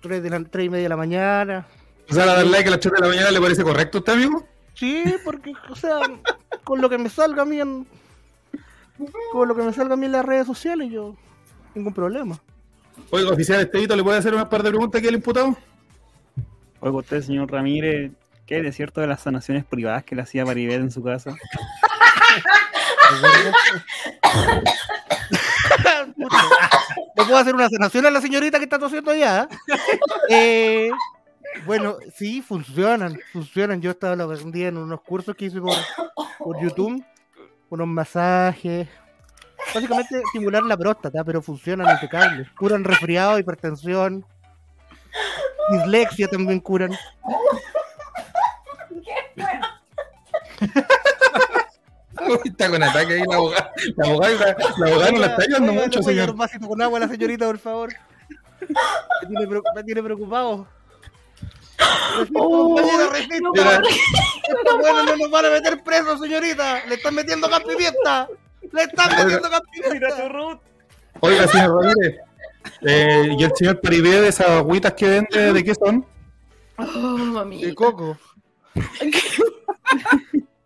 tres, 0.00 0.22
de 0.22 0.30
la, 0.30 0.44
tres 0.44 0.66
y 0.66 0.68
media 0.68 0.84
de 0.84 0.88
la 0.90 0.96
mañana. 0.96 1.66
O 2.10 2.14
sea, 2.14 2.26
dar 2.26 2.46
like 2.46 2.68
a 2.68 2.72
las 2.72 2.80
3 2.80 2.92
de 2.92 3.00
la 3.00 3.08
mañana 3.08 3.30
le 3.30 3.40
parece 3.40 3.62
correcto 3.62 3.98
a 3.98 4.00
usted, 4.00 4.12
amigo? 4.12 4.46
Sí, 4.74 5.04
porque, 5.24 5.52
o 5.68 5.76
sea, 5.76 6.00
con 6.64 6.80
lo 6.80 6.90
que 6.90 6.98
me 6.98 7.08
salga 7.08 7.42
a 7.42 7.44
mí 7.44 7.60
en, 7.60 7.86
con 9.32 9.48
lo 9.48 9.54
que 9.54 9.62
me 9.62 9.72
salga 9.72 9.94
a 9.94 9.96
mí 9.96 10.06
en 10.06 10.12
las 10.12 10.24
redes 10.24 10.46
sociales, 10.46 10.90
yo 10.90 11.16
ningún 11.74 11.94
problema. 11.94 12.40
Oiga, 13.10 13.30
oficial 13.30 13.60
Estevito, 13.60 13.96
¿le 13.96 14.02
puede 14.02 14.18
hacer 14.18 14.34
una 14.34 14.48
par 14.48 14.62
de 14.62 14.70
preguntas 14.70 14.98
aquí 14.98 15.08
al 15.08 15.14
imputado? 15.14 15.56
Oiga, 16.80 16.98
usted, 16.98 17.22
señor 17.22 17.50
Ramírez, 17.50 18.12
¿qué 18.46 18.60
es 18.60 18.76
cierto 18.76 19.00
de 19.00 19.06
las 19.06 19.20
sanaciones 19.20 19.64
privadas 19.64 20.04
que 20.04 20.14
le 20.14 20.22
hacía 20.22 20.44
Paribet 20.44 20.80
en 20.80 20.90
su 20.90 21.02
casa? 21.02 21.34
¿Le 27.16 27.24
puedo 27.24 27.36
hacer 27.36 27.54
una 27.54 27.68
sanación 27.68 28.06
a 28.06 28.10
la 28.10 28.20
señorita 28.20 28.58
que 28.58 28.64
está 28.64 28.78
tosiendo 28.78 29.10
allá? 29.10 29.48
Eh, 30.28 30.90
Bueno, 31.66 31.96
sí, 32.14 32.42
funcionan, 32.42 33.18
funcionan. 33.32 33.80
Yo 33.80 33.90
estaba 33.90 34.24
un 34.26 34.52
día 34.52 34.68
en 34.68 34.76
unos 34.76 35.00
cursos 35.02 35.34
que 35.34 35.46
hice 35.46 35.60
por, 35.60 35.74
por 36.38 36.60
YouTube, 36.62 37.04
unos 37.68 37.88
masajes. 37.88 38.88
Básicamente 39.74 40.20
estimular 40.24 40.62
la 40.64 40.76
próstata, 40.76 41.22
pero 41.24 41.40
funcionan 41.42 41.88
impecables. 41.94 42.48
Curan 42.58 42.84
resfriado, 42.84 43.38
hipertensión. 43.38 44.24
Dislexia 45.70 46.28
también 46.28 46.60
curan. 46.60 46.92
Está 52.44 52.68
con 52.68 52.82
ataque 52.82 53.14
ahí 53.14 53.22
la 53.28 53.36
abogada. 53.36 53.72
La 53.96 54.06
abogada, 54.06 54.56
la, 54.78 54.86
abogada 54.86 55.12
no 55.12 55.18
la 55.18 55.26
está 55.26 55.42
ayudando 55.42 55.72
mucho, 55.72 56.02
señor. 56.02 56.30
un 56.30 56.36
vasito 56.36 56.68
con 56.68 56.82
agua 56.82 56.98
a 56.98 57.00
la 57.00 57.08
señorita, 57.08 57.46
por 57.46 57.58
favor. 57.58 57.92
Me 58.60 59.28
tiene, 59.28 59.46
pre- 59.46 59.60
me 59.74 59.84
tiene 59.84 60.02
preocupado. 60.02 60.66
Oh, 62.34 62.76
no, 62.78 62.82
buenos 64.78 65.04
no 65.06 65.16
nos 65.16 65.30
van 65.30 65.46
a 65.46 65.50
meter 65.50 65.82
presos, 65.82 66.20
señorita. 66.20 66.84
Le 66.86 66.96
están 66.96 67.14
metiendo 67.14 67.48
gas 67.48 67.62
pimienta. 67.62 68.28
Le 68.72 68.82
están 68.82 69.10
metiendo 69.16 69.50
gas 69.50 69.62
Mira 69.72 69.84
tu 69.84 69.92
pimienta. 69.92 70.28
Ruth. 70.28 70.60
Oiga, 71.20 71.48
señor 71.48 71.84
Ramírez. 71.84 72.20
eh, 72.82 73.34
¿Y 73.38 73.42
el 73.44 73.52
señor 73.56 73.80
Paribé 73.80 74.20
de 74.20 74.28
esas 74.28 74.48
agüitas 74.50 74.92
que 74.94 75.08
vende, 75.08 75.52
de 75.52 75.64
qué 75.64 75.74
son? 75.74 76.06
Oh, 76.78 76.84
mami. 76.84 77.62
De 77.64 77.74
coco. 77.74 78.16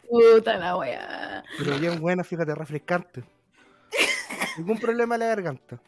Puta 0.08 0.56
la 0.58 0.76
wea. 0.76 1.42
Pero 1.58 1.78
bien 1.78 2.00
buena, 2.00 2.22
fíjate, 2.22 2.54
refrescante. 2.54 3.24
Ningún 4.58 4.78
problema 4.78 5.16
en 5.16 5.20
la 5.20 5.26
garganta. 5.26 5.80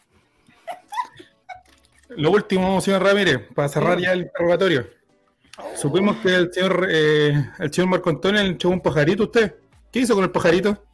Lo 2.08 2.30
último, 2.30 2.80
señor 2.80 3.02
Ramírez, 3.02 3.40
para 3.54 3.68
cerrar 3.68 3.98
ya 3.98 4.12
el 4.12 4.22
interrogatorio. 4.22 4.88
Supimos 5.74 6.16
que 6.18 6.34
el 6.34 6.52
señor, 6.52 6.86
eh, 6.90 7.50
el 7.58 7.72
señor 7.72 7.90
Marco 7.90 8.10
Antonio 8.10 8.42
le 8.42 8.50
echó 8.50 8.68
un 8.68 8.80
pajarito 8.80 9.24
a 9.24 9.26
usted. 9.26 9.54
¿Qué 9.92 10.00
hizo 10.00 10.14
con 10.14 10.24
el 10.24 10.30
pajarito? 10.30 10.85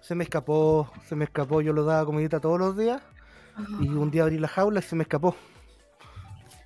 Se 0.00 0.14
me 0.14 0.24
escapó, 0.24 0.90
se 1.08 1.16
me 1.16 1.24
escapó. 1.24 1.60
Yo 1.60 1.72
lo 1.72 1.84
daba 1.84 2.04
comidita 2.04 2.40
todos 2.40 2.58
los 2.58 2.76
días. 2.76 3.02
Y 3.80 3.88
un 3.88 4.10
día 4.10 4.22
abrí 4.22 4.38
la 4.38 4.48
jaula 4.48 4.80
y 4.80 4.82
se 4.82 4.94
me 4.94 5.02
escapó. 5.02 5.36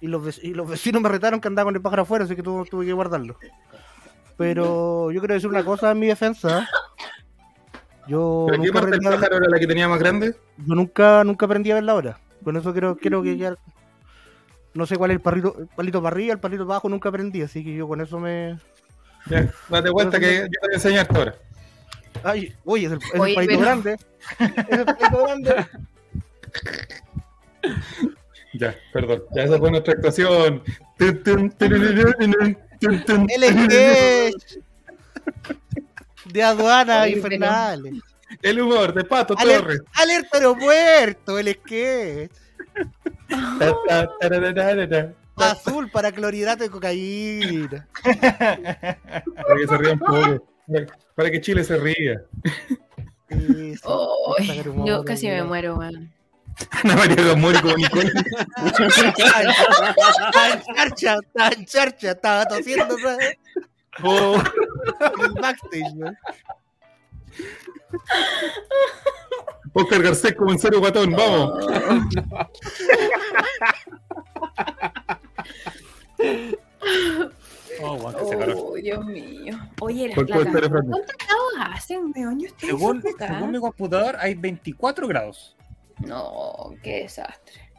Y 0.00 0.08
los, 0.08 0.42
y 0.42 0.52
los 0.52 0.68
vecinos 0.68 1.00
me 1.00 1.08
retaron 1.08 1.40
que 1.40 1.48
andaba 1.48 1.66
con 1.66 1.76
el 1.76 1.80
pájaro 1.80 2.02
afuera, 2.02 2.24
así 2.24 2.34
que 2.34 2.42
tuve, 2.42 2.68
tuve 2.68 2.84
que 2.84 2.92
guardarlo. 2.92 3.36
Pero 4.36 5.10
yo 5.12 5.20
quiero 5.20 5.34
decir 5.34 5.48
una 5.48 5.64
cosa 5.64 5.92
en 5.92 6.00
mi 6.00 6.08
defensa. 6.08 6.68
Yo 8.08 8.46
¿Pero 8.48 8.62
qué 8.62 8.68
nunca, 8.68 8.80
parte 8.80 8.90
del 8.90 8.98
aprendí 8.98 9.06
a 9.06 9.10
ver, 9.10 9.20
pájaro 9.20 9.36
era 9.36 9.48
la 9.48 9.58
que 9.60 9.66
tenía 9.66 9.88
más 9.88 10.00
grande? 10.00 10.34
yo 10.56 10.74
nunca, 10.74 11.22
nunca 11.22 11.46
aprendí 11.46 11.70
a 11.70 11.76
ver 11.76 11.84
la 11.84 11.94
hora. 11.94 12.18
Con 12.42 12.56
eso 12.56 12.72
quiero, 12.72 12.96
quiero 12.96 13.22
que 13.22 13.36
ya. 13.36 13.54
No 14.74 14.86
sé 14.86 14.96
cuál 14.96 15.12
es 15.12 15.16
el, 15.16 15.20
parrito, 15.20 15.54
el 15.58 15.68
palito 15.68 16.02
para 16.02 16.14
arriba, 16.14 16.32
el 16.32 16.40
palito 16.40 16.66
para 16.66 16.74
abajo, 16.76 16.88
nunca 16.88 17.08
aprendí. 17.08 17.42
Así 17.42 17.62
que 17.62 17.74
yo 17.74 17.86
con 17.86 18.00
eso 18.00 18.18
me. 18.18 18.58
Ya, 19.26 19.48
date 19.68 19.90
cuenta 19.92 20.18
que 20.18 20.34
yo 20.34 20.42
te 20.42 20.66
voy 20.66 20.72
a 20.72 20.74
enseñar 20.74 21.02
esto 21.02 21.18
ahora. 21.18 21.34
Ay, 22.22 22.54
uy, 22.64 22.84
es 22.84 22.92
el, 22.92 22.98
es 22.98 23.14
el 23.14 23.20
Oye, 23.20 23.34
palito 23.34 23.52
pero- 23.52 23.60
grande. 23.60 23.96
Es 24.68 24.78
el 24.78 24.84
palito 24.84 25.24
grande. 25.24 25.66
Ya, 28.54 28.74
perdón. 28.92 29.22
Ya 29.34 29.42
esa 29.44 29.58
fue 29.58 29.70
nuestra 29.70 29.94
actuación. 29.94 30.62
El 30.98 31.20
sketch 33.44 34.58
de 36.26 36.42
aduana 36.42 37.02
Oye, 37.02 37.12
infernales. 37.16 37.94
El 38.40 38.60
humor 38.60 38.92
de 38.94 39.04
Pato 39.04 39.34
Torres. 39.36 39.80
alerta 39.94 40.38
aeropuerto, 40.38 41.38
el 41.38 41.48
sketch. 41.54 42.32
Azul 45.36 45.90
para 45.90 46.12
clorhidrato 46.12 46.62
de 46.64 46.70
cocaína. 46.70 47.88
Para 48.02 48.96
que 49.56 49.66
se 49.68 49.78
ría 49.78 49.92
un 49.92 49.98
poco. 49.98 50.48
Para 51.14 51.30
que 51.30 51.40
Chile 51.40 51.64
se 51.64 51.76
ría. 51.76 52.22
Sacar 53.80 54.68
humor, 54.68 54.86
yo 54.86 55.04
casi 55.04 55.28
me 55.28 55.42
muero, 55.42 55.76
weón. 55.76 56.12
Ana 56.84 56.96
María 56.96 57.24
Gamori 57.24 57.58
como 57.60 57.76
Nicole. 57.76 58.12
Tan 60.32 60.62
charcha, 60.62 61.16
tan 61.34 61.64
charcha, 61.64 62.10
estaba 62.12 62.44
tosiendo 62.46 62.98
¿sabes? 62.98 63.36
Oh, 64.02 64.42
en 65.18 65.22
el 65.22 65.32
backstage, 65.34 65.94
¿no? 65.96 66.16
Oscar 69.74 70.02
Garcés 70.02 70.34
como 70.34 70.52
en 70.52 70.58
serio 70.58 70.80
guatón. 70.80 71.12
Vamos. 71.12 71.66
Oh, 71.68 72.00
guau, 77.80 78.16
que 78.16 78.24
se 78.24 78.38
calor. 78.38 78.56
Oh, 78.58 78.74
Dios 78.74 79.04
mío. 79.06 79.58
Oye, 79.80 80.08
la, 80.08 80.14
¿Cuál 80.14 80.26
la 80.28 80.34
puede 80.36 80.52
ser, 80.52 80.62
cama, 80.62 80.66
Efraín? 80.66 80.90
¿cuántos 80.90 81.16
grados 81.16 81.74
hacen? 81.74 82.12
Yo 82.14 82.46
estoy 82.46 82.68
Según, 82.68 83.02
según 83.18 83.50
mi 83.50 83.58
computador, 83.58 84.16
hay 84.18 84.34
24 84.34 85.08
grados. 85.08 85.56
No, 85.98 86.74
qué 86.82 87.02
desastre. 87.02 87.72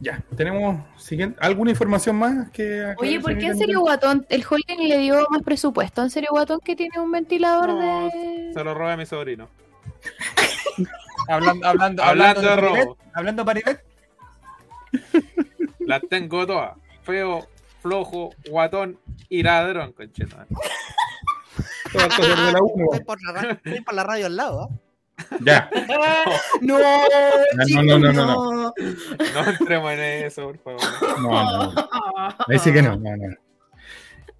Ya, 0.00 0.22
tenemos 0.36 0.80
siguiente, 0.96 1.36
alguna 1.40 1.72
información 1.72 2.14
más 2.16 2.50
que 2.50 2.94
Oye, 2.98 3.18
¿por 3.18 3.36
qué 3.36 3.46
en 3.46 3.58
serio? 3.58 3.80
Guatón? 3.80 4.24
El 4.28 4.44
Holding 4.48 4.88
le 4.88 4.98
dio 4.98 5.26
más 5.28 5.42
presupuesto. 5.42 6.02
¿En 6.02 6.10
serio 6.10 6.28
Guatón 6.30 6.60
que 6.60 6.76
tiene 6.76 7.00
un 7.00 7.10
ventilador 7.10 7.70
No, 7.70 8.04
de. 8.04 8.52
Se 8.54 8.62
lo 8.62 8.74
robé 8.74 8.92
a 8.92 8.96
mi 8.96 9.06
sobrino. 9.06 9.48
Hablando, 11.28 11.66
hablando, 11.66 12.02
Hablando 12.02 12.40
de 12.40 12.46
Paribet, 12.48 12.84
robo. 12.84 12.98
Hablando 13.12 13.44
Paribet, 13.44 13.84
Las 15.80 16.02
tengo 16.08 16.46
todas. 16.46 16.76
Feo, 17.02 17.46
flojo, 17.88 18.30
guatón 18.50 18.98
y 19.30 19.42
ladrón, 19.42 19.94
uno. 22.60 22.84
Estoy 22.92 23.04
por 23.04 23.18
la 23.22 23.32
ra- 23.32 23.50
estoy 23.52 23.80
por 23.80 23.94
la 23.94 24.04
radio 24.04 24.26
al 24.26 24.36
lado, 24.36 24.62
¿ah? 24.70 25.26
Ya. 25.40 25.70
No, 26.60 26.78
no, 26.78 27.82
no, 27.82 27.98
no, 27.98 28.12
no, 28.12 28.12
no. 28.12 28.74
No 29.34 29.50
entremos 29.50 29.92
en 29.92 30.00
eso, 30.26 30.52
por 30.52 30.58
favor. 30.58 30.80
No, 31.20 31.30
no, 31.30 31.72
no. 31.72 31.88
Ahí 32.48 32.58
sí 32.58 32.72
que 32.72 32.82
no, 32.82 32.96
no, 32.96 33.16
no. 33.16 33.34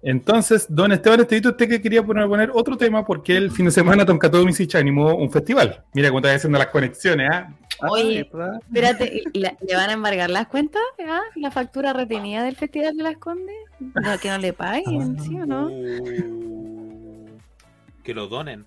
Entonces, 0.01 0.65
don 0.69 0.91
Esteban 0.93 1.19
Estevito, 1.21 1.49
usted 1.49 1.67
que 1.67 1.81
quería 1.81 2.01
poner, 2.03 2.27
poner 2.27 2.51
otro 2.53 2.77
tema 2.77 3.03
porque 3.05 3.35
el 3.35 3.51
fin 3.51 3.65
de 3.65 3.71
semana 3.71 4.05
Tonkato 4.05 4.45
Misicha 4.45 4.77
animó 4.77 5.15
un 5.15 5.29
festival. 5.31 5.83
Mira 5.93 6.09
cómo 6.09 6.19
está 6.19 6.33
haciendo 6.33 6.57
las 6.57 6.67
conexiones, 6.67 7.29
¿ah? 7.33 7.49
Oye, 7.87 8.19
espérate, 8.21 9.23
¿la- 9.33 9.55
¿le 9.65 9.75
van 9.75 9.89
a 9.89 9.93
embargar 9.93 10.29
las 10.29 10.47
cuentas? 10.47 10.81
¿Ah? 11.07 11.21
¿La 11.35 11.51
factura 11.51 11.93
retenida 11.93 12.43
del 12.43 12.55
Festival 12.55 12.95
de 12.97 13.03
las 13.03 13.17
Condes? 13.17 13.55
No, 13.79 14.17
que 14.19 14.29
no 14.29 14.37
le 14.37 14.53
paguen, 14.53 15.19
¿sí 15.21 15.39
o 15.39 15.45
no? 15.45 15.69
Que 18.03 18.13
lo 18.13 18.27
donen. 18.27 18.65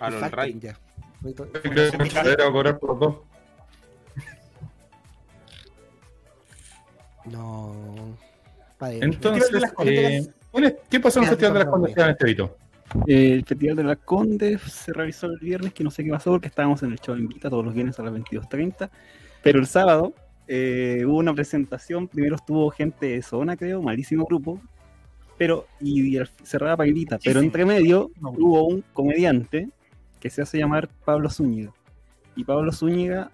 A 0.00 0.10
los 0.10 0.30
Ray. 0.30 0.58
ya. 0.60 0.76
Creo 1.22 1.90
que 1.90 1.98
me 1.98 2.08
va 2.10 2.48
a 2.48 2.52
cobrar 2.52 2.78
por 2.78 2.90
los 2.90 3.00
dos. 3.00 3.16
No. 7.26 7.74
Entonces, 8.80 9.48
Festival 9.50 9.52
de 9.52 9.60
las 9.60 9.72
Condes. 9.72 10.26
eh, 10.26 10.32
¿cuál 10.50 10.64
es- 10.64 10.74
¿qué 10.90 11.00
pasó 11.00 11.18
en 11.20 11.24
el 11.24 11.30
Festival 11.30 11.52
de 11.54 11.58
las 11.60 11.68
Condes, 11.68 11.88
Esteban 11.90 12.10
Estevito? 12.10 12.58
El 13.06 13.44
Festival 13.44 13.76
de 13.76 13.84
las 13.84 13.98
Condes 13.98 14.60
se 14.62 14.92
realizó 14.92 15.26
el 15.26 15.38
viernes, 15.38 15.72
que 15.72 15.82
no 15.84 15.90
sé 15.90 16.04
qué 16.04 16.10
pasó 16.10 16.30
porque 16.30 16.48
estábamos 16.48 16.82
en 16.82 16.92
el 16.92 16.98
show 17.00 17.16
Invita 17.16 17.50
todos 17.50 17.64
los 17.64 17.74
viernes 17.74 17.98
a 17.98 18.02
las 18.02 18.12
22.30. 18.14 18.90
Pero 19.42 19.58
el 19.58 19.66
sábado 19.66 20.14
eh, 20.46 21.02
hubo 21.06 21.16
una 21.18 21.34
presentación. 21.34 22.08
Primero 22.08 22.36
estuvo 22.36 22.70
gente 22.70 23.06
de 23.06 23.22
zona, 23.22 23.56
creo, 23.56 23.82
malísimo 23.82 24.24
grupo. 24.26 24.60
Pero, 25.36 25.66
y, 25.80 26.16
y 26.16 26.22
cerrada 26.44 26.76
Paquetita. 26.76 27.18
Pero 27.22 27.40
entre 27.40 27.64
medio 27.64 28.10
No. 28.20 28.30
hubo 28.30 28.64
un 28.68 28.84
comediante 28.92 29.68
que 30.20 30.30
se 30.30 30.42
hace 30.42 30.58
llamar 30.58 30.88
Pablo 31.04 31.28
Zúñiga. 31.28 31.72
Y 32.36 32.44
Pablo 32.44 32.72
Zúñiga 32.72 33.30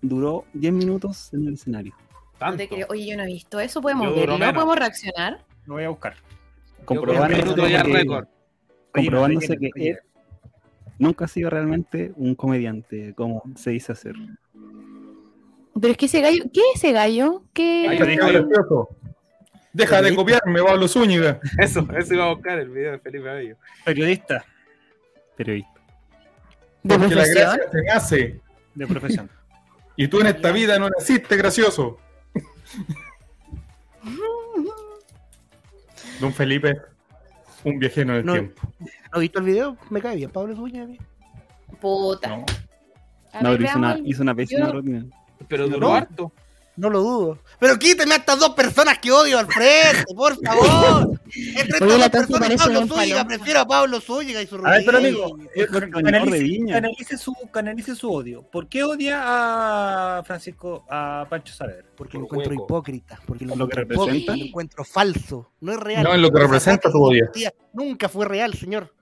duró 0.00 0.44
10 0.54 0.72
minutos 0.72 1.32
en 1.34 1.48
el 1.48 1.54
escenario. 1.54 1.94
No 1.98 2.38
Tanto. 2.38 2.62
Oye, 2.90 3.06
yo 3.08 3.16
no 3.16 3.24
he 3.24 3.26
visto 3.26 3.58
eso. 3.58 3.80
¿Podemos 3.80 4.14
verlo? 4.14 4.38
menos. 4.38 4.54
¿Podemos 4.54 4.78
reaccionar? 4.78 5.44
lo 5.66 5.74
voy 5.74 5.84
a 5.84 5.88
buscar. 5.88 6.14
Que- 6.86 7.82
récord. 7.82 8.26
Comprobándose 8.92 9.56
que 9.58 9.70
él 9.76 9.98
nunca 10.98 11.26
ha 11.26 11.28
sido 11.28 11.50
realmente 11.50 12.12
un 12.16 12.34
comediante, 12.34 13.14
como 13.14 13.42
se 13.56 13.70
dice 13.70 13.92
hacer. 13.92 14.14
Pero 15.80 15.92
es 15.92 15.96
que 15.96 16.06
ese 16.06 16.20
gallo. 16.20 16.44
¿Qué 16.52 16.60
es 16.74 16.76
ese 16.76 16.92
gallo? 16.92 17.44
¿Qué? 17.52 17.96
Gracioso. 17.98 18.88
Deja 19.72 20.02
de 20.02 20.14
copiarme, 20.14 20.62
Pablo 20.62 20.88
Zúñiga. 20.88 21.40
Eso, 21.58 21.86
eso 21.96 22.14
iba 22.14 22.24
a 22.24 22.34
buscar 22.34 22.58
el 22.58 22.70
video 22.70 22.92
de 22.92 22.98
Felipe 22.98 23.24
Bello. 23.24 23.56
Periodista 23.84 24.44
Periodista. 25.36 25.70
¿De 26.82 26.98
Porque 26.98 27.14
la 27.14 27.26
gracia 27.26 27.60
se 27.70 27.82
nace. 27.82 28.40
de 28.74 28.86
profesión. 28.86 29.30
Y 29.96 30.08
tú 30.08 30.20
en 30.20 30.28
esta 30.28 30.50
vida 30.50 30.78
no 30.78 30.88
naciste 30.88 31.36
gracioso. 31.36 31.98
Don 36.20 36.32
Felipe, 36.32 36.80
un 37.64 37.78
viajero 37.78 38.12
en 38.12 38.18
el 38.20 38.26
No. 38.26 38.32
tiempo. 38.32 38.62
¿No 39.12 39.18
he 39.18 39.20
visto 39.20 39.38
el 39.38 39.44
video? 39.44 39.76
Me 39.90 40.00
cae 40.00 40.16
bien, 40.16 40.30
Pablo 40.30 40.54
Zúñiga. 40.54 40.84
bien. 40.86 40.98
Puta. 41.80 42.28
No. 42.28 42.36
No, 42.38 43.50
pero 43.50 43.64
hizo 43.64 43.78
una, 43.78 43.98
hizo 44.04 44.22
una 44.22 44.34
pésima 44.34 44.66
yo- 44.66 44.72
rutina. 44.72 45.04
Pero 45.48 45.68
duró 45.68 45.88
No. 45.88 45.94
harto. 45.94 46.32
No 46.78 46.90
lo 46.90 47.00
dudo. 47.00 47.38
Pero 47.58 47.76
quíteme 47.76 48.14
a 48.14 48.18
estas 48.18 48.38
dos 48.38 48.50
personas 48.50 49.00
que 49.00 49.10
odio 49.10 49.36
al 49.36 49.48
frente, 49.48 50.14
por 50.14 50.40
favor. 50.40 51.20
Entre 51.34 51.62
estas 51.62 51.80
la 51.80 52.08
dos 52.08 52.10
personas, 52.10 52.56
Pablo 52.56 52.86
Zúñiga, 52.86 53.26
prefiero 53.26 53.60
a 53.60 53.66
Pablo 53.66 54.00
Zúñiga 54.00 54.40
y 54.40 54.46
su 54.46 54.64
A 54.64 54.70
ver, 54.70 54.84
pero 54.86 54.98
amigo, 54.98 55.36
eh, 55.56 55.66
canalice, 55.66 56.66
canalice 56.68 57.18
su, 57.18 57.34
canalice 57.50 57.96
su 57.96 58.12
odio. 58.12 58.42
¿Por 58.42 58.68
qué 58.68 58.84
odia 58.84 60.18
a 60.18 60.22
Francisco, 60.22 60.84
a 60.88 61.26
Pancho 61.28 61.52
Saavedra? 61.52 61.88
Porque 61.96 62.16
lo 62.16 62.24
encuentro 62.24 62.52
hueco. 62.52 62.64
hipócrita, 62.64 63.20
porque 63.26 63.44
lo, 63.44 63.56
Lo 63.56 63.68
que 63.68 63.74
representa. 63.74 64.36
lo 64.36 64.44
encuentro 64.44 64.84
falso, 64.84 65.50
no 65.60 65.72
es 65.72 65.80
real. 65.80 66.04
No, 66.04 66.14
es 66.14 66.20
lo 66.20 66.30
que 66.30 66.38
representa 66.38 66.92
tu 66.92 67.02
odio. 67.02 67.28
Nunca 67.72 68.08
fue 68.08 68.24
real, 68.24 68.54
señor. 68.54 68.94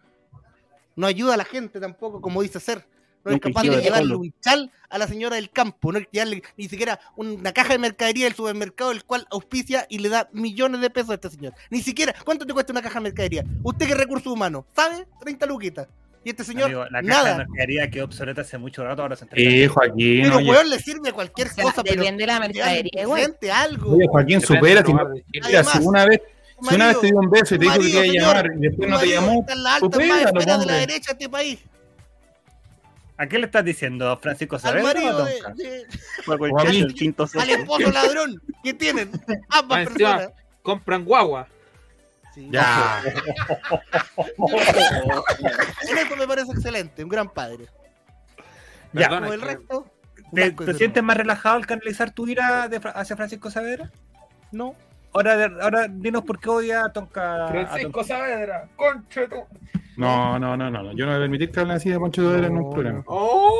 No 0.94 1.06
ayuda 1.06 1.34
a 1.34 1.36
la 1.36 1.44
gente 1.44 1.78
tampoco, 1.78 2.22
como 2.22 2.40
dice 2.40 2.58
ser. 2.58 2.86
No 3.30 3.36
es 3.36 3.40
capaz 3.40 3.62
de 3.62 3.82
llevarle 3.82 4.14
un 4.16 4.34
chal 4.40 4.70
a 4.88 4.98
la 4.98 5.06
señora 5.08 5.36
del 5.36 5.50
campo, 5.50 5.92
no 5.92 5.98
es 5.98 6.06
llevarle 6.12 6.42
ni 6.56 6.68
siquiera 6.68 7.00
una 7.16 7.52
caja 7.52 7.72
de 7.72 7.78
mercadería 7.78 8.24
del 8.24 8.34
supermercado, 8.34 8.92
el 8.92 9.04
cual 9.04 9.26
auspicia 9.30 9.86
y 9.88 9.98
le 9.98 10.08
da 10.08 10.28
millones 10.32 10.80
de 10.80 10.90
pesos 10.90 11.10
a 11.10 11.14
este 11.14 11.30
señor. 11.30 11.54
Ni 11.70 11.80
siquiera, 11.80 12.14
¿cuánto 12.24 12.46
te 12.46 12.52
cuesta 12.52 12.72
una 12.72 12.82
caja 12.82 12.94
de 12.94 13.00
mercadería? 13.02 13.44
Usted 13.62 13.86
que 13.86 13.92
es 13.92 13.98
recursos 13.98 14.32
humanos, 14.32 14.64
¿sabe? 14.74 15.06
30 15.20 15.46
luquitas. 15.46 15.88
Y 16.24 16.30
este 16.30 16.42
señor, 16.42 16.64
Amigo, 16.66 16.84
la 16.84 16.90
caja 16.90 17.02
de 17.02 17.08
nada. 17.08 17.38
mercadería 17.38 17.88
quedó 17.90 18.04
obsoleta 18.06 18.40
hace 18.40 18.58
mucho 18.58 18.82
rato, 18.84 19.02
ahora 19.02 19.14
se 19.14 19.24
entrega. 19.24 19.48
Eh, 19.50 19.68
Joaquín, 19.68 20.22
Pero 20.22 20.36
oye, 20.38 20.50
weón 20.50 20.70
le 20.70 20.78
sirve 20.80 21.12
cualquier 21.12 21.46
O 21.48 21.50
sea, 21.52 21.64
cosa, 21.64 21.84
pero 21.84 22.02
depende 22.02 22.22
de 22.22 22.26
la 22.26 22.40
mercadería, 22.40 23.04
presente 23.08 23.52
algo. 23.52 23.94
oye, 23.94 24.06
Joaquín, 24.08 24.40
supera. 24.40 24.84
Si, 24.84 24.92
Además, 25.42 25.72
si 25.72 25.78
una 25.78 26.04
vez, 26.04 26.20
si 26.68 26.74
una 26.74 26.86
vez 26.88 27.00
te 27.00 27.06
dio 27.06 27.18
un 27.18 27.30
beso 27.30 27.54
y 27.54 27.58
te 27.58 27.64
tu 27.66 27.70
dijo 27.70 27.74
que 27.74 27.80
te 27.82 27.90
iba 27.90 28.00
a 28.00 28.06
llamar 28.06 28.50
y 28.56 28.60
después 28.60 28.88
no 28.90 28.98
te 28.98 29.08
llamó, 29.08 29.40
está 29.40 29.52
en 29.52 29.58
altas 29.66 29.80
supéralo, 29.80 30.32
más 30.34 30.60
de 30.60 30.66
la 30.66 30.74
derecha 30.74 31.06
de 31.06 31.12
este 31.12 31.28
país. 31.28 31.60
¿A 33.18 33.26
qué 33.26 33.38
le 33.38 33.46
estás 33.46 33.64
diciendo, 33.64 34.16
Francisco 34.18 34.56
Al 34.56 34.62
Saavedra 34.62 34.86
o 34.86 34.90
a 34.90 34.94
marido 34.94 35.24
de, 35.24 35.64
de- 35.64 35.86
Fue 36.24 36.34
O 36.34 36.36
a 36.36 36.38
cualquier 36.50 36.70
mí. 36.74 36.80
el 36.80 36.94
quinto 36.94 37.26
al 37.34 37.50
esposo 37.50 37.90
ladrón 37.90 38.42
que 38.62 38.74
tienen 38.74 39.10
ambas 39.48 39.88
encima, 39.88 40.16
personas. 40.16 40.42
Compran 40.62 41.04
guagua. 41.04 41.48
Sí. 42.34 42.48
Ya. 42.50 43.02
En 45.88 45.98
eso 45.98 46.16
me 46.16 46.26
parece 46.26 46.52
excelente, 46.52 47.02
un 47.02 47.08
gran 47.08 47.30
padre. 47.30 47.66
Ya, 48.92 49.08
Como 49.08 49.32
el 49.32 49.40
resto. 49.40 49.90
¿Te, 50.34 50.74
sientes 50.74 51.02
más 51.02 51.16
relajado 51.16 51.56
al 51.56 51.66
canalizar 51.66 52.10
tu 52.10 52.26
ira 52.26 52.68
de 52.68 52.80
hacia 52.94 53.16
Francisco 53.16 53.50
Saavedra? 53.50 53.90
No. 54.52 54.74
Ahora, 55.16 55.50
ahora 55.62 55.86
dinos 55.88 56.22
por 56.24 56.38
qué 56.38 56.48
odia 56.50 56.84
a 56.84 56.92
Tonka. 56.92 57.48
Francisco. 57.48 58.04
Saavedra, 58.04 58.68
concha 58.76 59.28
tu. 59.28 59.36
No, 59.96 60.38
no, 60.38 60.56
no, 60.56 60.70
no, 60.70 60.82
no. 60.82 60.92
Yo 60.92 61.06
no 61.06 61.12
voy 61.12 61.16
a 61.16 61.22
permitir 61.24 61.50
que 61.50 61.60
hablen 61.60 61.76
así 61.76 61.88
de 61.90 61.98
Pancho 61.98 62.22
Saavedra 62.22 62.46
en 62.48 62.56
un 62.56 62.62
No, 62.64 62.70
programa. 62.70 63.04
Oh. 63.06 63.52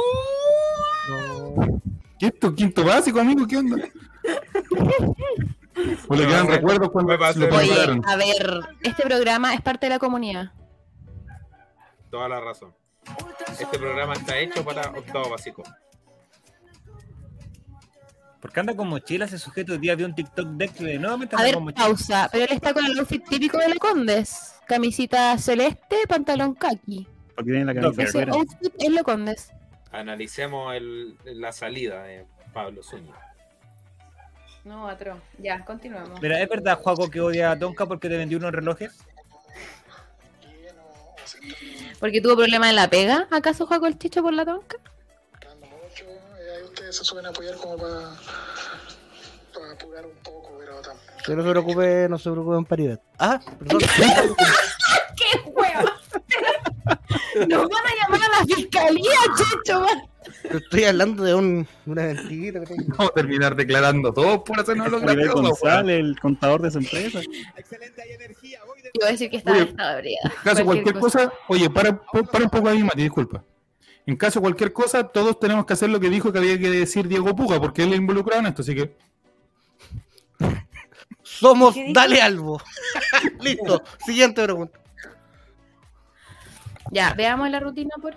no. 1.09 1.81
¿Qué 2.19 2.27
esto? 2.27 2.55
¿Quinto 2.55 2.85
básico, 2.85 3.21
amigo? 3.21 3.47
¿Qué 3.47 3.57
onda? 3.57 3.77
O 6.09 6.15
le 6.15 6.23
No, 6.25 6.29
quedan 6.29 6.47
recuerdos 6.49 6.91
cuando 6.91 7.13
lo 7.13 7.19
prepararon. 7.19 8.03
a 8.07 8.17
ver, 8.17 8.61
este 8.83 9.03
programa 9.05 9.55
es 9.55 9.61
parte 9.63 9.87
de 9.87 9.91
la 9.91 9.99
comunidad. 9.99 10.53
Toda 12.11 12.29
la 12.29 12.41
razón. 12.41 12.75
Este 13.61 13.79
programa 13.79 14.15
está 14.15 14.39
hecho 14.39 14.65
para 14.65 14.91
octavo 14.91 15.31
básico. 15.31 15.63
¿Por 18.47 18.53
qué 18.53 18.61
anda 18.61 18.77
con 18.77 18.87
mochila 18.87 19.25
ese 19.25 19.41
sujeto? 19.41 19.73
Hoy 19.73 19.79
día 19.79 19.97
vi 19.97 20.05
un 20.05 20.15
TikTok 20.15 20.47
de 20.51 20.69
que 20.69 20.99
nuevamente 21.01 21.35
A 21.35 21.39
anda 21.39 21.47
ver, 21.47 21.55
con 21.55 21.65
mochila. 21.65 21.85
pausa. 21.85 22.29
Pero 22.31 22.45
él 22.45 22.51
está 22.53 22.73
con 22.73 22.87
el 22.87 22.97
outfit 22.97 23.29
típico 23.29 23.59
de 23.59 23.71
la 23.71 23.75
Condes. 23.75 24.55
Camisita 24.69 25.37
celeste, 25.37 25.97
pantalón 26.09 26.55
kaki. 26.55 27.09
Porque 27.35 27.51
tiene 27.51 27.65
la 27.65 27.75
camisa. 27.75 28.03
Ese 28.05 28.23
outfit 28.31 28.73
es 28.79 28.89
lo 28.91 29.03
Condes. 29.03 29.51
Analicemos 29.91 30.77
el- 30.77 31.17
la 31.25 31.51
salida 31.51 32.05
de 32.05 32.25
Pablo 32.53 32.85
Zúñiga. 32.85 33.19
No, 34.65 34.87
otro. 34.87 35.21
Ya, 35.41 35.65
continuamos. 35.65 36.21
Mira, 36.23 36.41
¿es 36.41 36.49
verdad, 36.49 36.79
Juaco, 36.79 37.11
que 37.11 37.21
odia 37.21 37.51
a 37.51 37.59
Tonka 37.59 37.85
porque 37.87 38.09
te 38.09 38.17
vendió 38.17 38.39
unos 38.39 38.53
relojes? 38.53 38.93
¿Porque 41.99 42.21
tuvo 42.21 42.37
problemas 42.37 42.71
en 42.71 42.77
la 42.77 42.89
pega? 42.89 43.27
¿Acaso 43.33 43.67
Juaco 43.67 43.89
el 43.89 43.99
Chicho 43.99 44.23
por 44.23 44.33
la 44.35 44.45
tonca? 44.45 44.77
Se 46.97 47.05
suelen 47.05 47.27
apoyar 47.27 47.57
como 47.57 47.77
para, 47.77 48.11
para 49.53 49.73
apurar 49.73 50.07
un 50.07 50.17
poco, 50.23 50.57
pero 50.59 50.77
tampoco. 50.77 51.13
Que 51.27 51.37
no 51.37 51.43
se 51.43 51.51
preocupe, 51.51 52.09
no 52.09 52.19
se 52.19 52.31
preocupe 52.31 52.57
en 52.57 52.65
Paribet. 52.65 53.01
Ah, 53.19 53.39
perdón. 53.59 53.81
¡Qué 55.17 55.51
huevo! 55.51 55.91
Nos 57.49 57.69
van 57.69 57.87
a 57.87 57.95
llamar 58.01 58.21
a 58.23 58.39
la 58.39 58.47
fiscalía. 58.47 59.19
Yo 60.51 60.59
estoy 60.59 60.85
hablando 60.85 61.23
de 61.23 61.35
un, 61.35 61.69
una 61.85 62.03
mentira. 62.03 62.63
Vamos 62.97 63.11
a 63.11 63.15
terminar 63.15 63.55
declarando 63.55 64.13
todos 64.13 64.41
por 64.43 64.59
hacernos. 64.59 64.91
González, 64.91 66.01
el 66.01 66.19
contador 66.19 66.63
de 66.63 66.71
su 66.71 66.79
empresa. 66.79 67.21
Yo 67.21 67.29
voy 68.95 69.09
a 69.09 69.13
decir 69.13 69.31
que 69.31 69.37
estaba 69.37 69.67
caso 70.43 70.57
de 70.57 70.65
cualquier 70.65 70.99
cosa, 70.99 71.31
oye, 71.49 71.69
para, 71.69 72.01
para 72.33 72.45
un 72.45 72.51
poco 72.51 72.69
ahí, 72.69 72.83
Mati, 72.83 73.03
disculpa. 73.03 73.45
En 74.07 74.17
caso 74.17 74.39
de 74.39 74.43
cualquier 74.43 74.73
cosa, 74.73 75.09
todos 75.09 75.39
tenemos 75.41 75.67
que 75.67 75.73
hacer 75.73 75.91
lo 75.91 75.99
que 75.99 76.09
dijo 76.09 76.33
que 76.33 76.39
había 76.39 76.59
que 76.59 76.71
decir 76.71 77.09
Diego 77.09 77.35
Puga, 77.35 77.61
porque 77.61 77.83
él 77.83 77.93
es 77.93 77.99
involucrado 77.99 78.41
en 78.41 78.47
esto, 78.47 78.63
así 78.63 78.75
que 78.75 78.97
Somos. 81.23 81.75
Dale 81.93 82.23
Albo. 82.23 82.61
Listo. 83.41 83.83
Siguiente 84.05 84.43
pregunta. 84.45 84.79
Ya, 86.93 87.15
veamos 87.15 87.51
la 87.51 87.59
rutina 87.59 87.91
por 88.01 88.15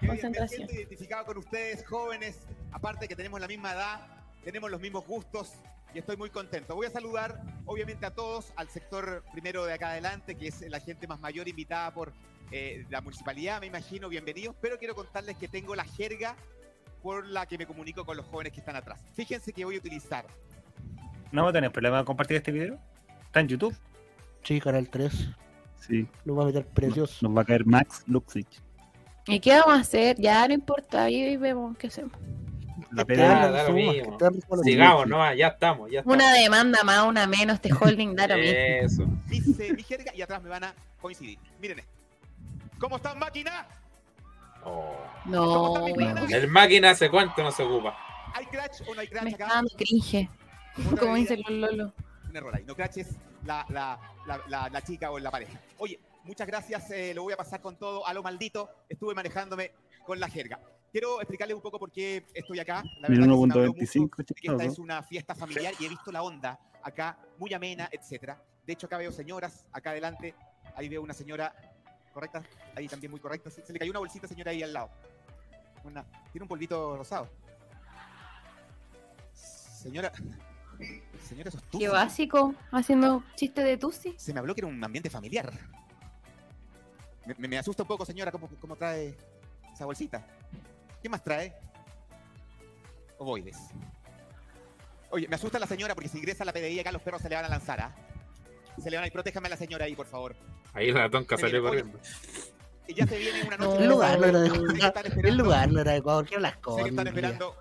Me 0.00 0.08
concentración. 0.08 0.58
siento 0.58 0.74
identificado 0.74 1.24
con 1.26 1.38
ustedes, 1.38 1.84
jóvenes, 1.86 2.38
aparte 2.70 3.08
que 3.08 3.16
tenemos 3.16 3.40
la 3.40 3.48
misma 3.48 3.72
edad, 3.72 4.06
tenemos 4.44 4.70
los 4.70 4.80
mismos 4.80 5.04
gustos 5.06 5.54
y 5.92 5.98
estoy 5.98 6.16
muy 6.16 6.30
contento. 6.30 6.76
Voy 6.76 6.86
a 6.86 6.90
saludar, 6.90 7.42
obviamente, 7.66 8.06
a 8.06 8.14
todos, 8.14 8.52
al 8.54 8.68
sector 8.68 9.24
primero 9.32 9.64
de 9.64 9.72
acá 9.74 9.90
adelante, 9.90 10.36
que 10.36 10.46
es 10.48 10.60
la 10.70 10.78
gente 10.78 11.08
más 11.08 11.18
mayor 11.18 11.48
invitada 11.48 11.92
por 11.92 12.12
eh, 12.50 12.84
la 12.90 13.00
municipalidad, 13.00 13.60
me 13.60 13.66
imagino, 13.66 14.08
bienvenidos, 14.08 14.56
pero 14.60 14.78
quiero 14.78 14.94
contarles 14.94 15.36
que 15.36 15.48
tengo 15.48 15.74
la 15.74 15.84
jerga 15.84 16.36
por 17.02 17.26
la 17.26 17.46
que 17.46 17.56
me 17.56 17.66
comunico 17.66 18.04
con 18.04 18.16
los 18.16 18.26
jóvenes 18.26 18.52
que 18.52 18.60
están 18.60 18.76
atrás. 18.76 19.00
Fíjense 19.14 19.52
que 19.52 19.64
voy 19.64 19.76
a 19.76 19.78
utilizar 19.78 20.26
¿No 21.32 21.52
tener 21.52 21.70
problema 21.70 21.98
de 21.98 22.04
compartir 22.04 22.36
este 22.36 22.50
video? 22.50 22.78
¿Está 23.24 23.40
en 23.40 23.48
YouTube? 23.48 23.76
Sí, 24.42 24.60
Canal 24.60 24.88
3. 24.88 25.30
Sí, 25.78 26.08
Lo 26.24 26.34
va 26.34 26.42
a 26.42 26.46
meter 26.46 26.66
precioso. 26.66 27.26
nos 27.26 27.36
va 27.36 27.42
a 27.42 27.44
caer 27.44 27.64
Max 27.64 28.02
Luxich. 28.06 28.60
¿Y 29.26 29.38
qué 29.38 29.52
vamos 29.52 29.74
a 29.74 29.80
hacer? 29.80 30.16
Ya 30.18 30.46
no 30.48 30.54
importa, 30.54 31.04
ahí 31.04 31.36
vemos 31.36 31.76
qué 31.78 31.86
hacemos. 31.86 32.12
La 32.90 33.04
sumas. 33.66 34.64
Sigamos, 34.64 35.06
no, 35.06 35.34
ya 35.34 35.48
estamos, 35.48 35.90
ya 35.90 36.00
estamos. 36.00 36.16
Una 36.16 36.32
demanda 36.34 36.82
más, 36.82 37.06
una 37.06 37.26
menos, 37.26 37.56
este 37.56 37.72
holding 37.72 38.16
da 38.16 38.26
lo 38.26 38.36
mismo. 38.36 38.50
Eso. 38.56 39.06
dice 39.28 39.72
mi 39.72 39.82
jerga 39.84 40.12
y 40.14 40.22
atrás 40.22 40.42
me 40.42 40.48
van 40.48 40.64
a 40.64 40.74
coincidir. 41.00 41.38
Miren 41.60 41.78
esto. 41.78 41.99
¿Cómo 42.80 42.96
están, 42.96 43.18
máquina? 43.18 43.68
Oh. 44.64 44.96
No, 45.26 45.44
¿Cómo 45.74 45.88
está? 45.88 46.36
El 46.36 46.48
máquina 46.48 46.90
hace 46.90 47.10
cuánto 47.10 47.42
no 47.42 47.52
se 47.52 47.62
ocupa. 47.62 47.96
¿Hay 48.34 48.46
crash 48.46 48.80
o 48.88 48.94
no 48.94 49.00
hay 49.00 49.08
crash 49.08 49.24
Me 49.24 49.30
está 49.30 49.44
acá? 49.44 49.54
dando 49.54 49.70
cringe. 49.76 50.28
Como 50.76 50.90
bebida. 51.12 51.14
dice 51.14 51.34
el 51.46 51.60
Lolo. 51.60 51.92
un 52.28 52.36
error 52.36 52.56
ahí. 52.56 52.64
No 52.64 52.74
craches 52.74 53.16
la, 53.44 53.66
la, 53.68 53.98
la, 54.26 54.40
la, 54.48 54.68
la 54.70 54.82
chica 54.82 55.10
o 55.10 55.18
la 55.18 55.30
pareja. 55.30 55.60
Oye, 55.78 55.98
muchas 56.24 56.46
gracias. 56.46 56.90
eh, 56.90 57.12
lo 57.14 57.22
voy 57.24 57.32
a 57.32 57.36
pasar 57.36 57.60
con 57.60 57.76
todo. 57.76 58.06
A 58.06 58.14
lo 58.14 58.22
maldito. 58.22 58.70
Estuve 58.88 59.14
manejándome 59.14 59.72
con 60.06 60.18
la 60.18 60.28
jerga. 60.28 60.58
Quiero 60.92 61.20
explicarles 61.20 61.54
un 61.54 61.62
poco 61.62 61.78
por 61.78 61.90
qué 61.92 62.24
estoy 62.34 62.58
acá. 62.60 62.82
La 63.00 63.08
verdad 63.08 63.08
que 63.08 63.14
se 63.14 63.20
me 63.20 63.22
habló 63.24 63.72
1.25 63.74 64.00
mucho 64.16 64.34
de 64.34 64.34
que 64.34 64.48
esta 64.48 64.64
es 64.64 64.78
una 64.78 65.02
fiesta 65.02 65.34
familiar 65.34 65.74
y 65.78 65.84
he 65.86 65.88
visto 65.88 66.10
la 66.10 66.22
onda 66.22 66.58
acá 66.82 67.16
muy 67.38 67.52
amena, 67.54 67.88
etcétera. 67.92 68.42
De 68.66 68.72
hecho, 68.72 68.86
acá 68.86 68.98
veo 68.98 69.12
señoras, 69.12 69.66
acá 69.72 69.90
adelante. 69.90 70.34
Ahí 70.76 70.88
veo 70.88 71.02
una 71.02 71.14
señora 71.14 71.54
correcta, 72.12 72.42
ahí 72.76 72.88
también 72.88 73.10
muy 73.10 73.20
correcta. 73.20 73.50
Se, 73.50 73.64
se 73.64 73.72
le 73.72 73.78
cayó 73.78 73.90
una 73.90 74.00
bolsita, 74.00 74.26
señora, 74.28 74.50
ahí 74.50 74.62
al 74.62 74.72
lado. 74.72 74.90
Una- 75.84 76.04
tiene 76.32 76.42
un 76.44 76.48
polvito 76.48 76.96
rosado. 76.96 77.28
Señora, 79.32 80.12
señora, 81.28 81.48
eso 81.48 81.58
es 81.58 81.64
Qué 81.78 81.88
básico, 81.88 82.54
haciendo 82.70 83.22
chiste 83.34 83.62
de 83.62 83.76
Tusi. 83.76 84.14
Se 84.18 84.32
me 84.32 84.40
habló 84.40 84.54
que 84.54 84.60
era 84.60 84.68
un 84.68 84.82
ambiente 84.82 85.08
familiar. 85.10 85.50
Me, 87.26 87.34
me- 87.38 87.48
me 87.48 87.58
asusta 87.58 87.82
un 87.82 87.88
poco, 87.88 88.04
señora, 88.04 88.30
cómo, 88.32 88.48
cómo 88.60 88.76
trae 88.76 89.16
esa 89.72 89.84
bolsita. 89.86 90.26
¿Qué 91.02 91.08
más 91.08 91.22
trae? 91.24 91.54
Ovoides. 93.18 93.56
Oye, 95.10 95.26
me 95.28 95.34
asusta 95.34 95.58
la 95.58 95.66
señora 95.66 95.94
porque 95.94 96.08
si 96.08 96.18
ingresa 96.18 96.44
a 96.44 96.46
la 96.46 96.52
PDI 96.52 96.80
acá 96.80 96.92
los 96.92 97.02
perros 97.02 97.20
se 97.22 97.28
le 97.28 97.34
van 97.36 97.44
a 97.44 97.48
lanzar, 97.48 97.80
¿ah? 97.80 97.94
Se 98.82 98.90
le 98.90 98.96
van 98.96 99.04
a 99.04 99.06
ir. 99.06 99.12
Protéjame 99.12 99.46
a 99.48 99.50
la 99.50 99.56
señora 99.56 99.84
ahí, 99.86 99.96
por 99.96 100.06
favor. 100.06 100.36
Ahí 100.72 100.92
la 100.92 101.10
tonca 101.10 101.36
Se 101.36 101.42
salió 101.42 101.62
corriendo. 101.62 101.98
Y 102.86 102.94
ya 102.94 103.06
se 103.06 103.18
viene 103.18 103.42
una 103.44 103.56
No. 103.56 103.64
noche. 103.66 103.82
El 103.84 103.88
lugar 103.90 104.18
no 104.18 104.26
era 104.26 104.40
de 104.40 105.28
El 105.28 105.36
lugar 105.36 105.70
no 105.72 105.80
era 105.80 105.92
de 105.92 105.98
Ecuador, 105.98 106.24
que 106.26 106.34
era 106.34 106.42
las 106.42 106.56
cosas. 106.58 106.86
están 106.86 107.06
esperando. 107.06 107.56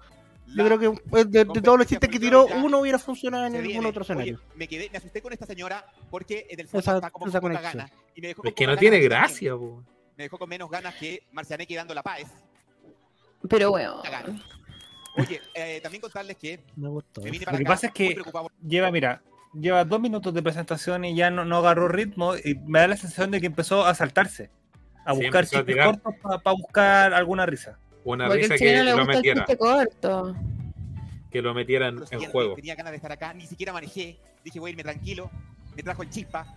Yo 0.55 0.65
creo 0.65 0.79
que 0.79 0.91
pues, 1.09 1.29
de, 1.29 1.45
de 1.45 1.61
todos 1.61 1.77
los 1.77 1.85
chistes 1.87 2.09
que 2.09 2.19
tiró, 2.19 2.47
uno 2.47 2.79
hubiera 2.79 2.97
funcionado 2.97 3.45
en 3.45 3.61
ningún 3.61 3.85
otro 3.85 4.01
escenario. 4.01 4.37
Oye, 4.39 4.55
me 4.57 4.67
quedé, 4.67 4.89
me 4.89 4.97
asusté 4.97 5.21
con 5.21 5.31
esta 5.31 5.45
señora 5.45 5.85
porque 6.09 6.47
en 6.49 6.59
el 6.59 6.67
fondo 6.67 6.79
Esa- 6.79 6.95
está 6.95 7.11
como 7.11 7.27
esa 7.27 7.39
con 7.39 7.53
gana. 7.53 7.87
Y 8.15 8.21
me 8.21 8.29
dejó 8.29 8.43
Es 8.45 8.53
que 8.55 8.65
no 8.65 8.75
tiene 8.75 8.99
gracia, 8.99 9.55
po. 9.55 9.83
Me 10.17 10.23
dejó 10.23 10.39
con 10.39 10.49
menos 10.49 10.69
ganas 10.69 10.95
que 10.95 11.21
Marcianeque 11.31 11.75
dando 11.75 11.93
la 11.93 12.01
paz. 12.01 12.23
Pero 13.47 13.69
bueno. 13.71 14.01
Oye, 15.17 15.39
eh, 15.53 15.79
también 15.81 16.01
contarles 16.01 16.35
que 16.37 16.59
Me 16.75 16.87
gustó. 16.89 17.21
me 17.21 17.29
vine 17.31 17.45
Lo 17.45 17.45
para 17.45 17.57
que 17.57 17.63
acá 17.63 17.71
pasa 17.73 17.87
es 17.87 17.93
que 17.93 18.15
lleva, 18.65 18.89
mira, 18.91 19.21
lleva 19.53 19.83
dos 19.85 19.99
minutos 19.99 20.33
de 20.33 20.41
presentación 20.43 21.05
y 21.05 21.15
ya 21.15 21.29
no, 21.29 21.45
no 21.45 21.57
agarró 21.57 21.87
ritmo 21.87 22.35
y 22.35 22.55
me 22.65 22.79
da 22.79 22.87
la 22.89 22.97
sensación 22.97 23.31
de 23.31 23.39
que 23.41 23.47
empezó 23.47 23.85
a 23.85 23.93
saltarse, 23.95 24.49
a 25.05 25.13
Sí, 25.13 25.21
buscar 25.21 25.43
a 25.43 25.47
chistes 25.47 25.65
tirar. 25.65 25.99
cortos 26.01 26.13
para 26.21 26.51
buscar 26.55 27.13
alguna 27.13 27.45
risa. 27.45 27.77
Una 28.03 28.27
Porque 28.27 28.43
risa 28.43 28.55
que 28.57 28.83
lo 28.83 29.05
metiera, 29.05 29.45
corto. 29.57 30.35
que 31.31 31.41
lo 31.41 31.53
metieran 31.53 31.97
en 31.97 32.07
siguiente, 32.07 32.31
juego. 32.31 32.55
Tenía 32.55 32.75
ganas 32.75 32.91
de 32.91 32.95
estar 32.97 33.11
acá, 33.11 33.33
ni 33.33 33.45
siquiera 33.45 33.73
manejé. 33.73 34.17
Dije, 34.43 34.59
voy 34.59 34.69
a 34.69 34.71
irme 34.71 34.83
tranquilo. 34.83 35.29
Me 35.75 35.83
trajo 35.83 36.01
el 36.03 36.09
chispa. 36.09 36.55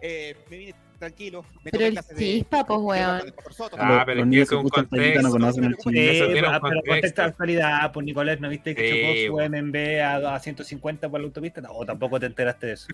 Eh, 0.00 0.36
me 0.50 0.56
vine 0.58 0.74
tranquilo. 0.98 1.44
Me 1.64 1.70
Pero 1.70 1.86
el 1.86 1.98
chispa, 2.16 2.64
pues, 2.64 2.80
weón. 2.80 3.20
Ah, 3.78 4.02
pero 4.06 4.22
es 4.24 4.30
que 4.30 4.40
es 4.42 4.52
un 4.52 4.68
contexto. 4.68 5.22
no 5.22 5.30
conocen 5.30 5.64
el 5.64 5.74
Sí. 5.78 5.98
Eso 5.98 6.24
Eh, 6.24 6.32
tiene 6.32 6.48
un 6.48 6.60
pero 6.62 6.80
contexto. 6.86 7.22
de 7.22 7.28
actualidad, 7.28 7.92
pues 7.92 8.06
Nicolás, 8.06 8.40
¿no 8.40 8.48
viste 8.48 8.74
que 8.74 8.90
Sí, 8.90 9.28
chocó 9.28 9.42
su. 9.42 9.50
MMB 9.50 10.00
a, 10.02 10.34
a 10.36 10.40
150 10.40 11.08
por 11.08 11.20
la 11.20 11.26
autopista? 11.26 11.60
No, 11.60 11.70
tampoco 11.86 12.18
te 12.20 12.26
enteraste 12.26 12.66
de 12.68 12.72
eso. 12.74 12.86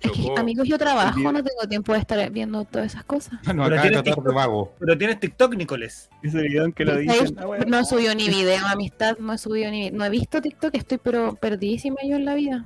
Es 0.00 0.10
que, 0.10 0.22
Chocó. 0.24 0.38
amigos, 0.40 0.66
yo 0.66 0.76
trabajo, 0.78 1.16
no 1.20 1.44
tengo 1.44 1.68
tiempo 1.68 1.92
de 1.92 2.00
estar 2.00 2.28
viendo 2.32 2.64
todas 2.64 2.86
esas 2.92 3.04
cosas. 3.04 3.34
Nos 3.34 3.42
Pero 3.44 3.52
acaba 3.52 3.68
de 3.76 3.80
tiene 3.82 3.92
tratar 3.92 4.04
de 4.04 4.10
TikTok. 4.20 4.34
vago. 4.34 4.74
Pero 4.80 4.98
tienes 4.98 5.20
TikTok, 5.20 5.54
Nicolás. 5.54 6.10
Ese 6.24 6.42
video 6.42 6.64
en 6.64 6.72
que 6.72 6.84
lo 6.84 6.96
dicen. 6.96 7.36
ah, 7.38 7.46
bueno. 7.46 7.64
No 7.68 7.78
he 7.78 7.84
subido 7.84 8.12
ni 8.16 8.28
video, 8.28 8.66
amistad, 8.66 9.16
no 9.18 9.32
he 9.32 9.38
subido 9.38 9.70
ni 9.70 9.92
No 9.92 10.04
he 10.04 10.10
visto 10.10 10.42
TikTok, 10.42 10.74
estoy 10.74 10.98
pero 10.98 11.36
perdidísima 11.36 11.98
yo 12.04 12.16
en 12.16 12.24
la 12.24 12.34
vida. 12.34 12.64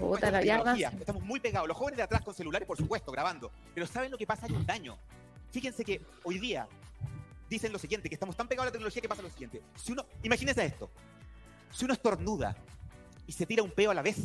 Puta, 0.00 0.30
la 0.30 0.40
tecnología, 0.40 0.92
Estamos 0.98 1.22
muy 1.22 1.40
pegados. 1.40 1.68
Los 1.68 1.76
jóvenes 1.76 1.98
de 1.98 2.02
atrás 2.02 2.22
con 2.22 2.34
celulares, 2.34 2.66
por 2.66 2.76
supuesto, 2.76 3.12
grabando. 3.12 3.50
Pero 3.74 3.86
¿saben 3.86 4.10
lo 4.10 4.18
que 4.18 4.26
pasa? 4.26 4.46
Hay 4.46 4.52
un 4.52 4.66
daño. 4.66 4.96
Fíjense 5.50 5.84
que 5.84 6.00
hoy 6.24 6.38
día 6.38 6.66
dicen 7.48 7.72
lo 7.72 7.78
siguiente, 7.78 8.08
que 8.08 8.14
estamos 8.14 8.36
tan 8.36 8.48
pegados 8.48 8.66
a 8.66 8.68
la 8.68 8.72
tecnología 8.72 9.02
que 9.02 9.08
pasa 9.08 9.22
lo 9.22 9.30
siguiente. 9.30 9.62
Si 9.76 9.92
uno, 9.92 10.06
imagínense 10.22 10.64
esto. 10.64 10.90
Si 11.72 11.84
uno 11.84 11.94
estornuda 11.94 12.56
y 13.26 13.32
se 13.32 13.46
tira 13.46 13.62
un 13.62 13.70
peo 13.70 13.90
a 13.90 13.94
la 13.94 14.02
vez, 14.02 14.16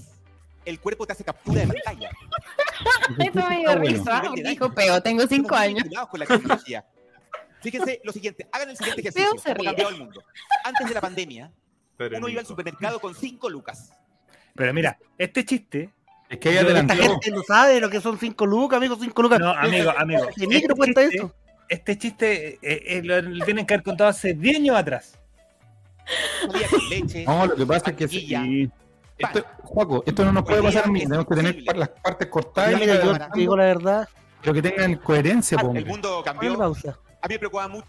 el 0.63 0.79
cuerpo 0.79 1.05
te 1.05 1.13
hace 1.13 1.23
captura 1.23 1.61
de 1.61 1.67
pantalla. 1.67 2.09
Eso 3.19 3.49
me 3.49 3.59
dio 3.59 3.75
risa. 3.75 4.23
Dijo 4.35 4.73
peo, 4.73 5.01
tengo 5.01 5.27
cinco 5.27 5.55
años. 5.55 5.83
con 6.09 6.19
la 6.19 6.25
tecnología. 6.25 6.85
Fíjense 7.61 7.99
lo 8.03 8.11
siguiente, 8.11 8.47
hagan 8.51 8.69
el 8.69 8.77
siguiente 8.77 9.01
ejercicio. 9.01 9.55
Cambiado 9.63 9.89
el 9.89 9.97
mundo. 9.97 10.23
Antes 10.63 10.87
de 10.87 10.93
la 10.93 11.01
pandemia, 11.01 11.51
uno 11.97 12.29
iba 12.29 12.41
al 12.41 12.45
supermercado 12.45 12.99
con 12.99 13.15
5 13.15 13.49
lucas. 13.49 13.91
Pero 14.55 14.73
mira, 14.73 14.97
este 15.17 15.45
chiste. 15.45 15.89
Es 16.29 16.39
que 16.39 16.49
ahí 16.49 16.55
Yo- 16.55 16.61
Esta 16.61 16.71
adelantó. 16.79 16.95
gente 16.95 17.31
no 17.31 17.43
sabe 17.43 17.79
lo 17.79 17.89
que 17.89 18.01
son 18.01 18.17
5 18.17 18.45
lucas, 18.45 18.77
amigo, 18.77 18.97
5 18.99 19.21
lucas. 19.21 19.39
No, 19.39 19.51
amigo, 19.51 19.91
amigo. 19.97 20.27
¿Qué 20.35 20.47
micro 20.47 20.73
este 20.73 20.75
cuesta 20.75 21.01
chiste- 21.01 21.17
eso? 21.17 21.35
Este 21.67 21.97
chiste 21.97 22.53
eh, 22.61 22.83
eh, 22.87 23.01
lo, 23.03 23.21
lo 23.21 23.43
tienen 23.45 23.65
que 23.65 23.73
haber 23.73 23.83
contado 23.83 24.09
hace 24.09 24.33
10 24.33 24.57
años 24.57 24.75
atrás. 24.75 25.19
No, 27.25 27.45
lo 27.47 27.55
que 27.55 27.65
pasa 27.65 27.89
es 27.91 27.95
que 27.97 28.07
sí, 28.07 28.69
esto, 29.17 29.43
Juaco, 29.63 30.03
esto 30.05 30.25
no 30.25 30.31
nos 30.33 30.43
puede 30.43 30.61
pasar 30.61 30.85
a 30.85 30.87
mí. 30.87 30.99
Tenemos 31.01 31.25
que 31.25 31.35
tener 31.35 31.77
las 31.77 31.89
partes 31.89 32.27
cortadas 32.27 32.73
y 32.73 32.75
Mira, 32.75 33.03
yo 33.03 33.17
te 33.17 33.39
digo 33.39 33.55
la 33.57 33.63
verdad. 33.65 34.09
pero 34.41 34.53
que 34.53 34.61
tengan 34.61 34.95
coherencia, 34.97 35.57
po, 35.57 35.73
El 35.73 35.85
mundo 35.85 36.21
cambió. 36.23 36.53
A 36.63 36.67
mí 36.69 36.75
me 37.29 37.39
preocupaba 37.39 37.67
mucho. 37.69 37.87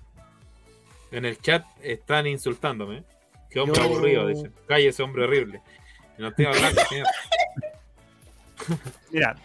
En 1.10 1.24
el 1.24 1.38
chat 1.40 1.64
están 1.82 2.26
insultándome. 2.26 3.04
Qué 3.50 3.60
hombre 3.60 3.76
Yo- 3.80 3.84
aburrido, 3.84 4.26
dicen. 4.28 4.52
Cállese, 4.66 5.02
hombre 5.02 5.24
horrible. 5.24 5.60
No 6.18 6.28
estoy 6.28 6.46
hablando, 6.46 6.82
señor. 6.88 7.06
Mira, 9.10 9.36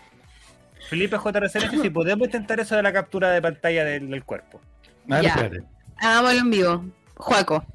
Felipe 0.90 1.18
JRC 1.18 1.82
si 1.82 1.90
podemos 1.90 2.26
intentar 2.28 2.60
eso 2.60 2.76
de 2.76 2.84
la 2.84 2.94
captura 2.94 3.30
de 3.32 3.42
pantalla 3.42 3.86
del, 3.86 4.10
del 4.10 4.24
cuerpo. 4.24 4.62
A 5.10 5.16
ver, 5.16 5.24
Ya. 5.24 5.50
Hagámoslo 5.98 6.40
en 6.40 6.52
vivo. 6.52 6.86
Juaco. 7.16 7.66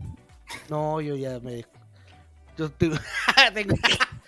No, 0.69 1.01
yo 1.01 1.17
ya 1.17 1.39
me. 1.41 1.65
Yo 2.59 2.71
tengo, 2.71 2.97
tengo, 3.55 3.75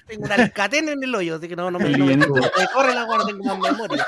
tengo 0.06 0.24
una 0.24 0.34
alcatena 0.34 0.92
en 0.92 1.02
el 1.02 1.14
hoyo, 1.14 1.36
así 1.36 1.48
que 1.48 1.56
no, 1.56 1.70
no 1.70 1.78
me, 1.78 1.90
no 1.90 2.04
me 2.06 2.18
corre 2.72 2.94
la 2.94 3.04
guarda, 3.04 3.26
tengo 3.26 3.56
más 3.56 3.72
memoria. 3.72 4.06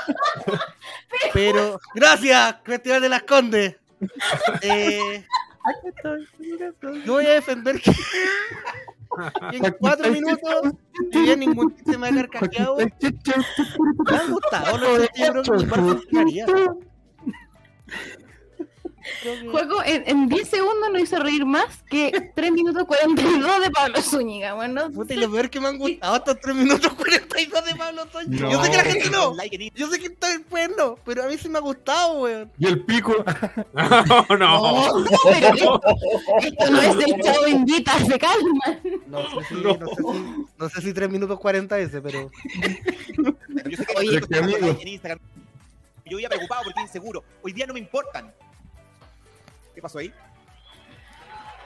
Pero, 1.33 1.79
gracias, 1.95 2.55
Festival 2.63 3.01
de 3.01 3.09
las 3.09 3.23
Condes. 3.23 3.75
Eh, 4.61 5.25
yo 7.05 7.13
voy 7.13 7.25
a 7.25 7.33
defender 7.33 7.79
que, 7.81 7.91
en 9.51 9.75
cuatro 9.79 10.11
minutos, 10.11 10.73
si 11.11 11.21
bien 11.21 11.39
ningún 11.39 11.75
chiste 11.75 11.97
me 11.97 12.07
ha 12.07 12.15
carcajeado, 12.15 12.77
me 12.77 12.83
han 12.83 14.31
gustado 14.31 14.77
los 14.77 15.07
chistes, 15.11 15.33
yo 15.33 16.45
creo 16.45 16.77
que 16.77 16.91
que- 19.23 19.47
Juaco 19.49 19.83
en, 19.85 20.03
en 20.07 20.27
10 20.29 20.47
segundos 20.49 20.89
no 20.91 20.99
hizo 20.99 21.19
reír 21.19 21.45
más 21.45 21.83
que 21.89 22.31
3 22.35 22.51
minutos 22.51 22.83
42 22.85 23.61
de 23.61 23.71
Pablo 23.71 24.01
Zúñiga. 24.01 24.53
Bueno, 24.53 24.89
Puta, 24.91 25.13
y 25.13 25.17
lo 25.17 25.31
peor 25.31 25.49
que 25.49 25.59
me 25.59 25.67
han 25.67 25.77
gustado 25.77 26.15
estos 26.17 26.39
3 26.41 26.55
minutos 26.55 26.93
42 26.93 27.65
de 27.65 27.75
Pablo 27.75 28.05
Toño. 28.07 28.39
No. 28.41 28.51
Yo 28.51 28.63
sé 28.63 28.71
que 28.71 28.77
la 28.77 28.83
gente 28.83 29.09
no. 29.09 29.35
Yo 29.75 29.87
sé 29.89 29.99
que 29.99 30.07
está 30.07 30.27
bueno, 30.49 30.97
pero 31.05 31.23
a 31.23 31.27
mí 31.27 31.37
sí 31.37 31.49
me 31.49 31.57
ha 31.57 31.61
gustado, 31.61 32.19
weón. 32.21 32.51
Y 32.57 32.67
el 32.67 32.83
pico. 32.85 33.13
no, 33.73 34.25
no. 34.37 34.99
no, 34.99 35.05
pero 35.23 35.47
esto, 35.55 35.81
esto 36.41 36.69
no 36.71 36.81
es 36.81 36.95
el 37.07 37.21
chavo 37.21 37.47
invita, 37.47 37.97
se 38.05 38.17
calma. 38.19 38.79
No 39.07 39.23
sé 39.29 39.45
si, 39.49 39.55
No. 39.55 39.77
no. 39.77 39.87
sé 39.87 39.95
si, 39.95 40.45
no 40.57 40.69
sé 40.69 40.81
si 40.81 40.93
3 40.93 41.09
minutos 41.09 41.39
40 41.39 41.79
ese, 41.79 42.01
pero. 42.01 42.29
Yo 43.69 43.77
sé 43.77 43.85
que 43.85 43.97
Oye, 43.97 44.79
Instagram. 44.85 45.19
Yo 46.05 46.19
iba 46.19 46.29
preocupado 46.29 46.63
porque 46.65 46.81
inseguro. 46.81 47.23
Hoy 47.41 47.53
día 47.53 47.65
no 47.65 47.73
me 47.73 47.79
importan. 47.79 48.33
¿Qué 49.81 49.83
pasó 49.83 49.97
ahí? 49.97 50.13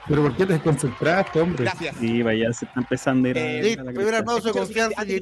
Pero 0.08 0.22
¿por 0.22 0.36
qué 0.36 0.46
te 0.46 0.54
desconcentraste, 0.54 1.38
hombre? 1.38 1.64
Gracias. 1.64 1.96
Sí, 1.98 2.22
vaya, 2.22 2.50
se 2.50 2.64
está 2.64 2.80
empezando 2.80 3.28
a 3.28 3.30
ir 3.30 3.36
Eh, 3.36 3.76
a 3.78 4.10
la 4.10 4.18
aplauso 4.20 4.48
de 4.48 4.58
confianza 4.58 5.04
que 5.04 5.20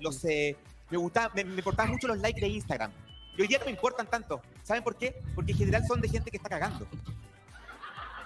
los, 0.00 0.24
eh, 0.24 0.56
me, 0.90 0.98
gustaba, 0.98 1.32
me, 1.32 1.44
me 1.44 1.58
importaban 1.58 1.92
mucho 1.92 2.08
los 2.08 2.18
likes 2.18 2.40
de 2.40 2.48
Instagram. 2.48 2.90
Y 3.36 3.42
hoy 3.42 3.46
día 3.46 3.60
no 3.60 3.66
me 3.66 3.70
importan 3.70 4.08
tanto. 4.08 4.42
¿Saben 4.64 4.82
por 4.82 4.96
qué? 4.96 5.14
Porque 5.36 5.52
en 5.52 5.58
general 5.58 5.84
son 5.86 6.00
de 6.00 6.08
gente 6.08 6.28
que 6.28 6.38
está 6.38 6.48
cagando. 6.48 6.88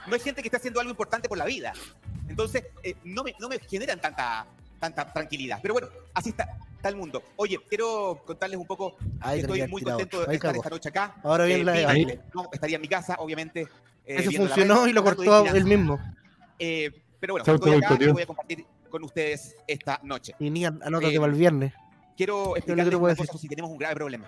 No 0.06 0.16
es 0.16 0.22
gente 0.22 0.40
que 0.40 0.48
está 0.48 0.56
haciendo 0.56 0.80
algo 0.80 0.90
importante 0.90 1.28
por 1.28 1.36
la 1.36 1.44
vida. 1.44 1.74
Entonces, 2.28 2.64
eh, 2.82 2.94
no, 3.04 3.24
me, 3.24 3.34
no 3.38 3.50
me 3.50 3.58
generan 3.58 4.00
tanta, 4.00 4.46
tanta 4.80 5.12
tranquilidad. 5.12 5.58
Pero 5.60 5.74
bueno, 5.74 5.88
así 6.14 6.30
está, 6.30 6.48
está 6.82 6.88
el 6.88 6.96
mundo. 6.96 7.22
Oye, 7.36 7.58
quiero 7.68 8.20
contarles 8.26 8.58
un 8.58 8.66
poco. 8.66 8.96
Ay, 9.20 9.40
estoy 9.40 9.60
que 9.60 9.68
muy 9.68 9.80
tirado. 9.82 9.98
contento 10.00 10.26
de 10.26 10.34
estar 10.34 10.56
esta 10.56 10.68
noche 10.68 10.88
acá. 10.88 11.14
Ahora 11.22 11.44
viene 11.44 11.60
Eh, 11.60 11.64
la 11.64 11.72
de 11.72 11.78
vi- 11.78 11.84
baile. 11.84 12.20
no, 12.34 12.48
estaría 12.52 12.76
en 12.76 12.82
mi 12.82 12.88
casa, 12.88 13.14
obviamente. 13.20 13.68
eh, 14.04 14.24
la 14.24 14.32
funcionó 14.32 14.88
y 14.88 14.92
lo 14.92 15.04
cortó 15.04 15.46
él 15.46 15.64
mismo. 15.64 15.96
Eh, 16.58 16.90
pero 17.20 17.34
bueno, 17.34 17.44
estoy 17.54 17.74
acá 17.76 17.96
y 18.00 18.08
voy 18.08 18.22
a 18.22 18.26
compartir 18.26 18.66
con 18.90 19.04
ustedes 19.04 19.54
esta 19.68 20.00
noche. 20.02 20.34
Y 20.40 20.50
ni 20.50 20.64
anótate 20.64 21.14
Eh, 21.14 21.20
para 21.20 21.32
el 21.32 21.38
viernes. 21.38 21.72
Quiero 22.16 22.52
que 22.54 22.58
explicarles 22.58 22.94
una 22.94 22.98
cosa 23.10 23.22
decir. 23.22 23.40
si 23.40 23.48
tenemos 23.48 23.70
un 23.70 23.78
grave 23.78 23.94
problema. 23.94 24.26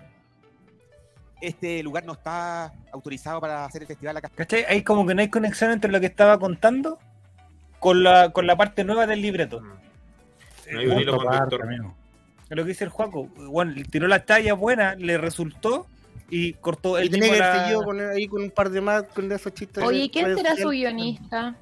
Este 1.40 1.82
lugar 1.82 2.04
no 2.06 2.12
está 2.12 2.72
autorizado 2.92 3.40
para 3.40 3.64
hacer 3.64 3.82
el 3.82 3.88
festival 3.88 4.16
acá. 4.16 4.30
¿Cachai? 4.34 4.64
Hay 4.66 4.82
como 4.84 5.04
que 5.04 5.14
no 5.14 5.20
hay 5.20 5.28
conexión 5.28 5.72
entre 5.72 5.90
lo 5.90 5.98
que 6.00 6.06
estaba 6.06 6.38
contando 6.38 6.98
con 7.80 8.02
la, 8.04 8.30
con 8.30 8.46
la 8.46 8.56
parte 8.56 8.84
nueva 8.84 9.06
del 9.08 9.20
libreto. 9.20 9.60
No 9.60 10.78
hay 10.78 10.86
un 10.86 11.00
hilo 11.00 11.16
conductor. 11.18 11.62
amigo. 11.62 11.94
Lo 12.50 12.62
que 12.62 12.68
dice 12.68 12.84
el 12.84 12.90
Juaco. 12.90 13.26
Bueno, 13.36 13.74
tiró 13.90 14.06
la 14.06 14.24
talla 14.24 14.54
buena, 14.54 14.94
le 14.94 15.18
resultó 15.18 15.86
y 16.30 16.52
cortó 16.54 16.98
el 16.98 17.06
Y 17.06 17.10
tenía 17.10 17.32
que 17.32 17.38
la- 17.38 17.62
seguido 17.64 17.84
con, 17.84 18.00
ahí 18.00 18.26
con 18.28 18.42
un 18.42 18.50
par 18.50 18.70
de 18.70 18.80
más 18.80 19.04
con 19.04 19.30
esos 19.32 19.52
chistes. 19.54 19.82
Oye, 19.82 20.00
de 20.02 20.10
¿quién 20.10 20.36
será 20.36 20.56
su 20.56 20.68
guionista? 20.68 21.56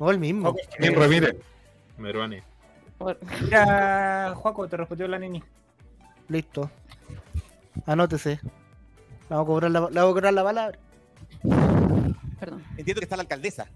No, 0.00 0.10
el 0.10 0.18
mismo. 0.18 0.54
Bien, 0.78 0.94
Ramírez. 0.94 1.36
Meruane. 1.98 2.42
Por- 2.98 3.18
Mira, 3.42 4.34
Juaco, 4.36 4.66
te 4.68 4.76
respondió 4.76 5.06
la 5.08 5.18
nini. 5.18 5.42
Listo. 6.28 6.70
Anótese. 7.86 8.40
Le 8.42 8.50
vamos 9.30 9.44
a 9.44 9.46
cobrar 9.46 9.70
la, 9.70 9.80
vamos 9.80 9.96
a 9.96 10.02
cobrar 10.02 10.32
la 10.34 10.42
palabra. 10.44 10.78
Perdón. 12.40 12.62
Entiendo 12.76 13.00
que 13.00 13.04
está 13.04 13.16
la 13.16 13.22
alcaldesa. 13.22 13.66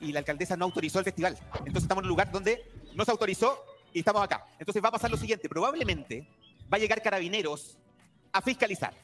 Y 0.00 0.12
la 0.12 0.20
alcaldesa 0.20 0.56
no 0.56 0.64
autorizó 0.64 0.98
el 0.98 1.04
festival. 1.04 1.36
Entonces 1.58 1.82
estamos 1.82 2.02
en 2.02 2.06
un 2.06 2.10
lugar 2.10 2.30
donde 2.30 2.62
no 2.94 3.04
se 3.04 3.10
autorizó 3.10 3.58
y 3.92 4.00
estamos 4.00 4.22
acá. 4.22 4.44
Entonces 4.58 4.82
va 4.82 4.88
a 4.88 4.92
pasar 4.92 5.10
lo 5.10 5.16
siguiente. 5.16 5.48
Probablemente 5.48 6.26
va 6.72 6.76
a 6.76 6.80
llegar 6.80 7.02
carabineros 7.02 7.78
a 8.32 8.42
fiscalizar. 8.42 8.94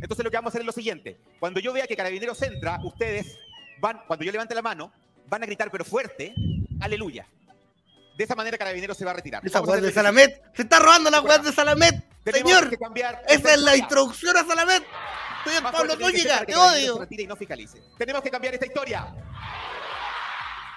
Entonces 0.00 0.24
lo 0.24 0.30
que 0.30 0.36
vamos 0.36 0.48
a 0.48 0.52
hacer 0.52 0.60
es 0.62 0.66
lo 0.66 0.72
siguiente. 0.72 1.18
Cuando 1.38 1.60
yo 1.60 1.72
vea 1.72 1.86
que 1.86 1.96
carabineros 1.96 2.40
entra, 2.42 2.78
ustedes 2.84 3.38
van, 3.80 4.02
cuando 4.06 4.24
yo 4.24 4.32
levante 4.32 4.54
la 4.54 4.62
mano, 4.62 4.92
van 5.28 5.42
a 5.42 5.46
gritar 5.46 5.70
pero 5.70 5.84
fuerte, 5.84 6.34
aleluya. 6.80 7.26
De 8.16 8.24
esa 8.24 8.34
manera 8.34 8.56
carabineros 8.56 8.96
se 8.96 9.04
va 9.04 9.10
a 9.10 9.14
retirar. 9.14 9.44
Esa 9.44 9.60
weá 9.60 9.80
de 9.80 9.90
Salamet. 9.90 10.54
Se 10.54 10.62
está 10.62 10.78
robando 10.78 11.10
la 11.10 11.20
weá 11.20 11.38
de 11.38 11.52
Salamet. 11.52 12.04
Señor. 12.24 12.70
que 12.70 12.78
cambiar 12.78 13.22
Esa 13.28 13.54
es 13.54 13.60
la 13.60 13.76
introducción 13.76 14.36
a 14.36 14.44
Salamet. 14.44 14.84
Soy 15.44 15.54
el 15.56 15.62
Pablo 15.62 15.98
que 15.98 16.12
Te 16.46 16.56
odio. 16.56 16.94
se 16.94 17.00
retire 17.00 17.22
y 17.24 17.26
no 17.26 17.36
fiscalice. 17.36 17.82
Tenemos 17.98 18.22
que 18.22 18.30
cambiar 18.30 18.54
esta 18.54 18.66
historia. 18.66 19.14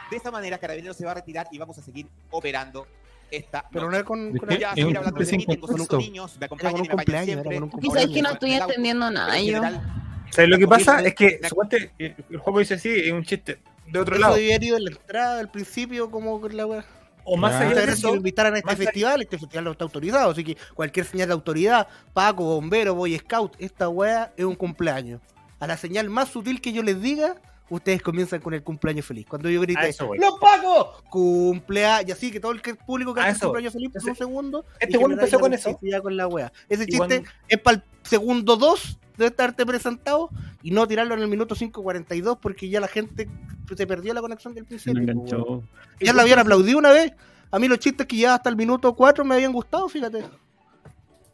De 0.10 0.18
esa 0.18 0.32
manera, 0.32 0.58
Carabineros 0.58 0.96
se 0.96 1.06
va 1.06 1.12
a 1.12 1.16
retirar 1.16 1.48
y 1.52 1.58
vamos 1.58 1.78
a 1.78 1.82
seguir 1.82 2.08
operando 2.32 2.88
esta 3.32 3.66
Pero 3.72 3.90
no 3.92 3.98
es 3.98 4.04
con. 4.04 4.32
¿De 4.34 4.40
con 4.40 4.50
seguir 4.50 4.86
un 4.88 4.98
hablando 4.98 5.20
de 5.20 5.38
mí, 5.38 5.46
tengo 5.46 5.68
cinco 5.78 5.98
niños, 5.98 6.32
me 6.40 6.46
Era 6.46 6.46
acompañan 6.48 6.78
y 6.78 6.82
me 6.82 6.96
cumpleaños, 6.96 7.26
siempre. 7.26 7.56
era 7.58 8.02
Es 8.02 8.08
que 8.10 8.22
no 8.22 8.30
estoy 8.32 8.54
entendiendo 8.54 9.12
nada 9.12 9.38
En 9.38 9.46
yo. 9.46 9.54
general, 9.62 9.94
¿Sabes 10.32 10.50
lo 10.50 10.58
que 10.58 10.68
pasa? 10.68 11.00
Es 11.02 11.16
que 11.16 11.40
suponte, 11.48 11.92
el 11.98 12.16
el 12.30 12.38
juego 12.38 12.60
dice 12.60 12.74
así, 12.76 12.90
es 12.90 13.12
un 13.12 13.24
chiste 13.24 13.60
de 13.88 14.00
otro 14.00 14.16
Eso 14.16 14.22
lado. 14.22 14.34
debería 14.36 14.56
haber 14.56 14.68
ido 14.68 14.78
en 14.78 14.84
la 14.86 14.92
entrada, 14.92 15.40
al 15.40 15.50
principio, 15.50 16.12
como 16.12 16.40
con 16.42 16.56
la 16.58 16.66
weá. 16.66 16.86
O 17.30 17.36
más 17.38 17.54
Ya. 17.54 17.70
allá 17.70 17.86
de 17.86 17.92
eso, 17.94 18.16
invitaran 18.16 18.54
a 18.54 18.58
este 18.58 18.66
más 18.66 18.76
allá- 18.76 18.86
festival. 18.86 19.22
Este 19.22 19.38
festival 19.38 19.66
no 19.66 19.72
está 19.72 19.84
autorizado, 19.84 20.32
así 20.32 20.44
que 20.44 20.58
cualquier 20.74 21.06
señal 21.06 21.28
de 21.28 21.34
autoridad, 21.34 21.88
Paco, 22.14 22.44
bombero, 22.44 22.96
Boy 22.96 23.18
Scout, 23.18 23.54
esta 23.60 23.90
weá 23.90 24.32
es 24.38 24.46
un 24.46 24.56
cumpleaños. 24.56 25.22
A 25.60 25.68
la 25.68 25.76
señal 25.78 26.10
más 26.10 26.30
sutil 26.30 26.62
que 26.62 26.72
yo 26.72 26.84
les 26.84 27.02
diga, 27.02 27.36
ustedes 27.70 28.02
comienzan 28.02 28.40
con 28.42 28.54
el 28.54 28.64
cumpleaños 28.64 29.06
feliz. 29.06 29.26
Cuando 29.28 29.50
yo 29.50 29.60
voy. 30.06 30.18
¡Los 30.18 30.40
Pacos! 30.40 31.04
Cumpleaños. 31.10 32.10
Y 32.10 32.12
así 32.12 32.32
que 32.32 32.40
todo 32.40 32.52
el 32.52 32.62
público 32.86 33.14
que 33.14 33.22
hace 33.22 33.40
cumpleaños 33.46 33.74
feliz 33.74 33.92
por 33.92 34.10
un 34.10 34.16
segundo. 34.16 34.66
este 34.80 34.98
generar 34.98 35.12
empezó 35.14 35.40
con 35.40 35.54
eso. 35.54 35.80
con 36.02 36.18
la 36.18 36.28
weá. 36.28 36.52
Ese 36.70 36.84
Y 36.84 36.86
chiste 36.88 36.98
cuando- 36.98 37.30
es 37.48 37.60
para 37.60 37.78
el 37.78 37.84
segundo 38.04 38.56
2 38.58 39.00
de 39.18 39.26
estarte 39.28 39.66
presentado 39.66 40.30
y 40.62 40.72
no 40.72 40.88
tirarlo 40.88 41.16
en 41.16 41.22
el 41.22 41.28
minuto 41.28 41.56
5.42 41.56 42.38
porque 42.40 42.70
ya 42.70 42.80
la 42.80 42.88
gente 42.88 43.28
se 43.76 43.88
perdió 43.88 44.14
la 44.14 44.22
conexión 44.22 44.54
del 44.54 44.66
principio. 44.66 45.04
pues. 45.26 45.64
Ya 46.00 46.14
la 46.14 46.22
habían 46.22 46.40
aplaudido 46.40 46.78
una 46.78 46.92
vez. 46.92 47.14
A 47.50 47.60
mí 47.60 47.68
los 47.68 47.80
chistes 47.80 48.06
que 48.06 48.18
ya 48.18 48.36
hasta 48.36 48.50
el 48.50 48.56
minuto 48.56 48.94
4 48.96 49.26
me 49.26 49.36
habían 49.36 49.54
gustado, 49.54 49.88
fíjate. 49.90 50.24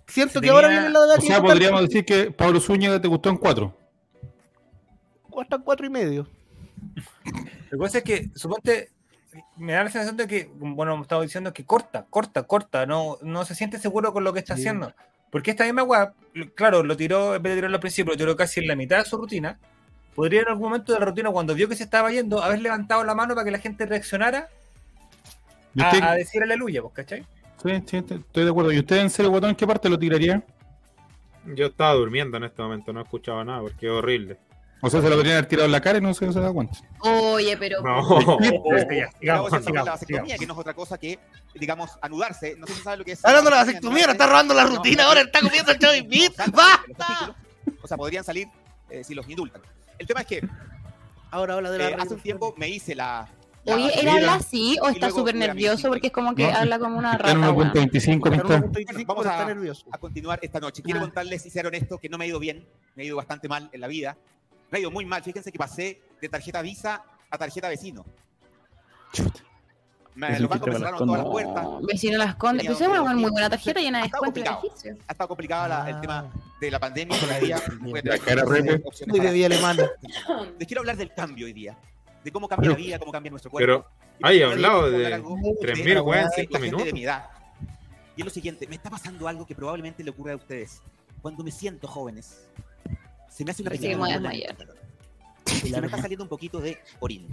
Siento 0.07 0.33
Se 0.33 0.41
que 0.41 0.49
ahora 0.49 0.67
viene 0.67 0.89
la 0.89 0.99
de 1.05 1.17
O 1.17 1.21
sea, 1.21 1.41
podríamos 1.41 1.81
decir 1.81 2.05
que 2.05 2.29
Pablo 2.31 2.59
Zúñiga 2.59 3.01
te 3.01 3.07
gustó 3.07 3.29
en 3.29 3.37
cuatro. 3.37 3.75
Hasta 5.41 5.57
cuatro 5.57 5.85
y 5.85 5.89
medio. 5.89 6.27
Lo 7.69 7.77
que 7.77 7.83
pasa 7.83 7.97
es 7.99 8.03
que, 8.03 8.29
suponte, 8.35 8.89
me 9.57 9.73
da 9.73 9.83
la 9.83 9.89
sensación 9.89 10.17
de 10.17 10.27
que, 10.27 10.49
bueno, 10.53 11.01
estaba 11.01 11.21
diciendo 11.23 11.53
que 11.53 11.65
corta, 11.65 12.05
corta, 12.09 12.43
corta, 12.43 12.85
no, 12.85 13.17
no 13.21 13.45
se 13.45 13.55
siente 13.55 13.79
seguro 13.79 14.13
con 14.13 14.23
lo 14.23 14.33
que 14.33 14.39
está 14.39 14.55
Sí. 14.55 14.61
haciendo. 14.61 14.93
Porque 15.31 15.51
esta 15.51 15.63
misma 15.63 15.81
weá, 15.83 16.13
claro, 16.53 16.83
lo 16.83 16.95
tiró, 16.95 17.35
en 17.35 17.41
vez 17.41 17.51
de 17.51 17.57
tirarlo 17.57 17.77
al 17.77 17.81
principio, 17.81 18.13
lo 18.13 18.17
tiró 18.17 18.35
casi 18.35 18.59
en 18.59 18.67
la 18.67 18.75
mitad 18.75 18.99
de 18.99 19.05
su 19.05 19.17
rutina. 19.17 19.57
Podría 20.13 20.41
en 20.41 20.49
algún 20.49 20.65
momento 20.65 20.93
de 20.93 20.99
la 20.99 21.05
rutina, 21.05 21.31
cuando 21.31 21.55
vio 21.55 21.67
que 21.67 21.75
se 21.75 21.83
estaba 21.83 22.11
yendo, 22.11 22.43
haber 22.43 22.61
levantado 22.61 23.03
la 23.03 23.15
mano 23.15 23.33
para 23.33 23.45
que 23.45 23.49
la 23.51 23.57
gente 23.57 23.87
reaccionara 23.87 24.47
¿Y 25.73 25.81
a, 25.81 25.87
usted- 25.87 26.03
a 26.03 26.13
decir 26.13 26.43
aleluya, 26.43 26.83
pues, 26.83 26.93
¿cachai? 26.93 27.25
Sí, 27.63 27.69
sí, 27.87 27.97
estoy 27.97 28.17
estoy 28.19 28.43
de 28.43 28.49
acuerdo. 28.51 28.71
¿Y 28.71 28.77
usted 28.79 28.97
en 28.97 29.09
serio, 29.09 29.31
Guatón, 29.31 29.51
en 29.51 29.55
qué 29.55 29.65
parte 29.65 29.89
lo 29.89 29.97
tiraría? 29.97 30.43
Yo 31.55 31.65
estaba 31.67 31.93
durmiendo 31.93 32.37
en 32.37 32.43
este 32.43 32.61
momento, 32.61 32.93
no 32.93 33.01
escuchaba 33.01 33.43
nada 33.43 33.61
porque 33.61 33.87
es 33.87 33.91
horrible. 33.91 34.37
O 34.85 34.89
sea, 34.89 35.01
se 35.01 35.09
lo 35.09 35.15
podrían 35.15 35.37
haber 35.37 35.47
tirado 35.47 35.65
en 35.65 35.71
la 35.71 35.79
cara 35.81 35.97
y 35.97 36.01
no 36.01 36.13
se, 36.13 36.25
no 36.25 36.33
se 36.33 36.39
da 36.41 36.51
cuenta. 36.51 36.77
Oye, 36.99 37.55
pero. 37.57 37.81
No. 37.81 38.37
Sigamos. 39.19 39.49
que 40.39 40.45
no 40.45 40.53
es 40.53 40.59
otra 40.59 40.73
cosa 40.73 40.97
que, 40.97 41.17
digamos, 41.55 41.91
anudarse. 42.01 42.55
No 42.57 42.67
sé 42.67 42.73
si 42.73 42.81
sabe 42.81 42.97
lo 42.97 43.05
que 43.05 43.13
es. 43.13 43.23
Hablando 43.25 43.49
de 43.49 43.55
la 43.55 43.63
vasectomía, 43.63 44.05
está 44.05 44.27
robando 44.27 44.53
la 44.53 44.65
rutina, 44.65 45.05
ahora 45.05 45.21
está 45.21 45.39
comiendo 45.41 45.71
el 45.71 45.79
Chavi 45.79 46.01
Beat. 46.01 46.33
¡Basta! 46.51 47.35
O 47.81 47.87
sea, 47.87 47.97
podrían 47.97 48.23
salir 48.23 48.47
eh, 48.89 49.03
si 49.03 49.13
los 49.13 49.27
indultan. 49.29 49.61
El 49.97 50.07
tema 50.07 50.21
es 50.21 50.27
que 50.27 50.47
Ahora 51.31 51.55
habla 51.55 51.71
de 51.71 51.77
la 51.79 51.89
eh, 51.89 51.95
hace 51.99 52.13
un 52.13 52.19
tiempo 52.19 52.53
me 52.57 52.69
hice 52.69 52.93
la. 52.93 53.27
Oye, 53.65 53.91
¿él 53.99 54.07
habla 54.09 54.35
así 54.35 54.77
o 54.81 54.89
está 54.89 55.09
súper 55.09 55.33
nervioso? 55.35 55.87
Porque 55.87 56.07
es 56.07 56.13
como 56.13 56.35
que 56.35 56.43
No, 56.51 56.57
habla 56.57 56.77
como 56.77 56.97
una 56.97 57.13
Está 57.13 57.31
en 57.31 57.41
rata, 57.41 57.51
weón. 57.53 57.71
1.25, 57.71 57.95
Está 57.95 58.11
en 58.11 58.21
pinta. 58.21 58.57
1.25, 58.93 59.05
Vamos 59.07 59.25
a- 59.25 59.47
a 59.93 59.97
continuar 59.97 60.39
esta 60.41 60.59
noche. 60.59 60.83
Quiero 60.83 60.99
Ah. 60.99 61.03
contarles 61.03 61.45
y 61.45 61.49
ser 61.49 61.65
honesto 61.65 61.97
que 61.97 62.09
no 62.09 62.17
me 62.17 62.25
ha 62.25 62.27
ido 62.27 62.39
bien, 62.39 62.67
me 62.95 63.03
ha 63.03 63.05
ido 63.05 63.15
bastante 63.15 63.47
mal 63.47 63.69
en 63.71 63.79
la 63.81 63.87
vida. 63.87 64.17
Me 64.73 64.79
ha 64.79 64.81
ido 64.81 64.89
muy 64.89 65.05
mal. 65.05 65.21
Fíjense 65.21 65.51
que 65.51 65.57
pasé 65.59 66.01
de 66.19 66.27
tarjeta 66.29 66.59
Visa 66.63 67.03
a 67.29 67.37
tarjeta 67.37 67.69
vecino. 67.69 68.03
Me, 70.15 70.31
Ese 70.31 70.39
los 70.41 70.49
bancos 70.49 70.67
me 70.69 70.73
cerraron 70.75 70.97
todas 71.07 71.21
las 71.23 71.31
puertas. 71.31 71.63
No, 71.63 71.81
Vecino 71.81 72.17
las 72.17 72.35
condes. 72.35 72.65
Pero 72.65 72.73
es 72.79 72.87
una 73.03 73.13
muy 73.13 73.29
buena 73.29 73.49
tarjeta 73.51 73.79
llena 73.79 73.99
de 73.99 74.03
descuento 74.05 74.39
y 74.39 74.43
complicado. 74.43 74.61
beneficios. 74.63 74.97
Ha 75.07 75.11
estado 75.11 75.27
complicado 75.27 75.67
la- 75.67 75.89
el 75.89 75.95
Ah. 75.95 76.01
tema 76.01 76.31
de 76.59 76.71
la 76.71 76.79
pandemia 76.79 77.19
todavía. 77.19 77.61
Voy 77.81 77.99
a 77.99 78.01
tener 78.01 78.19
La 78.19 78.25
cara 78.25 78.45
Muy 79.07 79.19
de 79.19 79.31
vía 79.31 79.45
alemana. 79.45 79.83
Les 80.59 80.67
quiero 80.67 80.81
hablar 80.81 80.97
del 80.97 81.13
cambio 81.13 81.45
hoy 81.45 81.53
día. 81.53 81.77
De 82.23 82.31
cómo 82.31 82.47
cambia 82.47 82.71
la 82.71 82.75
vida, 82.75 82.97
cómo 82.97 83.11
cambia 83.11 83.29
nuestro 83.29 83.51
cuerpo. 83.51 83.65
Pero 83.67 84.27
hay 84.27 84.41
hablado 84.41 84.89
de 84.89 85.13
algo 85.13 85.37
3.000 85.61 85.93
la 85.93 86.01
weas 86.01 86.25
en 86.25 86.31
gente 86.31 86.47
5 86.53 86.57
de 86.57 86.65
minutos. 86.71 86.93
mi 86.93 87.03
edad. 87.03 87.25
Y 88.15 88.21
es 88.21 88.25
lo 88.25 88.31
siguiente, 88.31 88.65
me 88.67 88.75
está 88.75 88.89
pasando 88.89 89.27
algo 89.27 89.45
que 89.45 89.53
probablemente 89.53 90.03
le 90.03 90.09
ocurra 90.09 90.33
a 90.33 90.37
ustedes. 90.37 90.81
Cuando 91.21 91.43
me 91.43 91.51
siento 91.51 91.87
jóvenes, 91.87 92.47
se 93.33 93.43
me 93.45 93.51
hace 93.51 93.61
una 93.63 93.71
pequeña 93.71 93.89
que 93.91 93.95
me 93.95 94.01
voy 94.01 94.11
a 94.11 94.13
desmayar. 94.13 94.55
Se 95.45 95.81
me 95.81 95.87
está 95.87 95.97
saliendo 96.01 96.23
un 96.23 96.29
poquito 96.29 96.59
de 96.59 96.79
orín. 96.99 97.27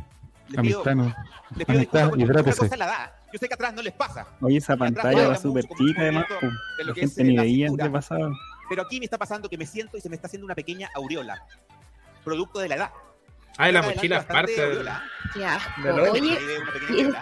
Les 0.48 0.60
pido, 0.62 0.82
Amistad, 0.82 0.94
no. 0.96 1.04
les 1.04 1.14
pido 1.14 1.78
amistad, 1.78 1.78
disculpas 1.78 2.08
porque 2.08 2.22
una 2.24 2.24
hidrátese. 2.32 2.58
cosa 2.58 2.74
es 2.74 2.78
la 2.78 2.84
edad. 2.86 3.12
Yo 3.32 3.38
sé 3.38 3.46
que 3.48 3.54
atrás 3.54 3.74
no 3.74 3.82
les 3.82 3.92
pasa, 3.92 4.26
Oye, 4.40 4.56
esa 4.56 4.76
pantalla 4.76 5.28
va 5.28 5.36
súper 5.36 5.64
chica, 5.68 6.00
además. 6.02 6.24
de 6.78 6.84
lo 6.84 6.88
La 6.88 6.94
que 6.94 7.00
es 7.02 7.14
gente 7.14 7.24
ni 7.30 7.36
la 7.36 7.42
veía 7.42 7.66
cintura. 7.68 7.84
qué 7.86 7.90
pasaba. 7.92 8.32
pero 8.68 8.82
aquí 8.82 8.98
me 8.98 9.04
está 9.04 9.16
pasando 9.18 9.48
que 9.48 9.56
me 9.56 9.66
siento 9.66 9.96
y 9.96 10.00
se 10.00 10.08
me 10.08 10.16
está 10.16 10.26
haciendo 10.26 10.44
una 10.46 10.56
pequeña 10.56 10.88
aureola, 10.94 11.44
producto 12.24 12.58
de 12.58 12.68
la 12.68 12.74
edad. 12.74 12.90
Ah, 13.58 13.70
la 13.70 13.82
mochila 13.82 14.18
es 14.18 14.24
parte. 14.24 14.52
De 14.68 14.82
lo- 15.92 16.12
Oye, 16.12 16.38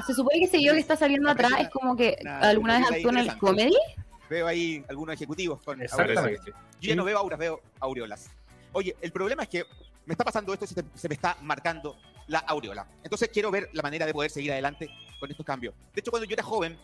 se 0.07 0.15
supone 0.15 0.39
que 0.39 0.45
ese 0.45 0.63
yo 0.63 0.73
que 0.73 0.79
está 0.81 0.97
saliendo 0.97 1.29
atrás 1.31 1.53
es 1.59 1.69
como 1.69 1.97
que 1.97 2.17
Una- 2.23 2.39
alguna 2.41 2.79
vez 2.79 2.91
actuó 2.91 3.11
en 3.11 3.19
el 3.19 3.37
comedy. 3.39 3.77
Veo 4.31 4.47
ahí 4.47 4.85
algunos 4.89 5.15
ejecutivos 5.15 5.61
con. 5.63 5.79
Yo 5.81 5.87
ya 6.81 6.97
no 6.97 7.05
veo 7.05 7.19
auras, 7.19 7.39
veo 7.39 7.61
aureolas. 7.81 8.31
Oye, 8.73 8.97
el 9.01 9.13
problema 9.13 9.43
es 9.45 9.49
que 9.49 9.65
me 10.07 10.13
está 10.15 10.25
pasando 10.25 10.53
esto 10.53 10.65
y 10.65 10.69
se, 10.69 10.75
te- 10.83 10.99
se 10.99 11.09
me 11.09 11.15
está 11.15 11.37
marcando 11.43 11.97
la 12.29 12.39
aureola. 12.41 12.87
Entonces 13.03 13.29
quiero 13.33 13.51
ver 13.51 13.69
la 13.73 13.83
manera 13.83 14.07
de 14.07 14.13
poder 14.13 14.31
seguir 14.31 14.53
adelante 14.53 14.89
con 15.21 15.31
estos 15.31 15.45
cambios. 15.45 15.75
De 15.95 16.01
hecho, 16.01 16.11
cuando 16.11 16.27
yo 16.29 16.35
era 16.35 16.43
joven, 16.43 16.79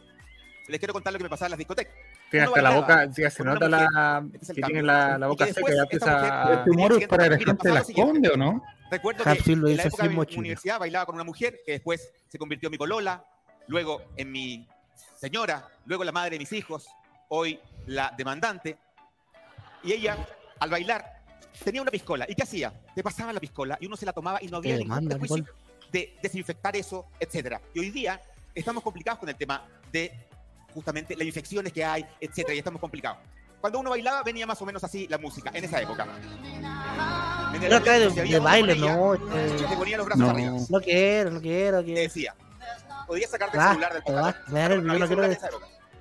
les 0.68 0.78
quiero 0.78 0.92
contar 0.94 1.12
lo 1.12 1.18
que 1.18 1.24
me 1.24 1.30
pasaba 1.30 1.48
en 1.48 1.50
las 1.52 1.58
discotecas. 1.58 1.94
Tiene 2.30 2.46
hasta 2.46 2.62
la 2.62 2.70
boca, 2.70 3.12
sí, 3.12 3.22
se 3.30 3.44
nota 3.44 3.68
la, 3.68 4.24
Este 4.32 4.38
es 4.44 4.50
el 4.50 4.56
que 4.56 4.62
tiene 4.62 4.82
la, 4.82 5.18
la 5.18 5.26
Y 5.26 5.28
boca 5.28 5.46
que 5.46 5.52
seca 5.52 5.66
después 5.66 5.74
y 5.74 5.96
esta 5.96 6.10
empieza 6.10 6.52
a... 6.52 6.98
Es 7.02 7.08
para 7.08 7.28
la 7.28 7.36
gente 7.36 7.44
de 7.52 7.54
pasaba 7.56 7.74
las 7.74 7.82
lo 7.82 7.86
siguiente. 7.86 8.12
condes, 8.12 8.32
¿o 8.32 8.36
no? 8.36 8.64
Recuerdo 8.90 9.24
que 9.24 9.52
en 9.52 9.76
la 9.76 9.82
época 9.84 10.02
de 10.04 10.08
mi 10.08 10.14
mochila. 10.16 10.38
universidad 10.40 10.78
bailaba 10.78 11.06
con 11.06 11.14
una 11.14 11.24
mujer 11.24 11.60
que 11.64 11.72
después 11.72 12.12
se 12.28 12.38
convirtió 12.38 12.68
en 12.68 12.72
mi 12.72 12.78
colola, 12.78 13.24
luego 13.66 14.02
en 14.16 14.30
mi 14.32 14.66
señora, 15.18 15.68
luego 15.86 16.04
la 16.04 16.12
madre 16.12 16.30
de 16.32 16.38
mis 16.38 16.52
hijos, 16.52 16.86
hoy 17.28 17.60
la 17.86 18.12
demandante. 18.16 18.78
Y 19.82 19.92
ella, 19.92 20.16
al 20.60 20.70
bailar, 20.70 21.13
tenía 21.62 21.82
una 21.82 21.90
piscola. 21.90 22.26
¿Y 22.28 22.34
qué 22.34 22.42
hacía? 22.42 22.72
Te 22.94 23.02
pasaba 23.02 23.32
la 23.32 23.40
piscola 23.40 23.76
y 23.80 23.86
uno 23.86 23.96
se 23.96 24.06
la 24.06 24.12
tomaba 24.12 24.42
y 24.42 24.48
no 24.48 24.56
había 24.58 24.74
Te 24.76 24.80
ningún 24.84 25.08
prejuicio 25.08 25.44
de 25.92 26.16
desinfectar 26.22 26.74
eso, 26.76 27.06
etcétera. 27.20 27.60
Y 27.74 27.80
hoy 27.80 27.90
día 27.90 28.20
estamos 28.54 28.82
complicados 28.82 29.18
con 29.20 29.28
el 29.28 29.36
tema 29.36 29.64
de 29.92 30.12
justamente 30.72 31.14
las 31.16 31.26
infecciones 31.26 31.72
que 31.72 31.84
hay, 31.84 32.04
etcétera, 32.20 32.54
y 32.54 32.58
estamos 32.58 32.80
complicados. 32.80 33.18
Cuando 33.60 33.78
uno 33.78 33.90
bailaba 33.90 34.22
venía 34.22 34.46
más 34.46 34.60
o 34.60 34.66
menos 34.66 34.82
así 34.84 35.06
la 35.08 35.18
música, 35.18 35.50
en 35.54 35.64
esa 35.64 35.80
época. 35.80 36.04
No 36.04 37.68
la 37.68 37.80
trae 37.80 38.00
de, 38.00 38.10
si 38.10 38.32
de 38.32 38.38
baile, 38.38 38.72
ella, 38.74 38.96
no. 38.96 39.14
y 39.14 39.18
este, 39.46 39.64
te 39.68 39.76
ponía 39.76 39.96
los 39.96 40.06
brazos 40.06 40.24
No. 40.24 40.30
arriba. 40.30 40.56
No 40.68 40.80
quiero, 40.80 41.30
no 41.30 41.40
quiero. 41.40 41.78
Te 41.78 41.84
quiero. 41.84 42.00
decía, 42.00 42.34
podías 43.06 43.30
sacarte 43.30 43.56
el 43.56 43.62
Ah, 43.62 43.68
celular 43.70 43.92
del 43.94 44.02
te 44.04 44.12
pantalón. 44.12 44.54
nervio, 44.54 44.82
No 44.82 44.98
no 44.98 45.06
quiero. 45.06 45.22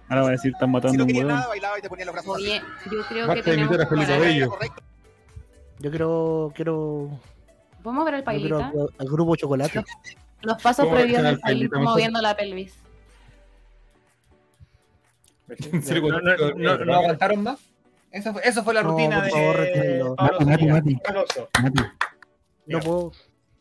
Ahora 0.09 0.21
va 0.23 0.27
a 0.27 0.31
decir, 0.31 0.51
están 0.51 0.69
Si 0.69 0.73
matando 0.73 0.97
no 0.97 1.03
un 1.05 1.15
huevón. 1.15 1.27
nada, 1.35 1.47
bailaba 1.47 1.79
y 1.79 1.81
te 1.81 1.89
ponía 1.89 2.05
los 2.05 2.13
brazos 2.13 2.35
Oye, 2.35 2.57
arriba. 2.57 2.73
yo 2.91 3.07
creo 3.07 3.27
Basta 3.27 3.43
que 3.43 3.51
de 3.51 3.57
imitar 3.57 3.77
tenemos 3.87 4.09
a 4.09 4.17
Felipe 4.17 4.92
Yo 5.83 5.89
quiero, 5.89 6.53
quiero, 6.55 7.19
¿Podemos 7.83 8.05
ver 8.05 8.13
el 8.13 8.21
yo 8.21 8.25
quiero 8.31 8.57
pailita? 8.57 8.71
al 8.99 9.07
grupo 9.07 9.35
chocolate. 9.35 9.83
Los 10.41 10.61
pasos 10.61 10.85
¿Cómo 10.85 10.95
previos 10.95 11.21
del 11.21 11.33
el 11.33 11.39
pailita 11.41 11.77
moviendo 11.77 12.21
la 12.21 12.37
pelvis. 12.37 12.73
No, 15.49 16.21
no, 16.21 16.53
no, 16.55 16.85
no 16.85 16.93
aguantaron 16.93 17.43
más. 17.43 17.59
Eso 18.11 18.31
fue, 18.31 18.41
eso 18.47 18.63
fue 18.63 18.73
la 18.73 18.81
No, 18.83 18.91
rutina 18.91 19.23
por 19.23 19.29
favor, 19.31 19.57
de 19.57 20.03
Mati, 20.45 20.65
Mati, 20.67 20.97
No 22.65 22.79
puedo. 22.79 23.11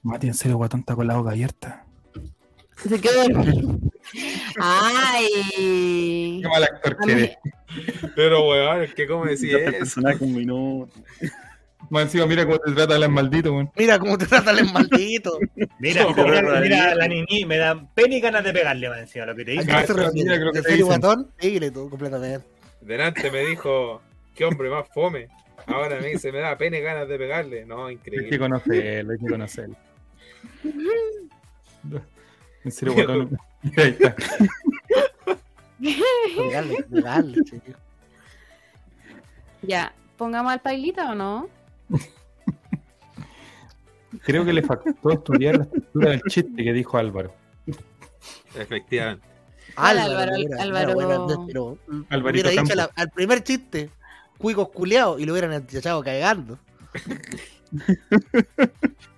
Mati, 0.02 0.28
en 0.28 0.34
serio, 0.34 0.56
Guatón 0.58 0.80
está 0.80 0.94
con 0.94 1.08
la 1.08 1.16
boca 1.16 1.30
abierta. 1.30 1.84
Se 2.76 3.00
quedó. 3.00 3.22
Ay. 4.60 6.38
Qué 6.40 6.48
mal 6.48 6.62
actor 6.62 6.96
que 6.98 7.12
eres. 7.12 7.36
Pero, 8.14 8.48
weón, 8.48 8.82
es 8.82 8.94
que 8.94 9.08
como 9.08 9.24
decís 9.24 9.52
el 9.54 9.60
eso. 9.62 9.78
personaje 9.78 10.22
un 10.24 10.34
minuto. 10.36 10.92
Más 11.90 12.04
encima, 12.04 12.26
mira 12.26 12.44
cómo 12.46 12.58
te 12.58 12.72
trata 12.72 12.96
el 12.96 13.08
maldito, 13.10 13.52
weón. 13.52 13.70
Mira 13.76 13.98
cómo 13.98 14.16
te 14.16 14.26
trata 14.26 14.50
el 14.52 14.64
maldito. 14.72 15.38
Mira, 15.78 16.06
mira, 16.16 16.60
mira 16.60 16.90
no. 16.90 16.94
la 16.94 17.08
niñi, 17.08 17.44
me 17.44 17.58
dan 17.58 17.88
pena 17.92 18.14
y 18.14 18.20
ganas 18.20 18.44
de 18.44 18.52
pegarle 18.52 18.88
más 18.88 18.98
encima 19.00 19.26
lo 19.26 19.34
que 19.34 19.44
te 19.44 19.50
¿A 19.50 19.54
dice. 19.54 19.64
se 19.86 19.92
mira, 19.94 20.04
refiere? 20.06 20.36
creo 20.38 20.52
que 20.52 20.58
¿En 20.58 20.64
te 20.64 20.70
serio, 20.70 20.86
dicen. 20.86 21.00
guatón? 21.00 21.30
Dígale 21.40 21.70
tú 21.70 21.90
completamente. 21.90 22.46
Delante 22.80 23.30
me 23.30 23.40
dijo, 23.46 24.00
qué 24.34 24.44
hombre 24.44 24.70
más 24.70 24.88
fome. 24.94 25.28
Ahora 25.66 25.98
me 26.00 26.08
dice, 26.08 26.32
me 26.32 26.38
da 26.38 26.56
pena 26.56 26.78
y 26.78 26.80
ganas 26.82 27.08
de 27.08 27.18
pegarle. 27.18 27.64
No, 27.66 27.86
Hay 27.86 27.96
que 27.98 28.10
increíble. 28.10 28.38
conocerlo, 28.38 29.12
hay 29.12 29.18
que 29.18 29.26
conocerlo. 29.28 29.76
En 32.64 32.70
serio, 32.70 32.94
Guatón. 32.94 33.38
Ahí 33.76 33.96
está. 33.98 34.14
Legal. 36.90 37.34
sí. 37.50 37.60
Ya, 39.62 39.92
pongamos 40.16 40.52
al 40.52 40.60
pailita 40.60 41.10
o 41.10 41.14
no? 41.16 41.48
Creo 44.24 44.44
que 44.44 44.52
le 44.52 44.62
faltó 44.62 45.10
estudiar 45.10 45.56
la 45.56 45.64
estructura 45.64 46.10
del 46.10 46.22
chiste 46.22 46.62
que 46.62 46.72
dijo 46.72 46.98
Álvaro. 46.98 47.34
Efectivamente. 48.54 49.26
Álvaro, 49.76 50.32
Álvaro, 50.58 50.94
pero 51.46 51.78
hubiera 52.30 52.50
dicho 52.50 52.74
la- 52.74 52.90
al 52.94 53.10
primer 53.10 53.42
chiste, 53.42 53.90
cuicos 54.36 54.68
culeados, 54.68 55.20
y 55.20 55.24
lo 55.24 55.32
hubieran 55.32 55.52
echado 55.72 56.02
cagando. 56.02 56.58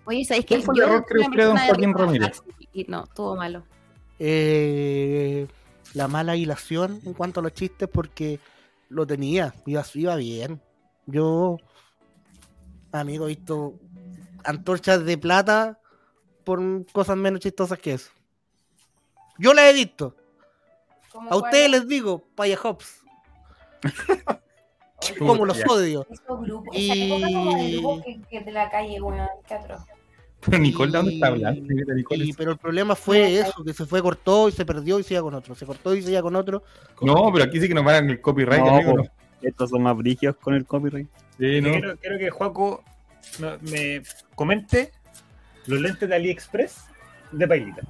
Oye, 0.04 0.24
¿sabéis 0.24 0.46
que 0.46 0.54
¿Cuál 0.56 0.62
fue 0.62 0.74
el 0.76 0.82
error 0.82 1.06
que 1.06 1.42
don 1.42 1.56
Joaquín 1.56 1.94
Ramírez? 1.94 2.42
no, 2.88 3.06
todo 3.14 3.36
malo. 3.36 3.64
Eh, 4.18 5.46
la 5.94 6.06
mala 6.08 6.36
hilación 6.36 7.00
en 7.04 7.14
cuanto 7.14 7.40
a 7.40 7.42
los 7.42 7.52
chistes 7.52 7.88
porque 7.92 8.38
lo 8.88 9.06
tenía, 9.06 9.54
iba, 9.66 9.84
iba 9.94 10.16
bien. 10.16 10.60
Yo, 11.06 11.58
amigo, 13.00 13.24
he 13.26 13.28
visto 13.28 13.74
antorchas 14.44 15.04
de 15.04 15.18
plata 15.18 15.78
por 16.44 16.60
cosas 16.92 17.16
menos 17.16 17.40
chistosas 17.40 17.78
que 17.78 17.94
eso. 17.94 18.10
Yo 19.38 19.52
las 19.54 19.66
he 19.66 19.72
visto. 19.72 20.14
A 21.30 21.36
ustedes 21.36 21.70
les 21.70 21.88
digo, 21.88 22.24
paya 22.34 22.58
hops. 22.62 23.02
como 25.18 25.44
los 25.44 25.58
odio. 25.68 26.06
Grupos, 26.28 26.76
Y- 26.76 27.12
época 27.12 27.26
como 27.32 27.56
de 27.56 27.70
grupos 27.72 28.04
que, 28.04 28.20
que 28.30 28.40
de 28.40 28.52
la 28.52 28.70
calle, 28.70 28.98
qué 29.46 29.54
atroz. 29.54 29.82
Pero 30.40 30.58
Nicole, 30.58 30.92
¿de 30.92 30.98
dónde 30.98 31.14
está 31.14 31.28
hablando? 31.28 31.60
y- 32.16 32.32
pero 32.34 32.52
el 32.52 32.58
problema 32.58 32.94
fue 32.94 33.38
eso, 33.38 33.64
que 33.64 33.72
se 33.72 33.86
fue, 33.86 34.02
cortó 34.02 34.48
y 34.48 34.52
se 34.52 34.66
perdió 34.66 34.98
y 34.98 35.02
se 35.02 35.14
iba 35.14 35.22
con 35.22 35.34
otro. 35.34 35.54
Se 35.54 35.64
cortó 35.64 35.94
y 35.94 36.02
se 36.02 36.10
iba 36.12 36.20
con 36.22 36.36
otro. 36.36 36.62
No, 37.00 37.30
pero 37.32 37.44
aquí 37.44 37.60
sí 37.60 37.68
que 37.68 37.74
nos 37.74 37.84
pagan 37.84 38.10
el 38.10 38.20
copyright, 38.20 38.60
No, 38.62 38.74
amigo. 38.76 38.90
po. 38.92 38.96
¿no? 38.98 39.04
Estos 39.40 39.70
son 39.70 39.82
más 39.82 39.96
brígidos 39.96 40.36
con 40.36 40.54
el 40.54 40.66
copyright. 40.66 41.08
Sí, 41.38 41.60
no. 41.60 41.70
Quiero, 41.72 41.96
quiero 41.98 42.18
que 42.18 42.30
Juaco 42.30 42.82
no- 43.40 43.58
me 43.62 44.02
comente 44.34 44.92
los 45.66 45.80
lentes 45.80 46.08
de 46.08 46.14
AliExpress 46.14 46.84
de 47.32 47.48
Pailita. 47.48 47.82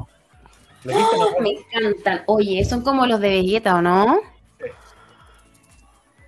¿Lo 0.85 0.97
viste, 0.97 1.17
no, 1.19 1.25
¡Oh, 1.27 1.41
me 1.41 1.51
encantan. 1.51 2.23
Oye, 2.27 2.65
son 2.65 2.83
como 2.83 3.07
los 3.07 3.21
de 3.21 3.29
Vegeta, 3.31 3.77
¿o 3.77 3.83
no? 3.83 4.19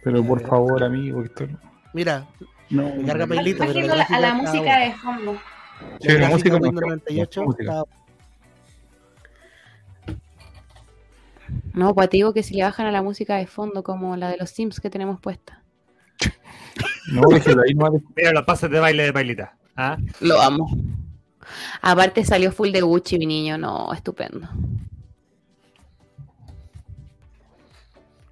Pero 0.03 0.25
por 0.25 0.41
favor, 0.47 0.83
amigo, 0.85 1.23
esto 1.25 1.47
Mira, 1.93 2.27
No, 2.71 2.95
me 2.95 3.05
carga 3.05 3.27
Pailita, 3.27 3.65
pero 3.67 3.75
Bájenlo 3.75 3.93
a 3.93 3.97
la, 3.97 4.05
a 4.05 4.21
la 4.21 4.35
música 4.35 4.79
de 4.79 4.93
fondo. 4.95 5.41
Sí, 6.01 6.09
la 6.09 6.15
gráfica 6.15 6.31
música 6.31 6.59
mucho, 6.59 6.73
98 6.87 7.43
música. 7.45 7.63
está- 7.65 7.85
No, 11.75 11.95
pues 11.95 12.09
te 12.09 12.17
digo 12.17 12.33
que 12.33 12.43
si 12.43 12.55
le 12.55 12.63
bajan 12.65 12.87
a 12.87 12.91
la 12.93 13.03
música 13.03 13.37
de 13.37 13.47
fondo, 13.47 13.83
como 13.83 14.17
la 14.17 14.31
de 14.31 14.37
los 14.39 14.51
Sims 14.51 14.81
que 14.81 14.91
tenemos 14.91 15.21
puesta. 15.21 15.63
No, 17.13 17.29
déjelo 17.29 17.63
ahí, 17.63 17.75
no 17.75 17.91
Mira 18.17 18.33
los 18.33 18.45
pases 18.45 18.71
de 18.71 18.81
baile 18.81 19.05
de 19.05 19.13
Pailita. 19.13 19.55
¿Ah? 19.77 19.97
Lo 20.21 20.41
amo. 20.41 20.69
Aparte 21.83 22.25
salió 22.25 22.51
full 22.53 22.71
de 22.73 22.81
Gucci, 22.81 23.19
mi 23.19 23.27
niño. 23.27 23.59
No, 23.59 23.93
estupendo. 23.93 24.49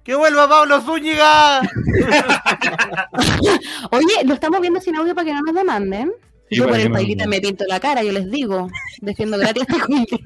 ¡Que 0.03 0.15
vuelva 0.15 0.47
Pablo 0.47 0.81
Zúñiga! 0.81 1.61
Oye, 3.91 4.23
lo 4.25 4.35
estamos 4.35 4.61
viendo 4.61 4.79
sin 4.79 4.95
audio 4.95 5.15
para 5.15 5.25
que 5.25 5.33
no 5.33 5.41
nos 5.41 5.55
demanden. 5.55 6.11
Sí, 6.49 6.57
yo 6.57 6.67
por 6.67 6.77
el 6.79 6.89
no- 6.89 6.95
pailita 6.95 7.25
me 7.25 7.41
pinto 7.41 7.65
la 7.67 7.79
cara, 7.79 8.03
yo 8.03 8.11
les 8.11 8.29
digo. 8.29 8.67
Defiendo 9.01 9.37
gratis 9.37 9.63
este 9.67 9.73
cumpleaños. 9.79 10.19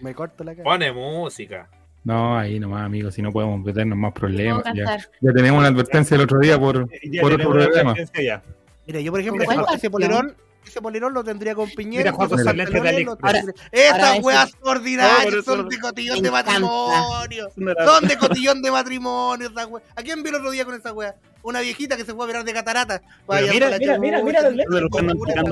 Me 0.00 0.14
corto 0.14 0.44
la 0.44 0.52
cara. 0.52 0.64
Pone 0.64 0.92
música. 0.92 1.68
No, 2.04 2.38
ahí 2.38 2.60
nomás, 2.60 2.84
amigo, 2.84 3.10
si 3.10 3.22
no 3.22 3.32
podemos 3.32 3.60
meternos 3.60 3.96
más 3.96 4.12
problemas. 4.12 4.62
Ya, 4.74 4.98
ya 5.20 5.32
tenemos 5.32 5.58
una 5.58 5.68
advertencia 5.68 6.14
el 6.14 6.20
otro 6.20 6.38
día 6.38 6.58
por, 6.58 6.86
por 7.20 7.32
otro 7.32 7.82
ya. 8.14 8.42
Mira, 8.86 9.00
yo 9.00 9.10
por 9.10 9.20
ejemplo, 9.20 9.44
¿Con 9.46 9.62
cuál 9.62 9.76
ese 9.76 9.90
polerón, 9.90 10.36
ese 10.66 10.82
polerón 10.82 11.14
lo 11.14 11.24
tendría 11.24 11.54
con 11.54 11.70
Piñera. 11.70 12.12
Mira, 12.12 12.52
de 12.52 12.88
AliExpress. 12.88 13.46
Esas 13.72 14.02
ahora 14.02 14.20
weas 14.20 14.52
ordinarias 14.62 15.44
son 15.46 15.68
de 15.68 15.78
cotillón 15.78 16.22
de 16.22 16.30
matrimonio. 16.30 17.48
Son 17.84 18.06
de 18.06 18.18
cotillón 18.18 18.60
de 18.60 18.70
matrimonio 18.70 19.48
esas 19.48 19.66
weas. 19.66 19.86
¿A 19.96 20.02
quién 20.02 20.22
vi 20.22 20.28
el 20.28 20.34
otro 20.34 20.50
día 20.50 20.66
con 20.66 20.74
esa 20.74 20.92
wea? 20.92 21.14
Una 21.42 21.60
viejita 21.60 21.96
que 21.96 22.04
se 22.04 22.12
fue 22.12 22.24
a 22.24 22.32
ver 22.32 22.44
de 22.44 22.52
catarata. 22.52 23.00
Vaya, 23.26 23.50
mira, 23.50 23.78
mira, 23.78 23.98
mira, 23.98 24.22
mira 24.22 24.42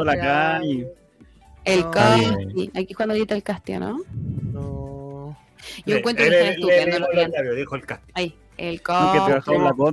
la 0.05 0.17
calle. 0.19 0.89
El 1.65 1.81
No. 1.81 1.91
Casti. 1.91 2.71
Aquí 2.75 2.87
es 2.91 2.97
cuando 2.97 3.15
grita 3.15 3.35
el 3.35 3.43
Casti, 3.43 3.75
¿no? 3.75 3.99
No. 4.53 4.82
Yo 5.87 5.97
encuentro 5.97 6.25
que 6.25 6.31
están 6.39 6.53
estupendo 6.55 6.99
los 6.99 7.29
labios, 7.31 7.57
dijo 7.57 7.75
el 7.77 7.87
casting. 7.87 8.13
Ahí, 8.15 8.39
el 8.57 8.83
COT, 8.83 9.45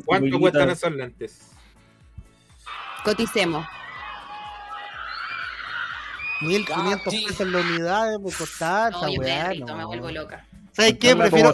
¿Cuánto 0.06 0.40
cuestan 0.40 0.70
esos 0.70 0.92
lentes? 0.94 1.42
Coticemos. 3.04 3.66
1500 6.42 7.14
pesos 7.28 7.48
la 7.48 7.60
unidad 7.60 8.20
por 8.22 8.34
costar 8.34 8.92
No, 8.94 8.98
esa 9.00 9.08
yo 9.10 9.20
me 9.22 9.26
weá. 9.28 9.44
derrito, 9.50 9.76
me 9.76 9.82
no. 9.82 9.88
vuelvo 9.88 10.12
loca. 10.12 10.46
¿Sabes 10.72 10.98
qué? 11.00 11.16
Prefiero. 11.16 11.54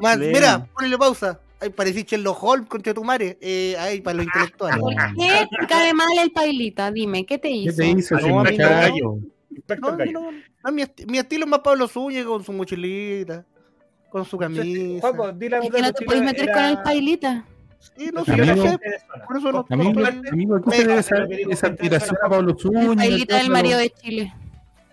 Más, 0.00 0.18
mira, 0.18 0.66
ponle 0.74 0.96
pausa. 0.96 1.40
Ay, 1.60 1.68
parecí 1.70 2.02
Sherlock 2.02 2.42
Holmes 2.42 2.68
con 2.68 2.82
Chetumare. 2.82 3.38
Eh, 3.40 3.76
ahí, 3.78 4.00
para 4.00 4.16
los 4.16 4.26
intelectuales. 4.26 4.80
¿Por 4.80 4.94
qué 4.94 5.46
te 5.60 5.66
cae 5.66 5.92
mal 5.94 6.08
el 6.18 6.32
pailita? 6.32 6.90
Dime, 6.90 7.24
¿qué 7.26 7.38
te 7.38 7.48
¿Qué 7.48 7.54
hizo? 7.54 7.76
te 7.76 7.86
hizo 7.88 8.16
ese 8.16 8.28
No, 8.28 8.42
no. 9.52 9.56
Inspector 9.56 9.92
No, 9.92 9.96
Gallo. 9.98 10.12
no, 10.12 10.30
no, 10.64 10.72
mi, 10.72 10.82
esti- 10.82 11.06
mi 11.10 11.18
estilo 11.18 11.44
es 11.44 11.50
más 11.50 11.60
Pablo 11.60 11.88
Zúñiga 11.88 12.24
con 12.26 12.42
su 12.44 12.52
mochilita, 12.52 13.44
con 14.10 14.24
su 14.24 14.36
camisa. 14.38 14.62
Juaco, 15.00 15.32
di 15.32 15.48
la 15.48 15.58
Es 15.58 15.70
verdad, 15.70 15.76
que 15.76 15.82
no 15.82 15.92
tu 15.92 16.04
te 16.04 16.06
chile 16.14 16.20
meter 16.26 16.44
era- 16.48 16.54
con 16.54 16.64
el 16.64 16.82
pailita. 16.82 17.44
Sí, 17.96 18.10
no, 18.12 18.24
sí, 18.24 18.30
yo 18.36 18.44
lo 18.44 18.62
sé, 18.62 18.78
por 19.26 19.36
eso 19.38 19.52
no. 19.52 19.66
Amigo, 19.68 20.02
amigo, 20.30 20.54
¿a 20.56 20.62
qué 20.62 20.70
se 20.70 20.84
debe 20.86 21.00
esa, 21.00 21.16
esa 21.50 21.66
admiración 21.66 22.16
a 22.24 22.28
Pablo 22.28 22.52
El 22.52 22.58
Zúñiga? 22.58 22.94
pailita 22.94 23.36
del 23.36 23.46
¿Qué 23.46 23.50
marido 23.50 23.78
de 23.78 23.90
Chile. 23.90 24.32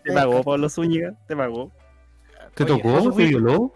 Te 0.03 0.13
pagó 0.13 0.43
Pablo 0.43 0.69
Zúñiga, 0.69 1.13
te 1.27 1.35
pagó. 1.35 1.71
¿Te 2.55 2.65
tocó? 2.65 3.11
¿Te 3.13 3.25
violó? 3.27 3.73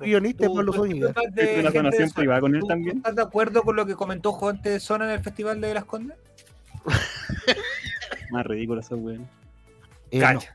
Guionista 0.00 0.48
Pablo 0.48 0.72
Zúñiga. 0.72 1.12
tú 1.12 1.20
estás 1.20 1.34
de 1.34 1.52
¿Es 1.54 1.60
una 1.60 1.70
donación 1.70 2.10
privada 2.10 2.40
con 2.40 2.54
él 2.54 2.60
¿Tú- 2.62 2.66
también? 2.66 2.96
¿Estás 2.96 3.14
de 3.14 3.22
acuerdo 3.22 3.62
con 3.62 3.76
lo 3.76 3.84
que 3.86 3.94
comentó 3.94 4.32
gente 4.32 4.70
de 4.70 4.80
zona 4.80 5.04
en 5.04 5.10
el 5.12 5.20
Festival 5.20 5.60
de 5.60 5.74
las 5.74 5.84
Condes? 5.84 6.16
Más 8.30 8.46
ridículo 8.46 8.80
eso, 8.80 8.96
güey. 8.96 9.18
Eh, 10.10 10.18
no. 10.18 10.26
Cacha. 10.26 10.54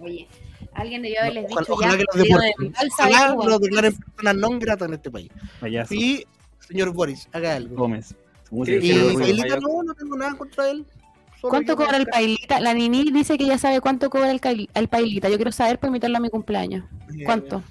Oye, 0.00 0.26
alguien 0.74 1.02
debió 1.02 1.20
haberles 1.20 1.46
dicho 1.48 1.64
ojalá 1.72 1.92
ya 1.92 1.98
que 1.98 2.04
los 2.04 2.14
que 2.14 2.22
de 2.22 2.28
deportes- 2.28 2.72
balsa 2.72 3.02
Ojalá 3.08 3.28
de 3.30 3.34
Cuba. 3.36 3.46
lo 3.48 3.58
declaren 3.58 3.92
personas 3.96 4.36
non 4.36 4.58
gratas 4.58 4.88
en 4.88 4.94
este 4.94 5.10
país. 5.10 5.30
Payaso. 5.60 5.94
Y, 5.94 6.26
señor 6.60 6.90
Boris, 6.92 7.28
haga 7.32 7.54
algo. 7.56 7.76
Gómez. 7.76 8.14
Y. 8.50 9.16
Pailita, 9.16 9.58
no, 9.60 9.82
no 9.82 9.94
tengo 9.94 10.16
nada 10.16 10.34
contra 10.36 10.70
él. 10.70 10.84
Solo 11.40 11.50
¿Cuánto 11.50 11.76
cobra 11.76 11.96
el 11.98 12.06
pailita? 12.06 12.58
La 12.60 12.72
Nini 12.72 13.10
dice 13.12 13.36
que 13.36 13.44
ya 13.46 13.58
sabe 13.58 13.80
cuánto 13.80 14.08
cobra 14.10 14.30
el, 14.30 14.40
el 14.72 14.88
pailita. 14.88 15.28
Yo 15.28 15.36
quiero 15.36 15.52
saber 15.52 15.78
para 15.78 15.88
invitarlo 15.88 16.16
a 16.16 16.20
mi 16.20 16.30
cumpleaños. 16.30 16.84
¿Cuánto? 17.24 17.62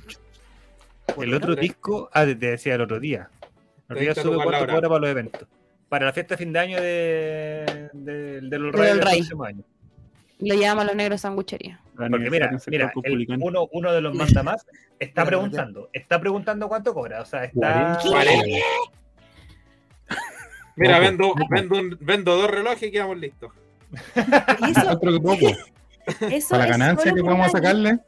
El 1.17 1.33
otro 1.33 1.55
disco, 1.55 2.09
ah, 2.13 2.23
te 2.25 2.35
decía 2.35 2.75
el 2.75 2.81
otro 2.81 2.99
día. 2.99 3.29
El 3.89 3.95
otro 3.95 3.99
día 3.99 4.13
30 4.13 4.21
sube 4.21 4.35
cuánto 4.43 4.65
cobra 4.67 4.87
para 4.89 4.99
los 4.99 5.09
eventos. 5.09 5.47
Para 5.89 6.05
la 6.07 6.13
fiesta 6.13 6.35
de 6.35 6.37
fin 6.37 6.53
de 6.53 6.59
año 6.59 6.81
de, 6.81 7.89
de, 7.93 8.41
de 8.41 8.59
los 8.59 8.71
De 8.73 8.77
Reyes 8.77 8.95
los 8.95 8.99
del 8.99 9.01
Rey. 9.01 9.17
próximo 9.19 9.43
año. 9.43 9.63
Le 10.43 10.57
llaman 10.57 10.83
a 10.83 10.87
los 10.87 10.95
negros 10.95 11.21
sanguchería. 11.21 11.79
La 11.97 12.09
Porque 12.09 12.29
mira, 12.29 12.51
mira, 12.67 12.91
el- 13.03 13.27
uno, 13.41 13.67
uno 13.71 13.93
de 13.93 14.01
los 14.01 14.13
mandamás 14.15 14.65
está 14.99 15.25
preguntando, 15.25 15.89
está 15.93 16.19
preguntando 16.19 16.67
cuánto 16.67 16.93
cobra. 16.93 17.21
O 17.21 17.25
sea, 17.25 17.45
está. 17.45 17.99
Cuarenta. 18.03 18.45
Mira, 20.75 20.97
vendo, 20.97 21.33
vendo, 21.51 21.75
vendo 21.99 22.35
dos 22.35 22.49
relojes 22.49 22.81
y 22.83 22.91
quedamos 22.91 23.17
listos. 23.17 23.51
¿Y 23.93 24.71
eso, 24.71 24.99
eso 26.31 26.49
Para 26.49 26.63
la 26.63 26.69
ganancia 26.71 27.13
que 27.13 27.21
por 27.21 27.29
vamos 27.29 27.47
a 27.47 27.49
una 27.51 27.59
sacarle. 27.59 27.99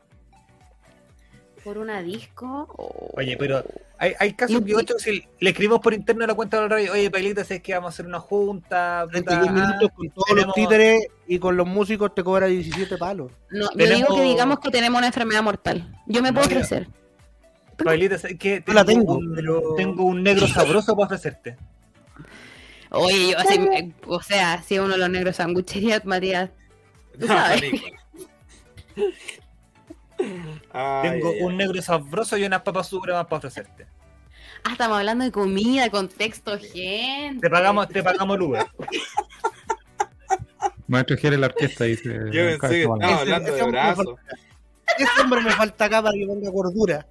¿Por 1.65 1.79
una 1.79 2.01
disco? 2.03 2.67
Oh. 2.77 3.09
Oye, 3.17 3.35
pero 3.37 3.63
hay, 3.97 4.13
hay 4.19 4.33
casos 4.33 4.61
que 4.61 4.75
ocho, 4.75 4.99
si 4.99 5.25
le 5.39 5.49
escribimos 5.49 5.79
por 5.79 5.95
interno 5.95 6.23
a 6.23 6.27
la 6.27 6.35
cuenta 6.35 6.59
del 6.61 6.69
radio, 6.69 6.93
oye, 6.93 7.09
Pailita, 7.09 7.43
sabes 7.43 7.63
que 7.63 7.73
vamos 7.73 7.87
a 7.87 7.89
hacer 7.93 8.05
una 8.05 8.19
junta. 8.19 9.07
31 9.11 9.41
puta, 9.47 9.51
minutos 9.67 9.89
con 9.95 10.09
todos 10.11 10.25
tenemos- 10.27 10.45
los 10.45 10.55
títeres 10.55 11.07
y 11.27 11.39
con 11.39 11.57
los 11.57 11.65
músicos 11.67 12.13
te 12.13 12.23
cobra 12.23 12.45
17 12.45 12.97
palos. 12.97 13.31
No, 13.49 13.63
yo 13.63 13.69
Tenemos- 13.77 13.95
digo 13.97 14.15
que 14.15 14.21
digamos 14.21 14.59
que 14.59 14.69
tenemos 14.69 14.97
una 14.99 15.07
enfermedad 15.07 15.41
mortal. 15.41 15.91
Yo 16.05 16.21
me 16.21 16.29
No, 16.29 16.35
puedo 16.35 16.49
ya. 16.51 16.55
ofrecer. 16.57 16.87
Pailita, 17.83 18.19
¿sabes 18.19 18.37
qué? 18.39 18.63
No 18.67 18.73
la 18.73 18.85
tengo, 18.85 19.15
un, 19.15 19.33
pero- 19.35 19.73
tengo 19.75 20.03
un 20.05 20.21
negro 20.21 20.47
sabroso 20.47 20.95
para 20.95 21.07
ofrecerte. 21.07 21.57
Oye, 22.91 23.31
yo 23.31 23.39
así, 23.39 23.55
eh, 23.55 23.91
o 24.05 24.21
sea, 24.21 24.61
si 24.61 24.77
uno 24.77 24.93
de 24.93 24.99
los 24.99 25.09
negros 25.09 25.35
sanguchería, 25.37 25.99
Matías. 26.05 26.51
Tú 27.19 27.25
sabes. 27.27 27.71
Ay, 30.17 31.09
Tengo 31.09 31.29
ay, 31.31 31.41
un 31.41 31.51
ay. 31.51 31.57
negro 31.57 31.81
sabroso 31.81 32.37
y 32.37 32.45
unas 32.45 32.61
papas 32.61 32.87
supremas 32.87 33.25
para 33.25 33.39
ofrecerte. 33.39 33.85
Ah, 34.63 34.71
estamos 34.71 34.97
hablando 34.97 35.25
de 35.25 35.31
comida, 35.31 35.89
contexto, 35.89 36.57
gente. 36.57 37.41
Te 37.41 37.49
pagamos, 37.49 37.89
te 37.89 38.01
pagamos 38.01 38.37
el 38.37 38.41
Uber. 38.43 38.65
Maestro 40.87 41.17
Jerez 41.17 41.39
la 41.39 41.47
orquesta 41.47 41.83
dice. 41.85 42.09
Yo 42.31 42.59
pensé 42.59 42.69
que 42.69 42.81
estaba 42.83 43.05
Ese- 43.05 43.13
hablando 43.21 43.47
ese 43.49 43.57
de 43.57 43.63
hombre 43.63 43.81
brazos. 43.81 44.05
Ese 44.97 45.21
hombre 45.21 45.41
me 45.41 45.51
falta 45.51 45.85
acá 45.85 46.01
para 46.01 46.13
que 46.17 46.25
ponga 46.27 46.49
gordura. 46.49 47.07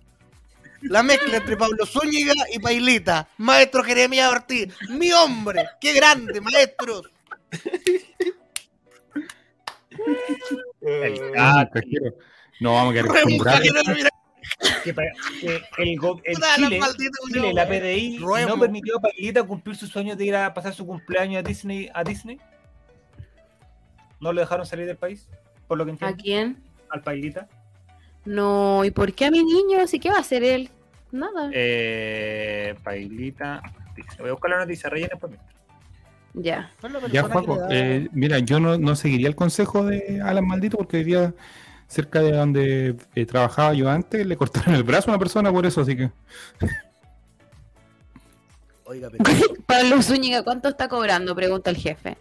La 0.82 1.02
mezcla 1.02 1.38
entre 1.38 1.56
Pablo 1.56 1.86
Zúñiga 1.86 2.34
y 2.52 2.58
Pailita. 2.58 3.28
Maestro 3.38 3.82
Jeremías 3.82 4.30
Ortiz. 4.30 4.74
Mi 4.90 5.10
hombre. 5.12 5.66
Qué 5.80 5.94
grande, 5.94 6.40
maestro. 6.40 7.02
El 10.80 11.14
Eh, 11.14 11.32
Ah. 11.38 11.66
No, 12.60 12.72
vamos 12.74 12.94
a. 12.96 13.02
Mira, 13.26 13.60
que, 14.82 14.94
que 15.76 15.82
el, 15.82 15.98
go- 15.98 16.20
el 16.24 16.34
puta, 16.34 16.58
la 16.58 16.92
Chile, 17.32 17.52
la. 17.54 17.66
PDI 17.66 18.18
Ruemo. 18.18 18.48
no 18.50 18.60
permitió 18.60 18.98
a 18.98 19.00
Pailita 19.00 19.42
cumplir 19.42 19.76
su 19.76 19.86
sueño 19.86 20.14
de 20.16 20.24
ir 20.24 20.36
a 20.36 20.52
pasar 20.54 20.74
su 20.74 20.86
cumpleaños 20.86 21.40
a 21.40 21.42
Disney. 21.42 21.88
A 21.94 22.04
Disney. 22.04 22.38
no 24.20 24.32
lo 24.32 24.40
dejaron 24.40 24.66
salir 24.66 24.86
del 24.86 24.96
país, 24.96 25.28
por 25.66 25.78
lo 25.78 25.84
que 25.86 25.92
¿A 26.04 26.12
quién? 26.14 26.62
al 26.90 27.02
Pailita. 27.02 27.48
No, 28.24 28.84
¿y 28.84 28.90
por 28.90 29.12
qué 29.12 29.26
a 29.26 29.30
mi 29.30 29.42
niño? 29.44 29.80
Así 29.82 29.98
que 29.98 30.08
va 30.10 30.16
a 30.16 30.20
hacer 30.20 30.42
él. 30.44 30.70
Nada. 31.12 31.50
Eh, 31.52 32.74
Pailita. 32.82 33.62
Voy 34.18 34.28
a 34.28 34.32
buscar 34.32 34.50
la 34.50 34.58
noticia, 34.58 34.88
rellena 34.90 35.16
por 35.16 35.30
mí. 35.30 35.36
Ya. 36.34 36.70
Ya, 37.12 37.22
da- 37.28 37.68
eh, 37.70 38.08
mira, 38.12 38.38
yo 38.40 38.58
no, 38.58 38.76
no 38.76 38.96
seguiría 38.96 39.28
el 39.28 39.36
consejo 39.36 39.84
de 39.84 40.20
Alan 40.22 40.46
Maldito 40.46 40.76
porque 40.78 40.96
hoy 40.98 41.04
día, 41.04 41.32
cerca 41.88 42.20
de 42.20 42.32
donde 42.32 42.96
eh, 43.14 43.26
trabajaba 43.26 43.72
yo 43.74 43.88
antes, 43.90 44.26
le 44.26 44.36
cortaron 44.36 44.74
el 44.74 44.82
brazo 44.82 45.10
a 45.10 45.14
una 45.14 45.18
persona 45.18 45.52
por 45.52 45.64
eso, 45.66 45.80
así 45.82 45.96
que. 45.96 46.10
Oiga, 48.84 49.08
pero 49.24 49.24
Pablo 49.66 50.02
Zúñiga, 50.02 50.42
¿cuánto 50.42 50.68
está 50.68 50.88
cobrando? 50.88 51.34
Pregunta 51.34 51.70
el 51.70 51.76
jefe. 51.76 52.16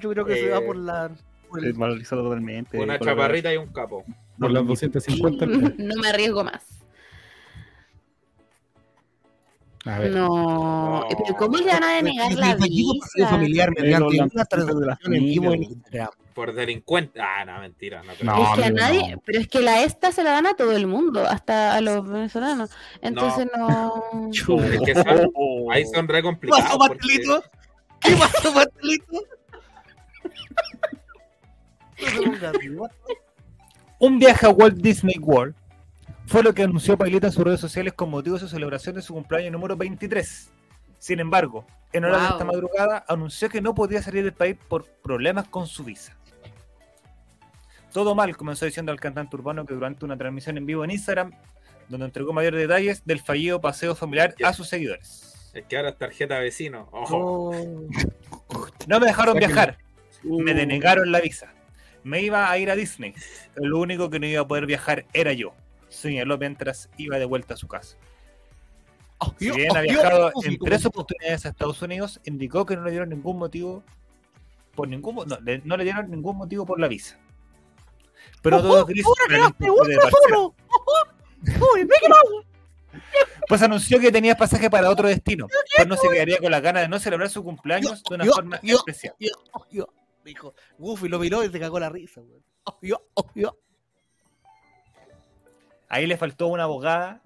yo 0.00 0.10
creo 0.10 0.24
que 0.24 0.36
se 0.36 0.48
va 0.50 0.58
Eh, 0.58 0.62
por 0.62 0.76
la. 0.76 1.10
por 1.48 1.64
el- 1.64 1.74
totalmente. 2.08 2.78
Una 2.78 2.98
chaparrita 2.98 3.52
y 3.52 3.56
un 3.56 3.72
capo. 3.72 4.04
Por 4.38 4.50
las 4.50 4.66
250 4.66 5.44
al- 5.44 5.74
No 5.78 5.94
me 6.00 6.08
arriesgo 6.08 6.44
más. 6.44 6.62
A 9.84 9.98
ver. 9.98 10.10
No. 10.12 11.04
Pero 11.08 11.36
¿cómo 11.36 11.58
le 11.58 11.66
van 11.66 11.82
a 11.82 11.94
denegar 11.96 12.32
la 12.34 12.54
visa? 12.54 13.28
familiar 13.28 13.70
mediante 13.76 14.20
una 14.32 14.44
transacción 14.44 15.14
en 15.14 15.24
vivo 15.24 15.52
en 15.52 15.64
Instagram. 15.64 16.10
Por 16.34 16.54
delincuente. 16.54 17.20
Ah, 17.20 17.44
no, 17.44 17.58
mentira. 17.60 18.02
No, 18.02 18.12
No, 18.36 18.42
es 18.54 18.58
que 18.58 18.64
a 18.64 18.70
nadie, 18.70 19.16
no. 19.16 19.22
pero 19.26 19.40
es 19.40 19.48
que 19.48 19.60
la 19.60 19.82
esta 19.82 20.12
se 20.12 20.22
la 20.22 20.30
dan 20.30 20.46
a 20.46 20.54
todo 20.54 20.72
el 20.72 20.86
mundo, 20.86 21.26
hasta 21.26 21.74
a 21.74 21.80
los 21.80 22.08
venezolanos. 22.08 22.70
Entonces 23.02 23.48
no. 23.56 24.04
Es 24.30 24.80
que 24.82 24.94
son- 24.94 25.30
ahí 25.70 25.84
son 25.86 26.06
re 26.08 26.18
¿Qué 26.18 26.22
complicados. 26.22 26.64
pasó, 26.64 26.78
porque- 26.78 26.96
pastelito? 26.98 27.42
¿Qué 28.00 28.12
pasó, 28.16 28.54
pastelito? 28.54 29.04
No 32.02 32.08
se 32.08 32.22
ponga 32.22 32.50
así, 32.50 32.68
what? 32.70 32.90
Un 34.00 34.18
viaje 34.18 34.46
a 34.46 34.50
Walt 34.50 34.76
Disney 34.76 35.16
World 35.20 35.54
fue 36.26 36.42
lo 36.42 36.54
que 36.54 36.62
anunció 36.62 36.96
Pailita 36.96 37.26
en 37.26 37.32
sus 37.32 37.44
redes 37.44 37.60
sociales 37.60 37.92
con 37.92 38.10
motivo 38.10 38.34
de 38.36 38.40
su 38.40 38.48
celebración 38.48 38.94
de 38.94 39.02
su 39.02 39.12
cumpleaños 39.14 39.52
número 39.52 39.76
23. 39.76 40.50
Sin 40.98 41.20
embargo, 41.20 41.66
en 41.92 42.04
horas 42.04 42.20
de 42.22 42.26
Wow. 42.28 42.32
esta 42.36 42.44
madrugada 42.44 43.04
anunció 43.08 43.48
que 43.48 43.60
no 43.60 43.74
podía 43.74 44.02
salir 44.02 44.22
del 44.24 44.32
país 44.32 44.56
por 44.68 44.86
problemas 45.02 45.48
con 45.48 45.66
su 45.66 45.84
visa. 45.84 46.16
Todo 47.92 48.14
mal, 48.14 48.34
comenzó 48.36 48.64
diciendo 48.64 48.92
el 48.92 49.00
cantante 49.00 49.36
urbano 49.36 49.66
que 49.66 49.74
durante 49.74 50.04
una 50.04 50.16
transmisión 50.16 50.56
en 50.56 50.64
vivo 50.64 50.84
en 50.84 50.92
Instagram, 50.92 51.32
donde 51.88 52.06
entregó 52.06 52.32
mayores 52.32 52.60
detalles 52.60 53.04
del 53.04 53.20
fallido 53.20 53.60
paseo 53.60 53.94
familiar 53.94 54.34
a 54.42 54.52
sus 54.54 54.68
seguidores. 54.68 55.50
Es 55.52 55.64
que 55.66 55.76
ahora 55.76 55.90
es 55.90 55.98
tarjeta 55.98 56.38
vecino. 56.38 56.88
Ojo. 56.92 57.50
Oh, 57.50 57.86
No 58.86 58.98
me 59.00 59.06
dejaron 59.06 59.36
viajar, 59.36 59.76
me 60.22 60.54
denegaron 60.54 61.12
la 61.12 61.20
visa. 61.20 61.52
Me 62.04 62.22
iba 62.22 62.50
a 62.50 62.56
ir 62.58 62.70
a 62.70 62.74
Disney. 62.76 63.14
Lo 63.56 63.78
único 63.78 64.08
que 64.08 64.18
no 64.18 64.26
iba 64.26 64.40
a 64.40 64.48
poder 64.48 64.64
viajar 64.66 65.04
era 65.12 65.32
yo. 65.34 65.52
Señaló 65.92 66.38
mientras 66.38 66.88
iba 66.96 67.18
de 67.18 67.24
vuelta 67.24 67.54
a 67.54 67.56
su 67.56 67.68
casa. 67.68 67.96
Si 69.38 69.50
bien 69.52 69.76
ha 69.76 69.82
viajado 69.82 70.32
en 70.42 70.58
tres 70.58 70.84
oportunidades 70.84 71.46
a 71.46 71.50
Estados 71.50 71.80
Unidos, 71.82 72.20
indicó 72.24 72.66
que 72.66 72.76
no 72.76 72.82
le 72.82 72.90
dieron 72.90 73.10
ningún 73.10 73.38
motivo 73.38 73.84
por 74.74 74.88
ningún 74.88 75.14
no, 75.14 75.38
le, 75.40 75.58
no 75.64 75.76
le 75.76 75.84
dieron 75.84 76.10
ningún 76.10 76.36
motivo 76.36 76.66
por 76.66 76.80
la 76.80 76.88
visa. 76.88 77.18
Pero 78.40 78.60
todo 78.62 78.84
gris. 78.86 79.04
Pues 83.48 83.62
anunció 83.62 84.00
que 84.00 84.10
tenía 84.10 84.34
pasaje 84.34 84.70
para 84.70 84.90
otro 84.90 85.08
destino, 85.08 85.46
pues 85.76 85.88
no 85.88 85.96
se 85.96 86.08
quedaría 86.08 86.38
con 86.38 86.50
las 86.50 86.62
ganas 86.62 86.82
de 86.82 86.88
no 86.88 86.98
celebrar 86.98 87.28
su 87.28 87.42
cumpleaños 87.44 88.02
de 88.08 88.14
una 88.14 88.24
Yo- 88.24 88.32
forma 88.32 88.60
yo- 88.62 88.76
especial. 88.76 89.14
Yo. 89.70 89.88
Dijo, 90.24 90.54
Goofy 90.78 91.08
lo 91.08 91.18
miró 91.18 91.42
y 91.44 91.50
se 91.50 91.58
cagó 91.58 91.80
la 91.80 91.88
risa, 91.88 92.20
weón. 92.20 92.42
Ahí 95.92 96.06
le 96.06 96.16
faltó 96.16 96.46
una 96.46 96.62
abogada 96.62 97.20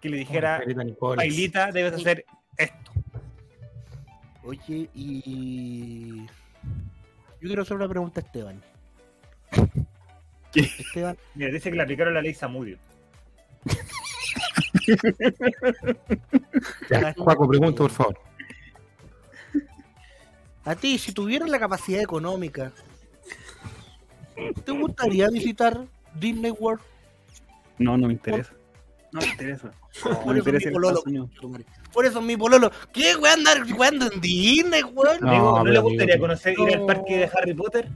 que 0.00 0.08
le 0.08 0.18
dijera. 0.18 0.62
Pailita, 1.16 1.72
debes 1.72 1.94
hacer 1.94 2.24
esto. 2.56 2.92
Oye, 4.44 4.88
y. 4.94 6.24
Yo 6.24 7.48
quiero 7.48 7.62
hacer 7.62 7.76
una 7.76 7.88
pregunta 7.88 8.20
a 8.20 8.22
Esteban. 8.22 8.62
Esteban, 10.54 11.18
Mira, 11.34 11.50
dice 11.50 11.70
que 11.70 11.76
le 11.76 11.82
aplicaron 11.82 12.14
la 12.14 12.22
ley 12.22 12.32
Samudio. 12.32 12.78
Ya, 16.88 17.12
Juaco, 17.14 17.48
pregunta, 17.48 17.78
por 17.78 17.90
favor. 17.90 18.20
a 20.64 20.76
ti, 20.76 20.96
si 20.96 21.12
tuvieras 21.12 21.48
la 21.48 21.58
capacidad 21.58 22.00
económica, 22.00 22.70
¿te 24.64 24.70
gustaría 24.70 25.28
visitar 25.28 25.86
Disney 26.14 26.52
World? 26.52 26.93
No, 27.78 27.96
no 27.96 28.06
me 28.06 28.12
interesa. 28.14 28.52
No 29.12 29.20
me 29.20 29.26
interesa. 29.28 29.70
No 30.04 30.10
Por 30.20 30.34
me 30.34 30.40
eso 30.40 30.48
interesa 30.50 30.68
mi 30.68 30.74
pololo. 30.74 31.02
Por 31.92 32.06
eso 32.06 32.20
mi 32.20 32.36
pololo. 32.36 32.70
¿Qué, 32.92 33.14
weón, 33.16 33.38
andar 33.40 33.68
jugando 33.70 34.10
en 34.12 34.20
Disney, 34.20 34.82
weón? 34.82 35.18
No, 35.20 35.62
¿no, 35.62 35.64
le 35.64 35.78
gustaría 35.78 36.14
amigo, 36.14 36.26
conocer 36.26 36.54
ir 36.58 36.74
al 36.74 36.86
parque 36.86 37.18
de 37.18 37.30
Harry 37.32 37.54
Potter? 37.54 37.88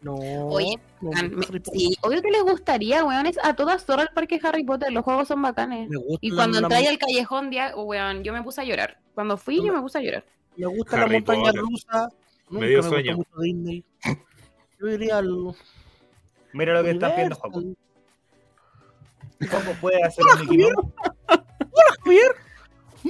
No. 0.00 0.14
Oye, 0.14 0.78
no. 1.00 1.10
Sí, 1.72 1.96
obvio 2.02 2.22
que 2.22 2.30
les 2.30 2.42
gustaría, 2.42 3.04
weón. 3.04 3.26
Es 3.26 3.38
a 3.42 3.54
todas 3.54 3.88
horas 3.90 4.06
el 4.08 4.14
parque 4.14 4.40
Harry 4.42 4.64
Potter. 4.64 4.92
Los 4.92 5.04
juegos 5.04 5.28
son 5.28 5.42
bacanes. 5.42 5.88
Me 5.88 5.96
gusta 5.96 6.18
Y 6.20 6.30
cuando 6.30 6.58
entré 6.58 6.86
al 6.88 6.98
callejón, 6.98 7.50
dia- 7.50 7.74
weón, 7.76 8.22
yo 8.22 8.32
me 8.32 8.42
puse 8.42 8.60
a 8.60 8.64
llorar. 8.64 8.98
Cuando 9.14 9.36
fui, 9.36 9.56
yo 9.64 9.72
me 9.72 9.80
puse 9.80 9.98
a 9.98 10.00
llorar. 10.02 10.24
Me 10.56 10.66
gusta 10.66 10.96
Harry 10.96 11.06
la 11.12 11.18
montaña 11.18 11.42
Potter. 11.42 11.60
rusa. 11.60 12.08
Nunca 12.50 12.60
Me 12.60 12.68
dio 12.68 12.82
me 12.82 12.88
sueño. 12.88 13.16
gustó 13.16 13.30
mucho 13.36 13.42
Disney. 13.42 13.84
Yo 14.80 14.88
iría 14.88 15.18
al. 15.18 15.54
Mira 16.52 16.74
lo 16.74 16.82
que 16.84 16.90
están 16.92 17.12
viendo. 17.16 17.36
Juan. 17.36 17.76
¿Cómo 19.50 19.72
puede 19.80 20.02
hacer 20.02 20.24
Hola, 20.24 20.34
un 20.34 20.40
Mickey 20.40 20.58
Javier. 20.62 20.74
Mouse? 20.74 20.92
Hola, 21.60 21.96
Javier. 22.04 22.32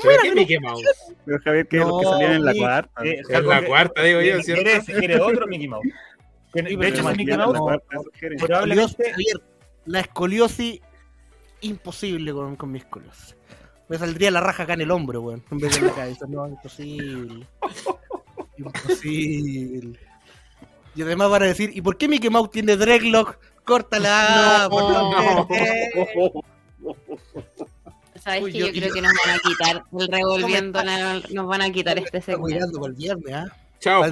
¿Pero 0.02 0.22
qué 0.22 0.34
Mickey 0.34 0.58
Mouse? 0.60 0.84
Pero 1.24 1.38
Javier, 1.42 1.68
que 1.68 1.76
los 1.78 2.00
que 2.00 2.04
salían 2.06 2.32
en 2.32 2.44
la 2.44 2.54
cuarta. 2.54 3.04
Eh, 3.04 3.22
Es 3.28 3.44
la 3.44 3.64
cuarta, 3.66 4.02
digo 4.02 4.20
yo, 4.20 4.42
¿cierto? 4.42 4.70
quiere- 4.86 5.20
otro 5.20 5.46
Mickey 5.46 5.68
Mouse. 5.68 5.86
De 6.54 6.60
hecho, 6.60 7.00
ese 7.00 7.16
Mickey 7.16 7.30
en 7.34 7.38
Mouse 7.38 7.80
probablemente 8.38 9.12
la 9.86 10.00
escoliosis 10.00 10.80
imposible 11.60 12.32
con, 12.32 12.56
con 12.56 12.70
mi 12.70 12.78
escoliosis. 12.78 13.36
Me 13.88 13.96
saldría 13.96 14.30
la 14.30 14.40
raja 14.40 14.64
acá 14.64 14.74
en 14.74 14.82
el 14.82 14.90
hombro, 14.90 15.22
weón. 15.22 15.42
En 15.50 15.58
vez 15.58 15.72
de 15.74 15.80
en 15.80 15.86
la 15.86 15.92
cabeza. 15.94 16.26
No, 16.28 16.46
imposible. 16.46 17.46
Imposible. 18.58 19.98
Y 20.94 21.02
además 21.02 21.30
van 21.30 21.42
a 21.42 21.46
decir, 21.46 21.70
¿y 21.74 21.80
por 21.80 21.96
qué 21.96 22.08
Mickey 22.08 22.28
Mouse 22.30 22.50
tiene 22.50 22.76
dreadlock? 22.76 23.38
Córtala, 23.68 24.68
No. 24.70 25.46
por. 25.46 25.56
Eh. 25.56 25.90
¿Sabes 28.20 28.42
Uy, 28.42 28.52
que 28.52 28.58
yo- 28.58 28.66
yo, 28.66 28.72
creo 28.72 28.88
yo- 28.88 28.94
que 28.94 29.02
nos 29.02 29.12
van 29.24 29.34
a 29.36 29.38
quitar 29.38 29.84
el 30.00 30.08
revolviendo, 30.08 30.80
nos 31.34 31.46
van 31.46 31.62
a 31.62 31.70
quitar 31.70 31.98
este 31.98 32.20
segmento. 32.20 32.84
el 32.86 32.92
viernes, 32.94 33.32
¿ah? 33.34 33.46
Chao, 33.78 34.04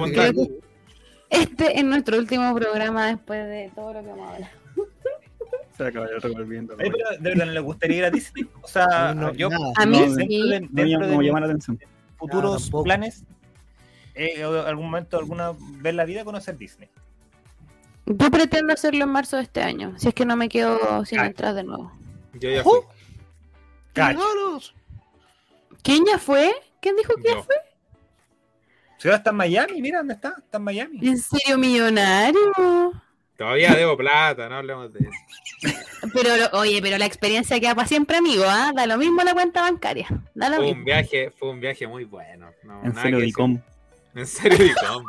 Este 1.29 1.77
es 1.79 1.83
nuestro 1.83 2.17
último 2.17 2.55
programa 2.55 3.07
después 3.07 3.45
de 3.47 3.69
todo 3.75 3.93
lo 3.93 4.03
que 4.03 4.09
hemos 4.11 4.29
hablado. 4.33 4.53
Se 5.77 5.85
acaba 5.85 6.05
el 6.07 6.21
revolviendo. 6.21 6.75
Pero 6.77 6.91
¿de 7.19 7.29
verdad 7.29 7.45
no 7.47 7.51
le 7.51 7.59
gustaría 7.59 7.97
ir 7.97 8.05
a 8.05 8.09
Disney? 8.11 8.47
O 8.61 8.67
sea, 8.67 9.13
No, 9.13 9.33
yo 9.33 9.49
nada. 9.49 9.73
A 9.75 9.85
mí 9.85 9.99
No, 9.99 10.15
sí. 10.15 10.27
dentro 10.27 10.47
de, 10.47 10.59
No 10.61 10.67
dentro 10.71 10.85
llama, 10.85 11.05
de 11.07 11.11
no 11.11 11.17
mis 11.19 11.27
llama 11.27 11.39
la 11.41 11.45
atención. 11.47 11.79
futuros 12.17 12.71
No, 12.71 12.83
planes, 12.83 13.23
eh, 14.15 14.41
algún 14.43 14.85
momento, 14.85 15.19
alguna 15.19 15.51
ver 15.81 15.95
la 15.95 16.05
vida, 16.05 16.23
conocer 16.23 16.57
Disney. 16.57 16.89
Yo 18.07 18.31
pretendo 18.31 18.73
hacerlo 18.73 19.03
en 19.03 19.09
marzo 19.11 19.35
de 19.37 19.43
este 19.43 19.61
año, 19.61 19.93
si 19.99 20.07
es 20.07 20.13
que 20.13 20.25
no 20.25 20.35
me 20.37 20.47
quedo 20.49 21.03
sin 21.05 21.19
entrar 21.19 21.53
de 21.53 21.63
nuevo. 21.63 21.91
Yo 22.33 22.49
ya 22.49 22.63
fui. 22.63 22.79
Regalos. 23.93 24.73
¿Quién 25.83 26.05
ya 26.05 26.17
fue? 26.17 26.53
¿Quién 26.79 26.95
dijo 26.95 27.13
que 27.15 27.29
ya 27.29 27.43
fue? 27.43 27.55
Ciudad 28.97 29.17
está 29.17 29.29
en 29.31 29.35
Miami, 29.35 29.81
mira 29.81 29.99
dónde 29.99 30.13
está, 30.15 30.35
está 30.37 30.57
en 30.57 30.63
Miami. 30.63 30.99
¿En 31.07 31.17
serio 31.17 31.57
millonario? 31.57 32.93
Todavía 33.37 33.75
debo 33.75 33.95
plata, 33.97 34.49
no 34.49 34.55
hablemos 34.55 34.91
de 34.93 34.99
eso. 35.01 35.73
Pero, 36.13 36.37
lo- 36.37 36.59
oye, 36.59 36.79
pero 36.81 36.97
la 36.97 37.05
experiencia 37.05 37.59
queda 37.59 37.75
para 37.75 37.87
siempre, 37.87 38.17
amigo, 38.17 38.43
¿ah? 38.47 38.71
Da 38.75 38.87
lo 38.87 38.97
mismo 38.97 39.21
la 39.23 39.33
cuenta 39.33 39.61
bancaria. 39.61 40.07
Da 40.33 40.49
lo 40.49 40.55
Fue 40.57 40.65
un 40.65 40.69
mismo. 40.71 40.85
viaje, 40.85 41.31
fue 41.31 41.49
un 41.49 41.59
viaje 41.59 41.85
muy 41.87 42.05
bueno. 42.05 42.49
No, 42.63 42.81
En 42.83 42.89
nada 42.89 43.01
serio, 43.03 43.19
que 43.19 43.25
Dicom. 43.25 43.59
decir. 44.13 44.15
En 44.15 44.27
serio, 44.27 44.57
Dicom. 44.65 45.05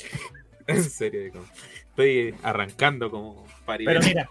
en 0.66 0.84
serio, 0.84 1.22
Dicom. 1.24 1.42
Estoy 1.94 2.34
arrancando 2.42 3.08
como 3.10 3.44
Pero 3.44 3.64
paribé. 3.66 4.00
mira, 4.00 4.28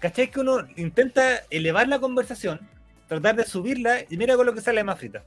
¿cachai 0.00 0.28
que 0.30 0.40
uno 0.40 0.58
intenta 0.76 1.42
elevar 1.50 1.86
la 1.86 2.00
conversación, 2.00 2.60
tratar 3.06 3.36
de 3.36 3.44
subirla 3.44 4.00
y 4.10 4.16
mira 4.16 4.34
con 4.36 4.44
lo 4.46 4.52
que 4.54 4.60
sale 4.60 4.82
más 4.82 4.98
frita? 4.98 5.22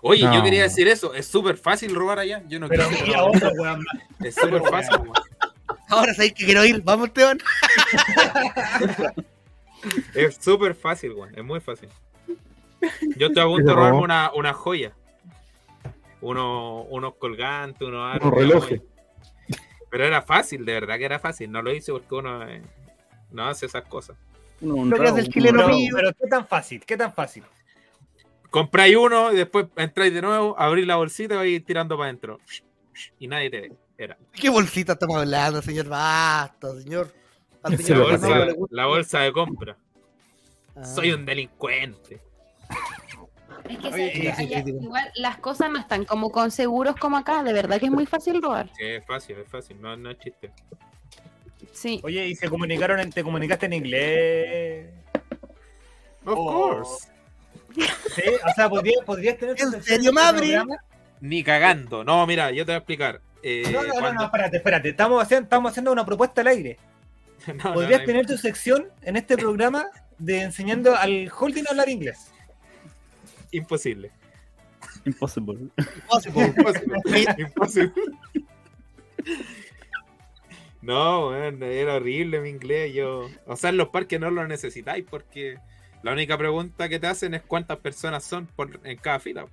Oye, 0.00 0.24
No. 0.24 0.34
yo 0.34 0.42
quería 0.42 0.62
decir 0.62 0.88
eso. 0.88 1.12
Es 1.14 1.26
súper 1.28 1.56
fácil 1.58 1.94
robar 1.94 2.18
allá. 2.18 2.42
Yo 2.48 2.58
no 2.58 2.66
Pero 2.68 2.88
quiero 2.88 3.26
robar. 3.26 3.36
otro 3.36 3.50
weón. 3.62 3.84
Es 4.24 4.34
súper 4.34 4.62
fácil. 4.62 4.96
weón. 5.00 5.12
Ahora 5.90 6.14
sabéis 6.14 6.32
que 6.32 6.44
quiero 6.46 6.64
ir. 6.64 6.80
Vamos, 6.82 7.08
Esteban. 7.08 7.38
Es 10.14 10.36
súper 10.40 10.74
fácil, 10.74 11.12
weón. 11.12 11.36
Es 11.36 11.44
muy 11.44 11.60
fácil. 11.60 11.88
Yo 13.16 13.26
estoy 13.28 13.42
a 13.42 13.46
punto 13.46 13.58
de 13.58 13.64
Pero- 13.64 13.74
robarme 13.76 13.98
una, 14.00 14.30
una 14.34 14.52
joya. 14.52 14.92
unos, 16.20 16.86
unos 16.88 17.14
colgantes, 17.16 17.86
unos. 17.86 18.16
Unos 18.20 18.34
relojes. 18.34 18.80
Pero 19.92 20.06
era 20.06 20.22
fácil, 20.22 20.64
de 20.64 20.72
verdad 20.72 20.96
que 20.96 21.04
era 21.04 21.18
fácil. 21.18 21.52
No 21.52 21.60
lo 21.60 21.70
hice 21.70 21.92
porque 21.92 22.14
uno 22.14 22.48
eh, 22.48 22.62
no 23.30 23.46
hace 23.46 23.66
esas 23.66 23.84
cosas. 23.84 24.16
Que 24.58 25.06
hace 25.06 25.20
el 25.20 25.28
chileno 25.28 25.58
Pero, 25.58 25.68
mío. 25.68 25.92
pero 25.94 26.12
qué 26.14 26.28
tan 26.28 26.46
fácil, 26.46 26.82
qué 26.86 26.96
tan 26.96 27.12
fácil. 27.12 27.44
Compráis 28.48 28.96
uno 28.96 29.30
y 29.34 29.36
después 29.36 29.66
entráis 29.76 30.14
de 30.14 30.22
nuevo, 30.22 30.58
abrís 30.58 30.86
la 30.86 30.96
bolsita 30.96 31.34
y 31.34 31.36
vais 31.36 31.64
tirando 31.66 31.98
para 31.98 32.08
adentro. 32.08 32.40
Y 33.18 33.28
nadie 33.28 33.50
te 33.50 33.60
ve. 33.60 33.72
Era. 33.98 34.16
¿Qué 34.32 34.48
bolsita 34.48 34.94
estamos 34.94 35.18
hablando, 35.18 35.60
señor? 35.60 35.86
Basta, 35.88 36.72
señor. 36.80 37.12
Señor 37.76 37.98
La 37.98 38.16
bolsa, 38.16 38.56
la 38.70 38.86
bolsa 38.86 39.20
de 39.20 39.32
compra. 39.32 39.76
Ah. 40.74 40.84
Soy 40.86 41.12
un 41.12 41.26
delincuente. 41.26 42.18
Es 43.68 43.78
que 43.78 43.88
Oye, 43.88 44.12
sí, 44.14 44.20
sí, 44.20 44.28
allá 44.28 44.64
sí, 44.64 44.70
sí. 44.72 44.78
igual 44.82 45.10
las 45.14 45.38
cosas 45.38 45.70
no 45.70 45.78
están 45.78 46.04
como 46.04 46.30
con 46.30 46.50
seguros 46.50 46.96
como 46.96 47.16
acá, 47.16 47.42
de 47.42 47.52
verdad 47.52 47.78
que 47.78 47.86
es 47.86 47.92
muy 47.92 48.06
fácil 48.06 48.42
robar. 48.42 48.68
Sí, 48.76 48.84
es 48.84 49.06
fácil, 49.06 49.36
es 49.38 49.48
fácil, 49.48 49.80
no, 49.80 49.96
no 49.96 50.10
es 50.10 50.18
chiste. 50.18 50.50
Sí. 51.72 52.00
Oye, 52.04 52.26
¿y 52.26 52.34
se 52.34 52.48
comunicaron, 52.50 53.00
en- 53.00 53.10
te 53.12 53.22
comunicaste 53.22 53.66
en 53.66 53.72
inglés? 53.74 54.86
Of 56.24 56.34
Oh. 56.38 56.52
course. 56.52 57.08
Sí, 58.14 58.22
o 58.46 58.54
sea, 58.54 58.68
podrías, 58.68 59.04
podrías 59.04 59.38
tener... 59.38 59.56
tu 59.56 59.64
¿En 59.64 59.70
sección 59.72 59.96
serio, 59.96 60.10
en 60.10 60.14
Mabri? 60.14 60.54
Ni 61.20 61.42
cagando. 61.42 62.04
No, 62.04 62.26
mira, 62.26 62.50
yo 62.50 62.66
te 62.66 62.72
voy 62.72 62.74
a 62.74 62.78
explicar. 62.78 63.20
Eh, 63.42 63.62
No, 63.72 63.82
no, 63.82 63.88
no, 63.88 63.94
cuando- 63.94 64.20
no, 64.20 64.24
espérate, 64.26 64.56
espérate. 64.58 64.88
Estamos 64.90 65.22
haciendo, 65.22 65.44
estamos 65.44 65.70
haciendo 65.70 65.92
una 65.92 66.04
propuesta 66.04 66.40
al 66.42 66.48
aire. 66.48 66.78
No, 67.46 67.54
no, 67.70 67.74
Podrías 67.74 68.00
no, 68.00 68.06
tener 68.06 68.26
tu 68.26 68.36
sección 68.38 68.88
en 69.02 69.16
este 69.16 69.36
programa 69.36 69.86
de 70.18 70.42
enseñando 70.42 70.94
al 70.94 71.30
holding 71.36 71.64
a 71.66 71.70
hablar 71.70 71.88
inglés. 71.88 72.31
Imposible. 73.52 74.10
Impossible. 75.04 75.58
Impossible. 75.76 76.54
Imposible. 76.56 77.34
Imposible. 77.38 77.92
No, 80.80 81.28
weón, 81.28 81.62
era 81.62 81.94
horrible 81.94 82.40
mi 82.40 82.50
inglés. 82.50 82.92
Yo, 82.92 83.28
o 83.46 83.56
sea, 83.56 83.70
en 83.70 83.76
los 83.76 83.88
parques 83.88 84.18
no 84.18 84.30
lo 84.30 84.46
necesitáis 84.46 85.04
porque 85.08 85.58
la 86.02 86.12
única 86.12 86.36
pregunta 86.36 86.88
que 86.88 86.98
te 86.98 87.06
hacen 87.06 87.34
es 87.34 87.42
cuántas 87.42 87.78
personas 87.78 88.24
son 88.24 88.46
por, 88.46 88.80
en 88.84 88.96
cada 88.96 89.20
fila. 89.20 89.46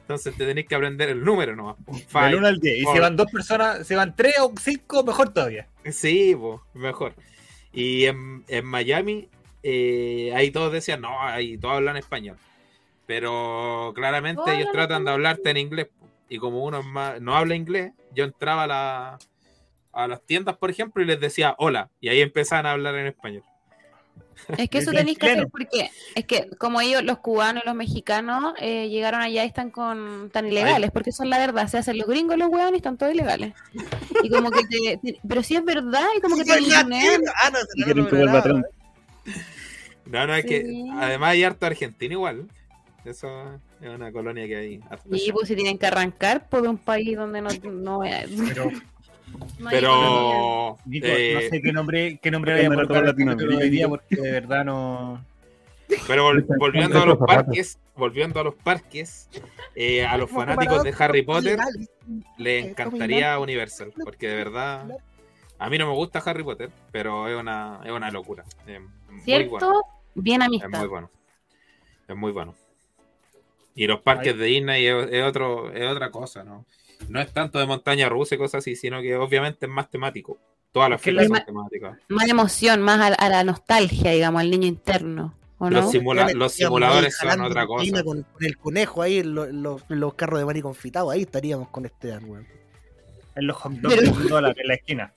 Entonces 0.00 0.36
te 0.36 0.46
tenéis 0.46 0.68
que 0.68 0.74
aprender 0.74 1.08
el 1.08 1.22
número 1.22 1.56
nomás. 1.56 1.76
Del 1.84 1.96
Five. 1.96 2.36
1 2.36 2.46
al 2.46 2.60
10. 2.60 2.78
Y 2.78 2.84
si 2.86 2.98
van 2.98 3.16
dos 3.16 3.30
personas, 3.30 3.86
si 3.86 3.94
van 3.94 4.14
tres 4.14 4.34
o 4.40 4.52
cinco, 4.58 5.02
mejor 5.04 5.32
todavía. 5.32 5.66
Sí, 5.90 6.34
po, 6.34 6.64
mejor. 6.74 7.14
Y 7.72 8.04
en, 8.04 8.44
en 8.48 8.64
Miami, 8.64 9.28
eh, 9.62 10.32
ahí 10.34 10.50
todos 10.52 10.72
decían, 10.72 11.00
no, 11.00 11.20
ahí 11.20 11.58
todos 11.58 11.74
hablan 11.74 11.96
español. 11.96 12.38
Pero 13.06 13.92
claramente 13.94 14.42
ellos 14.54 14.68
tratan 14.72 15.04
de 15.04 15.12
hablarte 15.12 15.50
en 15.50 15.56
inglés. 15.58 15.88
Y 16.28 16.38
como 16.38 16.64
uno 16.64 16.82
más- 16.82 17.20
no 17.20 17.36
habla 17.36 17.54
inglés, 17.54 17.92
yo 18.12 18.24
entraba 18.24 18.64
a, 18.64 18.66
la- 18.66 19.18
a 19.92 20.08
las 20.08 20.20
tiendas, 20.22 20.56
por 20.56 20.70
ejemplo, 20.70 21.02
y 21.02 21.06
les 21.06 21.20
decía 21.20 21.54
hola. 21.58 21.88
Y 22.00 22.08
ahí 22.08 22.20
empezaban 22.20 22.66
a 22.66 22.72
hablar 22.72 22.96
en 22.96 23.06
español. 23.06 23.42
Es 24.58 24.68
que 24.68 24.78
eso 24.78 24.90
tenéis 24.90 25.18
que 25.18 25.30
hacer 25.30 25.46
porque 25.50 25.90
es 26.14 26.24
que 26.26 26.50
como 26.58 26.80
ellos, 26.80 27.02
los 27.04 27.18
cubanos 27.18 27.62
y 27.64 27.66
los 27.66 27.76
mexicanos, 27.76 28.54
eh, 28.58 28.88
llegaron 28.88 29.20
allá 29.22 29.44
y 29.44 29.46
están 29.46 29.70
con 29.70 30.28
tan 30.32 30.46
ilegales, 30.48 30.90
porque 30.90 31.12
son 31.12 31.30
la 31.30 31.38
verdad, 31.38 31.68
se 31.68 31.78
hacen 31.78 31.96
los 31.98 32.06
gringos 32.08 32.36
los 32.36 32.48
hueones 32.48 32.74
y 32.74 32.76
están 32.78 32.98
todos 32.98 33.14
ilegales. 33.14 33.54
Y 34.24 34.28
como 34.28 34.50
que 34.50 34.62
te, 34.66 34.98
te- 35.02 35.20
pero 35.26 35.42
sí 35.44 35.54
es 35.56 35.64
verdad, 35.64 36.06
y 36.16 36.20
como 36.20 36.36
que 36.36 36.44
te 36.44 36.60
ningunean. 36.60 37.22
Ah, 37.42 37.50
no, 37.50 37.58
no, 37.94 38.10
no, 38.10 38.42
no. 38.44 38.62
No, 40.06 40.26
no, 40.26 40.34
es 40.34 40.44
que 40.44 40.62
Sí. 40.62 40.84
además 40.94 41.30
hay 41.30 41.44
harto 41.44 41.66
argentino 41.66 42.12
igual. 42.14 42.48
Eso 43.06 43.60
es 43.80 43.88
una 43.88 44.10
colonia 44.10 44.46
que 44.46 44.56
hay. 44.56 44.80
Y 45.10 45.32
pues 45.32 45.46
si 45.48 45.54
tienen 45.54 45.78
que 45.78 45.86
arrancar 45.86 46.48
por 46.48 46.66
un 46.66 46.76
país 46.76 47.16
donde 47.16 47.40
no, 47.40 47.50
no, 47.70 48.02
hay- 48.02 48.26
Pero, 48.48 48.70
no. 49.60 49.68
Pero 49.70 50.76
Nico, 50.86 51.06
eh, 51.08 51.34
no 51.34 51.40
sé 51.42 51.62
qué 51.62 51.72
nombre, 51.72 52.18
qué 52.20 52.30
nombre 52.30 52.54
voy 52.56 52.64
a 52.64 52.68
colocar 52.68 53.04
Latinoamérica, 53.04 53.58
hoy 53.58 53.70
día 53.70 53.88
porque 53.88 54.16
de 54.16 54.30
verdad 54.32 54.64
no. 54.64 55.24
Pero 56.08 56.32
vol- 56.32 56.44
volviendo 56.58 57.00
a 57.00 57.06
los 57.06 57.18
parques, 57.18 57.78
volviendo 57.94 58.40
a 58.40 58.44
los 58.44 58.54
parques, 58.56 59.28
eh, 59.76 60.04
a 60.04 60.16
los 60.16 60.30
fanáticos 60.30 60.82
de 60.82 60.94
Harry 60.98 61.22
Potter 61.22 61.58
les 62.38 62.64
Eh, 62.64 62.68
encantaría 62.70 63.38
Universal, 63.38 63.92
porque 64.02 64.28
de 64.28 64.34
verdad 64.34 64.88
a 65.58 65.70
mí 65.70 65.78
no 65.78 65.86
me 65.86 65.94
gusta 65.94 66.18
Harry 66.18 66.42
Potter, 66.42 66.70
pero 66.90 67.28
es 67.28 67.38
una, 67.38 67.80
es 67.84 67.92
una 67.92 68.10
locura. 68.10 68.44
Es 68.66 68.80
muy 68.80 69.20
¿Cierto? 69.22 69.50
bueno, 69.50 69.82
Bien 70.16 70.42
es 70.42 70.46
amistad. 70.48 70.78
muy 70.78 70.88
bueno. 70.88 71.10
Es 72.08 72.16
muy 72.16 72.32
bueno. 72.32 72.54
Y 73.76 73.86
los 73.86 74.00
parques 74.00 74.36
de 74.36 74.44
Disney 74.46 74.86
es, 74.86 75.08
es 75.12 75.22
otro, 75.22 75.70
es 75.72 75.88
otra 75.88 76.10
cosa, 76.10 76.42
¿no? 76.42 76.66
No 77.08 77.20
es 77.20 77.30
tanto 77.32 77.58
de 77.60 77.66
montaña 77.66 78.08
rusa 78.08 78.34
y 78.34 78.38
cosas 78.38 78.60
así, 78.60 78.74
sino 78.74 79.00
que 79.02 79.14
obviamente 79.16 79.66
es 79.66 79.70
más 79.70 79.88
temático. 79.90 80.38
Todas 80.72 80.90
las 80.90 81.00
filas 81.00 81.28
la- 81.28 81.36
son 81.36 81.46
temáticas. 81.46 81.98
Más 82.08 82.28
emoción, 82.28 82.82
más 82.82 83.00
a, 83.00 83.14
a 83.14 83.28
la 83.28 83.44
nostalgia, 83.44 84.10
digamos, 84.10 84.40
al 84.40 84.50
niño 84.50 84.66
interno. 84.66 85.34
¿O 85.58 85.70
no? 85.70 85.80
Los, 85.82 85.90
simula- 85.92 86.32
los 86.34 86.52
simuladores 86.52 87.16
son 87.16 87.40
otra 87.42 87.66
cosa. 87.66 88.02
Con, 88.02 88.22
con 88.24 88.44
el 88.44 88.56
conejo 88.58 89.02
ahí, 89.02 89.18
en 89.18 89.34
los, 89.34 89.82
los 89.88 90.14
carros 90.14 90.38
de 90.40 90.44
Mari 90.46 90.60
confitados, 90.62 91.12
ahí 91.12 91.22
estaríamos 91.22 91.68
con 91.68 91.86
este 91.86 92.16
weón. 92.18 92.46
En 93.34 93.46
los 93.46 93.56
hot 93.58 93.72
dogs 93.74 93.94
Pero- 93.94 94.38
en 94.48 94.66
la 94.68 94.74
esquina. 94.74 95.12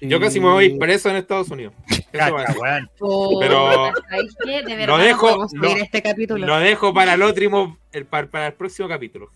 Yo 0.00 0.20
casi 0.20 0.38
me 0.40 0.48
voy 0.48 0.78
preso 0.78 1.10
en 1.10 1.16
Estados 1.16 1.50
Unidos. 1.50 1.74
Eso 2.12 2.34
va 2.34 2.42
a 2.42 2.44
Cacha, 2.44 2.52
ser. 2.52 2.60
weón. 2.62 2.90
Oh, 3.00 3.40
Pero- 3.40 3.92
Lo 4.86 4.98
dejo- 4.98 5.46
no, 5.52 5.66
este 5.68 6.02
capítulo. 6.02 6.46
Lo 6.46 6.58
dejo 6.58 6.94
para 6.94 7.14
el 7.14 7.22
otro, 7.22 7.76
el, 7.92 8.06
para, 8.06 8.26
para 8.28 8.46
el 8.48 8.52
próximo 8.54 8.88
capítulo. 8.88 9.30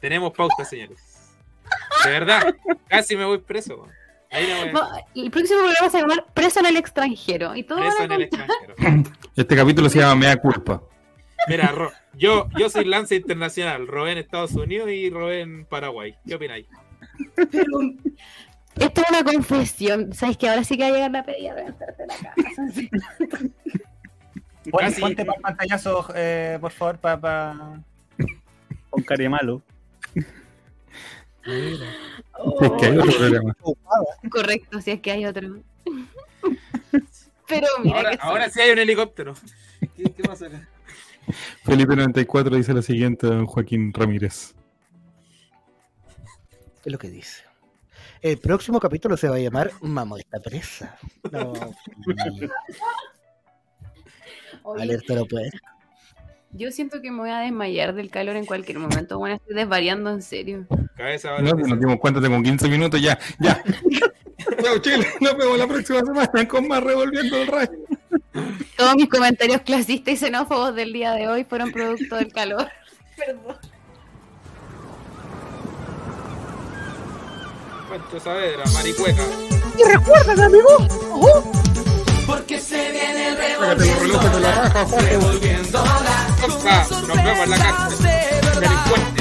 Tenemos 0.00 0.32
pauta, 0.32 0.64
señores. 0.64 0.98
De 2.04 2.10
verdad, 2.10 2.54
casi 2.88 3.16
me 3.16 3.24
voy 3.24 3.38
preso. 3.38 3.86
No, 4.72 4.88
el 5.14 5.30
próximo 5.30 5.60
programa 5.60 5.90
se 5.90 5.96
va 5.98 5.98
a 5.98 6.08
llamar 6.08 6.24
Preso 6.32 6.60
en 6.60 6.66
el 6.66 6.76
extranjero. 6.76 7.54
Y 7.56 7.64
todo 7.64 7.78
Preso 7.78 8.02
en 8.04 8.12
el 8.12 8.22
extranjero. 8.22 8.74
Este 9.36 9.56
capítulo 9.56 9.88
se 9.88 9.98
llama 9.98 10.14
Mea 10.16 10.36
Culpa. 10.36 10.82
Mira, 11.48 11.68
Ro- 11.68 11.92
yo, 12.14 12.48
yo 12.58 12.68
soy 12.70 12.84
Lance 12.84 13.16
Internacional. 13.16 13.86
Robé 13.86 14.12
en 14.12 14.18
Estados 14.18 14.52
Unidos 14.52 14.90
y 14.90 15.10
robé 15.10 15.40
en 15.40 15.64
Paraguay. 15.64 16.14
¿Qué 16.26 16.34
opináis? 16.34 16.66
Pero 17.34 17.64
esto 18.80 19.02
es 19.02 19.10
una 19.10 19.24
confesión. 19.24 20.12
¿Sabes 20.12 20.36
que 20.36 20.48
ahora 20.48 20.64
sí 20.64 20.76
que 20.76 20.82
va 20.84 20.88
a 20.88 20.92
llegar 20.92 21.10
la 21.10 21.24
pedida 21.24 21.54
de 21.54 21.60
reventarte 21.62 22.06
la 22.06 22.16
casa? 22.42 22.62
Pon- 24.70 24.94
Ponte 25.00 25.24
para 25.24 25.40
pantallazo, 25.40 26.06
eh, 26.14 26.58
por 26.60 26.70
favor, 26.72 26.98
para. 26.98 27.80
Con 28.90 29.02
cara 29.02 29.22
de 29.22 29.28
malo. 29.28 29.62
Es 31.44 32.70
que 32.78 32.86
hay 32.86 32.98
otro 32.98 33.12
programa. 33.18 33.56
Correcto, 34.30 34.80
si 34.80 34.90
es 34.92 35.00
que 35.00 35.10
hay 35.12 35.24
otro. 35.26 35.60
Pero 37.48 37.66
mira 37.82 37.96
Ahora, 37.98 38.10
que 38.10 38.18
ahora 38.22 38.50
sí 38.50 38.60
hay 38.60 38.70
un 38.70 38.78
helicóptero. 38.78 39.34
¿Qué, 39.96 40.04
qué 40.04 40.22
pasa 40.22 40.46
acá? 40.46 40.68
Felipe 41.64 41.96
94 41.96 42.56
dice 42.56 42.72
lo 42.72 42.82
siguiente, 42.82 43.26
don 43.26 43.46
Joaquín 43.46 43.92
Ramírez. 43.92 44.54
Es 46.84 46.92
lo 46.92 46.98
que 46.98 47.08
dice. 47.10 47.42
El 48.22 48.38
próximo 48.38 48.80
capítulo 48.80 49.16
se 49.16 49.28
va 49.28 49.36
a 49.36 49.38
llamar 49.38 49.70
Mamá 49.80 50.18
está 50.18 50.40
presa. 50.40 50.98
No, 51.32 51.52
Oye, 54.62 54.82
alerta 54.82 55.14
no 55.14 55.24
puede. 55.24 55.50
yo 56.52 56.70
siento 56.70 57.00
que 57.00 57.10
me 57.10 57.18
voy 57.18 57.30
a 57.30 57.38
desmayar 57.40 57.94
del 57.94 58.10
calor 58.10 58.36
en 58.36 58.44
cualquier 58.44 58.78
momento. 58.78 59.18
Bueno, 59.18 59.36
estoy 59.36 59.54
desvariando 59.54 60.10
en 60.10 60.20
serio. 60.20 60.66
Cabeza 60.96 61.38
No, 61.40 61.54
nos 61.54 61.80
dimos 61.80 61.96
cuenta, 61.98 62.20
tengo 62.20 62.42
15 62.42 62.68
minutos 62.68 63.00
ya. 63.00 63.18
Ya. 63.38 63.62
Chao, 64.62 64.78
Chile. 64.78 65.06
Nos 65.20 65.36
vemos 65.36 65.58
la 65.58 65.66
próxima 65.66 66.00
semana 66.00 66.46
con 66.48 66.68
más 66.68 66.82
Revolviendo 66.82 67.36
el 67.38 67.46
Rayo. 67.46 67.72
Todos 68.76 68.96
mis 68.96 69.08
comentarios 69.08 69.62
clasistas 69.62 70.14
y 70.14 70.16
xenófobos 70.18 70.74
del 70.74 70.92
día 70.92 71.12
de 71.12 71.28
hoy 71.28 71.44
fueron 71.44 71.72
producto 71.72 72.16
del 72.16 72.32
calor. 72.32 72.68
Perdón. 73.16 73.56
Pancho 77.90 78.20
Saavedra, 78.20 78.64
maricueca. 78.72 79.22
Porque 82.24 82.60
se 82.60 82.92
viene 82.92 83.34
raja, 84.52 84.84
Jorge. 84.84 85.08
revolviendo 85.08 85.84
la 85.84 86.26
Nos 87.08 87.16
vemos 87.16 87.38
en 87.44 87.50
la 87.50 87.58
cárcel. 87.58 88.06
cárcel. 88.60 89.19